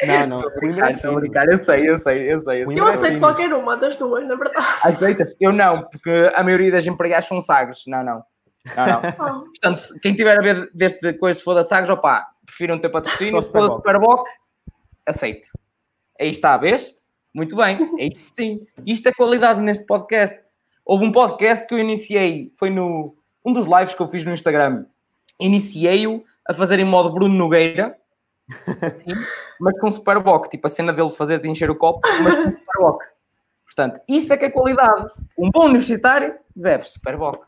Não, 0.06 0.28
não. 0.28 0.52
Coimbra 0.52 0.92
é 0.92 1.12
brincar, 1.16 1.48
eu 1.48 1.58
sei, 1.58 1.90
eu 1.90 1.98
sei, 1.98 2.32
eu 2.32 2.40
sei. 2.40 2.64
Eu, 2.64 2.68
sei. 2.68 2.80
eu 2.80 2.86
aceito 2.86 3.20
qualquer 3.20 3.52
uma 3.54 3.76
das 3.78 3.96
duas, 3.96 4.28
na 4.28 4.36
verdade. 4.36 4.68
Aceitas? 4.84 5.36
Eu 5.40 5.52
não, 5.52 5.84
porque 5.84 6.32
a 6.36 6.44
maioria 6.44 6.72
das 6.72 6.86
imperiais 6.86 7.26
são 7.26 7.42
sagres. 7.42 7.84
Não, 7.88 8.04
não. 8.04 8.24
Não, 8.76 8.86
não. 8.86 9.02
Oh. 9.18 9.44
Portanto, 9.60 9.84
quem 10.02 10.14
tiver 10.14 10.38
a 10.38 10.42
ver 10.42 10.70
deste 10.74 11.14
coisa, 11.14 11.40
se 11.40 11.44
for 11.44 11.56
da 11.56 11.64
sagres, 11.64 11.90
opá, 11.90 12.28
prefiro 12.46 12.74
não 12.74 12.82
ter 12.82 12.90
patrocínio. 12.90 13.42
Se 13.42 13.52
for 13.52 13.70
da 13.70 13.76
Superboc, 13.76 14.28
aceito. 15.06 15.48
Aí 16.20 16.30
está, 16.30 16.58
vês? 16.58 16.96
Muito 17.34 17.56
bem, 17.56 17.80
é 17.98 18.08
isto 18.08 18.34
sim. 18.34 18.68
Isto 18.86 19.10
é 19.10 19.14
qualidade 19.14 19.62
neste 19.62 19.86
podcast. 19.86 20.40
Houve 20.86 21.06
um 21.06 21.12
podcast 21.12 21.68
que 21.68 21.74
eu 21.74 21.80
iniciei, 21.80 22.52
foi 22.56 22.70
no 22.70 23.16
um 23.46 23.54
dos 23.54 23.66
lives 23.66 23.94
que 23.94 24.02
eu 24.02 24.08
fiz 24.08 24.26
no 24.26 24.34
Instagram. 24.34 24.86
Iniciei-o 25.40 26.24
a 26.48 26.54
fazer 26.54 26.80
em 26.80 26.86
modo 26.86 27.12
Bruno 27.12 27.36
Nogueira, 27.36 27.98
Sim, 28.96 29.14
mas 29.60 29.78
com 29.80 29.92
Superboc, 29.92 30.50
tipo 30.50 30.68
a 30.68 30.70
cena 30.70 30.94
dele 30.94 31.10
fazer 31.10 31.40
de 31.40 31.50
encher 31.50 31.70
o 31.70 31.76
copo, 31.76 32.00
mas 32.24 32.36
com 32.36 32.44
Superboc. 32.44 33.04
Portanto, 33.66 34.02
isso 34.08 34.34
é 34.34 34.38
que 34.38 34.46
é 34.46 34.50
qualidade. 34.50 35.12
Um 35.38 35.52
bom 35.52 35.66
universitário 35.66 36.36
bebe 36.56 36.88
Superboc. 36.90 37.46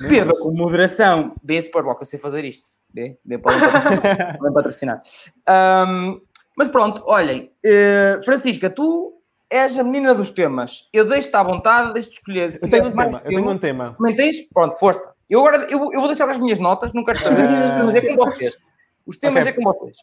Beba 0.00 0.32
com 0.38 0.52
moderação. 0.52 1.34
Dê 1.42 1.60
Superboc, 1.60 2.00
eu 2.00 2.06
sei 2.06 2.18
fazer 2.18 2.44
isto. 2.44 2.74
Dê, 2.92 3.18
dê 3.24 3.38
para 3.38 4.38
patrocinar. 4.52 5.00
Um, 5.46 6.20
mas 6.56 6.68
pronto, 6.68 7.02
olhem. 7.06 7.50
Uh, 7.64 8.22
Francisca, 8.24 8.70
tu 8.70 9.20
és 9.50 9.78
a 9.78 9.82
menina 9.82 10.14
dos 10.14 10.30
temas. 10.30 10.88
Eu 10.92 11.04
deixo-te 11.04 11.36
à 11.36 11.42
vontade, 11.42 11.92
deixo-te 11.92 12.14
escolher. 12.14 12.58
Eu 12.62 12.70
tenho 12.70 12.86
um 12.86 12.90
tiveres 12.90 13.16
tema, 13.16 13.22
eu 13.24 13.28
tenho 13.28 13.50
um 13.50 13.58
tema. 13.58 13.94
Também 13.98 14.16
tens? 14.16 14.40
Pronto, 14.52 14.78
força. 14.78 15.13
Eu 15.34 15.40
agora 15.40 15.66
eu, 15.68 15.92
eu 15.92 15.98
vou 15.98 16.06
deixar 16.06 16.30
as 16.30 16.38
minhas 16.38 16.60
notas, 16.60 16.92
não 16.92 17.02
quero 17.02 17.20
saber. 17.20 17.42
Ah. 17.48 17.82
Mas 17.84 17.94
é 17.94 18.00
com 18.00 18.24
vocês. 18.24 18.56
Os 19.04 19.18
temas 19.18 19.44
Ok. 19.44 19.50
é 19.50 19.54
com 19.56 19.62
vocês. 19.64 19.96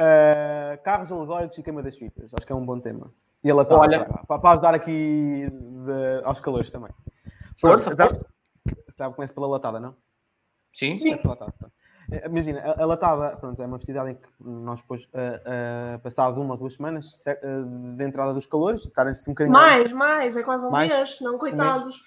Uh, 0.00 0.82
carros 0.82 1.12
alegóricos 1.12 1.58
e 1.58 1.62
queima 1.62 1.82
das 1.82 1.96
fitas. 1.96 2.32
Acho 2.32 2.46
que 2.46 2.52
é 2.52 2.56
um 2.56 2.64
bom 2.64 2.80
tema. 2.80 3.12
E 3.44 3.50
ela 3.50 3.62
está 3.62 3.76
Olha. 3.76 4.04
para, 4.26 4.38
para 4.38 4.50
ajudar 4.52 4.74
aqui 4.74 5.46
de- 5.50 6.24
aos 6.24 6.40
calores 6.40 6.70
também. 6.70 6.90
Força, 7.60 7.94
Pronto, 7.94 8.14
força. 8.14 8.26
Estava 8.88 9.14
começa 9.14 9.34
pela 9.34 9.46
latada, 9.46 9.78
não? 9.78 9.94
Sim. 10.72 10.96
Sim. 10.96 11.04
Começa 11.16 11.22
pela 11.22 11.34
latada. 11.34 11.72
Eh, 12.10 12.26
Imagina, 12.26 12.60
a, 12.60 12.82
a 12.82 12.86
latada 12.86 13.36
pronto, 13.36 13.62
é 13.62 13.66
uma 13.66 13.78
festividade 13.78 14.12
em 14.12 14.14
que 14.14 14.28
nós 14.40 14.80
depois, 14.80 15.04
uh, 15.04 15.96
uh, 15.96 15.98
passado 16.00 16.40
uma 16.40 16.54
ou 16.54 16.58
duas 16.58 16.74
semanas 16.74 17.22
uh, 17.26 17.96
de 17.96 18.04
entrada 18.04 18.32
dos 18.32 18.46
calores, 18.46 18.82
estarem-se 18.84 19.28
um 19.28 19.34
bocadinho. 19.34 19.52
Mais, 19.52 19.92
mais, 19.92 20.36
é 20.36 20.42
quase 20.42 20.64
um 20.64 20.70
Mais? 20.70 20.92
mês, 20.92 21.20
não 21.20 21.36
coitados. 21.38 22.02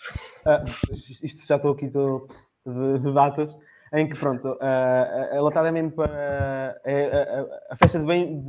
Ah, 0.46 0.64
isto 0.66 1.24
isto 1.26 1.48
já 1.48 1.58
estou 1.58 1.74
aqui 1.74 1.86
estou 1.86 2.28
de, 2.66 3.00
de 3.00 3.14
datas 3.14 3.58
em 3.94 4.08
que 4.08 4.18
pronto 4.18 4.58
a, 4.62 5.36
a 5.38 5.42
latada 5.42 5.68
é 5.68 5.72
mesmo 5.72 5.92
para 5.92 6.80
a, 6.86 7.42
a- 7.42 7.74
a 7.74 7.76
festa 7.76 8.00
de 8.00 8.06
bem- 8.06 8.42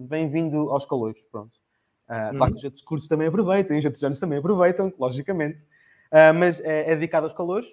bem-vindo 0.00 0.70
aos 0.70 0.84
calores 0.86 1.20
pronto. 1.30 1.52
Ah, 2.08 2.30
claro 2.36 2.52
que 2.52 2.58
os 2.58 2.64
outros 2.64 2.82
cursos 2.82 3.08
também 3.08 3.28
aproveitam 3.28 3.78
os 3.78 3.84
outros 3.84 4.02
anos 4.04 4.20
também 4.20 4.38
aproveitam 4.38 4.92
logicamente. 4.98 5.58
Ah, 6.10 6.32
mas 6.32 6.60
é, 6.60 6.90
é 6.90 6.94
dedicado 6.94 7.26
aos 7.26 7.34
calores 7.34 7.68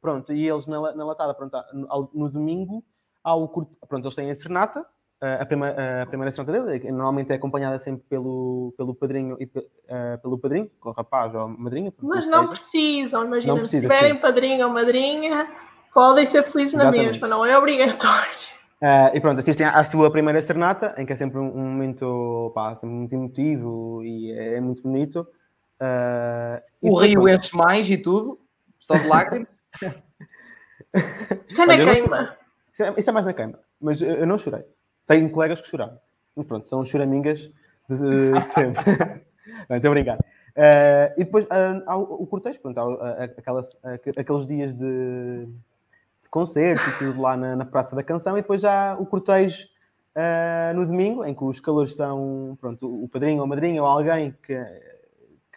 pronto 0.00 0.32
e 0.32 0.48
eles 0.48 0.66
na, 0.66 0.80
na 0.94 1.04
latada 1.04 1.34
pronto 1.34 1.56
no, 1.72 2.10
no 2.14 2.30
domingo 2.30 2.82
há 3.22 3.34
o 3.34 3.46
curto, 3.46 3.76
pronto 3.86 4.04
eles 4.04 4.14
têm 4.14 4.30
a 4.30 4.34
serenata 4.34 4.84
a 5.40 5.46
primeira, 5.46 6.02
a 6.02 6.06
primeira 6.06 6.30
serenata 6.32 6.64
dele, 6.64 6.80
que 6.80 6.90
normalmente 6.90 7.30
é 7.30 7.36
acompanhada 7.36 7.78
sempre 7.78 8.04
pelo, 8.08 8.74
pelo 8.76 8.92
padrinho 8.94 9.36
e 9.40 9.48
ah, 9.88 10.18
pelo 10.20 10.36
padrinho, 10.36 10.68
com 10.80 10.90
o 10.90 10.92
rapaz 10.92 11.32
ou 11.34 11.42
a 11.42 11.48
madrinha. 11.48 11.92
Mas 12.02 12.26
não 12.26 12.40
seja. 12.40 12.48
precisam, 12.50 13.24
imagina, 13.24 13.54
Não 13.54 13.60
precisa, 13.60 13.86
se 13.86 13.94
tiverem 13.94 14.14
sim. 14.14 14.20
padrinho 14.20 14.66
ou 14.66 14.72
madrinha, 14.72 15.48
podem 15.94 16.26
ser 16.26 16.42
felizes 16.42 16.74
na 16.74 16.84
Exatamente. 16.84 17.06
mesma, 17.12 17.28
não 17.28 17.46
é 17.46 17.56
obrigatório. 17.56 18.32
Ah, 18.80 19.10
e 19.14 19.20
pronto, 19.20 19.38
assistem 19.38 19.64
à 19.64 19.84
sua 19.84 20.10
primeira 20.10 20.42
serenata, 20.42 20.94
em 20.98 21.06
que 21.06 21.12
é 21.12 21.16
sempre 21.16 21.38
um, 21.38 21.56
um 21.56 21.70
momento 21.70 22.50
pá, 22.54 22.74
sempre 22.74 22.96
muito 22.96 23.14
emotivo 23.14 24.02
e 24.02 24.32
é, 24.32 24.56
é 24.56 24.60
muito 24.60 24.82
bonito. 24.82 25.26
E 26.82 26.90
O 26.90 26.98
rio 26.98 27.22
pronto, 27.22 27.34
enche 27.34 27.56
mais 27.56 27.88
e 27.88 27.96
tudo. 27.96 28.40
Só 28.80 28.96
de 28.96 29.06
lágrimas. 29.06 29.48
Isso 31.48 31.62
é 31.62 31.66
na 31.66 31.74
Olha, 31.74 31.94
queima. 31.94 32.36
Isso 32.72 32.82
é, 32.82 32.94
isso 32.96 33.10
é 33.10 33.12
mais 33.12 33.26
na 33.26 33.32
queima, 33.32 33.58
mas 33.80 34.00
eu, 34.00 34.10
eu 34.10 34.26
não 34.26 34.36
chorei. 34.36 34.64
Tenho 35.12 35.30
colegas 35.30 35.60
que 35.60 35.68
choraram. 35.68 35.98
Mas 36.34 36.46
pronto, 36.46 36.66
são 36.66 36.84
choramingas 36.84 37.40
de, 37.88 38.32
de 38.32 38.40
sempre. 38.52 39.22
a 39.68 39.90
brincar. 39.90 40.18
Ah, 40.56 41.12
e 41.16 41.24
depois 41.24 41.46
ah, 41.50 41.82
há 41.86 41.96
o, 41.96 42.22
o 42.22 42.26
cortejo, 42.26 42.60
pronto, 42.60 42.78
há, 42.78 43.24
aquelas, 43.24 43.78
aqueles 44.16 44.46
dias 44.46 44.74
de, 44.74 45.46
de 45.46 46.28
concerto 46.30 46.82
e 46.88 46.98
tudo 46.98 47.20
lá 47.20 47.36
na, 47.36 47.56
na 47.56 47.64
Praça 47.64 47.96
da 47.96 48.02
Canção, 48.02 48.36
e 48.36 48.42
depois 48.42 48.60
já 48.60 48.96
o 48.98 49.06
cortejo 49.06 49.66
ah, 50.14 50.72
no 50.74 50.86
domingo, 50.86 51.24
em 51.24 51.34
que 51.34 51.44
os 51.44 51.60
calores 51.60 51.90
estão, 51.90 52.56
pronto, 52.60 52.86
o 53.04 53.08
padrinho 53.08 53.38
ou 53.38 53.44
a 53.44 53.46
madrinha 53.46 53.82
ou 53.82 53.88
alguém 53.88 54.34
que, 54.42 54.62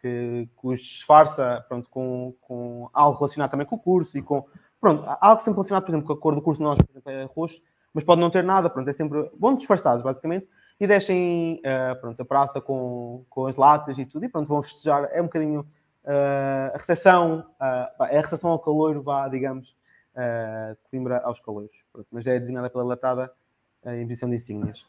que, 0.02 0.50
que 0.60 0.68
os 0.68 0.80
disfarça 0.80 1.64
pronto, 1.68 1.90
com, 1.90 2.34
com 2.42 2.90
algo 2.94 3.18
relacionado 3.18 3.52
também 3.52 3.66
com 3.66 3.76
o 3.76 3.82
curso 3.82 4.18
e 4.18 4.22
com. 4.22 4.46
Pronto, 4.80 5.04
algo 5.20 5.42
sempre 5.42 5.56
relacionado, 5.56 5.84
por 5.84 5.92
exemplo, 5.92 6.08
com 6.08 6.14
a 6.14 6.18
cor 6.18 6.36
do 6.36 6.42
curso 6.42 6.62
nós, 6.62 6.78
por 6.78 6.92
exemplo, 6.92 7.12
é 7.12 7.24
roxo, 7.24 7.60
mas 7.96 8.04
pode 8.04 8.20
não 8.20 8.30
ter 8.30 8.44
nada, 8.44 8.70
pronto, 8.70 8.90
é 8.90 8.94
sempre. 8.94 9.32
Vão 9.40 9.56
disfarçados, 9.56 10.04
basicamente, 10.04 10.46
e 10.78 10.86
deixem 10.86 11.62
ah, 11.66 11.96
pronto, 11.96 12.22
a 12.22 12.26
praça 12.26 12.60
com, 12.60 13.24
com 13.30 13.48
as 13.48 13.56
latas 13.56 13.98
e 13.98 14.06
tudo, 14.06 14.26
e 14.26 14.30
pronto, 14.30 14.50
vão 14.50 14.62
festejar. 14.62 15.10
É 15.14 15.22
um 15.22 15.26
bocadinho 15.26 15.66
ah, 16.06 16.72
a 16.76 16.78
recepção, 16.78 17.46
pá, 17.58 18.10
é 18.12 18.18
a 18.18 18.22
recepção 18.22 18.50
ao 18.50 18.60
calor, 18.60 19.02
vá, 19.02 19.30
digamos, 19.30 19.74
de 20.14 20.90
Coimbra 20.92 21.22
aos 21.24 21.40
calores. 21.40 21.72
Pronto, 21.94 22.08
mas 22.12 22.28
é 22.28 22.38
designada 22.38 22.70
pela 22.70 22.84
latada 22.84 23.32
ah, 23.86 23.96
em 23.96 24.06
posição 24.06 24.30
de 24.30 24.36
insígnias. 24.36 24.86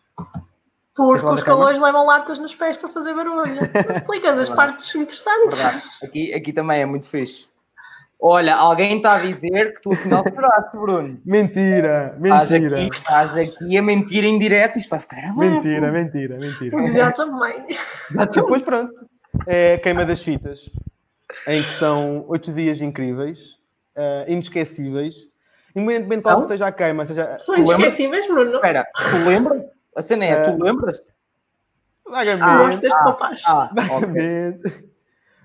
Porque 0.96 1.26
os 1.26 1.42
calores 1.44 1.78
levam 1.78 2.06
latas 2.06 2.40
nos 2.40 2.56
pés 2.56 2.76
para 2.76 2.88
fazer 2.88 3.14
barulho. 3.14 3.44
Explicas 3.94 4.36
as 4.36 4.50
partes 4.50 4.92
interessantes. 4.96 5.60
Verdade. 5.60 5.84
Aqui, 6.02 6.34
aqui 6.34 6.52
também 6.52 6.80
é 6.80 6.86
muito 6.86 7.08
fixe. 7.08 7.46
Olha, 8.18 8.56
alguém 8.56 8.96
está 8.96 9.16
a 9.16 9.18
dizer 9.20 9.74
que 9.74 9.82
tu 9.82 9.92
afinal 9.92 10.24
choraste, 10.24 10.76
Bruno. 10.78 11.20
Mentira! 11.24 12.18
Estás 12.22 12.50
Mentira! 12.50 12.76
aqui, 12.78 12.96
estás 12.96 13.36
aqui 13.36 13.78
a 13.78 13.82
mentir 13.82 14.24
em 14.24 14.38
direto. 14.38 14.78
Isto 14.78 14.90
vai 14.90 15.00
ficar 15.00 15.24
a 15.24 15.34
Mentira, 15.34 15.92
mentira, 15.92 16.38
mentira. 16.38 16.86
Já 16.86 17.12
também. 17.12 17.66
E 18.10 18.26
depois 18.26 18.62
pronto, 18.62 18.92
é 19.46 19.74
a 19.74 19.78
queima 19.78 20.04
das 20.06 20.22
fitas, 20.22 20.70
em 21.46 21.62
que 21.62 21.74
são 21.74 22.24
oito 22.28 22.52
dias 22.52 22.80
incríveis, 22.80 23.58
eh, 23.94 24.24
inesquecíveis, 24.28 25.28
independentemente 25.74 26.20
de 26.20 26.22
qual 26.22 26.40
Não? 26.40 26.46
seja 26.48 26.66
a 26.68 26.72
queima, 26.72 27.04
seja 27.04 27.36
São 27.38 27.56
inesquecíveis, 27.56 28.26
Bruno. 28.26 28.54
Espera, 28.54 28.86
tu 29.10 29.16
lembras? 29.28 29.66
A 29.94 30.02
cena 30.02 30.24
é, 30.24 30.50
tu 30.50 30.62
lembras-te? 30.62 31.12
vagamente, 32.08 32.86
rapaz. 32.88 33.42
Ah, 33.46 33.70
ok. 33.72 33.88
vagamente. 33.88 34.84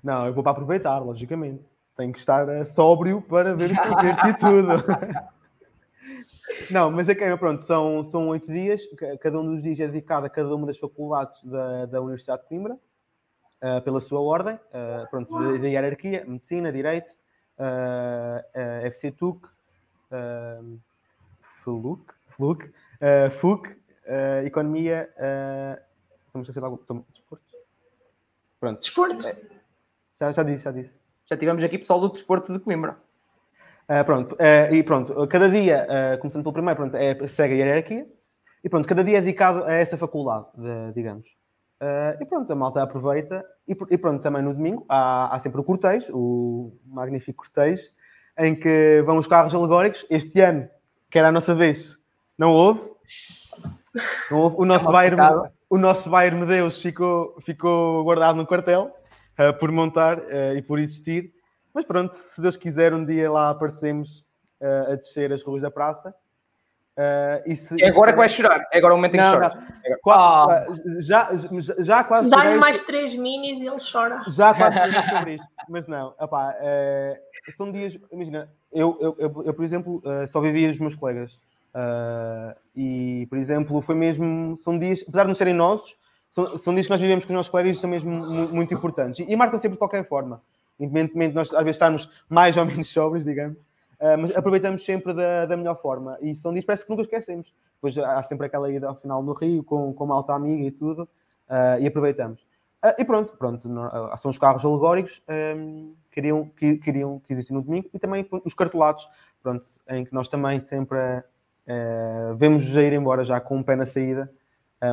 Não, 0.03 0.26
eu 0.28 0.34
vou 0.34 0.41
para 0.43 0.53
aproveitar, 0.53 0.99
logicamente. 0.99 1.70
Tenho 1.95 2.13
que 2.13 2.19
estar 2.19 2.47
eh, 2.49 2.65
sóbrio 2.65 3.21
para 3.21 3.53
ver 3.55 3.71
os 3.71 3.77
concertos 3.77 4.25
e 4.25 4.33
tudo. 4.33 4.67
Não, 6.69 6.89
mas 6.91 7.07
a 7.09 7.15
queima, 7.15 7.37
pronto, 7.37 7.61
são, 7.63 8.03
são 8.03 8.27
oito 8.29 8.47
dias, 8.51 8.85
ca- 8.97 9.17
cada 9.17 9.39
um 9.39 9.45
dos 9.45 9.61
dias 9.61 9.79
é 9.79 9.87
dedicado 9.87 10.25
a 10.25 10.29
cada 10.29 10.53
uma 10.55 10.67
das 10.67 10.77
faculdades 10.77 11.43
da, 11.43 11.85
da 11.85 12.01
Universidade 12.01 12.41
de 12.43 12.47
Coimbra, 12.47 12.77
ah, 13.61 13.81
pela 13.81 13.99
sua 13.99 14.19
ordem, 14.21 14.59
ah, 14.73 15.05
pronto, 15.09 15.31
da, 15.33 15.57
da 15.57 15.67
hierarquia, 15.67 16.23
Medicina, 16.25 16.71
Direito, 16.71 17.11
ah, 17.57 18.41
FC 18.83 19.11
TUC, 19.11 19.47
FLUC, 21.63 22.13
FLUC, 22.29 22.71
FUC, 23.37 23.77
Economia, 24.45 25.09
estamos 26.27 26.57
a 26.57 26.61
algum, 26.65 26.75
estou- 26.81 27.05
desporto? 27.13 27.45
Pronto, 28.59 28.79
Desporto. 28.79 29.23
já, 30.19 30.31
já 30.31 30.43
disse, 30.43 30.63
já 30.65 30.71
disse. 30.71 31.00
Já 31.32 31.38
tivemos 31.38 31.63
aqui 31.63 31.77
pessoal 31.77 31.97
do 32.01 32.09
desporto 32.09 32.51
de 32.51 32.59
Coimbra. 32.59 32.97
Ah, 33.88 34.03
pronto, 34.03 34.36
ah, 34.38 34.69
e 34.69 34.84
pronto, 34.84 35.25
cada 35.27 35.49
dia, 35.49 35.88
ah, 35.89 36.17
começando 36.17 36.43
pelo 36.43 36.51
primeiro, 36.51 36.75
pronto, 36.75 36.95
é, 36.97 37.25
segue 37.25 37.53
a 37.53 37.57
hierarquia, 37.57 38.05
e 38.61 38.67
pronto, 38.67 38.86
cada 38.86 39.01
dia 39.01 39.19
é 39.19 39.21
dedicado 39.21 39.63
a 39.63 39.71
essa 39.71 39.97
faculdade, 39.97 40.45
de- 40.57 40.93
digamos. 40.93 41.27
E 42.19 42.25
pronto, 42.25 42.51
a 42.51 42.55
malta 42.55 42.84
aproveita, 42.84 43.45
e, 43.65 43.71
e 43.89 43.97
pronto, 43.97 44.21
também 44.21 44.41
no 44.43 44.53
domingo 44.53 44.86
há, 44.89 45.34
há 45.34 45.39
sempre 45.39 45.61
o 45.61 45.63
cortejo, 45.63 46.11
o 46.13 46.77
magnífico 46.86 47.43
cortejo, 47.45 47.89
em 48.38 48.53
que 48.53 49.01
vão 49.05 49.17
os 49.17 49.25
carros 49.25 49.55
alegóricos. 49.55 50.05
Este 50.09 50.41
ano, 50.41 50.67
que 51.09 51.17
era 51.17 51.29
a 51.29 51.32
nossa 51.32 51.55
vez, 51.55 51.97
não 52.38 52.51
houve. 52.51 52.82
Não 54.29 54.38
houve. 54.38 54.57
O 54.59 54.65
nosso 54.65 54.86
mal 54.86 54.93
Bayern, 54.93 55.49
o 55.69 55.77
nosso 55.77 56.09
Bayern 56.09 56.39
Medeus 56.41 56.79
ficou, 56.79 57.36
ficou 57.41 58.03
guardado 58.03 58.36
no 58.36 58.45
quartel 58.45 58.93
ah, 59.49 59.53
por 59.53 59.71
montar 59.71 60.19
ah, 60.19 60.53
e 60.55 60.61
por 60.61 60.79
existir. 60.79 61.32
Mas 61.74 61.86
pronto, 61.86 62.13
se 62.13 62.41
Deus 62.41 62.57
quiser, 62.57 62.93
um 62.93 63.05
dia 63.05 63.32
lá 63.32 63.49
aparecemos 63.49 64.25
ah, 64.61 64.91
a 64.93 64.95
descer 64.95 65.32
as 65.32 65.43
ruas 65.43 65.61
da 65.61 65.71
praça. 65.71 66.13
E 67.47 67.55
se- 67.55 67.82
É 67.83 67.87
agora 67.87 68.09
se- 68.09 68.13
que 68.13 68.20
vais 68.20 68.32
chorar. 68.32 68.67
É 68.71 68.78
agora 68.78 68.93
o 68.93 68.97
momento 68.97 69.16
em 69.16 69.17
que 69.17 69.24
Não, 69.24 69.32
choras. 69.32 69.55
não. 69.55 69.97
Qua- 70.03 70.43
agora. 70.43 70.66
ah, 70.70 71.01
já, 71.01 71.29
já, 71.33 71.75
já 71.83 72.03
quase 72.03 72.29
Dá-lhe 72.29 72.57
mais 72.59 72.78
so- 72.78 72.86
três 72.86 73.16
minis 73.16 73.59
e 73.59 73.66
ele 73.66 73.78
chora. 73.91 74.21
já 74.28 74.53
quase 74.53 74.78
chorei 74.91 75.01
sobre 75.17 75.33
isto, 75.36 75.47
mas 75.70 75.87
não, 75.87 76.13
epá, 76.21 76.55
eh, 76.59 77.20
são 77.57 77.71
dias, 77.71 77.97
imagina, 78.11 78.49
eu, 78.71 78.97
eu, 79.01 79.16
eu, 79.17 79.43
eu, 79.45 79.53
por 79.53 79.63
exemplo, 79.66 80.03
eh, 80.05 80.28
só 80.28 80.39
vivia 80.41 80.70
os 80.70 80.79
meus 80.79 80.93
colegas 80.93 81.39
e, 82.75 83.25
por 83.29 83.37
exemplo, 83.37 83.82
foi 83.82 83.95
mesmo, 83.95 84.55
são 84.57 84.78
dias, 84.78 85.01
apesar 85.07 85.24
de 85.24 85.29
não 85.29 85.36
serem 85.36 85.53
nossos, 85.53 85.95
são, 86.32 86.58
são 86.58 86.74
dias 86.74 86.86
que 86.86 86.91
nós 86.91 87.01
vivemos 87.01 87.25
com 87.25 87.32
os 87.32 87.36
nossos 87.36 87.49
colegas 87.49 87.78
e 87.78 87.79
são 87.79 87.89
mesmo 87.89 88.09
mu- 88.12 88.47
muito 88.49 88.74
importantes 88.74 89.20
e, 89.20 89.32
e 89.32 89.36
marcam 89.36 89.59
sempre 89.59 89.74
de 89.75 89.79
qualquer 89.79 90.08
forma, 90.08 90.41
independentemente 90.79 91.29
de 91.32 91.36
nós 91.36 91.53
às 91.53 91.59
vezes 91.63 91.75
estarmos 91.75 92.09
mais 92.29 92.55
ou 92.58 92.66
menos 92.66 92.87
sóbrios, 92.91 93.25
digamos, 93.25 93.58
ah, 93.99 94.17
mas 94.17 94.36
aproveitamos 94.36 94.83
sempre 94.83 95.13
da, 95.13 95.45
da 95.45 95.58
melhor 95.58 95.79
forma 95.82 96.17
e 96.21 96.33
são 96.36 96.51
dias 96.53 96.66
parece 96.66 96.83
que 96.86 96.89
nunca 96.89 97.03
esquecemos. 97.03 97.53
Depois 97.75 97.97
há 97.97 98.21
sempre 98.24 98.45
aquela 98.47 98.71
ida 98.71 98.87
ao 98.87 98.95
final 98.95 99.24
no 99.24 99.33
Rio 99.33 99.63
com, 99.63 99.91
com 99.93 100.03
uma 100.03 100.16
alta 100.16 100.33
amiga 100.33 100.63
e 100.63 100.71
tudo, 100.71 101.08
ah, 101.49 101.79
e 101.79 101.87
aproveitamos. 101.87 102.45
Ah, 102.83 102.95
e 102.97 103.05
pronto, 103.05 103.33
pronto, 103.37 103.67
ah, 103.79 104.16
são 104.17 104.32
os 104.32 104.37
carros 104.39 104.63
alegóricos 104.66 105.21
ahm, 105.28 105.91
queriam, 106.12 106.45
que, 106.58 106.78
queriam 106.78 107.20
que 107.20 107.32
existem 107.33 107.55
no 107.55 107.62
domingo 107.62 107.87
e 107.93 107.99
também 107.99 108.28
os 108.45 108.53
cartelados, 108.55 109.08
pronto, 109.43 109.66
em 109.89 110.03
que 110.05 110.13
nós 110.13 110.28
também 110.28 110.59
sempre 110.62 110.97
ah, 111.67 112.33
vemos-os 112.37 112.75
a 112.75 112.82
ir 112.82 112.93
embora 112.93 113.24
já 113.24 113.39
com 113.39 113.58
um 113.58 113.63
pé 113.63 113.75
na 113.75 113.86
saída, 113.86 114.32
Ah, 114.32 114.41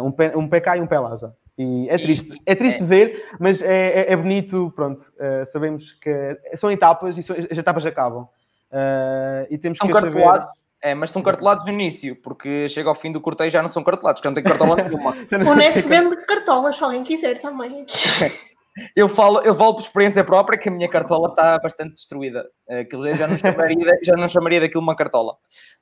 um, 0.03 0.13
pé, 0.13 0.37
um 0.37 0.49
pé 0.49 0.61
cá 0.61 0.77
e 0.77 0.81
um 0.81 0.87
pé 0.87 0.99
lá 0.99 1.17
já. 1.17 1.31
E 1.59 1.89
é 1.91 1.99
triste, 1.99 2.41
é 2.47 2.55
triste 2.55 2.83
é. 2.83 2.87
ver, 2.87 3.25
mas 3.41 3.61
é, 3.61 4.03
é, 4.03 4.13
é 4.13 4.17
bonito, 4.17 4.73
pronto. 4.77 5.01
Uh, 5.01 5.45
sabemos 5.51 5.93
que 5.93 6.39
são 6.57 6.71
etapas 6.71 7.19
e 7.19 7.23
são, 7.23 7.35
as 7.35 7.59
etapas 7.59 7.85
acabam. 7.85 8.29
Uh, 8.71 9.47
e 9.51 9.59
temos 9.59 9.79
são 9.79 9.89
que 9.89 9.93
cartolados, 9.93 10.47
saber... 10.47 10.59
é, 10.83 10.95
mas 10.95 11.11
são 11.11 11.21
cartolados 11.21 11.67
no 11.67 11.73
início, 11.73 12.15
porque 12.23 12.69
chega 12.69 12.89
ao 12.89 12.95
fim 12.95 13.11
do 13.11 13.21
cortejo 13.21 13.51
já 13.51 13.61
não 13.61 13.69
são 13.69 13.83
cartolados, 13.83 14.21
que 14.21 14.29
não 14.29 14.35
tem 14.35 14.45
cartola 14.45 14.77
nenhuma. 14.85 15.17
o 15.51 15.55
NEF 15.57 15.83
vende 15.83 16.17
cartolas, 16.27 16.77
se 16.77 16.85
alguém 16.85 17.03
quiser 17.03 17.41
também. 17.41 17.85
eu 18.95 19.09
falo, 19.09 19.41
eu 19.43 19.55
falo 19.55 19.75
por 19.75 19.81
experiência 19.81 20.25
própria 20.25 20.59
que 20.59 20.69
a 20.69 20.73
minha 20.73 20.89
cartola 20.89 21.29
está 21.29 21.59
bastante 21.59 21.95
destruída. 21.95 22.45
Aquilo 22.69 23.15
já 23.15 23.27
não 23.27 23.37
chamaria, 23.37 23.99
já 24.03 24.17
não 24.17 24.29
chamaria 24.29 24.61
daquilo 24.61 24.83
uma 24.83 24.97
cartola. 24.97 25.37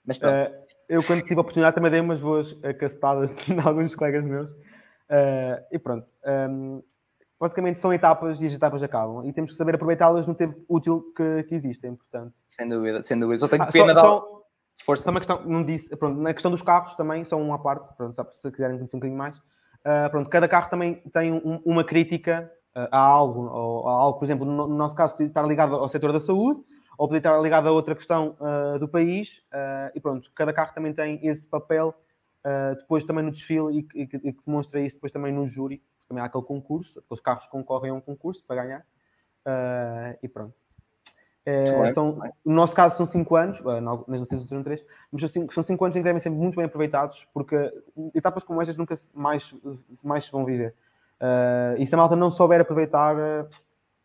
Mas 0.04 0.18
pronto. 0.18 0.50
Uh, 0.50 0.54
eu, 0.88 1.02
quando 1.02 1.22
tive 1.22 1.36
a 1.36 1.40
oportunidade, 1.40 1.74
também 1.74 1.90
dei 1.90 2.00
umas 2.00 2.20
boas 2.20 2.52
cacetadas 2.78 3.30
de 3.34 3.58
alguns 3.64 3.94
colegas 3.94 4.24
meus. 4.24 4.48
Uh, 4.50 5.62
e 5.70 5.78
pronto. 5.78 6.06
Um, 6.24 6.82
basicamente 7.38 7.78
são 7.78 7.92
etapas 7.92 8.40
e 8.42 8.46
as 8.46 8.52
etapas 8.52 8.82
acabam. 8.82 9.26
E 9.26 9.32
temos 9.32 9.52
que 9.52 9.56
saber 9.56 9.74
aproveitá-las 9.74 10.26
no 10.26 10.34
tempo 10.34 10.64
útil 10.68 11.12
que, 11.16 11.44
que 11.44 11.54
existe, 11.54 11.86
é 11.86 11.90
importante. 11.90 12.34
Sem 12.48 12.68
dúvida, 12.68 13.02
sem 13.02 13.18
dúvida. 13.18 13.38
Só 13.38 13.48
tenho 13.48 13.62
ah, 13.62 13.66
pena 13.70 13.94
só, 13.94 14.20
da... 14.20 14.36
Força. 14.84 15.04
Só 15.04 15.10
uma 15.10 15.20
questão, 15.20 15.42
não 15.44 15.64
disse, 15.64 15.94
pronto, 15.96 16.20
na 16.20 16.32
questão 16.32 16.50
dos 16.50 16.62
carros 16.62 16.94
também, 16.94 17.24
são 17.24 17.40
uma 17.40 17.62
parte, 17.62 17.94
pronto, 17.96 18.14
se 18.32 18.50
quiserem 18.50 18.76
conhecer 18.76 18.96
um 18.96 19.00
bocadinho 19.00 19.18
mais. 19.18 19.38
Uh, 19.38 20.10
pronto, 20.10 20.28
cada 20.28 20.48
carro 20.48 20.68
também 20.68 20.96
tem 21.12 21.32
um, 21.32 21.60
uma 21.64 21.84
crítica 21.84 22.50
a 22.90 22.98
algo, 22.98 23.46
ou 23.46 23.88
a 23.88 23.92
algo, 23.92 24.18
por 24.18 24.24
exemplo, 24.24 24.44
no, 24.44 24.66
no, 24.66 24.74
nosso 24.74 24.94
caso, 24.94 25.14
podia 25.14 25.28
estar 25.28 25.42
ligado 25.46 25.74
ao 25.74 25.88
setor 25.88 26.12
da 26.12 26.20
saúde, 26.20 26.60
ou 26.98 27.08
podia 27.08 27.18
estar 27.18 27.40
ligado 27.40 27.68
a 27.68 27.72
outra 27.72 27.94
questão 27.94 28.36
uh, 28.40 28.78
do 28.78 28.88
país, 28.88 29.42
e 29.94 30.00
pronto, 30.00 30.30
cada 30.34 30.52
carro 30.52 30.74
também 30.74 30.92
tem 30.92 31.26
esse 31.26 31.46
papel 31.46 31.94
Uh, 32.46 32.76
depois 32.76 33.02
também 33.02 33.24
no 33.24 33.32
desfile 33.32 33.76
e, 33.76 34.02
e, 34.02 34.02
e, 34.02 34.32
que 34.32 34.46
demonstra 34.46 34.80
isso 34.80 34.94
depois 34.94 35.10
também 35.10 35.32
no 35.32 35.48
júri, 35.48 35.82
também 36.06 36.22
há 36.22 36.26
aquele 36.26 36.44
concurso, 36.44 37.02
os 37.10 37.18
carros 37.18 37.48
concorrem 37.48 37.90
a 37.90 37.94
um 37.94 38.00
concurso 38.00 38.44
para 38.46 38.62
ganhar 38.62 38.80
uh, 38.80 40.16
e 40.22 40.28
pronto. 40.28 40.54
É, 41.44 41.90
são, 41.90 42.18
no 42.44 42.54
nosso 42.54 42.74
caso 42.74 42.96
são 42.96 43.06
5 43.06 43.36
anos, 43.36 43.60
nas 44.06 44.20
licenças 44.20 44.48
são 44.48 44.62
3, 44.62 44.84
mas 45.10 45.30
são 45.52 45.62
5 45.62 45.84
anos 45.84 45.96
em 45.96 46.00
que 46.00 46.04
devem 46.04 46.20
ser 46.20 46.30
muito 46.30 46.54
bem 46.54 46.66
aproveitados, 46.66 47.26
porque 47.32 47.56
etapas 48.14 48.44
como 48.44 48.60
estas 48.60 48.76
nunca 48.76 48.94
mais, 49.12 49.52
mais 50.04 50.26
se 50.26 50.32
vão 50.32 50.44
viver. 50.44 50.74
Uh, 51.20 51.80
e 51.80 51.86
se 51.86 51.94
a 51.94 51.98
malta 51.98 52.14
não 52.14 52.30
souber 52.30 52.60
aproveitar, 52.60 53.16
uh, 53.16 53.48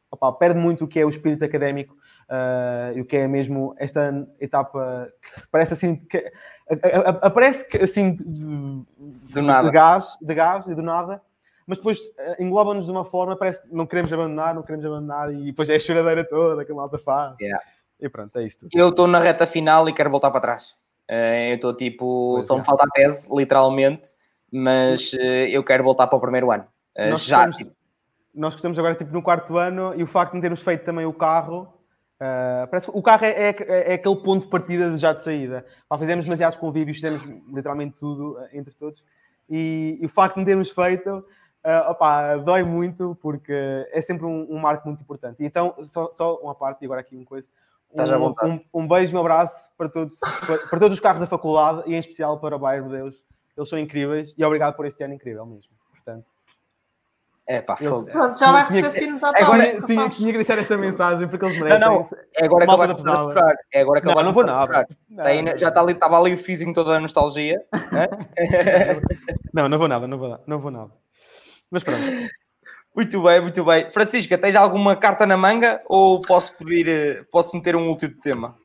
opa, 0.10 0.32
perde 0.34 0.60
muito 0.60 0.86
o 0.86 0.88
que 0.88 1.00
é 1.00 1.06
o 1.06 1.10
espírito 1.10 1.44
académico 1.44 1.94
uh, 2.30 2.98
e 2.98 3.02
o 3.02 3.06
que 3.06 3.18
é 3.18 3.28
mesmo 3.28 3.76
esta 3.78 4.28
etapa 4.40 5.12
que 5.22 5.48
parece 5.52 5.74
assim 5.74 5.98
que 5.98 6.32
aparece 7.22 7.68
assim 7.84 8.16
de, 8.16 8.86
de, 9.34 9.42
nada. 9.42 9.68
de 9.68 9.74
gás, 9.74 10.18
de 10.22 10.34
gás 10.34 10.66
e 10.68 10.74
do 10.74 10.82
nada, 10.82 11.22
mas 11.68 11.78
depois 11.80 12.00
engloba-nos 12.40 12.86
de 12.86 12.92
uma 12.92 13.04
forma, 13.04 13.36
parece 13.36 13.62
que 13.62 13.76
não 13.76 13.86
queremos 13.86 14.14
abandonar, 14.14 14.56
não 14.56 14.64
queremos 14.64 14.86
abandonar, 14.86 15.34
e 15.34 15.48
depois 15.48 15.70
é 15.70 15.76
a 15.76 15.80
choradeira 15.80 16.24
toda 16.24 16.64
que 16.64 16.72
a 16.72 16.76
malta 16.76 16.98
faz. 16.98 17.36
Yeah. 17.42 17.62
E 18.00 18.08
pronto, 18.08 18.40
é 18.40 18.46
isto. 18.46 18.70
Eu 18.74 18.88
estou 18.88 19.06
na 19.06 19.20
reta 19.20 19.46
final 19.46 19.90
e 19.90 19.94
quero 19.94 20.10
voltar 20.10 20.32
para 20.32 20.40
trás. 20.40 20.78
Eu 21.10 21.56
estou 21.56 21.76
tipo, 21.76 22.36
pois 22.36 22.46
só 22.46 22.56
é. 22.56 22.60
me 22.60 22.64
falta 22.64 22.86
a 22.86 22.90
tese, 22.90 23.28
literalmente, 23.36 24.08
mas 24.50 25.14
eu 25.50 25.62
quero 25.62 25.84
voltar 25.84 26.08
para 26.08 26.18
o 26.18 26.22
primeiro 26.22 26.54
ano. 26.54 26.66
Nós 26.98 27.26
já. 27.26 27.48
Estamos. 27.48 27.74
Nós 28.34 28.56
estamos 28.56 28.80
agora 28.80 28.96
tipo, 28.96 29.12
no 29.12 29.22
quarto 29.22 29.58
ano 29.58 29.94
e 29.94 30.04
o 30.04 30.08
facto 30.08 30.32
de 30.32 30.38
não 30.38 30.42
termos 30.42 30.62
feito 30.62 30.86
também 30.86 31.06
o 31.06 31.14
carro 31.14 31.82
Uh, 32.22 32.68
parece 32.70 32.88
o 32.94 33.02
carro 33.02 33.26
é, 33.26 33.32
é, 33.32 33.56
é, 33.68 33.94
aquele 33.96 34.18
ponto 34.18 34.44
de 34.44 34.48
partida 34.48 34.96
já 34.96 35.12
de 35.12 35.24
saída. 35.24 35.66
Pá, 35.90 35.98
fizemos 35.98 36.24
demasiados 36.24 36.56
convívios, 36.56 36.98
fizemos 36.98 37.24
literalmente 37.52 37.98
tudo 37.98 38.38
uh, 38.38 38.48
entre 38.54 38.76
todos. 38.76 39.04
E, 39.50 39.98
e, 40.00 40.06
o 40.06 40.10
facto 40.10 40.36
de 40.36 40.42
não 40.42 40.46
termos 40.46 40.70
feito, 40.70 41.10
uh, 41.10 41.90
opa, 41.90 42.38
dói 42.38 42.62
muito, 42.62 43.18
porque 43.24 43.52
é 43.92 44.00
sempre 44.02 44.28
um, 44.28 44.46
um, 44.52 44.60
marco 44.60 44.88
muito 44.88 45.02
importante. 45.02 45.42
E 45.42 45.46
então, 45.48 45.74
só, 45.82 46.12
só 46.12 46.36
uma 46.36 46.54
parte, 46.54 46.84
e 46.84 46.86
agora 46.86 47.02
aqui 47.02 47.16
uma 47.16 47.26
coisa. 47.26 47.48
Um, 47.92 48.48
um, 48.48 48.62
um, 48.72 48.88
beijo 48.88 49.18
um 49.18 49.20
abraço 49.20 49.72
para 49.76 49.90
todos, 49.90 50.20
para, 50.20 50.60
para, 50.60 50.80
todos 50.80 50.96
os 50.96 51.02
carros 51.02 51.20
da 51.20 51.28
faculdade 51.28 51.82
e 51.88 51.96
em 51.96 52.00
especial 52.00 52.40
para 52.40 52.56
o 52.56 52.60
Bairro 52.60 52.88
Deus. 52.88 53.16
Eles 53.58 53.68
são 53.68 53.80
incríveis 53.80 54.34
e 54.38 54.46
obrigado 54.46 54.76
por 54.76 54.86
este 54.86 55.04
ano 55.04 55.16
incrível 55.16 55.46
mesmo. 55.46 55.72
Portanto, 55.90 56.26
é 57.48 57.62
pá, 57.62 57.76
fogo. 57.76 58.06
Pronto, 58.06 58.40
já 58.40 58.52
vai 58.52 58.66
receber 58.66 58.94
filmes 58.94 59.24
à 59.24 59.30
Agora 59.30 59.82
tinha, 59.82 60.10
tinha, 60.10 60.32
que 60.32 60.38
deixar 60.38 60.58
esta 60.58 60.78
mensagem 60.78 61.28
porque 61.28 61.46
eles 61.46 61.58
merecem. 61.58 61.80
Não, 61.80 61.96
não, 61.96 62.10
é 62.36 62.46
agora 62.46 62.68
que 62.68 62.78
vai 62.78 62.88
mostrar. 62.88 63.56
É 63.74 63.82
agora 63.82 64.02
que 64.02 64.08
não, 64.08 64.24
não 64.24 64.34
vou 64.34 64.46
nada. 64.46 64.88
Não, 65.10 65.58
já 65.58 65.70
está 65.70 65.82
ali, 65.82 65.94
estava 65.94 66.20
ali 66.20 66.34
o 66.34 66.38
físico 66.38 66.72
toda 66.72 66.96
a 66.96 67.00
nostalgia. 67.00 67.62
não, 69.54 69.68
não 69.68 69.78
vou 69.78 69.88
nada, 69.88 70.08
não 70.08 70.18
vou, 70.18 70.40
não 70.46 70.60
vou 70.60 70.72
nada. 70.72 70.92
Mas 71.70 71.84
pronto. 71.84 72.02
Muito 72.96 73.24
bem, 73.24 73.42
muito 73.42 73.64
bem. 73.64 73.90
Francisca, 73.90 74.38
tens 74.38 74.56
alguma 74.56 74.96
carta 74.96 75.26
na 75.26 75.38
manga 75.38 75.82
ou 75.88 76.22
posso 76.22 76.56
pedir, 76.58 76.88
eh, 76.90 77.22
posso 77.32 77.56
meter 77.56 77.76
um 77.76 77.88
último 77.88 78.14
tema? 78.22 78.58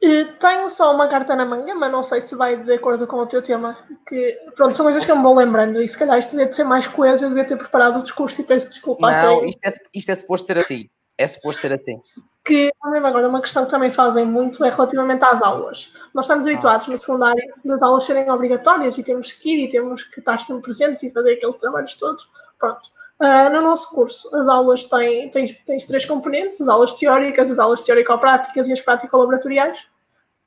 Tenho 0.00 0.70
só 0.70 0.94
uma 0.94 1.08
carta 1.08 1.36
na 1.36 1.44
manga, 1.44 1.74
mas 1.74 1.92
não 1.92 2.02
sei 2.02 2.22
se 2.22 2.34
vai 2.34 2.56
de 2.56 2.72
acordo 2.72 3.06
com 3.06 3.18
o 3.18 3.26
teu 3.26 3.42
tema. 3.42 3.76
Que, 4.08 4.38
pronto, 4.56 4.74
são 4.74 4.86
coisas 4.86 5.04
que 5.04 5.10
eu 5.10 5.16
me 5.16 5.22
vou 5.22 5.34
lembrando 5.34 5.82
e 5.82 5.86
se 5.86 5.96
calhar 5.96 6.18
isto 6.18 6.30
devia 6.30 6.46
de 6.46 6.56
ser 6.56 6.64
mais 6.64 6.86
coeso, 6.86 7.24
eu 7.24 7.28
devia 7.28 7.44
ter 7.44 7.56
preparado 7.56 7.98
o 7.98 8.02
discurso 8.02 8.40
e 8.40 8.44
peço 8.44 8.70
desculpa. 8.70 9.10
Não, 9.10 9.44
isto 9.44 9.60
é, 9.62 9.70
isto 9.94 10.10
é 10.10 10.14
suposto 10.14 10.46
ser 10.46 10.58
assim. 10.58 10.88
É 11.18 11.26
suposto 11.26 11.60
ser 11.60 11.72
assim. 11.74 12.00
Que 12.46 12.72
também 12.80 13.04
agora 13.04 13.28
uma 13.28 13.42
questão 13.42 13.66
que 13.66 13.70
também 13.70 13.92
fazem 13.92 14.24
muito 14.24 14.64
é 14.64 14.70
relativamente 14.70 15.22
às 15.22 15.42
aulas. 15.42 15.92
Nós 16.14 16.24
estamos 16.24 16.46
habituados 16.46 16.86
no 16.86 16.96
secundário 16.96 17.44
das 17.62 17.82
aulas 17.82 18.04
serem 18.04 18.30
obrigatórias 18.30 18.96
e 18.96 19.02
temos 19.02 19.30
que 19.32 19.50
ir 19.50 19.64
e 19.64 19.68
temos 19.68 20.02
que 20.04 20.20
estar 20.20 20.38
sempre 20.38 20.62
presentes 20.62 21.02
e 21.02 21.10
fazer 21.10 21.34
aqueles 21.34 21.56
trabalhos 21.56 21.92
todos. 21.92 22.26
Pronto. 22.58 22.88
Uh, 23.20 23.52
no 23.52 23.60
nosso 23.60 23.90
curso, 23.90 24.34
as 24.34 24.48
aulas 24.48 24.86
têm, 24.86 25.28
tens 25.30 25.84
três 25.84 26.06
componentes: 26.06 26.58
as 26.60 26.68
aulas 26.68 26.94
teóricas, 26.94 27.50
as 27.50 27.58
aulas 27.58 27.82
teórico-práticas 27.82 28.66
e 28.66 28.72
as 28.72 28.80
prático-laboratoriais. 28.80 29.84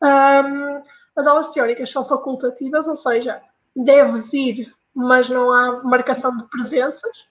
Um, 0.01 0.81
as 1.15 1.27
aulas 1.27 1.49
teóricas 1.49 1.91
são 1.91 2.03
facultativas, 2.03 2.87
ou 2.87 2.95
seja, 2.95 3.39
deves 3.75 4.33
ir, 4.33 4.73
mas 4.93 5.29
não 5.29 5.51
há 5.51 5.83
marcação 5.83 6.35
de 6.35 6.43
presenças. 6.45 7.27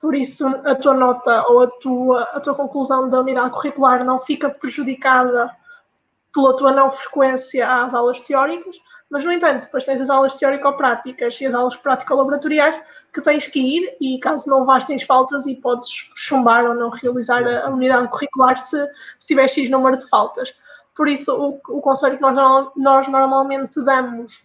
Por 0.00 0.16
isso, 0.16 0.44
a 0.48 0.74
tua 0.74 0.94
nota 0.94 1.48
ou 1.48 1.62
a 1.62 1.66
tua, 1.68 2.22
a 2.32 2.40
tua 2.40 2.56
conclusão 2.56 3.08
da 3.08 3.20
unidade 3.20 3.54
curricular 3.54 4.04
não 4.04 4.18
fica 4.18 4.50
prejudicada 4.50 5.48
pela 6.32 6.56
tua 6.56 6.72
não 6.72 6.90
frequência 6.90 7.66
às 7.66 7.94
aulas 7.94 8.20
teóricas, 8.20 8.76
mas, 9.12 9.26
no 9.26 9.32
entanto, 9.32 9.64
depois 9.64 9.84
tens 9.84 10.00
as 10.00 10.08
aulas 10.08 10.32
teórico-práticas 10.32 11.38
e 11.38 11.44
as 11.44 11.52
aulas 11.52 11.76
prático-laboratoriais 11.76 12.80
que 13.12 13.20
tens 13.20 13.46
que 13.46 13.60
ir 13.60 13.94
e, 14.00 14.18
caso 14.18 14.48
não 14.48 14.64
vás, 14.64 14.86
tens 14.86 15.02
faltas 15.02 15.46
e 15.46 15.54
podes 15.54 16.10
chumbar 16.16 16.64
ou 16.64 16.74
não 16.74 16.88
realizar 16.88 17.46
a, 17.46 17.68
unidade 17.68 18.08
curricular 18.08 18.56
se, 18.56 18.78
se 19.18 19.26
tiver 19.26 19.46
X 19.48 19.68
número 19.68 19.98
de 19.98 20.08
faltas. 20.08 20.54
Por 20.96 21.08
isso, 21.08 21.30
o, 21.34 21.76
o 21.76 21.82
conselho 21.82 22.16
que 22.16 22.22
nós, 22.22 22.70
nós 22.74 23.06
normalmente 23.06 23.82
damos 23.84 24.42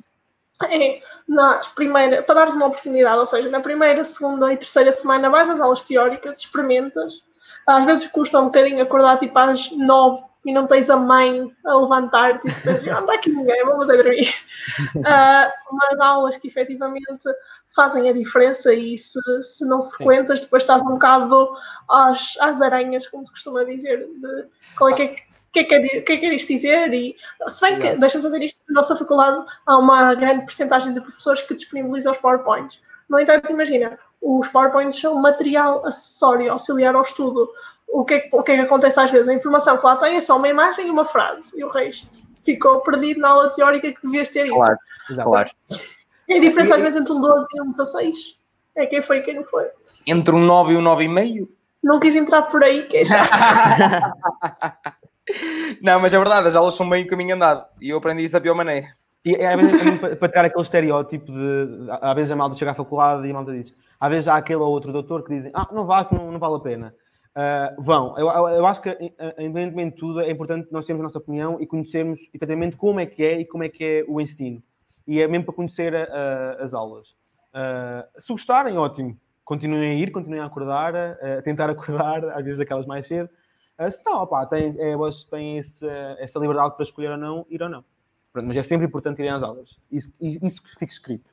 é 0.66 1.00
nas 1.28 1.68
primeiras, 1.70 2.26
para 2.26 2.36
dares 2.36 2.54
uma 2.54 2.66
oportunidade, 2.66 3.20
ou 3.20 3.26
seja, 3.26 3.50
na 3.50 3.62
primeira, 3.62 4.04
segunda 4.04 4.52
e 4.52 4.58
terceira 4.58 4.92
semana 4.92 5.30
vais 5.30 5.50
às 5.50 5.62
aulas 5.62 5.82
teóricas, 5.82 6.40
experimentas. 6.40 7.22
Às 7.66 7.86
vezes 7.86 8.08
custa 8.08 8.40
um 8.40 8.46
bocadinho 8.46 8.84
acordar 8.84 9.18
tipo 9.18 9.38
às 9.38 9.72
nove 9.72 10.24
e 10.48 10.54
não 10.54 10.66
tens 10.66 10.90
a 10.90 10.96
mãe 10.96 11.54
a 11.66 11.76
levantar-te 11.76 12.48
e 12.48 12.74
dizer, 12.74 12.92
anda 12.92 13.14
aqui 13.14 13.30
ninguém, 13.30 13.66
vamos 13.66 13.90
a 13.90 13.96
dormir. 13.96 14.34
Uh, 14.98 15.50
mas 15.72 16.00
aulas 16.00 16.36
que 16.36 16.50
efetivamente 16.50 17.30
fazem 17.74 18.10
a 18.10 18.14
diferença 18.14 18.74
e 18.74 18.98
se, 18.98 19.20
se 19.42 19.66
não 19.66 19.82
frequentas, 19.82 20.42
depois 20.42 20.64
estás 20.64 20.84
um 20.84 20.94
bocado 20.94 21.50
às, 21.90 22.36
às 22.42 22.62
aranhas, 22.62 23.08
como 23.08 23.26
se 23.26 23.32
costuma 23.32 23.64
dizer, 23.64 24.00
de 24.00 24.46
qual 24.78 24.90
é 24.90 24.94
que 24.94 25.02
é 25.04 25.16
que 25.54 25.60
é 25.60 25.64
que, 25.64 25.76
é, 25.76 26.02
que, 26.02 26.14
é 26.14 26.18
que 26.18 26.26
é 26.26 26.36
isto 26.36 26.48
dizer? 26.50 26.94
E, 26.94 27.16
se 27.48 27.62
bem 27.62 27.80
que, 27.80 27.96
deixa-me 27.96 28.24
dizer 28.24 28.44
isto, 28.44 28.62
na 28.68 28.76
nossa 28.76 28.96
faculdade 28.96 29.46
há 29.66 29.78
uma 29.78 30.14
grande 30.16 30.44
porcentagem 30.44 30.94
de 30.94 31.02
professores 31.02 31.42
que 31.42 31.56
disponibilizam 31.56 32.12
os 32.12 32.18
PowerPoints. 32.18 32.82
No 33.10 33.20
entanto, 33.20 33.52
imagina, 33.52 33.98
os 34.22 34.48
PowerPoints 34.50 35.00
são 35.00 35.16
material 35.22 35.86
acessório, 35.86 36.52
auxiliar 36.52 36.94
ao 36.96 37.02
estudo. 37.02 37.50
O 37.88 38.04
que, 38.06 38.16
é, 38.16 38.30
o 38.32 38.44
que 38.44 38.52
é 38.52 38.56
que 38.56 38.62
acontece 38.62 39.00
às 39.00 39.10
vezes? 39.10 39.28
A 39.28 39.34
informação 39.34 39.78
que 39.78 39.86
lá 39.86 39.96
tem 39.96 40.18
é 40.18 40.22
só 40.22 40.38
uma 40.38 40.48
imagem 40.48 40.88
e 40.88 40.90
uma 40.90 41.06
frase, 41.06 41.52
e 41.56 41.64
o 41.64 41.68
resto 41.68 42.20
ficou 42.44 42.82
perdido 42.82 43.20
na 43.20 43.30
aula 43.30 43.52
teórica 43.52 43.92
que 43.92 44.02
devias 44.02 44.30
ter 44.30 44.46
ido. 44.46 44.56
Claro, 44.56 44.78
claro. 45.24 45.50
É 46.30 46.38
a 46.38 46.42
diferença 46.42 46.76
às 46.76 46.82
vezes 46.82 47.00
entre 47.00 47.14
um 47.14 47.22
12 47.22 47.46
e 47.56 47.62
um 47.62 47.72
16. 47.72 48.38
É 48.76 48.86
quem 48.86 49.02
foi 49.02 49.18
e 49.18 49.22
quem 49.22 49.36
não 49.36 49.44
foi. 49.44 49.66
Entre 50.06 50.36
um 50.36 50.40
9 50.40 50.74
e 50.74 50.78
um 50.78 50.82
9,5? 50.82 51.48
Não 51.84 52.00
quis 52.00 52.16
entrar 52.16 52.44
por 52.44 52.64
aí, 52.64 52.84
que 52.84 52.98
é. 52.98 53.04
Não, 55.82 56.00
mas 56.00 56.14
é 56.14 56.18
verdade, 56.18 56.48
as 56.48 56.56
aulas 56.56 56.76
são 56.76 56.86
meio 56.86 57.06
caminho 57.08 57.36
andado 57.36 57.66
e 57.82 57.90
eu 57.90 57.98
aprendi 57.98 58.24
isso 58.24 58.34
da 58.34 58.42
pior 58.42 58.56
maneira. 58.56 58.88
E 59.26 59.36
é, 59.36 59.58
vezes, 59.58 60.00
para 60.18 60.30
tirar 60.30 60.46
aquele 60.46 60.62
estereótipo 60.62 61.32
de. 61.32 61.90
Às 62.02 62.16
vezes 62.16 62.32
a 62.32 62.36
malta 62.36 62.56
chega 62.56 62.72
à 62.72 62.76
faculdade 62.76 63.28
e 63.28 63.32
a 63.32 63.34
malta 63.34 63.52
diz. 63.52 63.74
Às 64.00 64.10
vezes 64.10 64.28
há 64.28 64.38
aquele 64.38 64.60
ou 64.60 64.70
outro 64.70 64.94
doutor 64.94 65.24
que 65.24 65.34
dizem: 65.34 65.52
Ah, 65.54 65.68
não 65.72 65.86
vá, 65.86 66.06
que 66.06 66.16
não, 66.16 66.32
não 66.32 66.40
vale 66.40 66.56
a 66.56 66.60
pena. 66.60 66.96
Uh, 67.38 67.84
vão, 67.84 68.18
eu, 68.18 68.28
eu, 68.50 68.66
acho 68.66 68.82
que, 68.82 68.90
independentemente 69.38 69.94
de 69.94 70.00
tudo, 70.00 70.22
é 70.22 70.32
importante 70.32 70.70
nós 70.72 70.88
termos 70.88 71.02
a 71.02 71.04
nossa 71.04 71.20
opinião 71.20 71.62
e 71.62 71.68
conhecermos 71.68 72.28
efetivamente 72.34 72.76
como 72.76 73.00
é 73.00 73.06
que 73.06 73.24
é 73.24 73.40
e 73.40 73.46
como 73.46 73.64
é 73.64 73.70
que 73.70 73.84
é 73.84 74.06
o 74.08 74.20
ensino. 74.20 74.64
E 75.06 75.22
é 75.22 75.28
mesmo 75.28 75.46
para 75.46 75.54
conhecer 75.54 75.94
uh, 75.94 76.64
as 76.64 76.74
aulas. 76.74 77.10
Uh, 77.54 78.04
se 78.18 78.32
gostarem, 78.32 78.76
ótimo. 78.76 79.16
continuem 79.46 79.92
a 79.92 79.94
ir, 79.94 80.12
continuem 80.12 80.42
a 80.42 80.46
acordar, 80.46 80.96
a 80.96 81.42
tentar 81.44 81.70
acordar, 81.70 82.28
às 82.32 82.44
vezes 82.44 82.60
aquelas 82.60 82.88
mais 82.88 83.06
cedo. 83.06 83.30
Uh, 83.80 83.92
se 83.92 84.00
não, 84.04 84.24
opá, 84.24 84.44
têm, 84.48 84.70
é, 84.70 84.96
têm 85.30 85.60
esse, 85.60 85.88
essa 86.18 86.40
liberdade 86.40 86.74
para 86.74 86.84
escolher 86.84 87.12
ou 87.12 87.18
não, 87.18 87.46
ir 87.52 87.62
ou 87.62 87.70
não. 87.70 87.86
Pronto, 88.34 88.48
mas 88.48 88.58
é 88.58 88.64
sempre 88.64 88.88
importante 88.88 89.20
irem 89.20 89.32
às 89.32 89.44
aulas. 89.44 89.78
Isso, 89.92 90.12
isso 90.20 90.64
que 90.64 90.72
fica 90.72 90.92
escrito. 90.92 91.32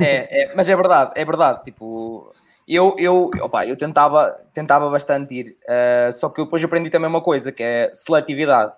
É, 0.00 0.42
é, 0.42 0.54
mas 0.54 0.68
é 0.68 0.76
verdade, 0.76 1.12
é 1.16 1.24
verdade. 1.24 1.64
Tipo, 1.64 2.30
eu, 2.74 2.94
eu, 2.98 3.30
opa, 3.40 3.66
eu 3.66 3.76
tentava, 3.76 4.30
tentava 4.54 4.88
bastante 4.90 5.34
ir, 5.34 5.56
uh, 5.64 6.12
só 6.12 6.28
que 6.28 6.40
eu 6.40 6.44
depois 6.44 6.62
aprendi 6.62 6.90
também 6.90 7.08
uma 7.08 7.20
coisa, 7.20 7.50
que 7.50 7.62
é 7.62 7.90
seletividade. 7.92 8.72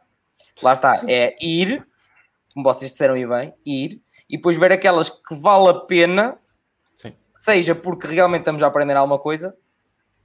Lá 0.63 0.73
está, 0.73 1.03
é 1.07 1.37
ir, 1.45 1.87
como 2.55 2.65
vocês 2.65 2.91
disseram 2.91 3.17
e 3.17 3.27
bem, 3.27 3.55
ir, 3.67 4.01
e 4.29 4.37
depois 4.37 4.57
ver 4.57 4.73
aquelas 4.73 5.11
que 5.11 5.35
vale 5.35 5.69
a 5.69 5.75
pena, 5.75 6.39
Sim. 6.97 7.13
seja 7.37 7.75
porque 7.75 8.07
realmente 8.07 8.41
estamos 8.41 8.63
a 8.63 8.67
aprender 8.67 8.97
alguma 8.97 9.19
coisa, 9.19 9.55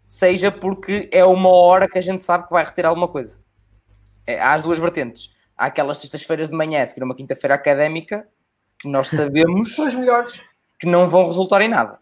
seja 0.06 0.50
porque 0.50 1.10
é 1.12 1.26
uma 1.26 1.54
hora 1.54 1.90
que 1.90 1.98
a 1.98 2.02
gente 2.02 2.22
sabe 2.22 2.46
que 2.46 2.52
vai 2.52 2.64
reter 2.64 2.86
alguma 2.86 3.10
coisa. 3.10 3.38
É, 4.26 4.40
há 4.40 4.54
as 4.54 4.64
duas 4.64 4.80
vertentes. 4.80 5.36
Há 5.58 5.66
aquelas 5.66 5.98
sextas-feiras 5.98 6.50
de 6.50 6.56
manhã, 6.56 6.86
se 6.86 7.02
uma 7.04 7.16
quinta-feira 7.16 7.56
académica, 7.56 8.28
que 8.80 8.88
nós 8.88 9.10
sabemos 9.10 9.76
que 10.80 10.88
não 10.88 11.08
vão 11.08 11.28
resultar 11.28 11.62
em 11.62 11.68
nada. 11.68 12.00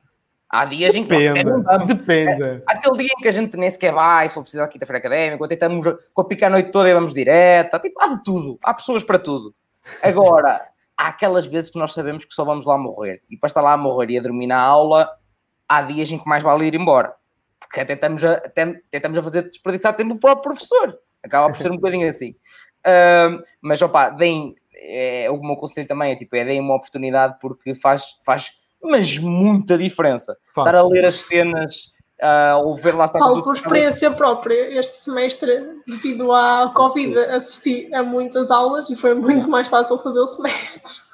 Há 0.56 0.64
dias 0.64 0.96
em 0.96 1.04
que 1.04 1.10
depende, 1.10 1.86
depende. 1.86 2.44
É, 2.44 2.62
aquele 2.66 2.98
dia 3.00 3.10
em 3.18 3.22
que 3.22 3.28
a 3.28 3.32
gente 3.32 3.58
nem 3.58 3.70
sequer 3.70 3.94
vai, 3.94 4.30
se 4.30 4.36
for 4.36 4.42
precisar 4.42 4.68
de 4.68 4.72
quinta-feira 4.72 5.00
académica, 5.00 5.44
ou 5.44 5.48
tentamos 5.50 5.86
com 6.14 6.22
a 6.22 6.26
picar 6.26 6.48
a 6.48 6.52
noite 6.52 6.72
toda 6.72 6.90
e 6.90 6.94
vamos 6.94 7.14
direto. 7.14 7.78
Tipo, 7.80 8.02
há 8.02 8.08
de 8.08 8.24
tudo. 8.24 8.58
Há 8.64 8.74
pessoas 8.74 9.04
para 9.04 9.20
tudo. 9.20 9.54
Agora, 10.02 10.66
há 10.98 11.08
aquelas 11.08 11.46
vezes 11.46 11.70
que 11.70 11.78
nós 11.78 11.94
sabemos 11.94 12.24
que 12.24 12.34
só 12.34 12.46
vamos 12.46 12.66
lá 12.66 12.78
morrer. 12.78 13.22
E 13.30 13.36
para 13.36 13.48
estar 13.48 13.62
lá 13.62 13.74
a 13.74 13.78
morrer 13.78 14.12
e 14.12 14.18
a 14.18 14.22
dormir 14.22 14.48
na 14.48 14.58
aula, 14.58 15.10
há 15.68 15.82
dias 15.82 16.10
em 16.10 16.18
que 16.18 16.28
mais 16.28 16.42
vale 16.42 16.66
ir 16.66 16.76
embora. 16.76 17.14
Porque 17.60 17.82
até 17.82 17.92
estamos 17.92 18.24
a, 18.24 18.34
até, 18.36 18.82
estamos 18.94 19.18
a 19.18 19.22
fazer 19.22 19.42
desperdiçar 19.44 19.94
tempo 19.94 20.14
o 20.14 20.20
próprio 20.20 20.54
professor. 20.54 20.98
Acaba 21.22 21.52
por 21.52 21.60
ser 21.60 21.70
um 21.70 21.76
bocadinho 21.76 22.08
assim. 22.08 22.32
Uh, 22.86 23.44
mas, 23.62 23.82
opá, 23.82 24.10
deem, 24.10 24.56
é, 24.74 25.30
o 25.30 25.42
meu 25.42 25.58
conselho 25.58 25.88
também 25.88 26.14
é, 26.14 26.16
tipo, 26.16 26.34
é 26.34 26.46
deem 26.46 26.62
uma 26.62 26.76
oportunidade 26.76 27.36
porque 27.42 27.76
faz, 27.76 28.16
faz 28.24 28.52
mas 28.86 29.18
muita 29.18 29.78
diferença. 29.78 30.38
Faz. 30.54 30.68
Estar 30.68 30.80
a 30.80 30.88
ler 30.88 31.06
as 31.06 31.16
cenas, 31.16 31.94
uh, 32.22 32.66
ou 32.66 32.76
ver 32.76 32.96
lá... 32.96 33.08
Falo 33.08 33.44
por 33.44 33.56
experiência 33.56 34.12
própria. 34.12 34.80
Este 34.80 34.98
semestre, 34.98 35.82
devido 35.88 36.32
à 36.32 36.72
Covid, 36.74 37.18
assisti 37.18 37.94
a 37.94 38.04
muitas 38.04 38.52
aulas 38.52 38.90
e 38.90 38.96
foi 38.96 39.14
muito 39.14 39.50
mais 39.50 39.68
fácil 39.68 39.98
fazer 40.00 40.20
o 40.20 40.28
semestre. 40.28 41.06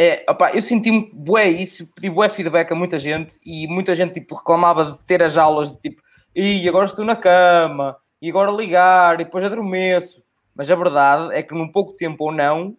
É, 0.00 0.24
opa, 0.28 0.50
eu 0.52 0.62
senti-me 0.62 1.10
bué 1.12 1.48
isso, 1.48 1.86
pedi 1.94 2.10
bué 2.10 2.28
feedback 2.28 2.72
a 2.72 2.74
muita 2.74 2.98
gente 2.98 3.38
e 3.44 3.68
muita 3.68 3.94
gente 3.94 4.14
tipo, 4.14 4.34
reclamava 4.34 4.86
de 4.86 4.98
ter 5.02 5.22
as 5.22 5.36
aulas 5.36 5.70
de 5.70 5.80
tipo, 5.80 6.02
e 6.34 6.66
agora 6.68 6.86
estou 6.86 7.04
na 7.04 7.14
cama, 7.14 7.96
e 8.20 8.28
agora 8.30 8.50
ligar, 8.50 9.14
e 9.14 9.24
depois 9.24 9.44
adormeço. 9.44 10.22
Mas 10.54 10.70
a 10.70 10.74
verdade 10.74 11.34
é 11.34 11.42
que 11.42 11.54
num 11.54 11.70
pouco 11.70 11.94
tempo 11.94 12.24
ou 12.24 12.32
não, 12.32 12.76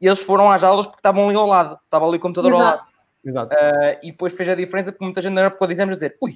eles 0.00 0.22
foram 0.22 0.50
às 0.50 0.64
aulas 0.64 0.86
porque 0.86 0.98
estavam 0.98 1.28
ali 1.28 1.36
ao 1.36 1.46
lado, 1.46 1.78
estava 1.84 2.06
ali 2.06 2.16
o 2.16 2.20
computador 2.20 2.52
Exato. 2.52 2.64
ao 2.64 2.70
lado. 2.76 2.88
Exato. 3.26 3.54
Uh, 3.54 3.98
e 4.02 4.12
depois 4.12 4.32
fez 4.32 4.48
a 4.48 4.54
diferença 4.54 4.92
porque 4.92 5.04
muita 5.04 5.20
gente 5.20 5.32
na 5.32 5.42
época 5.42 5.66
dizemos 5.66 5.94
dizer, 5.94 6.16
ui, 6.22 6.34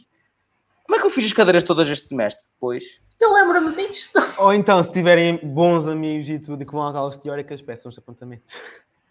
como 0.85 0.97
é 0.97 1.01
que 1.01 1.07
eu 1.07 1.11
fiz 1.11 1.25
as 1.25 1.33
cadeiras 1.33 1.63
todas 1.63 1.89
este 1.89 2.09
semestre? 2.09 2.45
Pois. 2.59 3.01
Eu 3.21 3.33
lembro-me 3.33 3.77
disto. 3.77 4.19
Ou 4.39 4.53
então, 4.53 4.83
se 4.83 4.93
tiverem 4.93 5.39
bons 5.43 5.87
amigos 5.87 6.29
e 6.29 6.39
tudo 6.39 6.63
e 6.63 6.67
que 6.67 6.73
vão 6.73 6.89
às 6.89 6.97
aulas 6.97 7.17
teóricas, 7.17 7.63
peçam 7.63 7.89
os 7.89 7.97
apontamentos. 7.97 8.55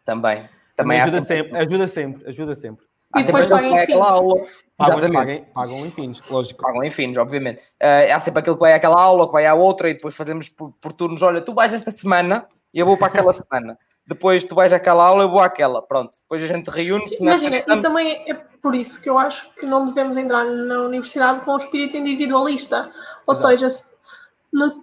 Também. 0.04 0.50
Também 0.76 1.00
ajuda 1.00 1.22
sempre, 1.22 1.44
sempre, 1.44 1.58
ajuda 1.58 1.88
sempre, 1.88 2.30
ajuda 2.30 2.56
sempre. 2.56 2.86
E 3.16 3.24
depois 3.24 3.48
paguem 3.48 3.80
aquela 3.80 4.12
aula. 4.12 4.36
Pagam, 4.78 5.12
pagam, 5.12 5.46
pagam 5.54 5.86
em 5.86 5.92
fins, 5.92 6.22
lógico. 6.30 6.62
Pagam 6.62 6.84
em 6.84 6.90
fins, 6.90 7.18
obviamente. 7.18 7.62
Uh, 7.82 8.14
há 8.14 8.20
sempre 8.20 8.42
aquele 8.42 8.56
que 8.56 8.62
vai 8.62 8.74
àquela 8.74 9.02
aula, 9.02 9.26
que 9.26 9.34
vai 9.34 9.46
à 9.46 9.54
outra 9.54 9.90
e 9.90 9.94
depois 9.94 10.16
fazemos 10.16 10.48
por, 10.50 10.72
por 10.80 10.94
turnos. 10.94 11.22
Olha, 11.22 11.42
tu 11.42 11.54
vais 11.54 11.74
esta 11.74 11.92
semana 11.92 12.48
eu 12.74 12.86
vou 12.86 12.98
para 12.98 13.08
aquela 13.08 13.34
semana. 13.34 13.78
Depois 14.06 14.44
tu 14.44 14.56
vais 14.56 14.74
àquela 14.74 15.06
aula, 15.06 15.24
eu 15.24 15.30
vou 15.30 15.40
àquela. 15.40 15.82
Pronto, 15.82 16.12
depois 16.22 16.44
a 16.44 16.48
gente 16.48 16.70
reúne. 16.70 17.06
Imagina, 17.20 17.58
e 17.58 17.82
também 17.82 18.30
é 18.30 18.34
por 18.34 18.76
isso 18.76 19.02
que 19.02 19.10
eu 19.10 19.18
acho 19.18 19.50
que 19.56 19.66
não 19.66 19.86
devemos 19.86 20.18
entrar 20.18 20.46
na 20.46 20.82
universidade 20.82 21.42
com 21.42 21.52
o 21.52 21.58
espírito 21.58 21.98
individualista. 21.98 22.92
Ou 23.28 23.34
Exato. 23.34 23.60
seja, 23.60 23.68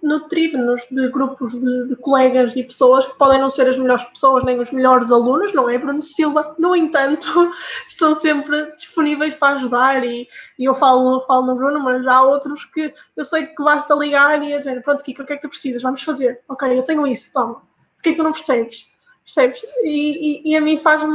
nutrir-nos 0.01 0.81
de 0.89 1.09
grupos 1.09 1.51
de, 1.51 1.87
de, 1.87 1.95
colegas 1.97 2.55
e 2.55 2.63
pessoas 2.63 3.05
que 3.05 3.17
podem 3.17 3.39
não 3.39 3.49
ser 3.49 3.67
as 3.67 3.77
melhores 3.77 4.03
pessoas 4.05 4.43
nem 4.43 4.59
os 4.59 4.71
melhores 4.71 5.11
alunos, 5.11 5.53
não 5.53 5.69
é, 5.69 5.77
Bruno 5.77 6.01
Silva? 6.01 6.55
No 6.57 6.75
entanto, 6.75 7.27
estão 7.87 8.15
sempre 8.15 8.73
disponíveis 8.75 9.35
para 9.35 9.55
ajudar 9.55 10.05
e, 10.05 10.27
e 10.57 10.65
eu 10.65 10.73
falo, 10.73 11.21
falo 11.23 11.47
no 11.47 11.55
Bruno, 11.55 11.81
mas 11.81 12.05
há 12.07 12.21
outros 12.21 12.63
que 12.65 12.93
eu 13.15 13.25
sei 13.25 13.47
que 13.47 13.61
basta 13.61 13.93
ligar 13.93 14.41
e 14.41 14.57
dizer, 14.57 14.81
pronto, 14.83 15.03
Kiko, 15.03 15.23
o 15.23 15.25
que 15.25 15.33
é 15.33 15.35
que 15.35 15.41
tu 15.41 15.49
precisas? 15.49 15.81
Vamos 15.81 16.01
fazer. 16.01 16.39
Ok, 16.47 16.77
eu 16.77 16.83
tenho 16.83 17.05
isso, 17.05 17.31
toma. 17.33 17.61
Por 17.97 18.03
que 18.03 18.13
tu 18.13 18.23
não 18.23 18.31
percebes? 18.31 18.87
Percebes? 19.23 19.61
E, 19.83 20.49
e, 20.49 20.51
e 20.51 20.55
a 20.55 20.61
mim 20.61 20.79
faz-me 20.79 21.09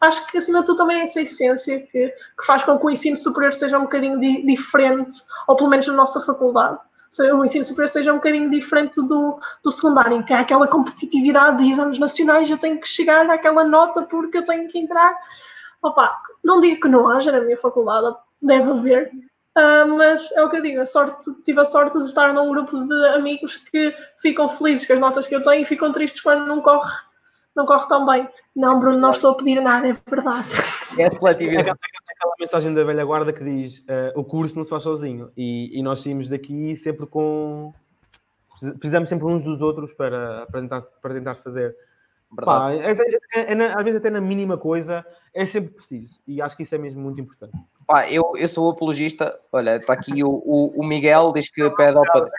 acho 0.00 0.26
que 0.26 0.38
acima 0.38 0.60
de 0.60 0.66
tudo 0.66 0.78
também 0.78 1.00
é 1.00 1.04
essa 1.04 1.20
essência 1.20 1.80
que, 1.80 2.08
que 2.08 2.46
faz 2.46 2.64
com 2.64 2.76
que 2.78 2.86
o 2.86 2.90
ensino 2.90 3.16
superior 3.16 3.52
seja 3.52 3.78
um 3.78 3.82
bocadinho 3.82 4.18
di, 4.18 4.44
diferente, 4.44 5.22
ou 5.46 5.54
pelo 5.54 5.70
menos 5.70 5.86
na 5.86 5.94
nossa 5.94 6.20
faculdade 6.20 6.80
o 7.20 7.44
ensino 7.44 7.64
superior 7.64 7.88
seja 7.88 8.12
um 8.12 8.16
bocadinho 8.16 8.50
diferente 8.50 9.00
do, 9.02 9.38
do 9.62 9.70
secundário, 9.70 10.24
que 10.24 10.32
há 10.32 10.40
aquela 10.40 10.66
competitividade 10.66 11.58
de 11.58 11.70
exames 11.70 11.98
nacionais, 11.98 12.50
eu 12.50 12.56
tenho 12.56 12.80
que 12.80 12.88
chegar 12.88 13.28
àquela 13.28 13.64
nota 13.64 14.02
porque 14.02 14.38
eu 14.38 14.44
tenho 14.44 14.66
que 14.66 14.78
entrar. 14.78 15.14
Opa, 15.82 16.20
não 16.42 16.60
digo 16.60 16.80
que 16.80 16.88
não 16.88 17.08
haja 17.08 17.30
na 17.30 17.40
minha 17.40 17.58
faculdade, 17.58 18.16
deve 18.40 18.70
haver, 18.70 19.10
uh, 19.56 19.96
mas 19.96 20.30
é 20.32 20.42
o 20.42 20.50
que 20.50 20.56
eu 20.56 20.62
digo, 20.62 20.80
a 20.80 20.86
sorte, 20.86 21.30
tive 21.44 21.60
a 21.60 21.64
sorte 21.64 21.98
de 21.98 22.06
estar 22.06 22.32
num 22.32 22.50
grupo 22.50 22.86
de 22.86 23.06
amigos 23.08 23.56
que 23.56 23.94
ficam 24.20 24.48
felizes 24.48 24.86
com 24.86 24.94
as 24.94 25.00
notas 25.00 25.26
que 25.26 25.34
eu 25.34 25.42
tenho 25.42 25.62
e 25.62 25.66
ficam 25.66 25.92
tristes 25.92 26.20
quando 26.20 26.46
não 26.46 26.60
corre, 26.60 26.92
não 27.54 27.66
corre 27.66 27.88
tão 27.88 28.06
bem. 28.06 28.28
Não, 28.54 28.78
Bruno, 28.78 28.98
não 28.98 29.10
estou 29.10 29.30
a 29.30 29.34
pedir 29.34 29.60
nada, 29.60 29.88
é 29.88 29.92
verdade. 30.08 30.48
É 30.98 31.08
seletividade 31.08 31.78
aquela 32.22 32.34
mensagem 32.38 32.72
da 32.72 32.84
velha 32.84 33.04
guarda 33.04 33.32
que 33.32 33.42
diz 33.42 33.80
uh, 33.80 34.12
o 34.14 34.24
curso 34.24 34.56
não 34.56 34.64
se 34.64 34.70
faz 34.70 34.84
sozinho. 34.84 35.30
E, 35.36 35.78
e, 35.78 35.82
nós 35.82 36.02
saímos 36.02 36.28
daqui 36.28 36.76
sempre 36.76 37.06
com 37.06 37.74
precisamos 38.78 39.08
sempre 39.08 39.26
uns 39.26 39.42
dos 39.42 39.60
outros 39.60 39.92
para, 39.92 40.46
para, 40.46 40.60
tentar, 40.60 40.82
para 40.82 41.14
tentar 41.14 41.34
fazer. 41.36 41.74
Pá, 42.36 42.72
é, 42.72 42.92
é, 43.34 43.52
é, 43.52 43.72
às 43.74 43.84
vezes 43.84 43.98
até 43.98 44.08
na 44.08 44.20
mínima 44.20 44.56
coisa 44.56 45.04
é 45.34 45.44
sempre 45.44 45.74
preciso. 45.74 46.20
E 46.26 46.40
acho 46.40 46.56
que 46.56 46.62
isso 46.62 46.74
é 46.74 46.78
mesmo 46.78 47.00
muito 47.00 47.20
importante 47.20 47.56
Pá, 47.92 48.08
eu, 48.08 48.32
eu 48.38 48.48
sou 48.48 48.70
apologista 48.70 49.38
olha, 49.52 49.76
está 49.76 49.92
aqui 49.92 50.24
o, 50.24 50.30
o, 50.30 50.80
o 50.80 50.82
Miguel 50.82 51.30
diz 51.34 51.50
que 51.50 51.68
pede 51.72 51.98
ao 51.98 52.04
padre 52.04 52.30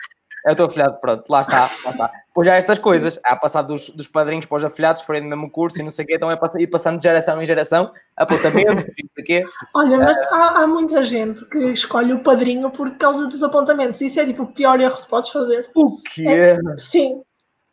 é 0.44 0.52
o 0.52 0.56
teu 0.56 0.66
afilhado, 0.66 0.98
pronto, 1.00 1.24
lá 1.30 1.40
está, 1.40 1.70
lá 1.84 1.90
está. 1.90 2.12
Pois 2.34 2.46
há 2.48 2.56
estas 2.56 2.78
coisas, 2.78 3.18
há 3.24 3.34
passado 3.34 3.68
dos, 3.68 3.88
dos 3.88 4.06
padrinhos 4.06 4.44
para 4.44 4.56
os 4.56 4.64
afilhados, 4.64 5.00
forem 5.00 5.22
no 5.22 5.28
mesmo 5.28 5.50
curso 5.50 5.80
e 5.80 5.82
não 5.82 5.90
sei 5.90 6.04
o 6.04 6.08
quê, 6.08 6.16
então 6.16 6.30
é 6.30 6.38
ir 6.58 6.66
passando 6.66 6.98
de 6.98 7.04
geração 7.04 7.42
em 7.42 7.46
geração, 7.46 7.90
apontamento, 8.14 8.74
não 8.74 8.82
sei 8.82 9.06
o 9.18 9.24
quê. 9.24 9.44
Olha, 9.72 9.96
mas 9.96 10.18
uh, 10.18 10.34
há, 10.34 10.62
há, 10.62 10.66
muita 10.66 11.02
gente 11.02 11.46
que 11.46 11.58
escolhe 11.70 12.12
o 12.12 12.18
padrinho 12.18 12.70
por 12.70 12.90
causa 12.98 13.26
dos 13.26 13.42
apontamentos, 13.42 14.02
isso 14.02 14.20
é 14.20 14.26
tipo 14.26 14.42
o 14.42 14.52
pior 14.52 14.78
erro 14.80 15.00
que 15.00 15.08
podes 15.08 15.30
fazer. 15.30 15.70
O 15.74 15.96
quê? 16.02 16.28
É, 16.28 16.58
sim. 16.76 17.22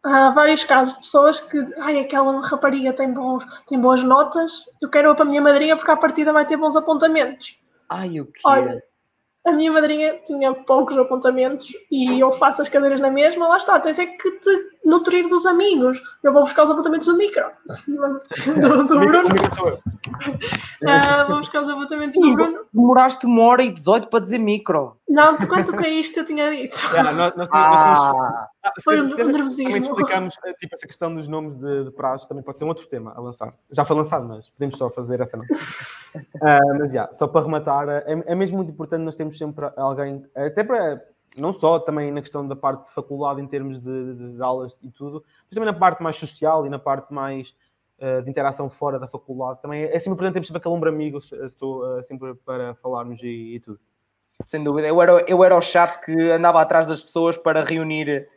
Há 0.03 0.29
vários 0.29 0.63
casos 0.63 0.93
de 0.93 1.01
pessoas 1.01 1.41
que, 1.41 1.65
ai, 1.79 1.99
aquela 1.99 2.41
rapariga 2.41 2.93
tem, 2.93 3.11
bons, 3.11 3.43
tem 3.67 3.79
boas 3.79 4.01
notas, 4.01 4.63
eu 4.81 4.89
quero-a 4.89 5.13
para 5.13 5.25
a 5.25 5.27
minha 5.27 5.41
madrinha 5.41 5.75
porque 5.75 5.91
à 5.91 5.97
partida 5.97 6.31
vai 6.31 6.45
ter 6.45 6.55
bons 6.55 6.75
apontamentos. 6.77 7.59
Ai, 7.91 8.21
o 8.21 8.25
quê? 8.25 8.39
Olha, 8.45 8.81
a 9.45 9.51
minha 9.51 9.71
madrinha 9.71 10.17
tinha 10.25 10.53
poucos 10.53 10.97
apontamentos 10.97 11.73
e 11.91 12.21
eu 12.21 12.31
faço 12.31 12.61
as 12.61 12.69
cadeiras 12.69 13.01
na 13.01 13.11
mesma, 13.11 13.49
lá 13.49 13.57
está, 13.57 13.77
tens 13.81 13.99
é 13.99 14.05
que 14.05 14.31
te 14.39 14.70
nutrir 14.83 15.27
dos 15.27 15.45
amigos. 15.45 16.01
Eu 16.23 16.33
vou 16.33 16.43
buscar 16.43 16.63
os 16.63 16.69
apontamentos 16.69 17.07
do 17.07 17.17
micro. 17.17 17.45
Do, 17.87 18.83
do 18.83 18.99
Bruno. 18.99 19.29
uh, 20.83 21.27
vou 21.27 21.37
buscar 21.37 21.61
os 21.61 21.69
apontamentos 21.69 22.19
do 22.19 22.33
Bruno. 22.33 22.65
Demoraste 22.73 23.25
uma 23.25 23.43
hora 23.43 23.63
e 23.63 23.71
18 23.71 24.07
para 24.07 24.19
dizer 24.19 24.39
micro. 24.39 24.97
Não, 25.07 25.37
de 25.37 25.45
quanto 25.45 25.73
caíste 25.73 26.17
eu 26.17 26.25
tinha 26.25 26.49
dito. 26.49 26.77
Yeah, 26.93 27.11
nós, 27.11 27.35
nós, 27.35 27.49
ah, 27.51 28.47
nós 28.63 28.73
foi 28.83 29.01
um, 29.01 29.13
nervosismo. 29.13 29.71
Também 29.71 29.81
explicamos 29.81 30.35
eh, 30.45 30.53
tipo, 30.53 30.75
essa 30.75 30.87
questão 30.87 31.13
dos 31.13 31.27
nomes 31.27 31.57
de, 31.57 31.85
de 31.85 31.91
prazos, 31.91 32.27
também 32.27 32.43
pode 32.43 32.57
ser 32.57 32.63
um 32.63 32.69
outro 32.69 32.87
tema 32.87 33.13
a 33.15 33.19
lançar. 33.19 33.53
Já 33.71 33.83
foi 33.83 33.97
lançado, 33.97 34.25
mas 34.25 34.49
podemos 34.49 34.77
só 34.77 34.89
fazer 34.89 35.19
essa 35.19 35.35
não. 35.35 35.43
uh, 35.43 35.49
mas 36.79 36.91
já, 36.91 37.01
yeah, 37.01 37.13
só 37.13 37.27
para 37.27 37.45
rematar, 37.45 37.89
é, 37.89 38.03
é 38.25 38.35
mesmo 38.35 38.57
muito 38.57 38.71
importante 38.71 39.03
nós 39.03 39.15
termos 39.15 39.37
sempre 39.37 39.69
alguém, 39.75 40.25
até 40.33 40.63
para 40.63 41.01
não 41.37 41.53
só 41.53 41.79
também 41.79 42.11
na 42.11 42.21
questão 42.21 42.47
da 42.47 42.55
parte 42.55 42.87
de 42.87 42.93
faculdade 42.93 43.41
em 43.41 43.47
termos 43.47 43.79
de, 43.79 44.15
de, 44.15 44.33
de 44.33 44.41
aulas 44.41 44.75
e 44.81 44.89
tudo, 44.91 45.23
mas 45.43 45.55
também 45.55 45.71
na 45.71 45.77
parte 45.77 46.03
mais 46.03 46.17
social 46.17 46.65
e 46.65 46.69
na 46.69 46.79
parte 46.79 47.13
mais 47.13 47.53
uh, 47.99 48.21
de 48.21 48.29
interação 48.29 48.69
fora 48.69 48.99
da 48.99 49.07
faculdade. 49.07 49.61
Também 49.61 49.83
é, 49.83 49.99
sempre 49.99 50.13
importante 50.13 50.33
termos 50.33 50.47
sempre 50.47 50.59
aquele 50.59 50.75
ombro 50.75 50.89
amigo 50.89 51.19
uh, 51.19 52.03
sempre 52.05 52.35
para 52.45 52.75
falarmos 52.75 53.21
e, 53.23 53.55
e, 53.55 53.59
tudo. 53.59 53.79
Sem 54.45 54.63
dúvida. 54.63 54.87
Eu 54.87 55.01
era, 55.01 55.25
eu 55.27 55.43
era 55.43 55.55
o 55.55 55.61
chato 55.61 56.03
que 56.03 56.31
andava 56.31 56.61
atrás 56.61 56.85
das 56.85 57.03
pessoas 57.03 57.37
para 57.37 57.63
reunir 57.63 58.27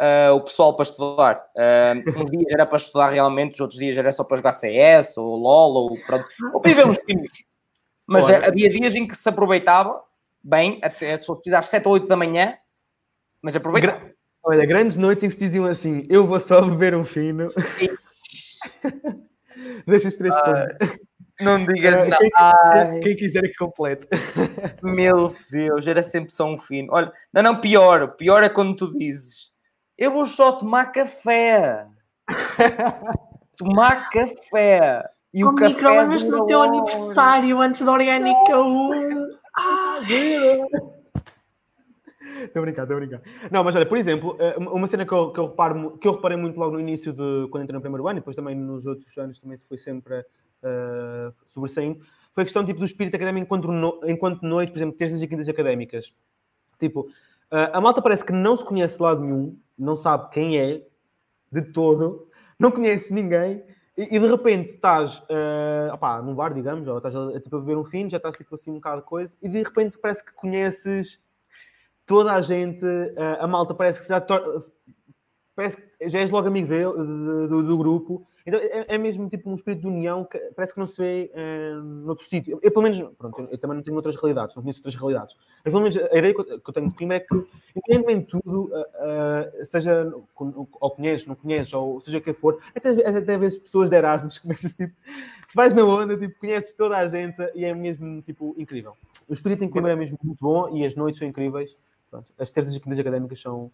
uh, 0.00 0.34
o 0.34 0.40
pessoal 0.40 0.74
para 0.74 0.82
estudar. 0.84 1.44
Uh, 1.56 2.20
uns 2.20 2.30
dias 2.30 2.52
era 2.52 2.66
para 2.66 2.76
estudar 2.76 3.08
realmente, 3.08 3.54
os 3.54 3.60
outros 3.60 3.78
dias 3.78 3.96
era 3.96 4.12
só 4.12 4.24
para 4.24 4.36
jogar 4.36 4.52
CS 4.52 5.16
ou 5.16 5.36
LOL 5.36 5.74
ou 5.74 5.98
pronto. 6.06 6.26
Ou 6.52 6.60
viver 6.60 6.86
uns 6.86 6.98
filhos. 6.98 7.44
Mas 8.06 8.28
havia 8.28 8.68
dias 8.68 8.94
em 8.94 9.06
que 9.06 9.16
se 9.16 9.28
aproveitava 9.28 10.02
bem, 10.44 10.78
até 10.82 11.16
se 11.16 11.26
for 11.26 11.36
preciso 11.36 11.56
às 11.56 11.66
7 11.66 11.86
ou 11.86 11.94
8 11.94 12.06
da 12.06 12.16
manhã, 12.16 12.56
mas 13.42 13.56
aproveita. 13.56 13.92
Gra- 13.92 14.14
Olha, 14.46 14.66
grandes 14.66 14.98
noites 14.98 15.24
em 15.24 15.28
que 15.28 15.32
se 15.34 15.40
diziam 15.40 15.64
assim: 15.64 16.02
eu 16.08 16.26
vou 16.26 16.38
só 16.38 16.60
beber 16.60 16.94
um 16.94 17.04
fino. 17.04 17.50
Deixa 19.86 20.08
os 20.08 20.16
três 20.16 20.34
pontos. 20.34 20.98
Não 21.40 21.64
digas 21.64 22.08
nada. 22.08 22.90
quem, 22.90 23.00
quem 23.00 23.16
quiser 23.16 23.42
que 23.42 23.54
complete. 23.54 24.06
meu 24.82 25.34
Deus, 25.50 25.86
era 25.86 26.02
sempre 26.02 26.32
só 26.32 26.46
um 26.46 26.58
fino. 26.58 26.88
Olha, 26.92 27.12
não, 27.32 27.42
não, 27.42 27.60
pior. 27.60 28.16
Pior 28.16 28.42
é 28.42 28.48
quando 28.48 28.76
tu 28.76 28.92
dizes 28.92 29.52
eu 29.96 30.10
vou 30.10 30.26
só 30.26 30.52
tomar 30.52 30.86
café. 30.86 31.86
tomar 33.56 34.10
café. 34.10 35.04
E 35.32 35.42
Com 35.42 35.50
o 35.50 35.54
café 35.54 35.72
microondas 35.72 36.24
no 36.24 36.46
teu 36.46 36.62
aniversário 36.62 37.60
antes 37.60 37.84
da 37.84 37.92
Orgânica 37.92 38.58
1. 38.58 39.23
Ah, 39.56 40.00
Estou 42.42 42.60
a 42.60 42.64
brincar, 42.64 42.82
estou 42.82 42.96
a 42.96 43.00
brincar. 43.00 43.22
Não, 43.50 43.62
mas 43.62 43.76
olha, 43.76 43.86
por 43.86 43.98
exemplo, 43.98 44.36
eh, 44.40 44.56
uma 44.58 44.86
cena 44.86 45.06
que 45.06 45.12
eu, 45.12 45.30
que, 45.32 45.38
eu 45.38 45.46
reparo, 45.48 45.98
que 45.98 46.08
eu 46.08 46.12
reparei 46.14 46.36
muito 46.36 46.58
logo 46.58 46.72
no 46.72 46.80
início 46.80 47.12
de 47.12 47.48
quando 47.50 47.64
entrei 47.64 47.74
no 47.74 47.80
primeiro 47.80 48.08
ano, 48.08 48.18
e 48.18 48.20
depois 48.20 48.34
também 48.34 48.54
nos 48.56 48.86
outros 48.86 49.16
anos 49.18 49.38
também 49.38 49.56
se 49.56 49.66
foi 49.66 49.76
sempre 49.76 50.24
eh, 50.62 51.32
sobressaindo, 51.46 52.00
foi 52.32 52.42
a 52.42 52.44
questão 52.44 52.64
tipo, 52.64 52.80
do 52.80 52.84
espírito 52.86 53.14
académico 53.14 53.44
enquanto, 53.44 53.70
no, 53.70 54.00
enquanto 54.04 54.42
noite, 54.42 54.72
por 54.72 54.78
exemplo, 54.78 54.96
terças 54.96 55.22
e 55.22 55.28
quintas 55.28 55.48
académicas. 55.48 56.12
Tipo, 56.80 57.08
eh, 57.50 57.70
a 57.72 57.80
malta 57.80 58.02
parece 58.02 58.24
que 58.24 58.32
não 58.32 58.56
se 58.56 58.64
conhece 58.64 58.96
de 58.96 59.02
lado 59.02 59.20
nenhum, 59.20 59.58
não 59.78 59.94
sabe 59.94 60.30
quem 60.30 60.58
é, 60.58 60.82
de 61.52 61.62
todo, 61.62 62.28
não 62.58 62.70
conhece 62.70 63.14
ninguém, 63.14 63.62
e, 63.96 64.16
de 64.18 64.26
repente 64.28 64.70
estás 64.74 65.22
opá, 65.92 66.20
num 66.22 66.34
bar, 66.34 66.52
digamos, 66.54 66.86
ou 66.88 66.98
estás 66.98 67.14
a, 67.14 67.40
tipo, 67.40 67.56
a 67.56 67.60
beber 67.60 67.76
um 67.78 67.84
fino, 67.84 68.10
já 68.10 68.16
estás 68.18 68.36
tipo 68.36 68.54
assim 68.54 68.70
um 68.70 68.74
bocado 68.74 69.02
de 69.02 69.06
coisa, 69.06 69.36
e 69.42 69.48
de 69.48 69.62
repente 69.62 69.98
parece 69.98 70.24
que 70.24 70.32
conheces 70.32 71.20
toda 72.06 72.32
a 72.34 72.40
gente, 72.42 72.84
eh, 72.86 73.38
a 73.40 73.46
malta 73.46 73.74
parece 73.74 74.00
que 74.02 74.08
já 74.08 74.20
parece 75.54 75.76
que 75.76 76.08
já 76.08 76.20
és 76.20 76.30
logo 76.30 76.48
amigo 76.48 76.68
dele, 76.68 76.92
de- 76.92 77.48
do, 77.48 77.62
do 77.62 77.78
grupo. 77.78 78.26
Então 78.46 78.60
é, 78.60 78.84
é 78.88 78.98
mesmo 78.98 79.28
tipo 79.28 79.50
um 79.50 79.54
espírito 79.54 79.80
de 79.82 79.86
união 79.86 80.24
que 80.24 80.38
parece 80.54 80.74
que 80.74 80.78
não 80.78 80.86
se 80.86 81.00
vê 81.00 81.30
eh, 81.34 81.74
noutro 82.04 82.26
sítio. 82.26 82.58
Eu, 82.62 82.70
pelo 82.70 82.82
menos, 82.82 82.98
pronto, 83.16 83.40
eu, 83.40 83.48
eu 83.52 83.58
também 83.58 83.76
não 83.76 83.82
tenho 83.82 83.96
outras 83.96 84.16
realidades, 84.16 84.54
não 84.54 84.62
conheço 84.62 84.80
outras 84.80 84.94
realidades. 84.94 85.34
Mas 85.64 85.72
pelo 85.72 85.80
menos 85.80 85.96
a 85.96 86.18
ideia 86.18 86.34
que 86.34 86.40
eu, 86.40 86.60
que 86.60 86.70
eu 86.70 86.74
tenho 86.74 86.90
de 86.90 86.94
Coimbra 86.94 87.16
é 87.16 87.20
que, 87.20 87.34
independentemente 87.74 88.20
de 88.20 88.42
tudo, 88.42 88.70
eh, 88.74 89.52
eh, 89.60 89.64
seja 89.64 90.12
ou 90.36 90.90
conheces, 90.90 91.26
não 91.26 91.34
conheces, 91.34 91.72
ou 91.72 92.00
seja 92.02 92.20
quem 92.20 92.34
for, 92.34 92.60
até, 92.74 92.90
até 92.90 93.38
vezes 93.38 93.58
pessoas 93.58 93.88
de 93.88 93.96
Erasmus, 93.96 94.36
começas 94.40 94.74
tipo, 94.74 94.92
vais 95.54 95.72
na 95.72 95.84
onda, 95.84 96.16
tipo, 96.16 96.38
conheces 96.38 96.74
toda 96.74 96.98
a 96.98 97.08
gente 97.08 97.40
e 97.54 97.64
é 97.64 97.74
mesmo 97.74 98.20
tipo 98.22 98.54
incrível. 98.58 98.94
O 99.26 99.32
espírito 99.32 99.64
em 99.64 99.70
Coimbra 99.70 99.92
é 99.92 99.96
mesmo 99.96 100.18
muito 100.22 100.38
bom 100.38 100.76
e 100.76 100.84
as 100.84 100.94
noites 100.94 101.18
são 101.18 101.26
incríveis. 101.26 101.74
Pronto, 102.10 102.30
as 102.38 102.52
terças 102.52 102.74
e 102.74 102.78
quintas 102.78 102.98
académicas 102.98 103.40
são 103.40 103.72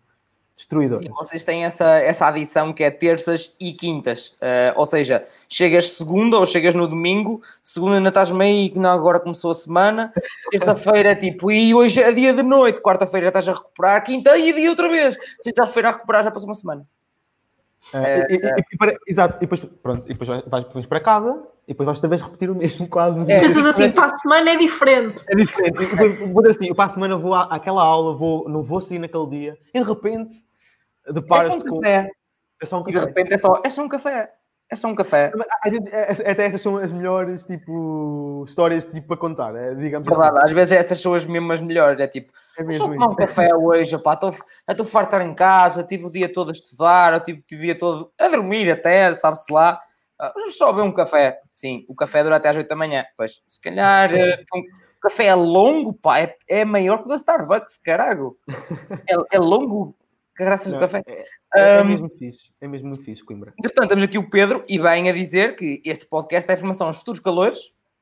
destruidoras. 0.60 1.02
Sim, 1.02 1.08
vocês 1.10 1.42
têm 1.42 1.64
essa, 1.64 1.86
essa 1.98 2.26
adição 2.26 2.70
que 2.72 2.84
é 2.84 2.90
terças 2.90 3.56
e 3.58 3.72
quintas. 3.72 4.36
Eh, 4.40 4.72
ou 4.76 4.84
seja, 4.84 5.24
chegas 5.48 5.88
segunda 5.92 6.38
ou 6.38 6.44
chegas 6.44 6.74
no 6.74 6.86
domingo, 6.86 7.40
segunda 7.62 7.96
ainda 7.96 8.10
estás 8.10 8.30
meio 8.30 8.70
que 8.70 8.78
não, 8.78 8.90
agora 8.90 9.18
começou 9.18 9.50
a 9.50 9.54
semana, 9.54 10.12
terça-feira 10.52 11.12
é 11.12 11.14
tipo, 11.14 11.50
e 11.50 11.74
hoje 11.74 12.02
é 12.02 12.12
dia 12.12 12.34
de 12.34 12.42
noite, 12.42 12.82
quarta-feira 12.82 13.28
estás 13.28 13.48
a 13.48 13.54
recuperar, 13.54 14.04
quinta 14.04 14.36
e 14.36 14.52
dia 14.52 14.68
outra 14.68 14.88
vez, 14.90 15.16
sexta-feira 15.38 15.88
a 15.88 15.92
recuperar 15.92 16.24
já 16.24 16.30
passou 16.30 16.48
uma 16.48 16.54
semana. 16.54 16.86
Eh, 17.94 18.26
e- 18.30 18.34
e- 18.36 18.64
e 18.74 18.76
para- 18.76 18.94
exato, 19.08 19.38
e 19.38 19.40
depois, 19.40 19.60
pronto, 19.82 20.04
e 20.04 20.12
depois 20.12 20.42
vais, 20.46 20.66
vais 20.74 20.86
para 20.86 21.00
casa 21.00 21.42
e 21.66 21.72
depois 21.72 21.86
vais 21.86 21.96
outra 21.98 22.10
vez 22.10 22.20
repetir 22.20 22.50
o 22.50 22.54
mesmo 22.54 22.86
quase. 22.86 23.18
nos 23.18 23.26
É. 23.28 23.40
Pensas 23.40 23.64
assim, 23.64 23.90
para 23.90 24.04
a 24.04 24.18
semana 24.18 24.50
é 24.50 24.56
diferente. 24.58 25.24
É 25.26 25.34
diferente. 25.34 25.78
Depois, 25.78 26.18
vou 26.18 26.42
dizer 26.42 26.50
assim, 26.58 26.68
eu 26.68 26.74
para 26.74 26.84
a 26.84 26.88
semana 26.90 27.16
vou 27.16 27.32
à, 27.32 27.44
àquela 27.44 27.82
aula, 27.82 28.14
vou, 28.14 28.46
não 28.50 28.62
vou 28.62 28.82
sair 28.82 28.98
naquele 28.98 29.26
dia 29.28 29.58
e 29.72 29.80
de 29.80 29.88
repente 29.88 30.34
É 30.34 30.49
deparas 31.12 31.46
só 31.52 31.58
um 31.58 31.60
com. 31.60 31.80
café. 31.80 32.10
É 32.62 32.66
só 32.66 32.76
um 32.78 32.82
E 32.82 32.84
de 32.86 32.92
café. 32.92 33.06
repente 33.06 33.34
é 33.34 33.38
só, 33.38 33.60
é 33.64 33.70
só 33.70 33.82
um 33.82 33.88
café. 33.88 34.32
É 34.72 34.76
só 34.76 34.86
um 34.86 34.94
café. 34.94 35.32
Às 35.64 35.70
vezes, 35.72 35.92
é- 35.92 36.30
Até 36.30 36.46
essas 36.46 36.60
são 36.62 36.76
as 36.76 36.92
melhores 36.92 37.42
tipo, 37.44 38.44
histórias 38.46 38.86
tipo, 38.86 39.08
para 39.08 39.16
contar, 39.16 39.52
é, 39.56 39.74
digamos 39.74 40.06
Verdade, 40.06 40.36
assim. 40.38 40.46
às 40.46 40.52
vezes 40.52 40.72
essas 40.72 41.00
são 41.00 41.12
as 41.12 41.24
mesmo 41.26 41.52
as 41.52 41.60
melhores. 41.60 41.98
É 42.00 42.06
tipo, 42.06 42.32
É 42.56 42.62
Vou 42.62 42.72
só 42.74 42.86
mesmo 42.86 43.00
tomar 43.00 43.12
um 43.12 43.16
café 43.16 43.52
hoje, 43.52 43.98
pá, 44.00 44.12
estou 44.14 44.86
farto 44.86 45.10
de 45.10 45.16
estar 45.16 45.22
em 45.24 45.34
casa, 45.34 45.82
tipo 45.82 46.06
o 46.06 46.10
dia 46.10 46.32
todo 46.32 46.50
a 46.50 46.52
estudar, 46.52 47.14
ou 47.14 47.20
tipo 47.20 47.42
o 47.52 47.56
dia 47.58 47.76
todo 47.76 48.12
a 48.20 48.28
dormir 48.28 48.70
até, 48.70 49.12
sabe-se 49.14 49.52
lá. 49.52 49.80
Ah, 50.16 50.32
Vamos 50.36 50.56
só 50.56 50.70
beber 50.72 50.86
um 50.86 50.92
café. 50.92 51.40
Sim, 51.52 51.84
o 51.88 51.94
café 51.96 52.22
dura 52.22 52.36
até 52.36 52.50
às 52.50 52.56
8 52.56 52.68
da 52.68 52.76
manhã. 52.76 53.04
Pois, 53.16 53.40
se 53.48 53.60
calhar, 53.60 54.08
eh, 54.14 54.38
um- 54.54 54.60
o 54.60 55.00
café 55.00 55.24
é 55.26 55.34
longo, 55.34 55.92
pá, 55.94 56.20
é, 56.20 56.36
é 56.48 56.64
maior 56.64 56.98
que 56.98 57.06
o 57.06 57.08
da 57.08 57.16
Starbucks, 57.16 57.78
carago. 57.78 58.36
É, 59.10 59.36
é 59.36 59.38
longo, 59.40 59.96
graças 60.36 60.74
ao 60.74 60.80
café. 60.80 61.02
É, 61.06 61.24
é 61.54 61.80
Ahm, 61.80 61.88
mesmo 61.88 62.08
fixe, 62.18 62.52
é 62.60 62.68
mesmo 62.68 62.88
muito 62.88 63.04
fixe, 63.04 63.24
Coimbra. 63.24 63.52
Entretanto, 63.58 63.88
temos 63.88 64.04
aqui 64.04 64.18
o 64.18 64.28
Pedro 64.30 64.64
e 64.68 64.78
bem 64.78 65.08
a 65.08 65.12
dizer 65.12 65.56
que 65.56 65.80
este 65.84 66.06
podcast 66.06 66.50
é 66.50 66.54
informação 66.54 66.86
aos 66.86 66.98
futuros 66.98 67.20
calores 67.20 67.58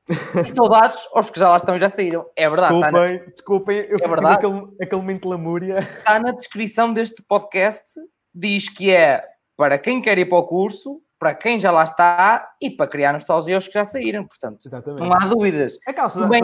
e 0.09 0.55
saudades 0.55 1.07
aos 1.13 1.29
que 1.29 1.39
já 1.39 1.49
lá 1.49 1.57
estão 1.57 1.75
e 1.75 1.79
já 1.79 1.89
saíram. 1.89 2.25
É 2.35 2.49
verdade, 2.49 2.75
está 2.75 2.91
na, 2.91 3.05
Desculpem, 3.05 3.29
desculpem, 3.33 3.77
eu 3.77 3.97
fiquei 3.97 4.07
verdade. 4.07 4.35
naquele, 4.47 4.75
aquele 4.81 5.01
momento 5.01 5.21
de 5.23 5.27
lamúria. 5.27 5.79
está 5.97 6.19
na 6.19 6.31
descrição 6.31 6.91
deste 6.93 7.21
podcast. 7.23 7.99
Diz 8.33 8.69
que 8.69 8.91
é 8.91 9.23
para 9.57 9.77
quem 9.77 10.01
quer 10.01 10.17
ir 10.17 10.25
para 10.25 10.37
o 10.37 10.43
curso, 10.43 11.01
para 11.19 11.35
quem 11.35 11.59
já 11.59 11.69
lá 11.71 11.83
está 11.83 12.49
e 12.61 12.69
para 12.69 12.87
criar 12.87 13.11
nostalgia 13.13 13.55
aos 13.55 13.67
que 13.67 13.73
já 13.73 13.83
saíram. 13.83 14.25
Portanto, 14.25 14.65
Exatamente. 14.65 15.01
não 15.01 15.13
há 15.13 15.19
dúvidas. 15.27 15.77
Aquela 15.85 16.09
Tu 16.09 16.27
bem 16.27 16.41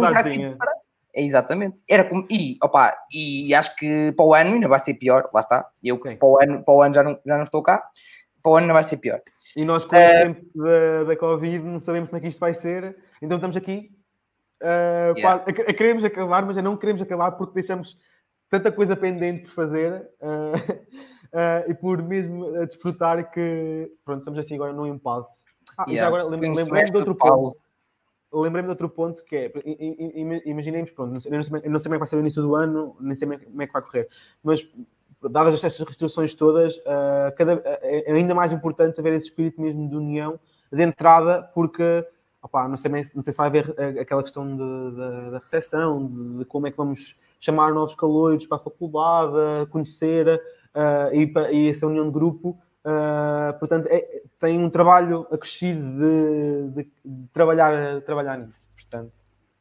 exatamente. 1.24 1.82
Era 1.88 2.04
como... 2.04 2.26
e, 2.30 2.58
opa, 2.64 2.96
e 3.14 3.54
acho 3.56 3.76
que 3.76 4.12
para 4.14 4.26
o 4.26 4.34
ano 4.34 4.54
ainda 4.56 4.68
vai 4.68 4.80
ser 4.80 4.96
pior. 4.96 5.30
Lá 5.34 5.40
está. 5.42 5.68
Eu 5.84 5.98
Sim. 5.98 6.16
para 6.18 6.28
o 6.28 6.42
ano, 6.42 6.64
para 6.64 6.74
o 6.74 6.82
ano 6.82 6.94
já, 6.96 7.04
não, 7.04 7.20
já 7.26 7.36
não 7.38 7.44
estou 7.44 7.62
cá. 7.64 7.88
Para 8.44 8.52
o 8.52 8.56
ano 8.58 8.64
ainda 8.66 8.74
vai 8.74 8.84
ser 8.84 8.98
pior. 8.98 9.22
E 9.56 9.66
nós, 9.66 9.86
com 9.86 9.96
Eh, 9.96 10.06
este 10.06 10.20
tempo 10.24 10.46
da, 10.64 11.04
da 11.06 11.16
Covid, 11.18 11.64
não 11.64 11.80
sabemos 11.80 12.10
como 12.10 12.18
é 12.18 12.22
que 12.22 12.28
isto 12.28 12.40
vai 12.40 12.54
ser. 12.54 12.96
Então 13.22 13.38
estamos 13.38 13.56
aqui. 13.58 13.92
eh, 14.62 15.14
Yeah. 15.18 15.44
quase- 15.46 15.62
a, 15.62 15.72
a 15.72 15.74
queremos 15.74 16.04
acabar, 16.06 16.46
mas 16.46 16.56
já 16.56 16.62
não 16.62 16.78
queremos 16.78 17.02
acabar 17.02 17.32
porque 17.32 17.54
deixamos 17.56 17.98
tanta 18.50 18.72
coisa 18.72 18.96
pendente 18.96 19.44
por 19.46 19.52
fazer 19.52 20.08
eh, 20.22 20.52
eh, 21.34 21.66
e 21.70 21.74
por 21.74 22.02
mesmo 22.02 22.52
desfrutar 22.66 23.30
que 23.32 23.92
pronto, 24.06 24.20
estamos 24.20 24.40
assim 24.40 24.56
agora 24.56 24.72
num 24.74 24.86
impasse. 24.88 25.44
Ah, 25.78 25.84
e 25.88 25.92
já 25.92 26.04
Yeah. 26.04 26.08
agora 26.08 26.24
lembrei-me 26.24 26.56
de 26.56 26.98
outro 26.98 27.14
de 27.14 27.20
ponto. 27.20 27.56
Lembrei-me 28.41 28.68
de 28.68 28.72
outro 28.72 28.90
ponto 28.90 29.24
que 29.24 29.36
é, 29.36 29.52
imaginemos, 30.45 30.91
pronto, 30.91 31.22
eu 31.26 31.32
não 31.32 31.44
sei 31.44 31.62
não 31.70 31.80
sei 31.80 31.84
como 31.86 31.95
é 31.95 31.98
que 31.98 31.99
vai 31.99 32.07
ser 32.07 32.16
o 32.18 32.20
início 32.20 32.41
do 32.41 32.56
ano, 32.56 32.95
nem 32.99 33.16
sei 33.16 33.28
como 33.28 33.62
é 33.62 33.68
que 33.68 33.74
vai 33.74 33.82
correr, 33.82 34.10
mas 34.44 34.68
dadas 35.30 35.53
estas 35.64 35.80
restrições 35.88 36.34
todas, 36.34 36.80
ah, 36.86 37.34
cada- 37.38 37.62
é 37.82 38.12
é 38.12 38.14
ainda 38.14 38.36
mais 38.36 38.52
importante 38.52 38.99
haver 38.99 39.14
esse 39.14 39.28
espírito 39.28 39.62
mesmo 39.62 39.90
de 39.90 39.95
união 39.95 40.40
de 40.72 40.84
entrada, 40.84 41.41
porque 41.53 42.06
opá, 42.41 42.68
não, 42.68 42.78
sei 42.78 42.91
bem, 42.91 43.02
não 43.16 43.24
sei 43.24 43.32
se 43.32 43.38
vai 43.38 43.48
haver 43.48 43.74
ah, 43.78 44.02
aquela 44.02 44.22
questão 44.24 44.45
de- 44.48 44.95
da- 44.98 45.30
da 45.32 45.38
recepção, 45.40 46.06
de, 46.07 46.40
de 46.40 46.45
como 46.45 46.68
é 46.68 46.72
que 46.72 46.78
vamos 46.78 47.16
chamar 47.40 47.74
novos 47.74 47.95
calores 47.95 48.45
para 48.45 48.57
a 48.57 48.60
faculdade, 48.60 49.68
conhecer 49.72 50.41
ah, 50.74 51.10
e, 51.14 51.32
e 51.53 51.70
essa 51.70 51.88
união 51.88 52.06
de 52.06 52.12
grupo. 52.12 52.57
Ah, 52.86 53.56
portanto, 53.60 53.88
é- 53.90 54.22
tem 54.40 54.60
um 54.60 54.70
trabalho 54.70 55.28
acrescido 55.32 55.82
de, 55.98 56.70
de- 56.84 56.91
de 57.03 57.28
trabalhar, 57.34 58.02
trabalhar 58.02 58.38
nisso. 58.38 58.70
Portanto, 58.76 59.14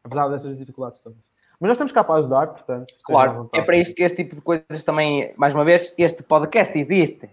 apesar 0.05 0.28
dessas 0.28 0.59
dificuldades 0.59 1.01
todas. 1.01 1.18
Mas 1.60 1.68
nós 1.68 1.76
estamos 1.76 1.92
cá 1.92 2.05
para 2.05 2.16
ajudar, 2.20 2.46
portanto. 2.48 2.92
Claro, 3.05 3.48
é 3.55 3.62
para 3.62 3.76
isto 3.76 3.94
que 3.94 4.02
este 4.02 4.22
tipo 4.22 4.34
de 4.34 4.42
coisas 4.42 4.84
também, 4.84 5.32
mais 5.36 5.55
uma 5.55 5.64
vez, 5.64 5.94
este 5.96 6.22
podcast 6.22 6.76
existe. 6.78 7.30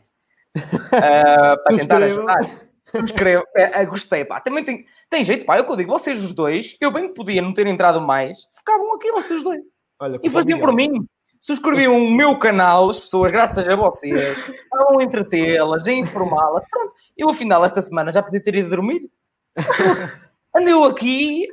Ah, 0.92 1.58
para 1.64 1.78
tentar 1.78 2.02
ajudar. 2.04 2.62
Subscrevo. 2.94 3.44
É, 3.56 3.82
é, 3.82 3.86
gostei, 3.86 4.26
pá. 4.26 4.40
Também 4.42 4.64
tem, 4.66 4.86
tem 5.10 5.24
jeito, 5.24 5.46
pá. 5.46 5.58
Eu 5.58 5.66
que 5.66 5.72
eu 5.72 5.76
digo, 5.78 5.92
vocês 5.92 6.22
os 6.24 6.34
dois, 6.34 6.76
eu 6.82 6.92
bem 6.92 7.08
que 7.08 7.14
podia 7.14 7.42
não 7.42 7.54
ter 7.54 7.66
entrado 7.68 8.02
mais, 8.02 8.48
ficavam 8.54 8.94
aqui 8.94 9.12
vocês 9.12 9.44
dois. 9.44 9.62
Olha, 10.00 10.20
E 10.22 10.30
faziam 10.30 10.60
por 10.60 10.74
mim. 10.76 11.06
Subscreviam 11.42 11.98
o 11.98 12.12
meu 12.12 12.38
canal, 12.38 12.88
as 12.92 13.00
pessoas, 13.00 13.32
graças 13.32 13.68
a 13.68 13.76
vocês, 13.76 14.38
estavam 14.38 15.00
a 15.00 15.04
entretê-las, 15.04 15.88
a 15.88 15.92
informá-las. 15.92 16.64
Pronto, 16.70 16.96
eu 17.18 17.30
afinal 17.32 17.66
esta 17.66 17.82
semana 17.82 18.14
já 18.14 18.22
podia 18.22 18.42
ter 18.42 18.54
ido 18.54 18.70
dormir. 18.70 19.10
Andei 20.56 20.74
aqui, 20.88 21.48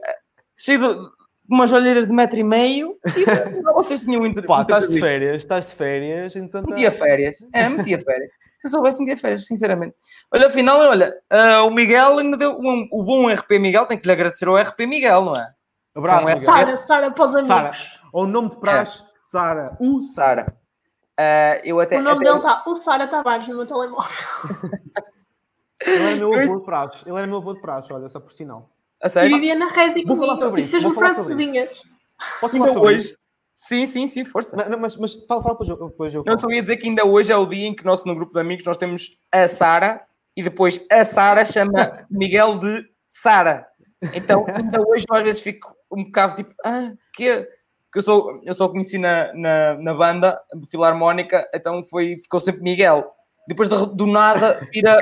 cheio 0.56 0.78
de 0.78 1.18
de 1.48 1.54
umas 1.54 1.72
olheiras 1.72 2.06
de 2.06 2.12
metro 2.12 2.38
e 2.38 2.44
meio, 2.44 2.98
e 3.16 3.72
vocês 3.72 4.02
tinham 4.02 4.26
inter... 4.26 4.44
Pá, 4.44 4.60
estás 4.60 4.86
de 4.86 5.00
férias, 5.00 5.36
estás 5.38 5.66
de 5.68 5.74
férias, 5.74 6.36
então. 6.36 6.62
tá- 6.62 6.68
Metia 6.68 6.92
férias. 6.92 7.38
É, 7.54 7.66
metia 7.70 7.98
férias. 7.98 8.30
Se 8.60 8.66
eu 8.66 8.70
soubesse, 8.70 8.98
metia 8.98 9.16
férias, 9.16 9.46
sinceramente. 9.46 9.94
Olha, 10.30 10.48
afinal, 10.48 10.78
olha, 10.78 11.14
ah, 11.30 11.62
o 11.62 11.70
Miguel 11.70 12.18
ainda 12.18 12.36
deu 12.36 12.58
um, 12.60 12.86
o 12.92 13.02
bom 13.02 13.32
RP 13.32 13.52
Miguel, 13.52 13.86
tem 13.86 13.96
que 13.96 14.06
lhe 14.06 14.12
agradecer 14.12 14.46
ao 14.46 14.58
RP 14.58 14.80
Miguel, 14.80 15.24
não 15.24 15.32
é? 15.36 15.48
Abraço. 15.96 16.44
Sara, 16.44 16.76
Sara 16.76 17.10
para 17.12 17.24
os 17.24 17.34
amigos. 17.34 17.48
Sara. 17.48 17.70
Ou 18.12 18.24
o 18.24 18.26
nome 18.26 18.50
de 18.50 18.56
praxe, 18.60 19.02
Sara. 19.32 19.76
O 19.80 20.00
Sara. 20.02 20.56
Ah, 21.18 21.60
eu 21.64 21.78
até. 21.80 21.98
O 21.98 22.02
nome 22.02 22.16
até- 22.16 22.24
dele 22.24 22.36
está 22.38 22.62
o 22.66 22.76
Sara 22.76 23.06
Tavares 23.08 23.46
no 23.48 23.56
meu 23.56 23.66
telemóvel. 23.66 24.08
Ele 25.86 26.02
era 26.02 26.16
meu 26.16 26.34
avô 26.34 26.58
de 26.58 26.64
praxe. 26.64 26.98
Ele 27.06 27.16
era 27.16 27.26
meu 27.26 27.36
avô 27.36 27.54
de 27.54 27.60
praxe, 27.60 27.92
olha, 27.92 28.08
só 28.08 28.18
por 28.20 28.32
sinal. 28.32 28.70
A 29.02 29.06
E 29.06 29.10
sério? 29.10 29.36
vivia 29.36 29.54
na 29.54 29.66
Resi 29.68 30.02
Vou 30.04 30.16
falar 30.16 30.28
comigo. 30.36 30.44
sobre 30.44 30.62
isso, 30.62 30.80
vou 30.80 30.92
falar 30.92 31.14
francesinhas. 31.14 31.82
Posso 32.40 32.56
falar 32.58 32.72
sobre 32.72 32.88
hoje, 32.88 33.00
isso? 33.00 33.16
Sim, 33.54 33.86
sim, 33.86 34.06
sim, 34.06 34.24
força. 34.24 34.56
Mas, 34.56 34.68
mas, 34.80 34.96
mas 34.96 35.26
fala, 35.26 35.42
fala 35.42 35.54
depois, 35.54 35.68
eu- 35.70 35.88
depois 35.88 36.14
eu 36.14 36.24
Não, 36.26 36.36
só 36.38 36.48
ia 36.50 36.60
dizer 36.60 36.76
que 36.78 36.88
ainda 36.88 37.04
hoje 37.06 37.30
é 37.32 37.36
o 37.36 37.46
dia 37.46 37.66
em 37.66 37.74
que 37.74 37.84
nós, 37.84 38.04
no 38.04 38.14
grupo 38.14 38.32
de 38.32 38.40
amigos, 38.40 38.64
nós 38.64 38.76
temos 38.76 39.20
a 39.32 39.46
Sara 39.46 40.04
e 40.36 40.42
depois 40.42 40.84
a 40.90 41.04
Sara 41.04 41.44
chama 41.44 42.06
Miguel 42.10 42.58
de 42.58 42.84
Sara. 43.06 43.66
Então, 44.14 44.46
ainda 44.54 44.80
hoje 44.80 45.04
eu 45.08 45.16
às 45.16 45.22
vezes 45.22 45.42
fico 45.42 45.72
um 45.90 46.04
bocado 46.04 46.36
tipo, 46.36 46.54
ah, 46.64 46.92
que 47.14 47.48
Porque 47.88 48.00
eu 48.00 48.02
sou, 48.02 48.40
eu 48.44 48.54
só 48.54 48.68
conheci 48.68 48.98
na, 48.98 49.32
na, 49.32 49.74
na 49.74 49.94
banda 49.94 50.38
Filarmónica, 50.70 51.48
então 51.54 51.82
foi, 51.82 52.18
ficou 52.18 52.38
sempre 52.38 52.62
Miguel. 52.62 53.10
Depois 53.46 53.66
de- 53.68 53.94
do 53.94 54.06
nada 54.06 54.60
vira 54.72 54.98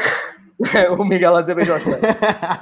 o 0.97 1.05
Miguel 1.05 1.37
a 1.37 1.41
dizer 1.41 1.57
bem 1.57 1.67
Joshua. 1.67 1.99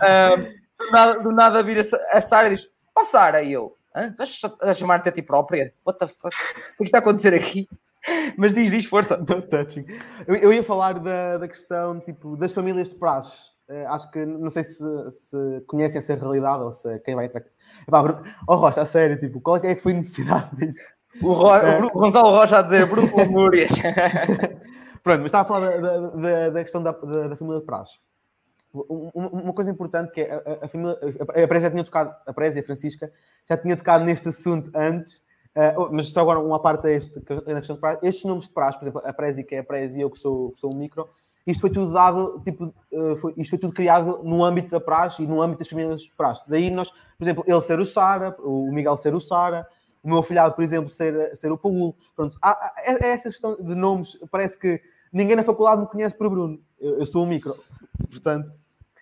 Ah, 0.00 0.36
do, 0.78 0.90
nada, 0.90 1.20
do 1.20 1.32
nada 1.32 1.62
vira 1.62 1.82
a 2.10 2.20
Sara 2.22 2.48
e 2.48 2.54
diz: 2.54 2.66
Ó 2.96 3.02
oh, 3.02 3.04
Sara, 3.04 3.42
e 3.42 3.52
eu, 3.52 3.76
"Hã? 3.94 4.08
estás 4.08 4.40
a 4.62 4.72
chamar-te 4.72 5.10
a 5.10 5.12
ti 5.12 5.20
própria? 5.20 5.74
What 5.84 5.98
the 5.98 6.08
fuck? 6.08 6.34
O 6.78 6.78
que 6.78 6.84
está 6.84 6.98
a 6.98 7.00
acontecer 7.00 7.34
aqui? 7.34 7.68
Mas 8.36 8.54
diz, 8.54 8.70
diz, 8.70 8.86
força. 8.86 9.16
No 9.16 9.42
touching. 9.42 9.86
Eu, 10.26 10.36
eu 10.36 10.52
ia 10.52 10.62
falar 10.62 10.98
da, 10.98 11.38
da 11.38 11.48
questão 11.48 12.00
tipo, 12.00 12.36
das 12.36 12.52
famílias 12.52 12.88
de 12.88 12.96
praxe. 12.96 13.54
Eh, 13.68 13.86
acho 13.86 14.10
que 14.10 14.24
não 14.26 14.50
sei 14.50 14.62
se, 14.62 14.84
se 15.10 15.60
conhecem 15.66 15.98
essa 15.98 16.14
realidade 16.14 16.62
ou 16.62 16.72
se 16.72 16.98
quem 17.00 17.14
vai 17.14 17.26
entrar. 17.26 17.42
Bruno- 17.90 18.22
oh 18.48 18.56
Rocha, 18.56 18.82
a 18.82 18.84
sério, 18.84 19.18
tipo, 19.18 19.40
qual 19.40 19.56
é 19.56 19.74
que 19.74 19.82
foi 19.82 19.92
a 19.92 19.96
necessidade 19.96 20.56
disso? 20.56 20.78
O, 21.22 21.32
Ro, 21.32 21.48
o 21.56 21.76
Bru- 21.78 21.90
Gonçalo 21.92 22.30
Rocha 22.30 22.58
a 22.58 22.62
dizer 22.62 22.86
Bruno 22.86 23.16
Lamúrias. 23.16 23.70
Pronto, 25.02 25.18
mas 25.20 25.26
estava 25.26 25.42
a 25.42 25.44
falar 25.44 25.80
da, 25.80 25.98
da- 26.10 26.50
da- 26.50 26.62
questão 26.62 26.82
da, 26.82 26.92
da- 26.92 27.28
da 27.28 27.36
família 27.36 27.60
de 27.60 27.66
praxe. 27.66 27.98
Um- 28.74 29.10
Uma 29.14 29.52
coisa 29.52 29.70
importante 29.70 30.10
que 30.12 30.22
é 30.22 30.32
a, 30.34 30.36
a- 30.36 30.64
a 30.64 30.68
família, 30.68 30.98
a 31.44 31.48
Présia 31.48 31.70
tinha 31.70 31.84
tocado, 31.84 32.12
a 32.26 32.32
Présia, 32.32 32.62
a 32.62 32.64
Francisca, 32.64 33.12
já 33.48 33.56
tinha 33.56 33.76
tocado 33.76 34.04
neste 34.04 34.28
assunto 34.28 34.70
antes, 34.74 35.22
oh, 35.76 35.88
mas 35.92 36.08
só 36.10 36.22
agora 36.22 36.40
uma 36.40 36.58
parte 36.58 36.86
a 36.88 36.90
este, 36.90 37.20
que 37.20 37.32
é 37.32 37.52
na 37.52 37.60
questão 37.60 37.76
de 37.76 37.80
praxe. 37.80 37.98
Estes 38.02 38.24
nomes 38.24 38.48
de 38.48 38.52
praxe, 38.54 38.78
por 38.78 38.84
exemplo, 38.88 39.02
a 39.04 39.12
Présia, 39.12 39.44
que 39.44 39.54
é 39.54 39.58
a 39.60 39.64
Présia, 39.64 39.98
e 39.98 40.02
eu 40.02 40.10
que 40.10 40.18
sou, 40.18 40.50
que 40.52 40.58
sou 40.60 40.72
um 40.72 40.76
micro, 40.76 41.08
isto 41.46 41.60
foi 41.60 41.70
tudo 41.70 41.92
dado, 41.92 42.40
tipo, 42.44 42.74
eh, 42.92 43.16
foi- 43.20 43.34
isto 43.36 43.50
foi 43.50 43.58
tudo 43.58 43.74
criado 43.74 44.20
no 44.22 44.42
âmbito 44.44 44.70
da 44.70 44.80
praxe 44.80 45.22
e 45.22 45.26
no 45.26 45.42
âmbito 45.42 45.58
das 45.58 45.68
famílias 45.68 46.02
de 46.02 46.10
praxe. 46.16 46.42
Daí 46.48 46.70
nós, 46.70 46.88
por 46.90 47.24
exemplo, 47.24 47.44
ele 47.46 47.60
ser 47.62 47.78
o 47.80 47.86
Sara, 47.86 48.34
o 48.40 48.72
Miguel 48.72 48.96
ser 48.96 49.14
o 49.14 49.20
Sara, 49.20 49.66
o 50.02 50.08
meu 50.08 50.18
afilhado, 50.18 50.54
por 50.54 50.62
exemplo, 50.64 50.90
ser, 50.90 51.34
ser 51.36 51.50
o 51.52 51.58
Paulo. 51.58 51.94
Pronto, 52.16 52.36
há, 52.40 52.50
há- 52.50 52.74
é, 52.78 53.06
é 53.06 53.08
essa 53.10 53.28
questão 53.30 53.56
de 53.56 53.74
nomes, 53.74 54.18
parece 54.30 54.58
que 54.58 54.80
ninguém 55.12 55.36
na 55.36 55.44
faculdade 55.44 55.80
me 55.82 55.86
conhece 55.88 56.14
por 56.16 56.28
Bruno. 56.30 56.58
Eu, 56.80 57.00
eu 57.00 57.06
sou 57.06 57.24
um 57.24 57.26
micro, 57.26 57.52
portanto, 58.10 58.50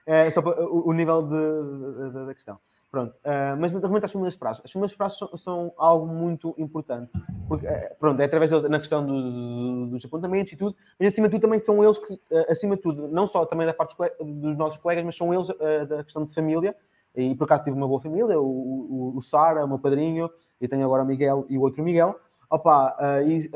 é 0.06 0.30
só 0.30 0.42
para, 0.42 0.60
o, 0.64 0.88
o 0.88 0.92
nível 0.92 1.22
da 1.22 2.34
questão. 2.34 2.58
Pronto, 2.92 3.14
ah, 3.24 3.56
mas 3.58 3.72
relativamente 3.72 4.04
às 4.04 4.12
famílias 4.12 4.34
de 4.34 4.38
praxe, 4.38 4.60
as 4.62 4.70
famílias 4.70 4.90
de 4.90 4.98
praxe 4.98 5.16
são, 5.18 5.38
são 5.38 5.72
algo 5.78 6.06
muito 6.06 6.54
importante, 6.58 7.10
porque, 7.48 7.66
eh, 7.66 7.96
pronto, 7.98 8.20
é 8.20 8.26
através 8.26 8.50
deles, 8.50 8.68
na 8.68 8.78
questão 8.78 9.06
do- 9.06 9.32
do- 9.32 9.86
dos 9.86 10.04
apontamentos 10.04 10.52
e 10.52 10.56
tudo, 10.56 10.76
mas 11.00 11.10
acima 11.10 11.26
de 11.26 11.32
tudo 11.32 11.40
também 11.40 11.58
são 11.58 11.82
eles 11.82 11.98
que, 11.98 12.20
eh, 12.30 12.46
acima 12.52 12.76
de 12.76 12.82
tudo, 12.82 13.08
não 13.08 13.26
só 13.26 13.46
também 13.46 13.66
da 13.66 13.72
parte 13.72 13.96
dos, 13.96 14.34
dos 14.36 14.56
nossos 14.58 14.78
colegas, 14.78 15.06
mas 15.06 15.16
são 15.16 15.32
eles 15.32 15.48
da 15.88 16.04
questão 16.04 16.22
de 16.22 16.34
família, 16.34 16.76
e 17.16 17.34
por 17.34 17.44
acaso 17.44 17.64
tive 17.64 17.74
uma 17.74 17.88
boa 17.88 17.98
família, 17.98 18.38
o, 18.38 18.44
o, 18.44 19.16
o 19.16 19.22
Sara, 19.22 19.64
o 19.64 19.68
meu 19.68 19.78
padrinho, 19.78 20.28
e 20.60 20.68
tenho 20.68 20.84
agora 20.84 21.02
o 21.02 21.06
Miguel 21.06 21.46
e 21.48 21.56
o 21.56 21.62
outro 21.62 21.82
Miguel, 21.82 22.14
ah, 22.50 23.22
e, 23.26 23.50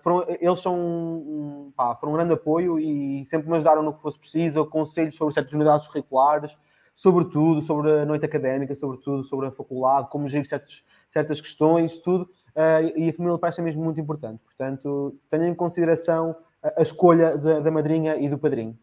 foram, 0.00 0.22
eles 0.38 0.60
são 0.60 1.72
pá, 1.74 1.94
foram 1.96 2.12
um 2.12 2.16
grande 2.16 2.34
apoio 2.34 2.78
e 2.78 3.24
sempre 3.24 3.48
me 3.48 3.56
ajudaram 3.56 3.82
no 3.82 3.94
que 3.94 4.02
fosse 4.02 4.18
preciso, 4.18 4.66
conselhos 4.66 5.16
sobre 5.16 5.32
certas 5.32 5.54
unidades 5.54 5.88
curriculares, 5.88 6.54
sobre 6.96 7.26
tudo, 7.26 7.60
sobre 7.60 7.92
a 8.00 8.06
noite 8.06 8.24
académica, 8.24 8.74
sobre 8.74 8.96
tudo, 8.98 9.22
sobre 9.22 9.46
a 9.48 9.50
faculdade, 9.52 10.08
como 10.08 10.26
gerir 10.26 10.46
certas, 10.48 10.82
certas 11.12 11.40
questões, 11.42 12.00
tudo. 12.00 12.28
Ah, 12.56 12.80
e 12.80 13.10
a 13.10 13.12
família 13.12 13.38
parece 13.38 13.60
mesmo 13.60 13.84
muito 13.84 14.00
importante. 14.00 14.42
Portanto, 14.42 15.14
tenham 15.30 15.46
em 15.48 15.54
consideração 15.54 16.34
a, 16.62 16.80
a 16.80 16.82
escolha 16.82 17.36
da, 17.36 17.60
da 17.60 17.70
madrinha 17.70 18.16
e 18.16 18.28
do 18.30 18.38
padrinho. 18.38 18.76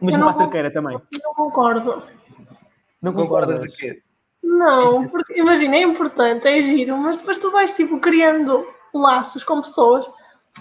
Mas 0.00 0.14
Eu 0.14 0.20
não 0.20 0.32
para 0.32 0.38
cerqueira 0.38 0.72
também. 0.72 0.98
não 1.22 1.34
concordo. 1.34 2.02
Não 3.02 3.12
Concordas 3.12 3.58
concordas? 3.58 3.72
de 3.72 3.76
quê? 3.76 4.02
Não, 4.42 5.06
porque 5.08 5.38
imagina, 5.38 5.76
é 5.76 5.82
importante, 5.82 6.48
é 6.48 6.62
giro, 6.62 6.96
mas 6.96 7.18
depois 7.18 7.36
tu 7.36 7.50
vais 7.50 7.74
tipo 7.74 8.00
criando 8.00 8.66
laços 8.94 9.44
com 9.44 9.60
pessoas 9.60 10.08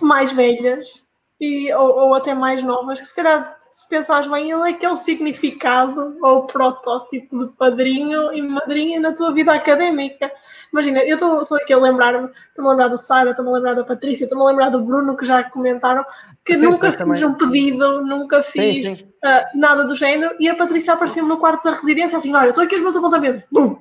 mais 0.02 0.34
velhas 0.34 1.05
e, 1.40 1.74
ou, 1.74 1.90
ou 1.98 2.16
até 2.16 2.34
mais 2.34 2.64
novas, 2.64 3.02
que 3.02 3.08
se 3.08 3.16
calhar, 3.16 3.58
se 3.70 3.90
pensares 3.90 4.26
bem, 4.28 4.52
ele 4.52 4.70
é 4.70 4.74
que 4.74 4.86
é 4.86 4.90
o 4.90 4.96
significado 4.96 6.18
ou 6.22 6.38
o 6.40 6.48
protótipo 6.48 7.46
de 7.46 7.52
padrinho 7.54 8.34
e 8.34 8.42
madrinha 8.42 9.00
na 9.02 9.12
tua 9.14 9.34
vida 9.34 9.54
académica. 9.54 10.32
Imagina, 10.72 11.00
eu 11.04 11.16
estou 11.16 11.58
aqui 11.58 11.74
a 11.74 11.78
lembrar-me, 11.78 12.30
estou-me 12.48 12.70
a 12.70 12.72
lembrar 12.72 12.88
do 12.88 12.98
Sara, 12.98 13.32
estou-me 13.32 13.52
a 13.52 13.54
lembrar 13.56 13.74
da 13.74 13.84
Patrícia, 13.84 14.24
estou-me 14.24 14.46
a 14.46 14.48
lembrar 14.48 14.70
do 14.70 14.82
Bruno, 14.82 15.18
que 15.18 15.26
já 15.26 15.44
comentaram, 15.44 16.06
que 16.46 16.56
Sim, 16.56 16.68
nunca 16.68 16.88
fiz 16.92 16.98
também- 16.98 17.26
um 17.26 17.34
pedido, 17.34 18.02
nunca 18.02 18.42
Sim, 18.42 18.52
fiz 18.52 18.86
sim. 18.86 19.08
ah, 19.24 19.46
nada 19.56 19.84
do 19.84 19.96
género, 19.96 20.36
e 20.40 20.48
a 20.48 20.56
Patrícia 20.56 20.94
apareceu-me 20.94 21.28
no 21.28 21.38
quarto 21.38 21.64
da 21.64 21.72
residência 21.72 22.18
assim, 22.18 22.34
olha, 22.34 22.50
estou 22.50 22.64
aqui 22.64 22.76
os 22.76 22.82
meus 22.82 22.96
apontamentos, 22.96 23.44
bum! 23.52 23.78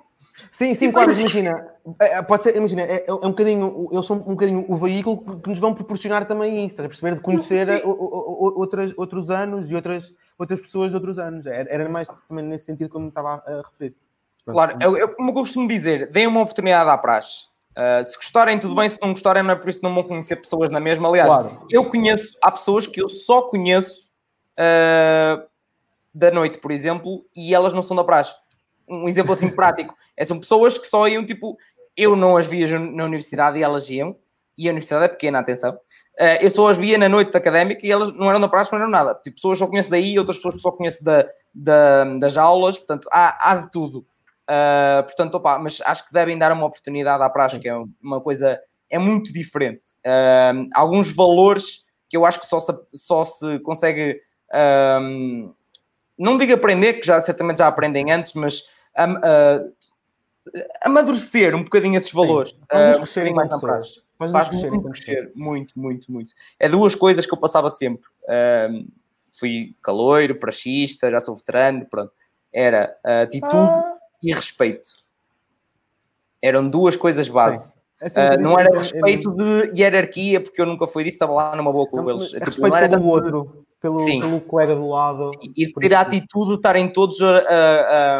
Sim, 0.55 0.73
sim, 0.73 0.93
claro, 0.93 1.09
mas 1.11 1.19
imagina, 1.19 1.67
é, 2.01 2.15
é, 2.19 2.23
pode 2.23 2.45
ser, 2.45 2.55
imagina, 2.55 2.83
é, 2.83 3.05
é 3.09 3.13
um 3.13 3.31
bocadinho, 3.31 3.89
eles 3.91 4.07
são 4.07 4.19
um 4.19 4.21
bocadinho 4.37 4.65
o 4.69 4.77
veículo 4.77 5.41
que- 5.41 5.51
nos 5.51 5.59
vão 5.59 5.75
proporcionar 5.75 6.27
também 6.27 6.65
isso, 6.65 6.81
a 6.81 6.87
perceber? 6.87 7.17
De 7.17 7.21
conhecer 7.21 7.85
o- 7.85 7.91
o- 7.91 7.95
o- 8.55 8.61
outras, 8.61 8.93
outros 8.97 9.31
anos 9.31 9.69
e 9.69 9.75
outras, 9.75 10.15
outras 10.39 10.61
pessoas 10.61 10.91
de 10.91 10.95
outros 10.95 11.19
anos. 11.19 11.45
Era, 11.45 11.69
era 11.69 11.89
mais 11.89 12.09
também 12.29 12.45
nesse 12.45 12.67
sentido 12.67 12.89
como 12.89 13.09
estava 13.09 13.43
a, 13.45 13.51
a 13.51 13.63
referir. 13.69 13.97
Claro, 14.47 14.79
eu, 14.81 14.97
eu, 14.97 15.13
como 15.17 15.31
eu 15.31 15.35
costumo 15.35 15.67
dizer, 15.67 16.09
deem 16.13 16.29
uma 16.29 16.43
oportunidade 16.43 16.89
à 16.89 16.97
praxe. 16.99 17.49
Uh, 17.77 18.05
se 18.05 18.15
gostarem, 18.17 18.57
tudo 18.57 18.77
bem, 18.77 18.89
se 18.89 19.01
não 19.03 19.09
gostarem, 19.09 19.43
não 19.43 19.51
é 19.51 19.57
por 19.57 19.69
isso 19.69 19.81
que 19.81 19.87
não 19.89 19.93
vão 19.93 20.05
conhecer 20.05 20.37
pessoas 20.37 20.71
na 20.71 20.79
mesma. 20.79 21.09
Aliás, 21.09 21.33
Claro. 21.33 21.67
eu 21.69 21.85
conheço, 21.87 22.39
há 22.41 22.53
pessoas 22.53 22.87
que 22.87 23.03
eu 23.03 23.09
só 23.09 23.43
conheço 23.43 24.09
uh, 24.57 25.43
da 26.15 26.31
noite, 26.31 26.59
por 26.59 26.71
exemplo, 26.71 27.25
e 27.35 27.53
elas 27.53 27.73
não 27.73 27.83
são 27.83 27.97
da 27.97 28.05
praxe. 28.05 28.33
Um 28.89 29.09
exemplo 29.09 29.33
assim 29.33 29.49
prático. 29.49 29.95
É, 30.17 30.25
são 30.25 30.39
pessoas 30.39 30.77
que 30.79 30.87
só 30.87 31.07
iam, 31.09 31.25
tipo, 31.25 31.57
eu 31.97 32.15
não 32.17 32.37
as 32.37 32.47
via 32.47 32.79
na 32.79 33.05
universidade 33.05 33.59
e 33.59 33.63
elas 33.63 33.89
iam, 33.89 34.17
e 34.57 34.69
a 34.69 34.73
universidade 34.73 35.05
é 35.05 35.09
pequena, 35.09 35.39
atenção. 35.41 35.73
Uh, 36.21 36.39
eu 36.41 36.51
só 36.51 36.69
as 36.69 36.77
via 36.79 36.97
na 36.97 37.09
noite 37.09 37.37
académica 37.37 37.85
e 37.85 37.91
elas 37.91 38.15
não 38.15 38.31
eram 38.31 38.41
da 38.41 38.49
praxe, 38.49 38.71
não 38.73 38.79
eram 38.79 38.91
nada. 38.91 39.15
Tipo, 39.17 39.35
pessoas 39.35 39.59
que 39.59 39.65
só 39.65 39.71
conheço 39.71 39.91
daí, 39.91 40.17
outras 40.19 40.37
pessoas 40.37 40.55
que 40.55 40.61
só 40.61 40.71
conheço 40.71 41.03
da, 41.03 41.27
da- 41.53 42.05
das 42.19 42.37
aulas, 42.37 42.79
portanto, 42.79 43.09
há, 43.13 43.51
há 43.51 43.57
de 43.57 43.71
tudo. 43.73 44.07
Uh, 44.49 45.03
portanto, 45.05 45.35
opa, 45.37 45.59
mas 45.59 45.81
acho 45.85 46.07
que 46.07 46.13
devem 46.13 46.39
dar 46.39 46.53
uma 46.53 46.67
oportunidade 46.67 47.23
à 47.23 47.29
praxe, 47.31 47.59
que 47.59 47.69
é 47.69 47.75
uma 48.01 48.21
coisa, 48.21 48.61
é 48.91 48.99
muito 48.99 49.33
diferente. 49.33 49.83
Uh, 50.07 50.69
alguns 50.75 51.13
valores 51.13 51.85
que 52.09 52.17
eu 52.17 52.25
acho 52.25 52.39
que 52.39 52.47
só 52.47 52.61
se, 52.61 52.73
só 52.95 53.25
se 53.25 53.59
consegue, 53.61 54.21
um, 55.01 55.53
não 56.19 56.37
digo 56.37 56.53
aprender, 56.55 56.95
que 56.95 57.07
já 57.07 57.21
certamente 57.21 57.59
já 57.59 57.67
aprendem 57.69 58.11
antes, 58.13 58.35
mas 58.35 58.63
um, 58.99 59.15
uh, 59.15 59.73
amadurecer 60.83 61.55
um 61.55 61.65
bocadinho 61.65 61.97
esses 61.97 62.13
valores. 62.13 62.57
Faz-nos 62.71 62.97
uh, 62.97 62.99
um 62.99 63.03
crescerem 63.03 63.35
mais 63.35 63.49
pessoas. 63.49 64.05
Faz-nos 64.19 64.33
Faz 64.33 64.49
crescerem 64.49 64.83
crescer, 64.83 65.33
muito, 65.35 65.79
muito, 65.79 66.13
muito. 66.13 66.35
É 66.59 66.69
duas 66.69 66.95
coisas 66.95 67.27
que 67.27 67.35
eu 67.35 67.39
passava 67.39 67.69
sempre. 67.69 68.09
Um, 68.71 68.87
fui 69.31 69.75
caloiro, 69.83 70.37
praxista, 70.37 71.11
já 71.11 71.19
sou 71.21 71.37
veterano, 71.37 71.85
pronto. 71.87 72.13
Era 72.53 72.97
atitude 73.23 73.53
Ah, 73.53 73.95
e 74.23 74.33
respeito. 74.33 74.89
Eram 76.41 76.69
duas 76.69 76.97
coisas 76.97 77.29
base. 77.29 77.73
é 78.01 78.05
Ah, 78.05 78.35
isso, 78.35 78.43
não 78.43 78.59
é- 78.59 78.63
era 78.63 78.71
é- 78.71 78.77
é- 78.77 78.79
respeito 78.79 79.31
de 79.35 79.81
hierarquia, 79.81 80.41
porque 80.41 80.61
eu 80.61 80.67
nunca 80.67 80.87
fui 80.87 81.03
disso, 81.03 81.15
estava 81.17 81.33
lá 81.33 81.57
numa 81.57 81.73
boa 81.73 81.87
com 81.89 81.97
não, 81.97 82.11
eles. 82.11 82.35
é 82.35 82.39
Tipo, 82.39 82.45
respeito 82.47 82.91
pelo 82.91 83.07
outro, 83.07 83.67
pelo, 83.85 83.99
Sim. 83.99 84.19
pelo 84.21 84.41
colega 84.41 84.75
do 84.75 84.89
lado. 84.89 85.31
E 85.55 85.69
por 85.69 85.81
ter 85.83 85.93
a 85.95 86.01
isso- 86.01 86.09
atitude 86.09 86.49
de 86.53 86.55
estarem 86.57 86.89
todos 86.89 87.21
a, 87.21 87.37
a- 87.39 87.43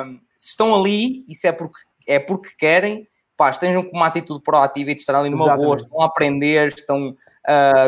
a- 0.03 0.07
se 0.37 0.51
estão 0.51 0.75
ali, 0.75 1.25
isso 1.27 1.47
é 1.47 1.53
porque, 1.53 1.79
é 2.07 2.19
porque 2.19 2.51
querem, 2.59 3.09
pá, 3.35 3.49
estejam 3.49 3.83
com 3.83 3.97
uma 3.97 4.07
atitude 4.09 4.43
proativa 4.43 4.91
e 4.91 4.95
de 4.95 5.01
estar 5.01 5.19
ali 5.19 5.31
numa 5.31 5.57
boa, 5.57 5.77
estão 5.77 6.03
a 6.03 6.05
aprender, 6.05 6.69
estão 6.69 7.17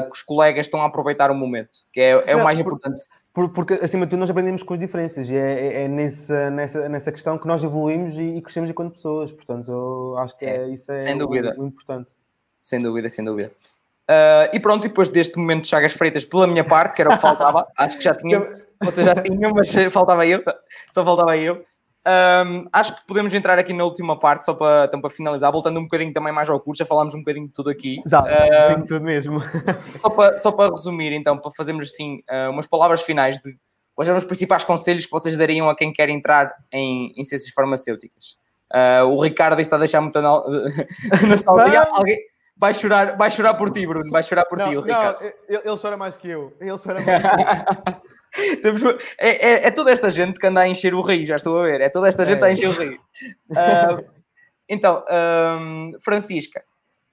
com 0.04 0.10
os 0.10 0.22
colegas, 0.22 0.64
estão 0.66 0.80
a 0.80 0.86
aproveitar 0.86 1.30
o 1.30 1.34
momento, 1.34 1.80
que 1.92 2.00
é, 2.00 2.10
é 2.26 2.32
Não, 2.34 2.40
o 2.40 2.44
mais 2.44 2.58
por- 2.62 2.66
importante. 2.72 3.04
Por- 3.34 3.50
porque, 3.50 3.74
acima 3.74 4.06
de 4.06 4.10
tudo, 4.10 4.20
nós 4.20 4.30
aprendemos 4.30 4.62
com 4.62 4.72
as 4.72 4.80
diferenças 4.80 5.28
e 5.28 5.36
é, 5.36 5.38
é- 5.66 5.82
é 5.82 5.88
nessa, 5.88 6.50
nessa, 6.50 6.88
nessa 6.88 7.12
questão 7.12 7.36
que 7.36 7.46
nós 7.46 7.62
evoluímos 7.62 8.16
e, 8.16 8.22
e 8.22 8.40
crescemos 8.40 8.70
enquanto 8.70 8.92
pessoas. 8.94 9.30
Portanto, 9.30 9.70
eu 9.70 10.16
acho 10.16 10.34
que 10.38 10.46
é, 10.46 10.56
É, 10.62 10.68
isso 10.70 10.90
é 10.90 10.96
sem 10.96 11.14
o- 11.16 11.18
dúvida. 11.18 11.54
o 11.58 11.66
importante. 11.66 12.10
Sem 12.58 12.80
dúvida, 12.80 13.10
sem 13.10 13.22
dúvida. 13.22 13.52
Ah, 14.08 14.50
e 14.52 14.60
pronto, 14.60 14.82
depois 14.82 15.08
deste 15.08 15.36
momento 15.36 15.62
de 15.62 15.68
Chagas 15.68 15.92
Freitas, 15.92 16.24
pela 16.24 16.46
minha 16.46 16.64
parte, 16.64 16.94
que 16.94 17.02
era 17.02 17.10
o 17.10 17.14
que 17.14 17.20
faltava, 17.20 17.66
acho 17.76 17.98
que 17.98 18.04
já 18.04 18.14
tinham, 18.14 18.46
vocês 18.82 19.06
já 19.06 19.14
tinham, 19.14 19.52
mas 19.52 19.72
faltava 19.90 20.26
eu, 20.26 20.42
só 20.90 21.04
faltava 21.04 21.36
eu. 21.36 21.64
Ahm, 22.08 22.68
acho 22.72 22.94
que 22.94 23.04
podemos 23.04 23.34
entrar 23.34 23.58
aqui 23.58 23.72
na 23.72 23.82
última 23.82 24.16
parte, 24.16 24.44
só 24.44 24.54
para, 24.54 24.84
então, 24.84 25.00
para 25.00 25.10
finalizar, 25.10 25.50
voltando 25.50 25.80
um 25.80 25.82
bocadinho 25.82 26.12
também 26.12 26.32
mais 26.32 26.48
ao 26.48 26.60
curso, 26.60 26.78
já 26.78 26.86
falámos 26.86 27.14
um 27.14 27.18
bocadinho 27.18 27.48
de 27.48 27.52
tudo 27.52 27.68
aqui. 27.68 28.00
Ah, 28.12 28.74
tem 28.74 28.86
tudo 28.86 29.04
mesmo. 29.04 29.40
só, 30.00 30.10
para, 30.10 30.36
só 30.36 30.52
para 30.52 30.70
resumir, 30.70 31.12
então, 31.12 31.36
para 31.36 31.50
fazermos 31.50 31.90
assim 31.90 32.20
ah, 32.28 32.48
umas 32.50 32.68
palavras 32.68 33.02
finais 33.02 33.40
de 33.40 33.56
quais 33.92 34.08
eram 34.08 34.18
os 34.18 34.24
principais 34.24 34.62
conselhos 34.62 35.04
que 35.04 35.10
vocês 35.10 35.36
dariam 35.36 35.68
a 35.68 35.74
quem 35.74 35.92
quer 35.92 36.08
entrar 36.08 36.54
em, 36.70 37.12
em 37.16 37.24
ciências 37.24 37.52
farmacêuticas. 37.52 38.36
Ah, 38.72 39.02
o 39.04 39.20
Ricardo 39.20 39.60
está 39.60 39.74
a 39.74 39.80
deixar 39.80 40.00
muita 40.00 40.22
no- 40.22 40.44
nostalgia. 41.26 41.88
Alguém, 41.90 42.18
vai 42.56 42.72
chorar, 42.72 43.16
vai 43.16 43.30
chorar 43.30 43.54
por 43.54 43.70
ti, 43.70 43.86
Bruno. 43.86 44.10
Vai 44.10 44.22
chorar 44.22 44.44
por 44.46 44.58
não, 44.58 44.64
ti, 44.64 44.76
o 44.76 44.80
não, 44.80 44.82
Ricardo. 44.82 45.22
Ele, 45.48 45.60
ele 45.64 45.78
chora 45.78 45.96
mais 45.96 46.16
que 46.16 46.28
eu. 46.28 46.56
Ele 46.60 46.70
chora 46.78 47.00
mais 47.04 47.22
que 47.22 47.28
eu. 47.28 48.16
Temos, 48.62 48.82
é, 49.18 49.28
é, 49.28 49.66
é, 49.66 49.70
toda 49.70 49.90
esta 49.90 50.10
gente 50.10 50.38
que 50.38 50.46
anda 50.46 50.60
a 50.60 50.68
encher 50.68 50.94
o 50.94 51.00
rio, 51.00 51.26
já 51.26 51.36
estou 51.36 51.58
a 51.58 51.64
ver. 51.64 51.80
É 51.80 51.88
toda 51.88 52.08
esta 52.08 52.24
gente 52.24 52.42
É. 52.42 52.46
a 52.46 52.52
encher 52.52 52.68
o 52.68 52.72
rio. 52.72 53.00
Ah, 53.56 54.02
então, 54.68 55.04
Francisca, 56.02 56.62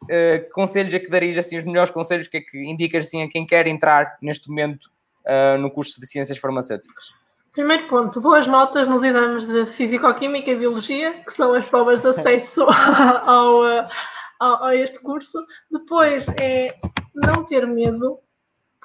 ah, 0.03 0.39
que 0.39 0.49
conselhos 0.49 0.93
é 0.93 0.99
que 0.99 1.09
darias 1.09 1.37
assim, 1.37 1.57
os 1.57 1.63
melhores 1.63 1.91
conselhos 1.91 2.27
que 2.27 2.37
é 2.37 2.41
que 2.41 2.57
indicas 2.57 3.03
assim 3.03 3.23
a 3.23 3.29
quem 3.29 3.45
quer 3.45 3.67
entrar 3.67 4.17
neste 4.21 4.49
momento 4.49 4.89
ah, 5.25 5.57
no 5.57 5.71
curso 5.71 5.99
de 5.99 6.07
Ciências 6.07 6.37
Farmacêuticas? 6.37 7.13
Primeiro 7.53 7.87
ponto, 7.87 8.19
boas 8.19 8.47
notas 8.47 8.87
nos 8.87 9.03
exames 9.03 9.47
de 9.47 9.67
Físico-Química 9.67 10.49
e 10.49 10.55
Biologia, 10.55 11.21
que 11.23 11.31
são 11.31 11.53
as 11.53 11.63
provas 11.69 12.01
de 12.01 12.07
acesso 12.07 12.65
ao, 13.25 13.63
ao- 14.43 14.63
a 14.65 14.75
este 14.75 14.99
curso. 14.99 15.37
Depois 15.71 16.25
é 16.41 16.75
não 17.13 17.43
ter 17.45 17.65
medo, 17.67 18.19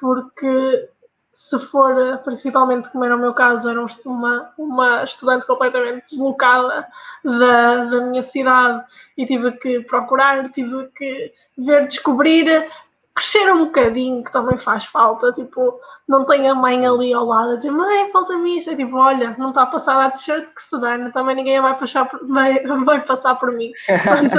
porque 0.01 0.89
se 1.33 1.59
for, 1.67 2.19
principalmente 2.25 2.91
como 2.91 3.05
era 3.05 3.15
o 3.15 3.19
meu 3.19 3.33
caso, 3.33 3.69
era 3.69 3.81
um 3.81 3.87
uma, 4.05 4.51
uma 4.59 5.05
estudante 5.05 5.47
completamente 5.47 6.07
deslocada 6.11 6.87
da, 7.25 7.85
da 7.85 8.01
minha 8.07 8.23
cidade 8.23 8.85
e 9.17 9.25
tive 9.25 9.53
que 9.53 9.81
procurar, 9.81 10.51
tive 10.51 10.89
que 10.97 11.33
ver, 11.57 11.87
descobrir, 11.87 12.69
crescer 13.15 13.53
um 13.53 13.67
bocadinho, 13.67 14.25
que 14.25 14.33
também 14.33 14.59
faz 14.59 14.85
falta, 14.85 15.33
tipo, 15.33 15.81
não 16.09 16.25
tenho 16.25 16.53
a 16.53 16.55
mãe 16.55 16.85
ali 16.87 17.13
ao 17.13 17.27
lado 17.27 17.53
a 17.53 17.57
dizer, 17.57 17.71
mãe, 17.71 18.11
falta-me 18.13 18.59
isto. 18.59 18.71
É 18.71 18.77
tipo, 18.77 18.97
olha, 18.97 19.35
não 19.39 19.51
está 19.51 19.63
a 19.63 19.67
passar 19.67 20.05
a 20.07 20.11
t-shirt 20.11 20.53
que 20.55 20.63
se 20.63 20.81
dane, 20.81 21.13
também 21.13 21.37
ninguém 21.37 21.61
vai 21.61 21.77
passar 21.79 22.05
por, 22.09 22.27
vai, 22.27 22.61
vai 22.85 23.01
passar 23.05 23.35
por 23.37 23.53
mim. 23.53 23.73
Portanto, 23.87 24.39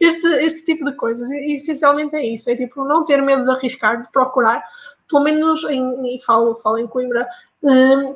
este, 0.00 0.26
este 0.44 0.64
tipo 0.64 0.84
de 0.84 0.96
coisas, 0.96 1.28
e, 1.30 1.54
essencialmente 1.54 2.14
é 2.16 2.24
isso, 2.24 2.50
é 2.50 2.56
tipo, 2.56 2.84
não 2.84 3.04
ter 3.04 3.22
medo 3.22 3.44
de 3.44 3.50
arriscar, 3.50 4.00
de 4.00 4.10
procurar, 4.10 4.62
pelo 5.08 5.24
menos, 5.24 5.64
em, 5.64 6.16
e 6.16 6.22
falo, 6.22 6.56
falo 6.56 6.78
em 6.78 6.86
Coimbra, 6.86 7.26
hum, 7.62 8.14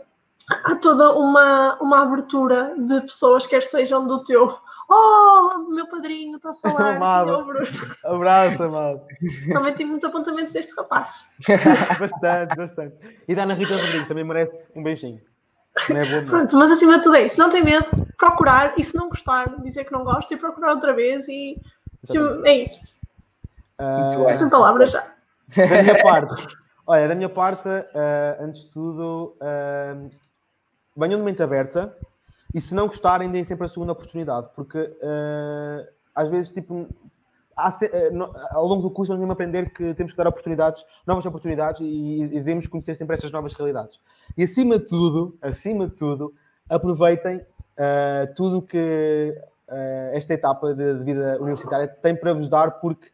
há 0.64 0.74
toda 0.76 1.12
uma, 1.12 1.76
uma 1.80 2.02
abertura 2.02 2.74
de 2.78 3.00
pessoas, 3.02 3.46
quer 3.46 3.62
sejam 3.62 4.06
do 4.06 4.22
teu, 4.24 4.58
oh, 4.88 5.66
meu 5.68 5.88
padrinho 5.88 6.36
está 6.36 6.50
a 6.50 6.54
falar, 6.70 6.96
Amado. 6.96 7.46
Abraço, 8.04 8.62
amado. 8.62 9.02
também 9.52 9.72
tive 9.74 9.90
muitos 9.90 10.08
apontamentos 10.08 10.52
deste 10.52 10.72
rapaz. 10.74 11.10
Bastante, 11.98 12.56
bastante. 12.56 12.96
E 13.28 13.34
da 13.34 13.42
Ana 13.42 13.54
Rita 13.54 13.76
Rodrigues 13.76 14.08
também 14.08 14.24
merece 14.24 14.70
um 14.74 14.82
beijinho. 14.82 15.20
Não 15.88 15.96
é 15.96 16.04
bom, 16.04 16.16
não. 16.16 16.24
Pronto, 16.26 16.56
mas 16.56 16.70
acima 16.70 16.96
de 16.98 17.02
tudo 17.02 17.16
é 17.16 17.26
isso. 17.26 17.38
Não 17.38 17.50
tem 17.50 17.62
medo, 17.62 17.86
procurar 18.16 18.74
e 18.78 18.84
se 18.84 18.94
não 18.94 19.08
gostar, 19.08 19.60
dizer 19.62 19.84
que 19.84 19.92
não 19.92 20.04
gosta 20.04 20.32
e 20.34 20.36
procurar 20.36 20.72
outra 20.72 20.94
vez 20.94 21.28
e 21.28 21.60
é 22.44 22.54
isso. 22.62 22.96
Bem. 23.78 24.32
Sem 24.32 24.48
palavras 24.48 24.90
já. 24.90 25.06
da 25.54 25.82
minha 25.82 26.02
parte, 26.02 26.56
olha, 26.86 27.08
da 27.08 27.14
minha 27.14 27.28
parte, 27.28 27.68
ah, 27.68 28.36
antes 28.40 28.62
de 28.62 28.72
tudo, 28.72 29.36
ah, 29.40 29.96
venham 30.96 31.18
de 31.18 31.24
mente 31.24 31.42
aberta 31.42 31.94
e 32.54 32.60
se 32.60 32.74
não 32.74 32.86
gostarem, 32.86 33.30
deem 33.30 33.44
sempre 33.44 33.66
a 33.66 33.68
segunda 33.68 33.92
oportunidade, 33.92 34.48
porque 34.54 34.90
ah, 35.02 35.86
às 36.14 36.30
vezes, 36.30 36.52
tipo, 36.52 36.88
ao 37.56 38.66
longo 38.66 38.82
do 38.82 38.90
curso, 38.90 39.08
vamos 39.08 39.20
mesmo 39.20 39.32
aprender 39.32 39.70
que 39.70 39.94
temos 39.94 40.12
que 40.12 40.18
dar 40.18 40.26
oportunidades, 40.26 40.84
novas 41.06 41.24
oportunidades 41.24 41.80
e, 41.80 42.28
devemos 42.28 42.66
conhecer 42.66 42.94
sempre 42.94 43.16
estas 43.16 43.30
novas 43.30 43.54
realidades. 43.54 43.98
E 44.36 44.44
acima 44.44 44.78
de 44.78 44.86
tudo, 44.86 45.38
acima 45.40 45.88
de 45.88 45.94
tudo, 45.94 46.34
aproveitem 46.68 47.40
ah, 47.78 48.28
tudo 48.36 48.60
que 48.60 49.34
ah, 49.68 50.10
esta 50.12 50.34
etapa 50.34 50.74
de, 50.74 50.98
de 50.98 51.04
vida 51.04 51.38
universitária 51.40 51.88
tem 51.88 52.14
para 52.14 52.34
vos 52.34 52.48
dar, 52.48 52.72
porque 52.72 53.08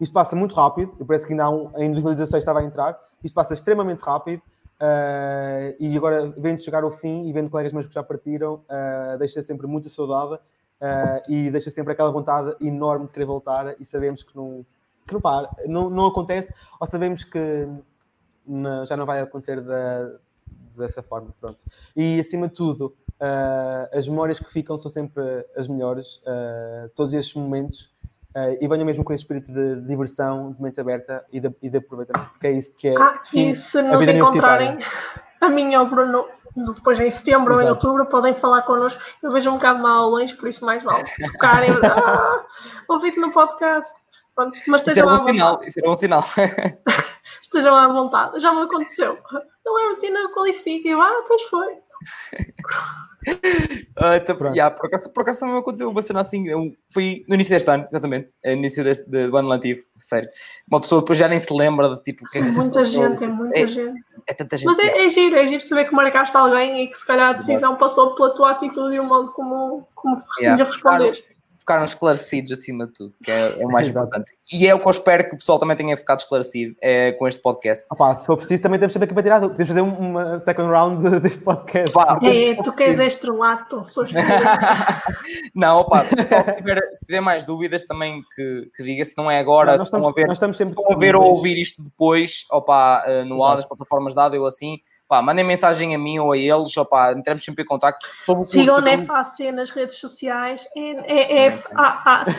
isto 0.00 0.12
passa 0.12 0.34
muito 0.34 0.54
rápido, 0.54 0.94
eu 0.98 1.04
parece 1.04 1.26
que 1.26 1.32
ainda 1.32 1.50
um, 1.50 1.70
em 1.76 1.92
2016 1.92 2.42
estava 2.42 2.60
a 2.60 2.64
entrar, 2.64 2.98
isto 3.22 3.34
passa 3.34 3.52
extremamente 3.52 4.00
rápido 4.00 4.42
ah, 4.80 5.74
e 5.78 5.94
agora 5.94 6.32
vendo 6.36 6.62
chegar 6.62 6.82
ao 6.82 6.90
fim 6.90 7.28
e 7.28 7.32
vendo 7.32 7.50
colegas 7.50 7.74
meus 7.74 7.86
que 7.86 7.94
já 7.94 8.02
partiram, 8.02 8.64
deixa 9.18 9.42
sempre 9.42 9.66
muita 9.66 9.90
saudade 9.90 10.38
ah, 10.82 11.22
e 11.28 11.50
deixa 11.50 11.70
sempre 11.70 11.92
aquela 11.94 12.10
vontade 12.10 12.54
enorme 12.60 13.06
de 13.06 13.12
querer 13.12 13.24
voltar 13.24 13.74
e 13.80 13.84
sabemos 13.84 14.22
que 14.22 14.36
não, 14.36 14.66
que 15.06 15.14
não 15.14 15.20
para, 15.20 15.48
não, 15.66 15.88
não 15.88 16.06
acontece, 16.06 16.52
ou 16.80 16.86
sabemos 16.86 17.24
que 17.24 17.66
não- 18.46 18.84
já 18.84 18.96
não 18.96 19.06
vai 19.06 19.20
acontecer 19.20 19.60
da- 19.60 20.10
dessa 20.76 21.02
forma, 21.02 21.28
pronto. 21.40 21.62
E 21.96 22.18
acima 22.18 22.48
de 22.48 22.54
tudo, 22.54 22.94
ah, 23.20 23.88
as 23.92 24.06
memórias 24.08 24.38
que 24.40 24.50
ficam 24.52 24.76
são 24.76 24.90
sempre 24.90 25.22
as 25.56 25.68
melhores, 25.68 26.20
ah, 26.26 26.88
todos 26.94 27.14
estes 27.14 27.34
momentos 27.34 27.90
Uh, 28.34 28.56
e 28.62 28.66
venham 28.66 28.86
mesmo 28.86 29.04
com 29.04 29.12
esse 29.12 29.22
espírito 29.24 29.52
de 29.52 29.82
diversão, 29.82 30.52
de 30.52 30.62
mente 30.62 30.80
aberta 30.80 31.22
e 31.30 31.38
de, 31.38 31.54
e 31.60 31.68
de 31.68 31.76
aproveitamento, 31.76 32.30
porque 32.30 32.46
é 32.46 32.52
isso 32.52 32.74
que 32.74 32.88
é 32.88 32.94
Ah, 32.98 33.18
que 33.18 33.50
e 33.50 33.54
se 33.54 33.82
nos 33.82 34.08
encontrarem, 34.08 34.78
a 35.38 35.50
mim 35.50 35.76
ou 35.76 35.84
o 35.84 35.90
Bruno, 35.90 36.24
depois 36.54 37.00
em 37.00 37.10
setembro 37.10 37.54
ou 37.54 37.60
em 37.60 37.64
Exato. 37.64 37.86
outubro, 37.86 38.06
podem 38.06 38.34
falar 38.34 38.62
connosco. 38.62 39.00
Eu 39.22 39.30
vejo 39.30 39.50
um 39.50 39.54
bocado 39.54 39.82
mal 39.82 40.08
longe, 40.10 40.34
por 40.34 40.48
isso 40.48 40.64
mais 40.64 40.82
vale 40.82 41.04
tocarem. 41.32 41.70
ah, 41.84 42.44
ouvi-te 42.88 43.18
no 43.18 43.30
podcast. 43.32 43.94
Pronto, 44.34 44.58
mas 44.66 44.80
Isso 44.86 44.98
era 44.98 45.06
um 45.06 45.10
vontade. 45.10 45.30
sinal. 45.32 45.60
Isso 45.64 45.80
era 45.80 45.90
um 45.90 45.94
sinal. 45.94 46.24
Estejam 47.52 47.76
à 47.76 47.88
vontade. 47.88 48.40
Já 48.40 48.52
me 48.54 48.62
aconteceu. 48.62 49.18
Não 49.64 49.78
é 49.78 49.90
rotina 49.90 50.28
qualifica. 50.32 50.88
Eu, 50.88 51.00
ah, 51.02 51.22
pois 51.28 51.42
foi. 51.42 51.66
Ah, 53.96 54.16
então, 54.16 54.34
Pronto. 54.34 54.56
yeah, 54.56 54.74
por, 54.74 54.86
acaso, 54.86 55.12
por 55.12 55.20
acaso 55.22 55.38
também 55.40 55.54
me 55.54 55.60
aconteceu 55.60 55.88
uma 55.88 56.02
cena 56.02 56.22
assim. 56.22 56.48
Eu 56.48 56.72
fui 56.92 57.24
no 57.28 57.36
início 57.36 57.52
deste 57.54 57.70
ano, 57.70 57.86
exatamente. 57.88 58.28
é, 58.42 58.50
No 58.52 58.58
início 58.58 58.82
deste 58.82 59.08
de- 59.08 59.28
do 59.28 59.36
ano 59.36 59.48
letivo, 59.48 59.80
sério. 59.96 60.28
Uma 60.68 60.80
pessoa 60.80 61.00
depois 61.02 61.16
já 61.18 61.28
nem 61.28 61.38
se 61.38 61.54
lembra 61.54 61.88
de 61.94 62.02
tipo. 62.02 62.24
que 62.28 62.38
é 62.38 62.42
Muita 62.42 62.84
gente, 62.84 63.22
é 63.22 63.28
muita 63.28 63.56
é, 63.60 63.66
gente. 63.68 64.00
é 64.26 64.34
tanta 64.34 64.56
gente. 64.56 64.66
Mas 64.66 64.78
é, 64.80 65.04
é 65.04 65.08
giro, 65.08 65.36
é 65.36 65.46
giro 65.46 65.62
saber 65.62 65.84
que 65.84 65.94
marcaste 65.94 66.36
alguém 66.36 66.82
e 66.82 66.88
que 66.88 66.98
se 66.98 67.06
calhar 67.06 67.28
a 67.30 67.32
decisão 67.34 67.76
passou 67.76 68.16
pela 68.16 68.30
tua 68.34 68.50
atitude 68.50 68.96
e 68.96 68.98
o 68.98 69.04
modo 69.04 69.30
como, 69.32 69.86
como 69.94 70.20
Yeah. 70.40 70.60
lhe 70.64 70.68
respondeste. 70.68 71.28
Ficaram 71.62 71.84
esclarecidos 71.84 72.50
acima 72.50 72.88
de 72.88 72.92
tudo, 72.92 73.12
que 73.22 73.30
é, 73.30 73.62
é 73.62 73.64
o 73.64 73.68
mais 73.70 73.86
Exato. 73.88 74.04
importante. 74.06 74.32
E 74.52 74.66
é 74.66 74.74
o 74.74 74.80
que 74.80 74.86
eu 74.86 74.90
espero 74.90 75.28
que 75.28 75.34
o 75.36 75.38
pessoal 75.38 75.60
também 75.60 75.76
tenha 75.76 75.96
ficado 75.96 76.18
esclarecido 76.18 76.74
é, 76.80 77.12
com 77.12 77.28
este 77.28 77.40
podcast. 77.40 77.86
Opa, 77.92 78.16
se 78.16 78.26
for 78.26 78.36
preciso, 78.36 78.60
também 78.62 78.80
temos 78.80 78.92
saber 78.92 79.06
que 79.06 79.14
vai 79.14 79.22
tirar. 79.22 79.40
Podemos 79.40 79.68
fazer 79.68 79.80
um- 79.80 79.96
uma 79.96 80.40
second 80.40 80.68
round 80.68 81.08
de- 81.08 81.20
deste 81.20 81.44
podcast. 81.44 81.92
Pá, 81.92 82.18
É, 82.24 82.54
tu 82.62 82.72
queres 82.72 82.98
estrelato, 83.00 83.86
sou 83.86 84.04
estrelato. 84.06 85.12
Não, 85.54 85.78
opa, 85.78 86.04
se 86.04 86.56
tiver, 86.56 86.80
se 86.92 87.04
tiver 87.06 87.20
mais 87.20 87.44
dúvidas 87.44 87.84
também 87.84 88.22
que, 88.34 88.70
que 88.74 88.82
diga, 88.82 89.04
se 89.04 89.16
não 89.16 89.30
é 89.30 89.38
agora, 89.38 89.72
Nós 89.72 89.82
se 89.82 89.86
estão 89.86 90.08
a 90.08 90.12
ver, 90.12 90.26
nós 90.26 90.34
estamos 90.36 90.56
se 90.56 90.64
sempre 90.64 90.78
estão 90.80 90.96
a 90.96 90.98
ver 90.98 91.14
ou 91.14 91.22
ouvir 91.22 91.58
isto 91.60 91.82
depois, 91.82 92.44
opa, 92.50 93.04
eh, 93.06 93.24
no 93.24 93.42
áudio, 93.42 93.56
nas 93.58 93.66
plataformas 93.66 94.14
de 94.14 94.20
áudio 94.20 94.40
ou 94.40 94.46
assim, 94.46 94.78
pá, 95.12 95.20
mandem 95.20 95.44
mensagem 95.44 95.94
a 95.94 95.98
mim 95.98 96.18
ou 96.18 96.32
a 96.32 96.38
eles, 96.38 96.74
opa, 96.74 97.12
entramos 97.12 97.44
sempre 97.44 97.64
em 97.64 97.66
contacto 97.66 98.06
sobre 98.24 98.44
o 98.44 98.46
curso. 98.46 98.52
Sigam 98.52 98.76
sobre- 98.76 98.96
NFAC 98.96 99.52
nas 99.52 99.68
redes 99.68 99.96
sociais, 99.96 100.66
NEFAAC, 100.74 102.30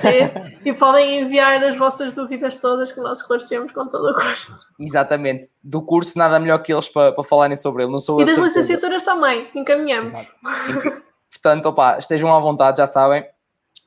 e 0.66 0.74
podem 0.74 1.20
enviar 1.20 1.64
as 1.64 1.78
vossas 1.78 2.14
dúvidas 2.14 2.56
todas 2.56 2.92
que 2.92 3.00
nós 3.00 3.20
esclarecemos 3.20 3.72
com 3.72 3.88
todo 3.88 4.10
o 4.10 4.14
gosto. 4.16 4.54
Exatamente, 4.80 5.46
do 5.64 5.84
curso 5.84 6.18
nada 6.18 6.40
melhor 6.40 6.64
que 6.64 6.74
eles 6.74 6.90
para, 6.90 7.12
para 7.12 7.24
falarem 7.24 7.56
sobre 7.56 7.84
ele, 7.84 7.92
não 7.92 8.00
sou 8.00 8.20
E 8.20 8.26
das 8.26 8.40
licenciaturas 8.40 9.04
também, 9.04 9.48
encaminhamos. 9.54 10.28
Portanto, 11.30 11.68
opa, 11.68 12.00
estejam 12.00 12.36
à 12.36 12.40
vontade, 12.40 12.80
já 12.80 12.88
sabem. 12.88 13.24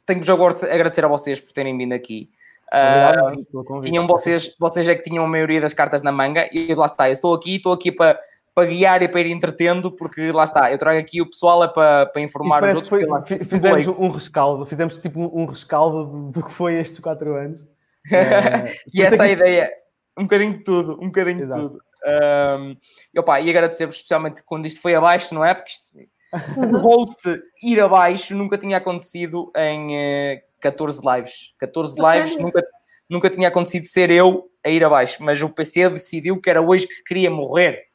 Tenho-vos 0.07 0.31
agora 0.31 0.55
de 0.55 0.65
agradecer 0.65 1.05
a 1.05 1.09
vocês 1.09 1.41
por 1.41 1.51
terem 1.51 1.77
vindo 1.77 1.93
aqui. 1.93 2.31
Obrigado 2.73 3.47
convite. 3.65 3.91
tinham 3.91 4.07
vocês, 4.07 4.55
vocês 4.59 4.87
é 4.89 4.95
que 4.95 5.03
tinham 5.03 5.25
a 5.25 5.29
maioria 5.29 5.61
das 5.61 5.73
cartas 5.73 6.03
na 6.03 6.13
manga 6.13 6.49
e 6.53 6.73
lá 6.75 6.87
está, 6.87 7.09
eu 7.09 7.13
estou 7.13 7.35
aqui, 7.35 7.57
estou 7.57 7.73
aqui 7.73 7.93
para, 7.93 8.19
para 8.57 8.65
guiar 8.71 9.03
e 9.03 9.09
para 9.09 9.21
ir 9.21 9.27
entretendo, 9.27 9.93
porque 9.93 10.33
lá 10.33 10.45
está, 10.45 10.73
eu 10.73 10.79
trago 10.79 10.99
aqui 10.99 11.21
o 11.21 11.29
pessoal 11.29 11.63
é 11.63 11.69
para, 11.69 12.07
para 12.07 12.23
informar 12.23 12.65
os 12.65 12.75
outros. 12.75 12.89
foi- 12.89 13.05
fi- 13.27 13.45
fizemos 13.45 13.87
um 13.87 14.09
rescaldo, 14.09 14.65
fizemos 14.65 14.99
tipo 14.99 15.21
um, 15.21 15.45
rescaldo 15.45 16.31
do, 16.31 16.43
que 16.43 16.51
foi 16.51 16.73
estes 16.77 16.99
quatro 16.99 17.35
anos. 17.37 17.69
Eh, 18.11 18.75
E 18.95 19.03
essa 19.03 19.17
é 19.27 19.29
a 19.29 19.33
ideia, 19.33 19.71
um 20.19 20.23
bocadinho 20.23 20.55
de 20.55 20.65
tudo, 20.65 20.95
um 21.03 21.09
bocadinho 21.09 21.43
Exato. 21.43 21.61
de 21.61 21.69
tudo. 21.69 21.81
Um, 22.07 22.77
e, 23.15 23.21
opa, 23.21 23.41
e 23.43 23.51
agradecer-vos 23.51 23.97
especialmente 23.97 24.43
quando 24.43 24.65
isto 24.65 24.81
foi 24.81 24.95
abaixo, 24.95 25.35
não 25.35 25.45
é? 25.45 25.53
Porque 25.53 25.73
isto, 25.73 26.59
o 26.59 26.79
host 26.79 27.43
ir 27.63 27.79
abaixo 27.79 28.35
nunca 28.35 28.57
tinha 28.57 28.79
acontecido 28.79 29.53
em 29.55 29.95
eh, 29.99 30.43
14 30.63 31.03
lives. 31.05 31.53
14 31.59 32.01
A 32.03 32.15
lives 32.15 32.39
nunca, 32.39 32.65
nunca 33.11 33.29
tinha 33.29 33.49
acontecido 33.49 33.85
ser 33.85 34.11
eu 34.11 34.47
a 34.65 34.71
ir 34.71 34.83
abaixo, 34.83 35.23
mas 35.23 35.43
o 35.43 35.51
PC 35.51 35.91
decidiu 35.91 36.41
que 36.41 36.49
era 36.49 36.63
hoje 36.63 36.87
que 36.87 37.03
queria 37.05 37.31
morrer. 37.31 37.86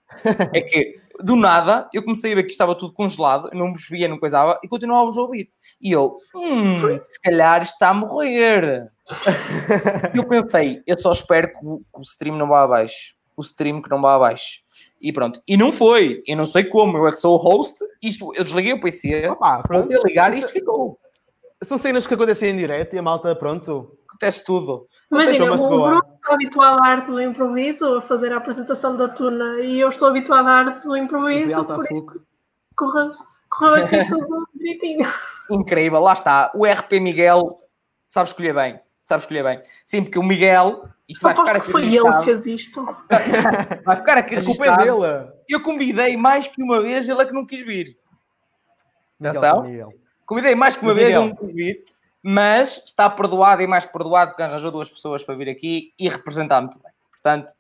É 0.53 0.61
que 0.61 1.01
do 1.23 1.35
nada 1.35 1.89
eu 1.93 2.03
comecei 2.03 2.31
a 2.31 2.35
ver 2.35 2.43
que 2.43 2.51
estava 2.51 2.75
tudo 2.75 2.93
congelado, 2.93 3.49
não 3.53 3.71
vos 3.73 3.87
via, 3.87 4.07
não 4.07 4.17
coisava 4.17 4.59
e 4.63 4.67
continuávamos 4.67 5.17
a 5.17 5.21
ouvir. 5.21 5.49
E 5.81 5.91
eu, 5.91 6.17
hum, 6.35 6.75
se 7.01 7.21
calhar 7.21 7.61
está 7.61 7.89
a 7.89 7.93
morrer. 7.93 8.91
E 10.13 10.17
eu 10.17 10.27
pensei, 10.27 10.81
eu 10.85 10.97
só 10.97 11.11
espero 11.11 11.47
que 11.49 11.59
o, 11.65 11.79
que 11.93 11.99
o 11.99 12.01
stream 12.01 12.37
não 12.37 12.47
vá 12.47 12.63
abaixo. 12.63 13.15
O 13.35 13.41
stream 13.41 13.81
que 13.81 13.89
não 13.89 14.01
vá 14.01 14.15
abaixo. 14.15 14.61
E 14.99 15.11
pronto. 15.11 15.41
E 15.47 15.57
não 15.57 15.71
foi. 15.71 16.21
Eu 16.27 16.37
não 16.37 16.45
sei 16.45 16.63
como. 16.63 16.97
Eu 16.97 17.07
é 17.07 17.11
que 17.11 17.17
sou 17.17 17.33
o 17.33 17.37
host. 17.37 17.79
Isto, 18.01 18.31
eu 18.35 18.43
desliguei 18.43 18.73
o 18.73 18.79
PC. 18.79 19.27
Opa, 19.29 19.63
pronto. 19.63 19.87
Voltei 19.87 19.97
a 19.97 20.03
ligar 20.03 20.33
e 20.33 20.39
isto 20.39 20.51
ficou. 20.51 20.99
São 21.63 21.77
cenas 21.77 22.05
que 22.05 22.13
acontecem 22.13 22.51
em 22.51 22.57
direto 22.57 22.95
e 22.95 22.99
a 22.99 23.01
malta, 23.01 23.35
pronto. 23.35 23.97
Acontece 24.07 24.43
tudo. 24.43 24.87
Imagina, 25.11 25.53
o 25.53 25.57
Bruno 25.57 26.03
está 26.15 26.33
habituado 26.33 26.83
à 26.83 26.87
arte 26.87 27.07
do 27.07 27.21
improviso, 27.21 27.97
a 27.97 28.01
fazer 28.01 28.31
a 28.31 28.37
apresentação 28.37 28.95
da 28.95 29.09
tuna, 29.09 29.59
e 29.59 29.79
eu 29.79 29.89
estou 29.89 30.07
habituado 30.07 30.47
à 30.47 30.51
arte 30.51 30.87
do 30.87 30.95
improviso, 30.95 31.65
por 31.65 31.85
isso 31.91 32.21
correu, 32.75 33.11
correu 33.49 33.83
aqui 33.83 33.97
tudo 34.09 34.47
direitinho. 34.55 35.07
Incrível, 35.49 35.99
lá 35.99 36.13
está. 36.13 36.51
O 36.55 36.65
RP 36.65 36.93
Miguel 36.93 37.59
sabe 38.05 38.29
escolher 38.29 38.53
bem. 38.53 38.79
Sabe 39.03 39.21
escolher 39.21 39.43
bem. 39.43 39.61
Sim, 39.83 40.03
porque 40.03 40.19
o 40.19 40.23
Miguel. 40.23 40.87
Isto 41.09 41.23
vai 41.23 41.35
ficar 41.35 41.57
aqui 41.57 41.71
foi 41.71 41.93
ele 41.93 42.17
que 42.17 42.23
fez 42.23 42.45
isto. 42.45 42.85
vai 43.83 43.95
ficar 43.97 44.17
aqui 44.17 44.35
A 44.35 44.43
culpa 44.43 44.65
é 44.65 44.77
dele. 44.77 45.31
Eu 45.49 45.61
convidei 45.61 46.15
mais 46.15 46.47
que 46.47 46.61
uma 46.63 46.81
vez, 46.81 47.09
ele 47.09 47.21
é 47.21 47.25
que 47.25 47.33
não 47.33 47.45
quis 47.45 47.61
vir. 47.61 47.97
Atenção. 49.19 49.61
Convidei 50.25 50.55
mais 50.55 50.77
que 50.77 50.83
uma 50.83 50.93
vez, 50.93 51.13
ele 51.13 51.25
não 51.25 51.35
quis 51.35 51.53
vir. 51.53 51.85
Mas 52.23 52.81
está 52.85 53.09
perdoado 53.09 53.61
e 53.61 53.67
mais 53.67 53.85
que 53.85 53.93
perdoado 53.93 54.31
porque 54.31 54.43
arranjou 54.43 54.71
duas 54.71 54.89
pessoas 54.89 55.23
para 55.23 55.35
vir 55.35 55.49
aqui 55.49 55.93
e 55.97 56.07
representar 56.07 56.61
muito 56.61 56.79
bem. 56.79 56.91
Portanto, 57.09 57.51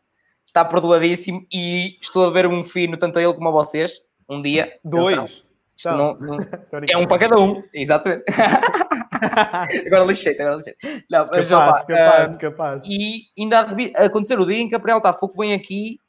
está 0.45 0.63
perdoadíssimo 0.63 1.45
e 1.51 1.95
estou 1.99 2.25
a 2.25 2.31
ver 2.31 2.45
um 2.45 2.63
fino 2.63 2.97
tanto 2.97 3.17
a 3.17 3.21
ele 3.21 3.33
como 3.33 3.47
a 3.47 3.51
vocês. 3.51 4.01
Um 4.29 4.41
dia. 4.41 4.77
Dois. 4.83 5.17
Atenção. 5.17 5.51
Isto 5.81 5.89
então, 5.89 5.97
não, 6.19 6.37
não... 6.37 6.39
é 6.89 6.97
um 6.97 7.07
para 7.07 7.17
cada 7.17 7.39
um, 7.39 7.63
exatamente. 7.73 8.23
agora 9.87 10.05
lixei 10.05 10.39
agora 10.39 10.57
lixei. 10.57 10.75
Não, 11.09 11.25
mas, 11.31 11.49
capaz, 11.49 11.71
opa, 11.71 11.85
capaz, 11.85 12.35
uh, 12.35 12.39
capaz. 12.39 12.83
E 12.85 13.23
ainda 13.37 13.61
a 13.97 14.05
acontecer 14.05 14.39
o 14.39 14.45
dia 14.45 14.59
em 14.59 14.69
que 14.69 14.75
a 14.75 14.77
Gabriel 14.77 14.97
está 14.97 15.11
foco 15.11 15.37
bem 15.39 15.53
aqui 15.53 15.99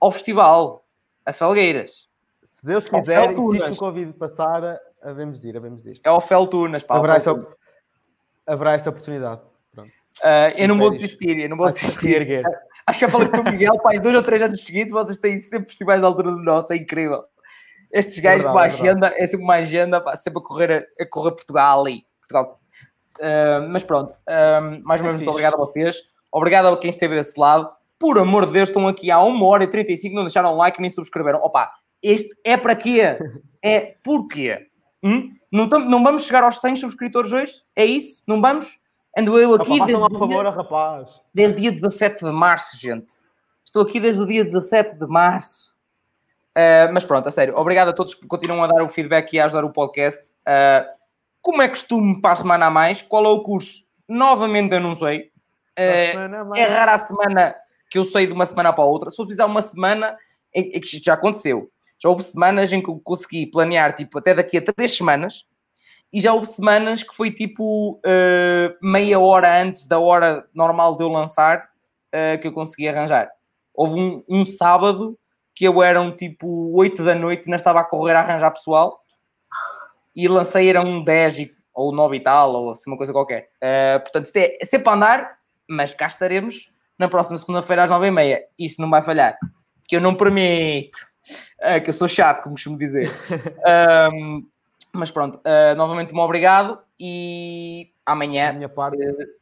ao 0.00 0.12
festival, 0.12 0.84
a 1.26 1.32
Felgueiras. 1.32 2.08
Se 2.44 2.64
Deus 2.64 2.86
quiser, 2.86 3.32
e 3.32 3.40
se 3.40 3.56
isto 3.56 3.72
o 3.72 3.76
Covid 3.76 4.12
passar, 4.12 4.78
havemos 5.02 5.40
de 5.40 5.48
ir, 5.48 5.56
havemos 5.56 5.82
de 5.82 5.90
ir. 5.90 6.00
É 6.04 6.08
ao 6.08 6.20
Feltunas, 6.20 6.84
pá. 6.84 7.00
Essa, 7.16 7.34
haverá 8.46 8.74
essa 8.74 8.90
oportunidade. 8.90 9.40
Uh, 10.22 10.54
eu 10.56 10.68
não 10.68 10.78
vou 10.78 10.90
desistir, 10.90 11.38
eu 11.38 11.48
não 11.48 11.56
vou 11.56 11.70
desistir. 11.70 12.42
Acho 12.86 12.98
que 12.98 13.06
já 13.06 13.08
falei 13.10 13.28
com 13.28 13.38
o 13.38 13.44
Miguel, 13.44 13.74
em 13.92 14.00
dois 14.00 14.14
ou 14.14 14.22
três 14.22 14.42
anos 14.42 14.62
seguidos, 14.62 14.92
vocês 14.92 15.18
têm 15.18 15.38
sempre 15.40 15.68
festivais 15.68 16.00
da 16.00 16.06
altura 16.06 16.30
do 16.30 16.38
nosso, 16.38 16.72
é 16.72 16.76
incrível. 16.76 17.24
Estes 17.92 18.18
gajos 18.18 18.50
com 18.50 18.58
a 18.58 18.64
agenda, 18.64 19.12
é 19.16 19.26
sempre 19.26 19.44
uma 19.44 19.54
agenda, 19.54 20.00
pá, 20.00 20.16
sempre 20.16 20.40
a 20.40 20.42
correr, 20.42 20.88
a 21.00 21.06
correr 21.06 21.32
Portugal 21.32 21.80
ali. 21.80 22.04
Portugal. 22.20 22.60
Uh, 23.18 23.68
mas 23.70 23.84
pronto, 23.84 24.12
uh, 24.12 24.82
mais 24.82 25.00
uma 25.00 25.10
vez, 25.10 25.16
muito 25.16 25.30
obrigado 25.30 25.54
a 25.54 25.58
vocês. 25.58 25.96
Obrigado 26.32 26.66
a 26.66 26.76
quem 26.76 26.90
esteve 26.90 27.14
desse 27.14 27.38
lado. 27.38 27.70
Por 27.98 28.18
amor 28.18 28.46
de 28.46 28.52
Deus, 28.52 28.68
estão 28.68 28.86
aqui 28.88 29.10
há 29.10 29.22
1 29.22 29.42
hora 29.42 29.64
e 29.64 29.68
35, 29.68 30.14
não 30.14 30.24
deixaram 30.24 30.56
like 30.56 30.80
nem 30.80 30.90
subscreveram. 30.90 31.40
Opa, 31.40 31.70
este 32.02 32.36
é 32.44 32.56
para 32.56 32.76
quê? 32.76 33.18
É 33.66 33.94
porquê? 34.04 34.66
Hum? 35.04 35.36
Não, 35.52 35.68
tam, 35.68 35.80
não 35.80 36.02
vamos 36.02 36.24
chegar 36.24 36.42
aos 36.42 36.60
100 36.60 36.76
subscritores 36.76 37.32
hoje? 37.32 37.52
É 37.76 37.84
isso? 37.84 38.22
Não 38.26 38.40
vamos? 38.40 38.78
Ando 39.16 39.38
eu 39.38 39.54
aqui 39.54 39.78
desde, 39.84 40.02
favor, 40.02 40.28
dia, 40.28 40.50
rapaz. 40.50 41.22
desde 41.32 41.60
dia 41.60 41.70
17 41.70 42.24
de 42.24 42.32
março, 42.32 42.76
gente. 42.76 43.12
Estou 43.64 43.82
aqui 43.82 44.00
desde 44.00 44.20
o 44.20 44.26
dia 44.26 44.42
17 44.42 44.98
de 44.98 45.06
março. 45.06 45.72
Uh, 46.56 46.90
mas 46.92 47.04
pronto, 47.04 47.28
a 47.28 47.30
sério, 47.30 47.56
obrigado 47.56 47.88
a 47.88 47.92
todos 47.92 48.14
que 48.14 48.26
continuam 48.26 48.62
a 48.64 48.66
dar 48.66 48.82
o 48.82 48.88
feedback 48.88 49.32
e 49.32 49.40
a 49.40 49.44
ajudar 49.44 49.64
o 49.64 49.72
podcast. 49.72 50.32
Uh, 50.40 50.88
como 51.40 51.62
é 51.62 51.68
costume 51.68 52.20
para 52.20 52.32
a 52.32 52.36
semana 52.36 52.66
a 52.66 52.70
mais? 52.70 53.02
Qual 53.02 53.24
é 53.24 53.28
o 53.28 53.42
curso? 53.42 53.84
Novamente 54.08 54.74
sei. 54.96 55.30
Uh, 55.78 56.54
é 56.56 56.64
rara 56.64 56.94
a 56.94 56.98
semana 56.98 57.54
que 57.90 57.98
eu 57.98 58.04
sei 58.04 58.26
de 58.26 58.32
uma 58.32 58.46
semana 58.46 58.72
para 58.72 58.82
a 58.82 58.86
outra. 58.86 59.10
Se 59.10 59.20
eu 59.20 59.26
precisar 59.26 59.46
uma 59.46 59.62
semana, 59.62 60.16
é, 60.54 60.76
é 60.76 60.80
que 60.80 61.00
já 61.04 61.14
aconteceu. 61.14 61.70
Já 62.04 62.10
houve 62.10 62.22
semanas 62.22 62.70
em 62.70 62.82
que 62.82 62.90
eu 62.90 63.00
consegui 63.02 63.46
planear 63.46 63.94
tipo 63.94 64.18
até 64.18 64.34
daqui 64.34 64.58
a 64.58 64.62
três 64.62 64.94
semanas 64.94 65.46
e 66.12 66.20
já 66.20 66.34
houve 66.34 66.46
semanas 66.46 67.02
que 67.02 67.16
foi 67.16 67.30
tipo 67.30 67.98
meia 68.82 69.18
hora 69.18 69.62
antes 69.62 69.86
da 69.86 69.98
hora 69.98 70.46
normal 70.54 70.96
de 70.96 71.02
eu 71.02 71.08
lançar 71.08 71.70
que 72.40 72.46
eu 72.46 72.52
consegui 72.52 72.88
arranjar. 72.88 73.30
Houve 73.74 73.98
um, 73.98 74.22
um 74.28 74.44
sábado 74.44 75.18
que 75.54 75.64
eu 75.64 75.82
eram 75.82 76.14
tipo 76.14 76.70
8 76.76 77.02
da 77.02 77.14
noite 77.14 77.46
e 77.46 77.48
ainda 77.48 77.56
estava 77.56 77.80
a 77.80 77.84
correr 77.84 78.14
a 78.14 78.20
arranjar 78.20 78.50
pessoal 78.50 79.00
e 80.14 80.28
lancei 80.28 80.68
era 80.68 80.80
um 80.80 81.02
10 81.02 81.48
ou 81.74 81.92
9 81.92 82.16
e 82.16 82.20
tal, 82.20 82.52
ou 82.52 82.70
assim 82.70 82.88
uma 82.88 82.96
coisa 82.96 83.12
qualquer. 83.12 83.50
Uh, 83.56 84.00
portanto, 84.00 84.26
isto 84.26 84.36
é, 84.36 84.56
é 84.60 84.64
sempre 84.64 84.88
a 84.90 84.94
andar, 84.94 85.38
mas 85.68 85.92
cá 85.92 86.06
estaremos 86.06 86.72
na 86.98 87.08
próxima 87.08 87.36
segunda-feira 87.36 87.84
às 87.84 87.90
9h30. 87.90 88.40
Isso 88.58 88.80
não 88.80 88.88
vai 88.88 89.02
falhar. 89.02 89.36
Que 89.88 89.96
eu 89.96 90.00
não 90.00 90.14
permito. 90.14 90.98
Uh, 91.60 91.82
que 91.82 91.90
eu 91.90 91.94
sou 91.94 92.08
chato, 92.08 92.42
como 92.42 92.54
costumo 92.54 92.78
dizer. 92.78 93.10
um, 94.12 94.42
mas 94.92 95.10
pronto, 95.10 95.36
uh, 95.38 95.74
novamente 95.76 96.14
um 96.14 96.18
obrigado 96.18 96.78
e 96.98 97.90
amanhã 98.06 98.58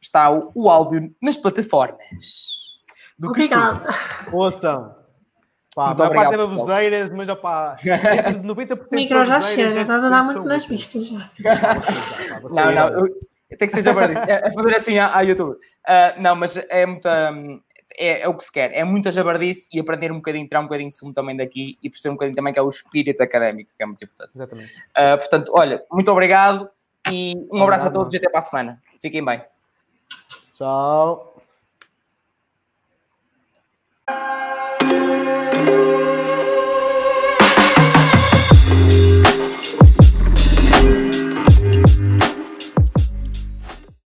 está 0.01 0.31
o, 0.31 0.51
o 0.55 0.69
áudio 0.69 1.13
nas 1.21 1.37
plataformas. 1.37 2.63
Do 3.17 3.29
Obrigado. 3.29 3.83
Ouçam. 4.31 4.95
Pá, 5.75 5.87
muito 5.87 6.03
a 6.03 6.05
obrigado, 6.05 6.29
parte 6.29 6.41
é 6.41 6.47
baboseiras, 6.47 7.09
mas 7.09 7.29
opá, 7.29 7.75
90% 7.81 8.87
O 8.91 8.95
micro 8.95 9.25
já 9.25 9.41
chega, 9.41 9.81
estás 9.81 10.03
a 10.03 10.09
dar 10.09 10.23
muito 10.23 10.43
nas 10.43 10.65
vistas 10.65 11.07
já. 11.07 11.29
não, 12.51 12.71
não, 12.71 12.87
eu, 12.89 13.07
tem 13.57 13.67
que 13.67 13.73
ser 13.73 13.81
jabardice. 13.81 14.19
É, 14.29 14.47
é 14.47 14.51
fazer 14.51 14.75
assim 14.75 14.97
à, 14.99 15.15
à 15.15 15.21
YouTube. 15.21 15.53
Uh, 15.53 16.21
não, 16.21 16.35
mas 16.35 16.57
é 16.57 16.85
muita. 16.85 17.31
É, 17.97 18.21
é, 18.21 18.27
o 18.27 18.33
que 18.33 18.43
se 18.43 18.51
quer, 18.51 18.71
é 18.73 18.83
muita 18.83 19.11
jabardice 19.11 19.67
e 19.73 19.79
aprender 19.79 20.11
um 20.11 20.15
bocadinho, 20.15 20.47
tirar 20.47 20.61
um 20.61 20.63
bocadinho 20.63 20.89
de 20.89 20.95
sumo 20.95 21.13
também 21.13 21.35
daqui 21.35 21.77
e 21.81 21.89
perceber 21.89 22.11
um 22.11 22.15
bocadinho 22.15 22.35
também 22.35 22.53
que 22.53 22.59
é 22.59 22.61
o 22.61 22.67
espírito 22.67 23.21
académico, 23.21 23.71
que 23.75 23.83
é 23.83 23.85
muito 23.85 24.03
importante. 24.03 24.31
Exatamente. 24.33 24.73
Uh, 24.75 25.17
portanto, 25.17 25.51
olha, 25.55 25.83
muito 25.91 26.11
obrigado 26.11 26.69
e 27.11 27.35
um 27.51 27.61
abraço 27.61 27.87
a 27.87 27.91
todos 27.91 28.13
e 28.13 28.17
até 28.17 28.29
para 28.29 28.39
a 28.39 28.41
semana. 28.41 28.81
Fiquem 28.99 29.23
bem. 29.23 29.41
Tchau. 30.55 31.32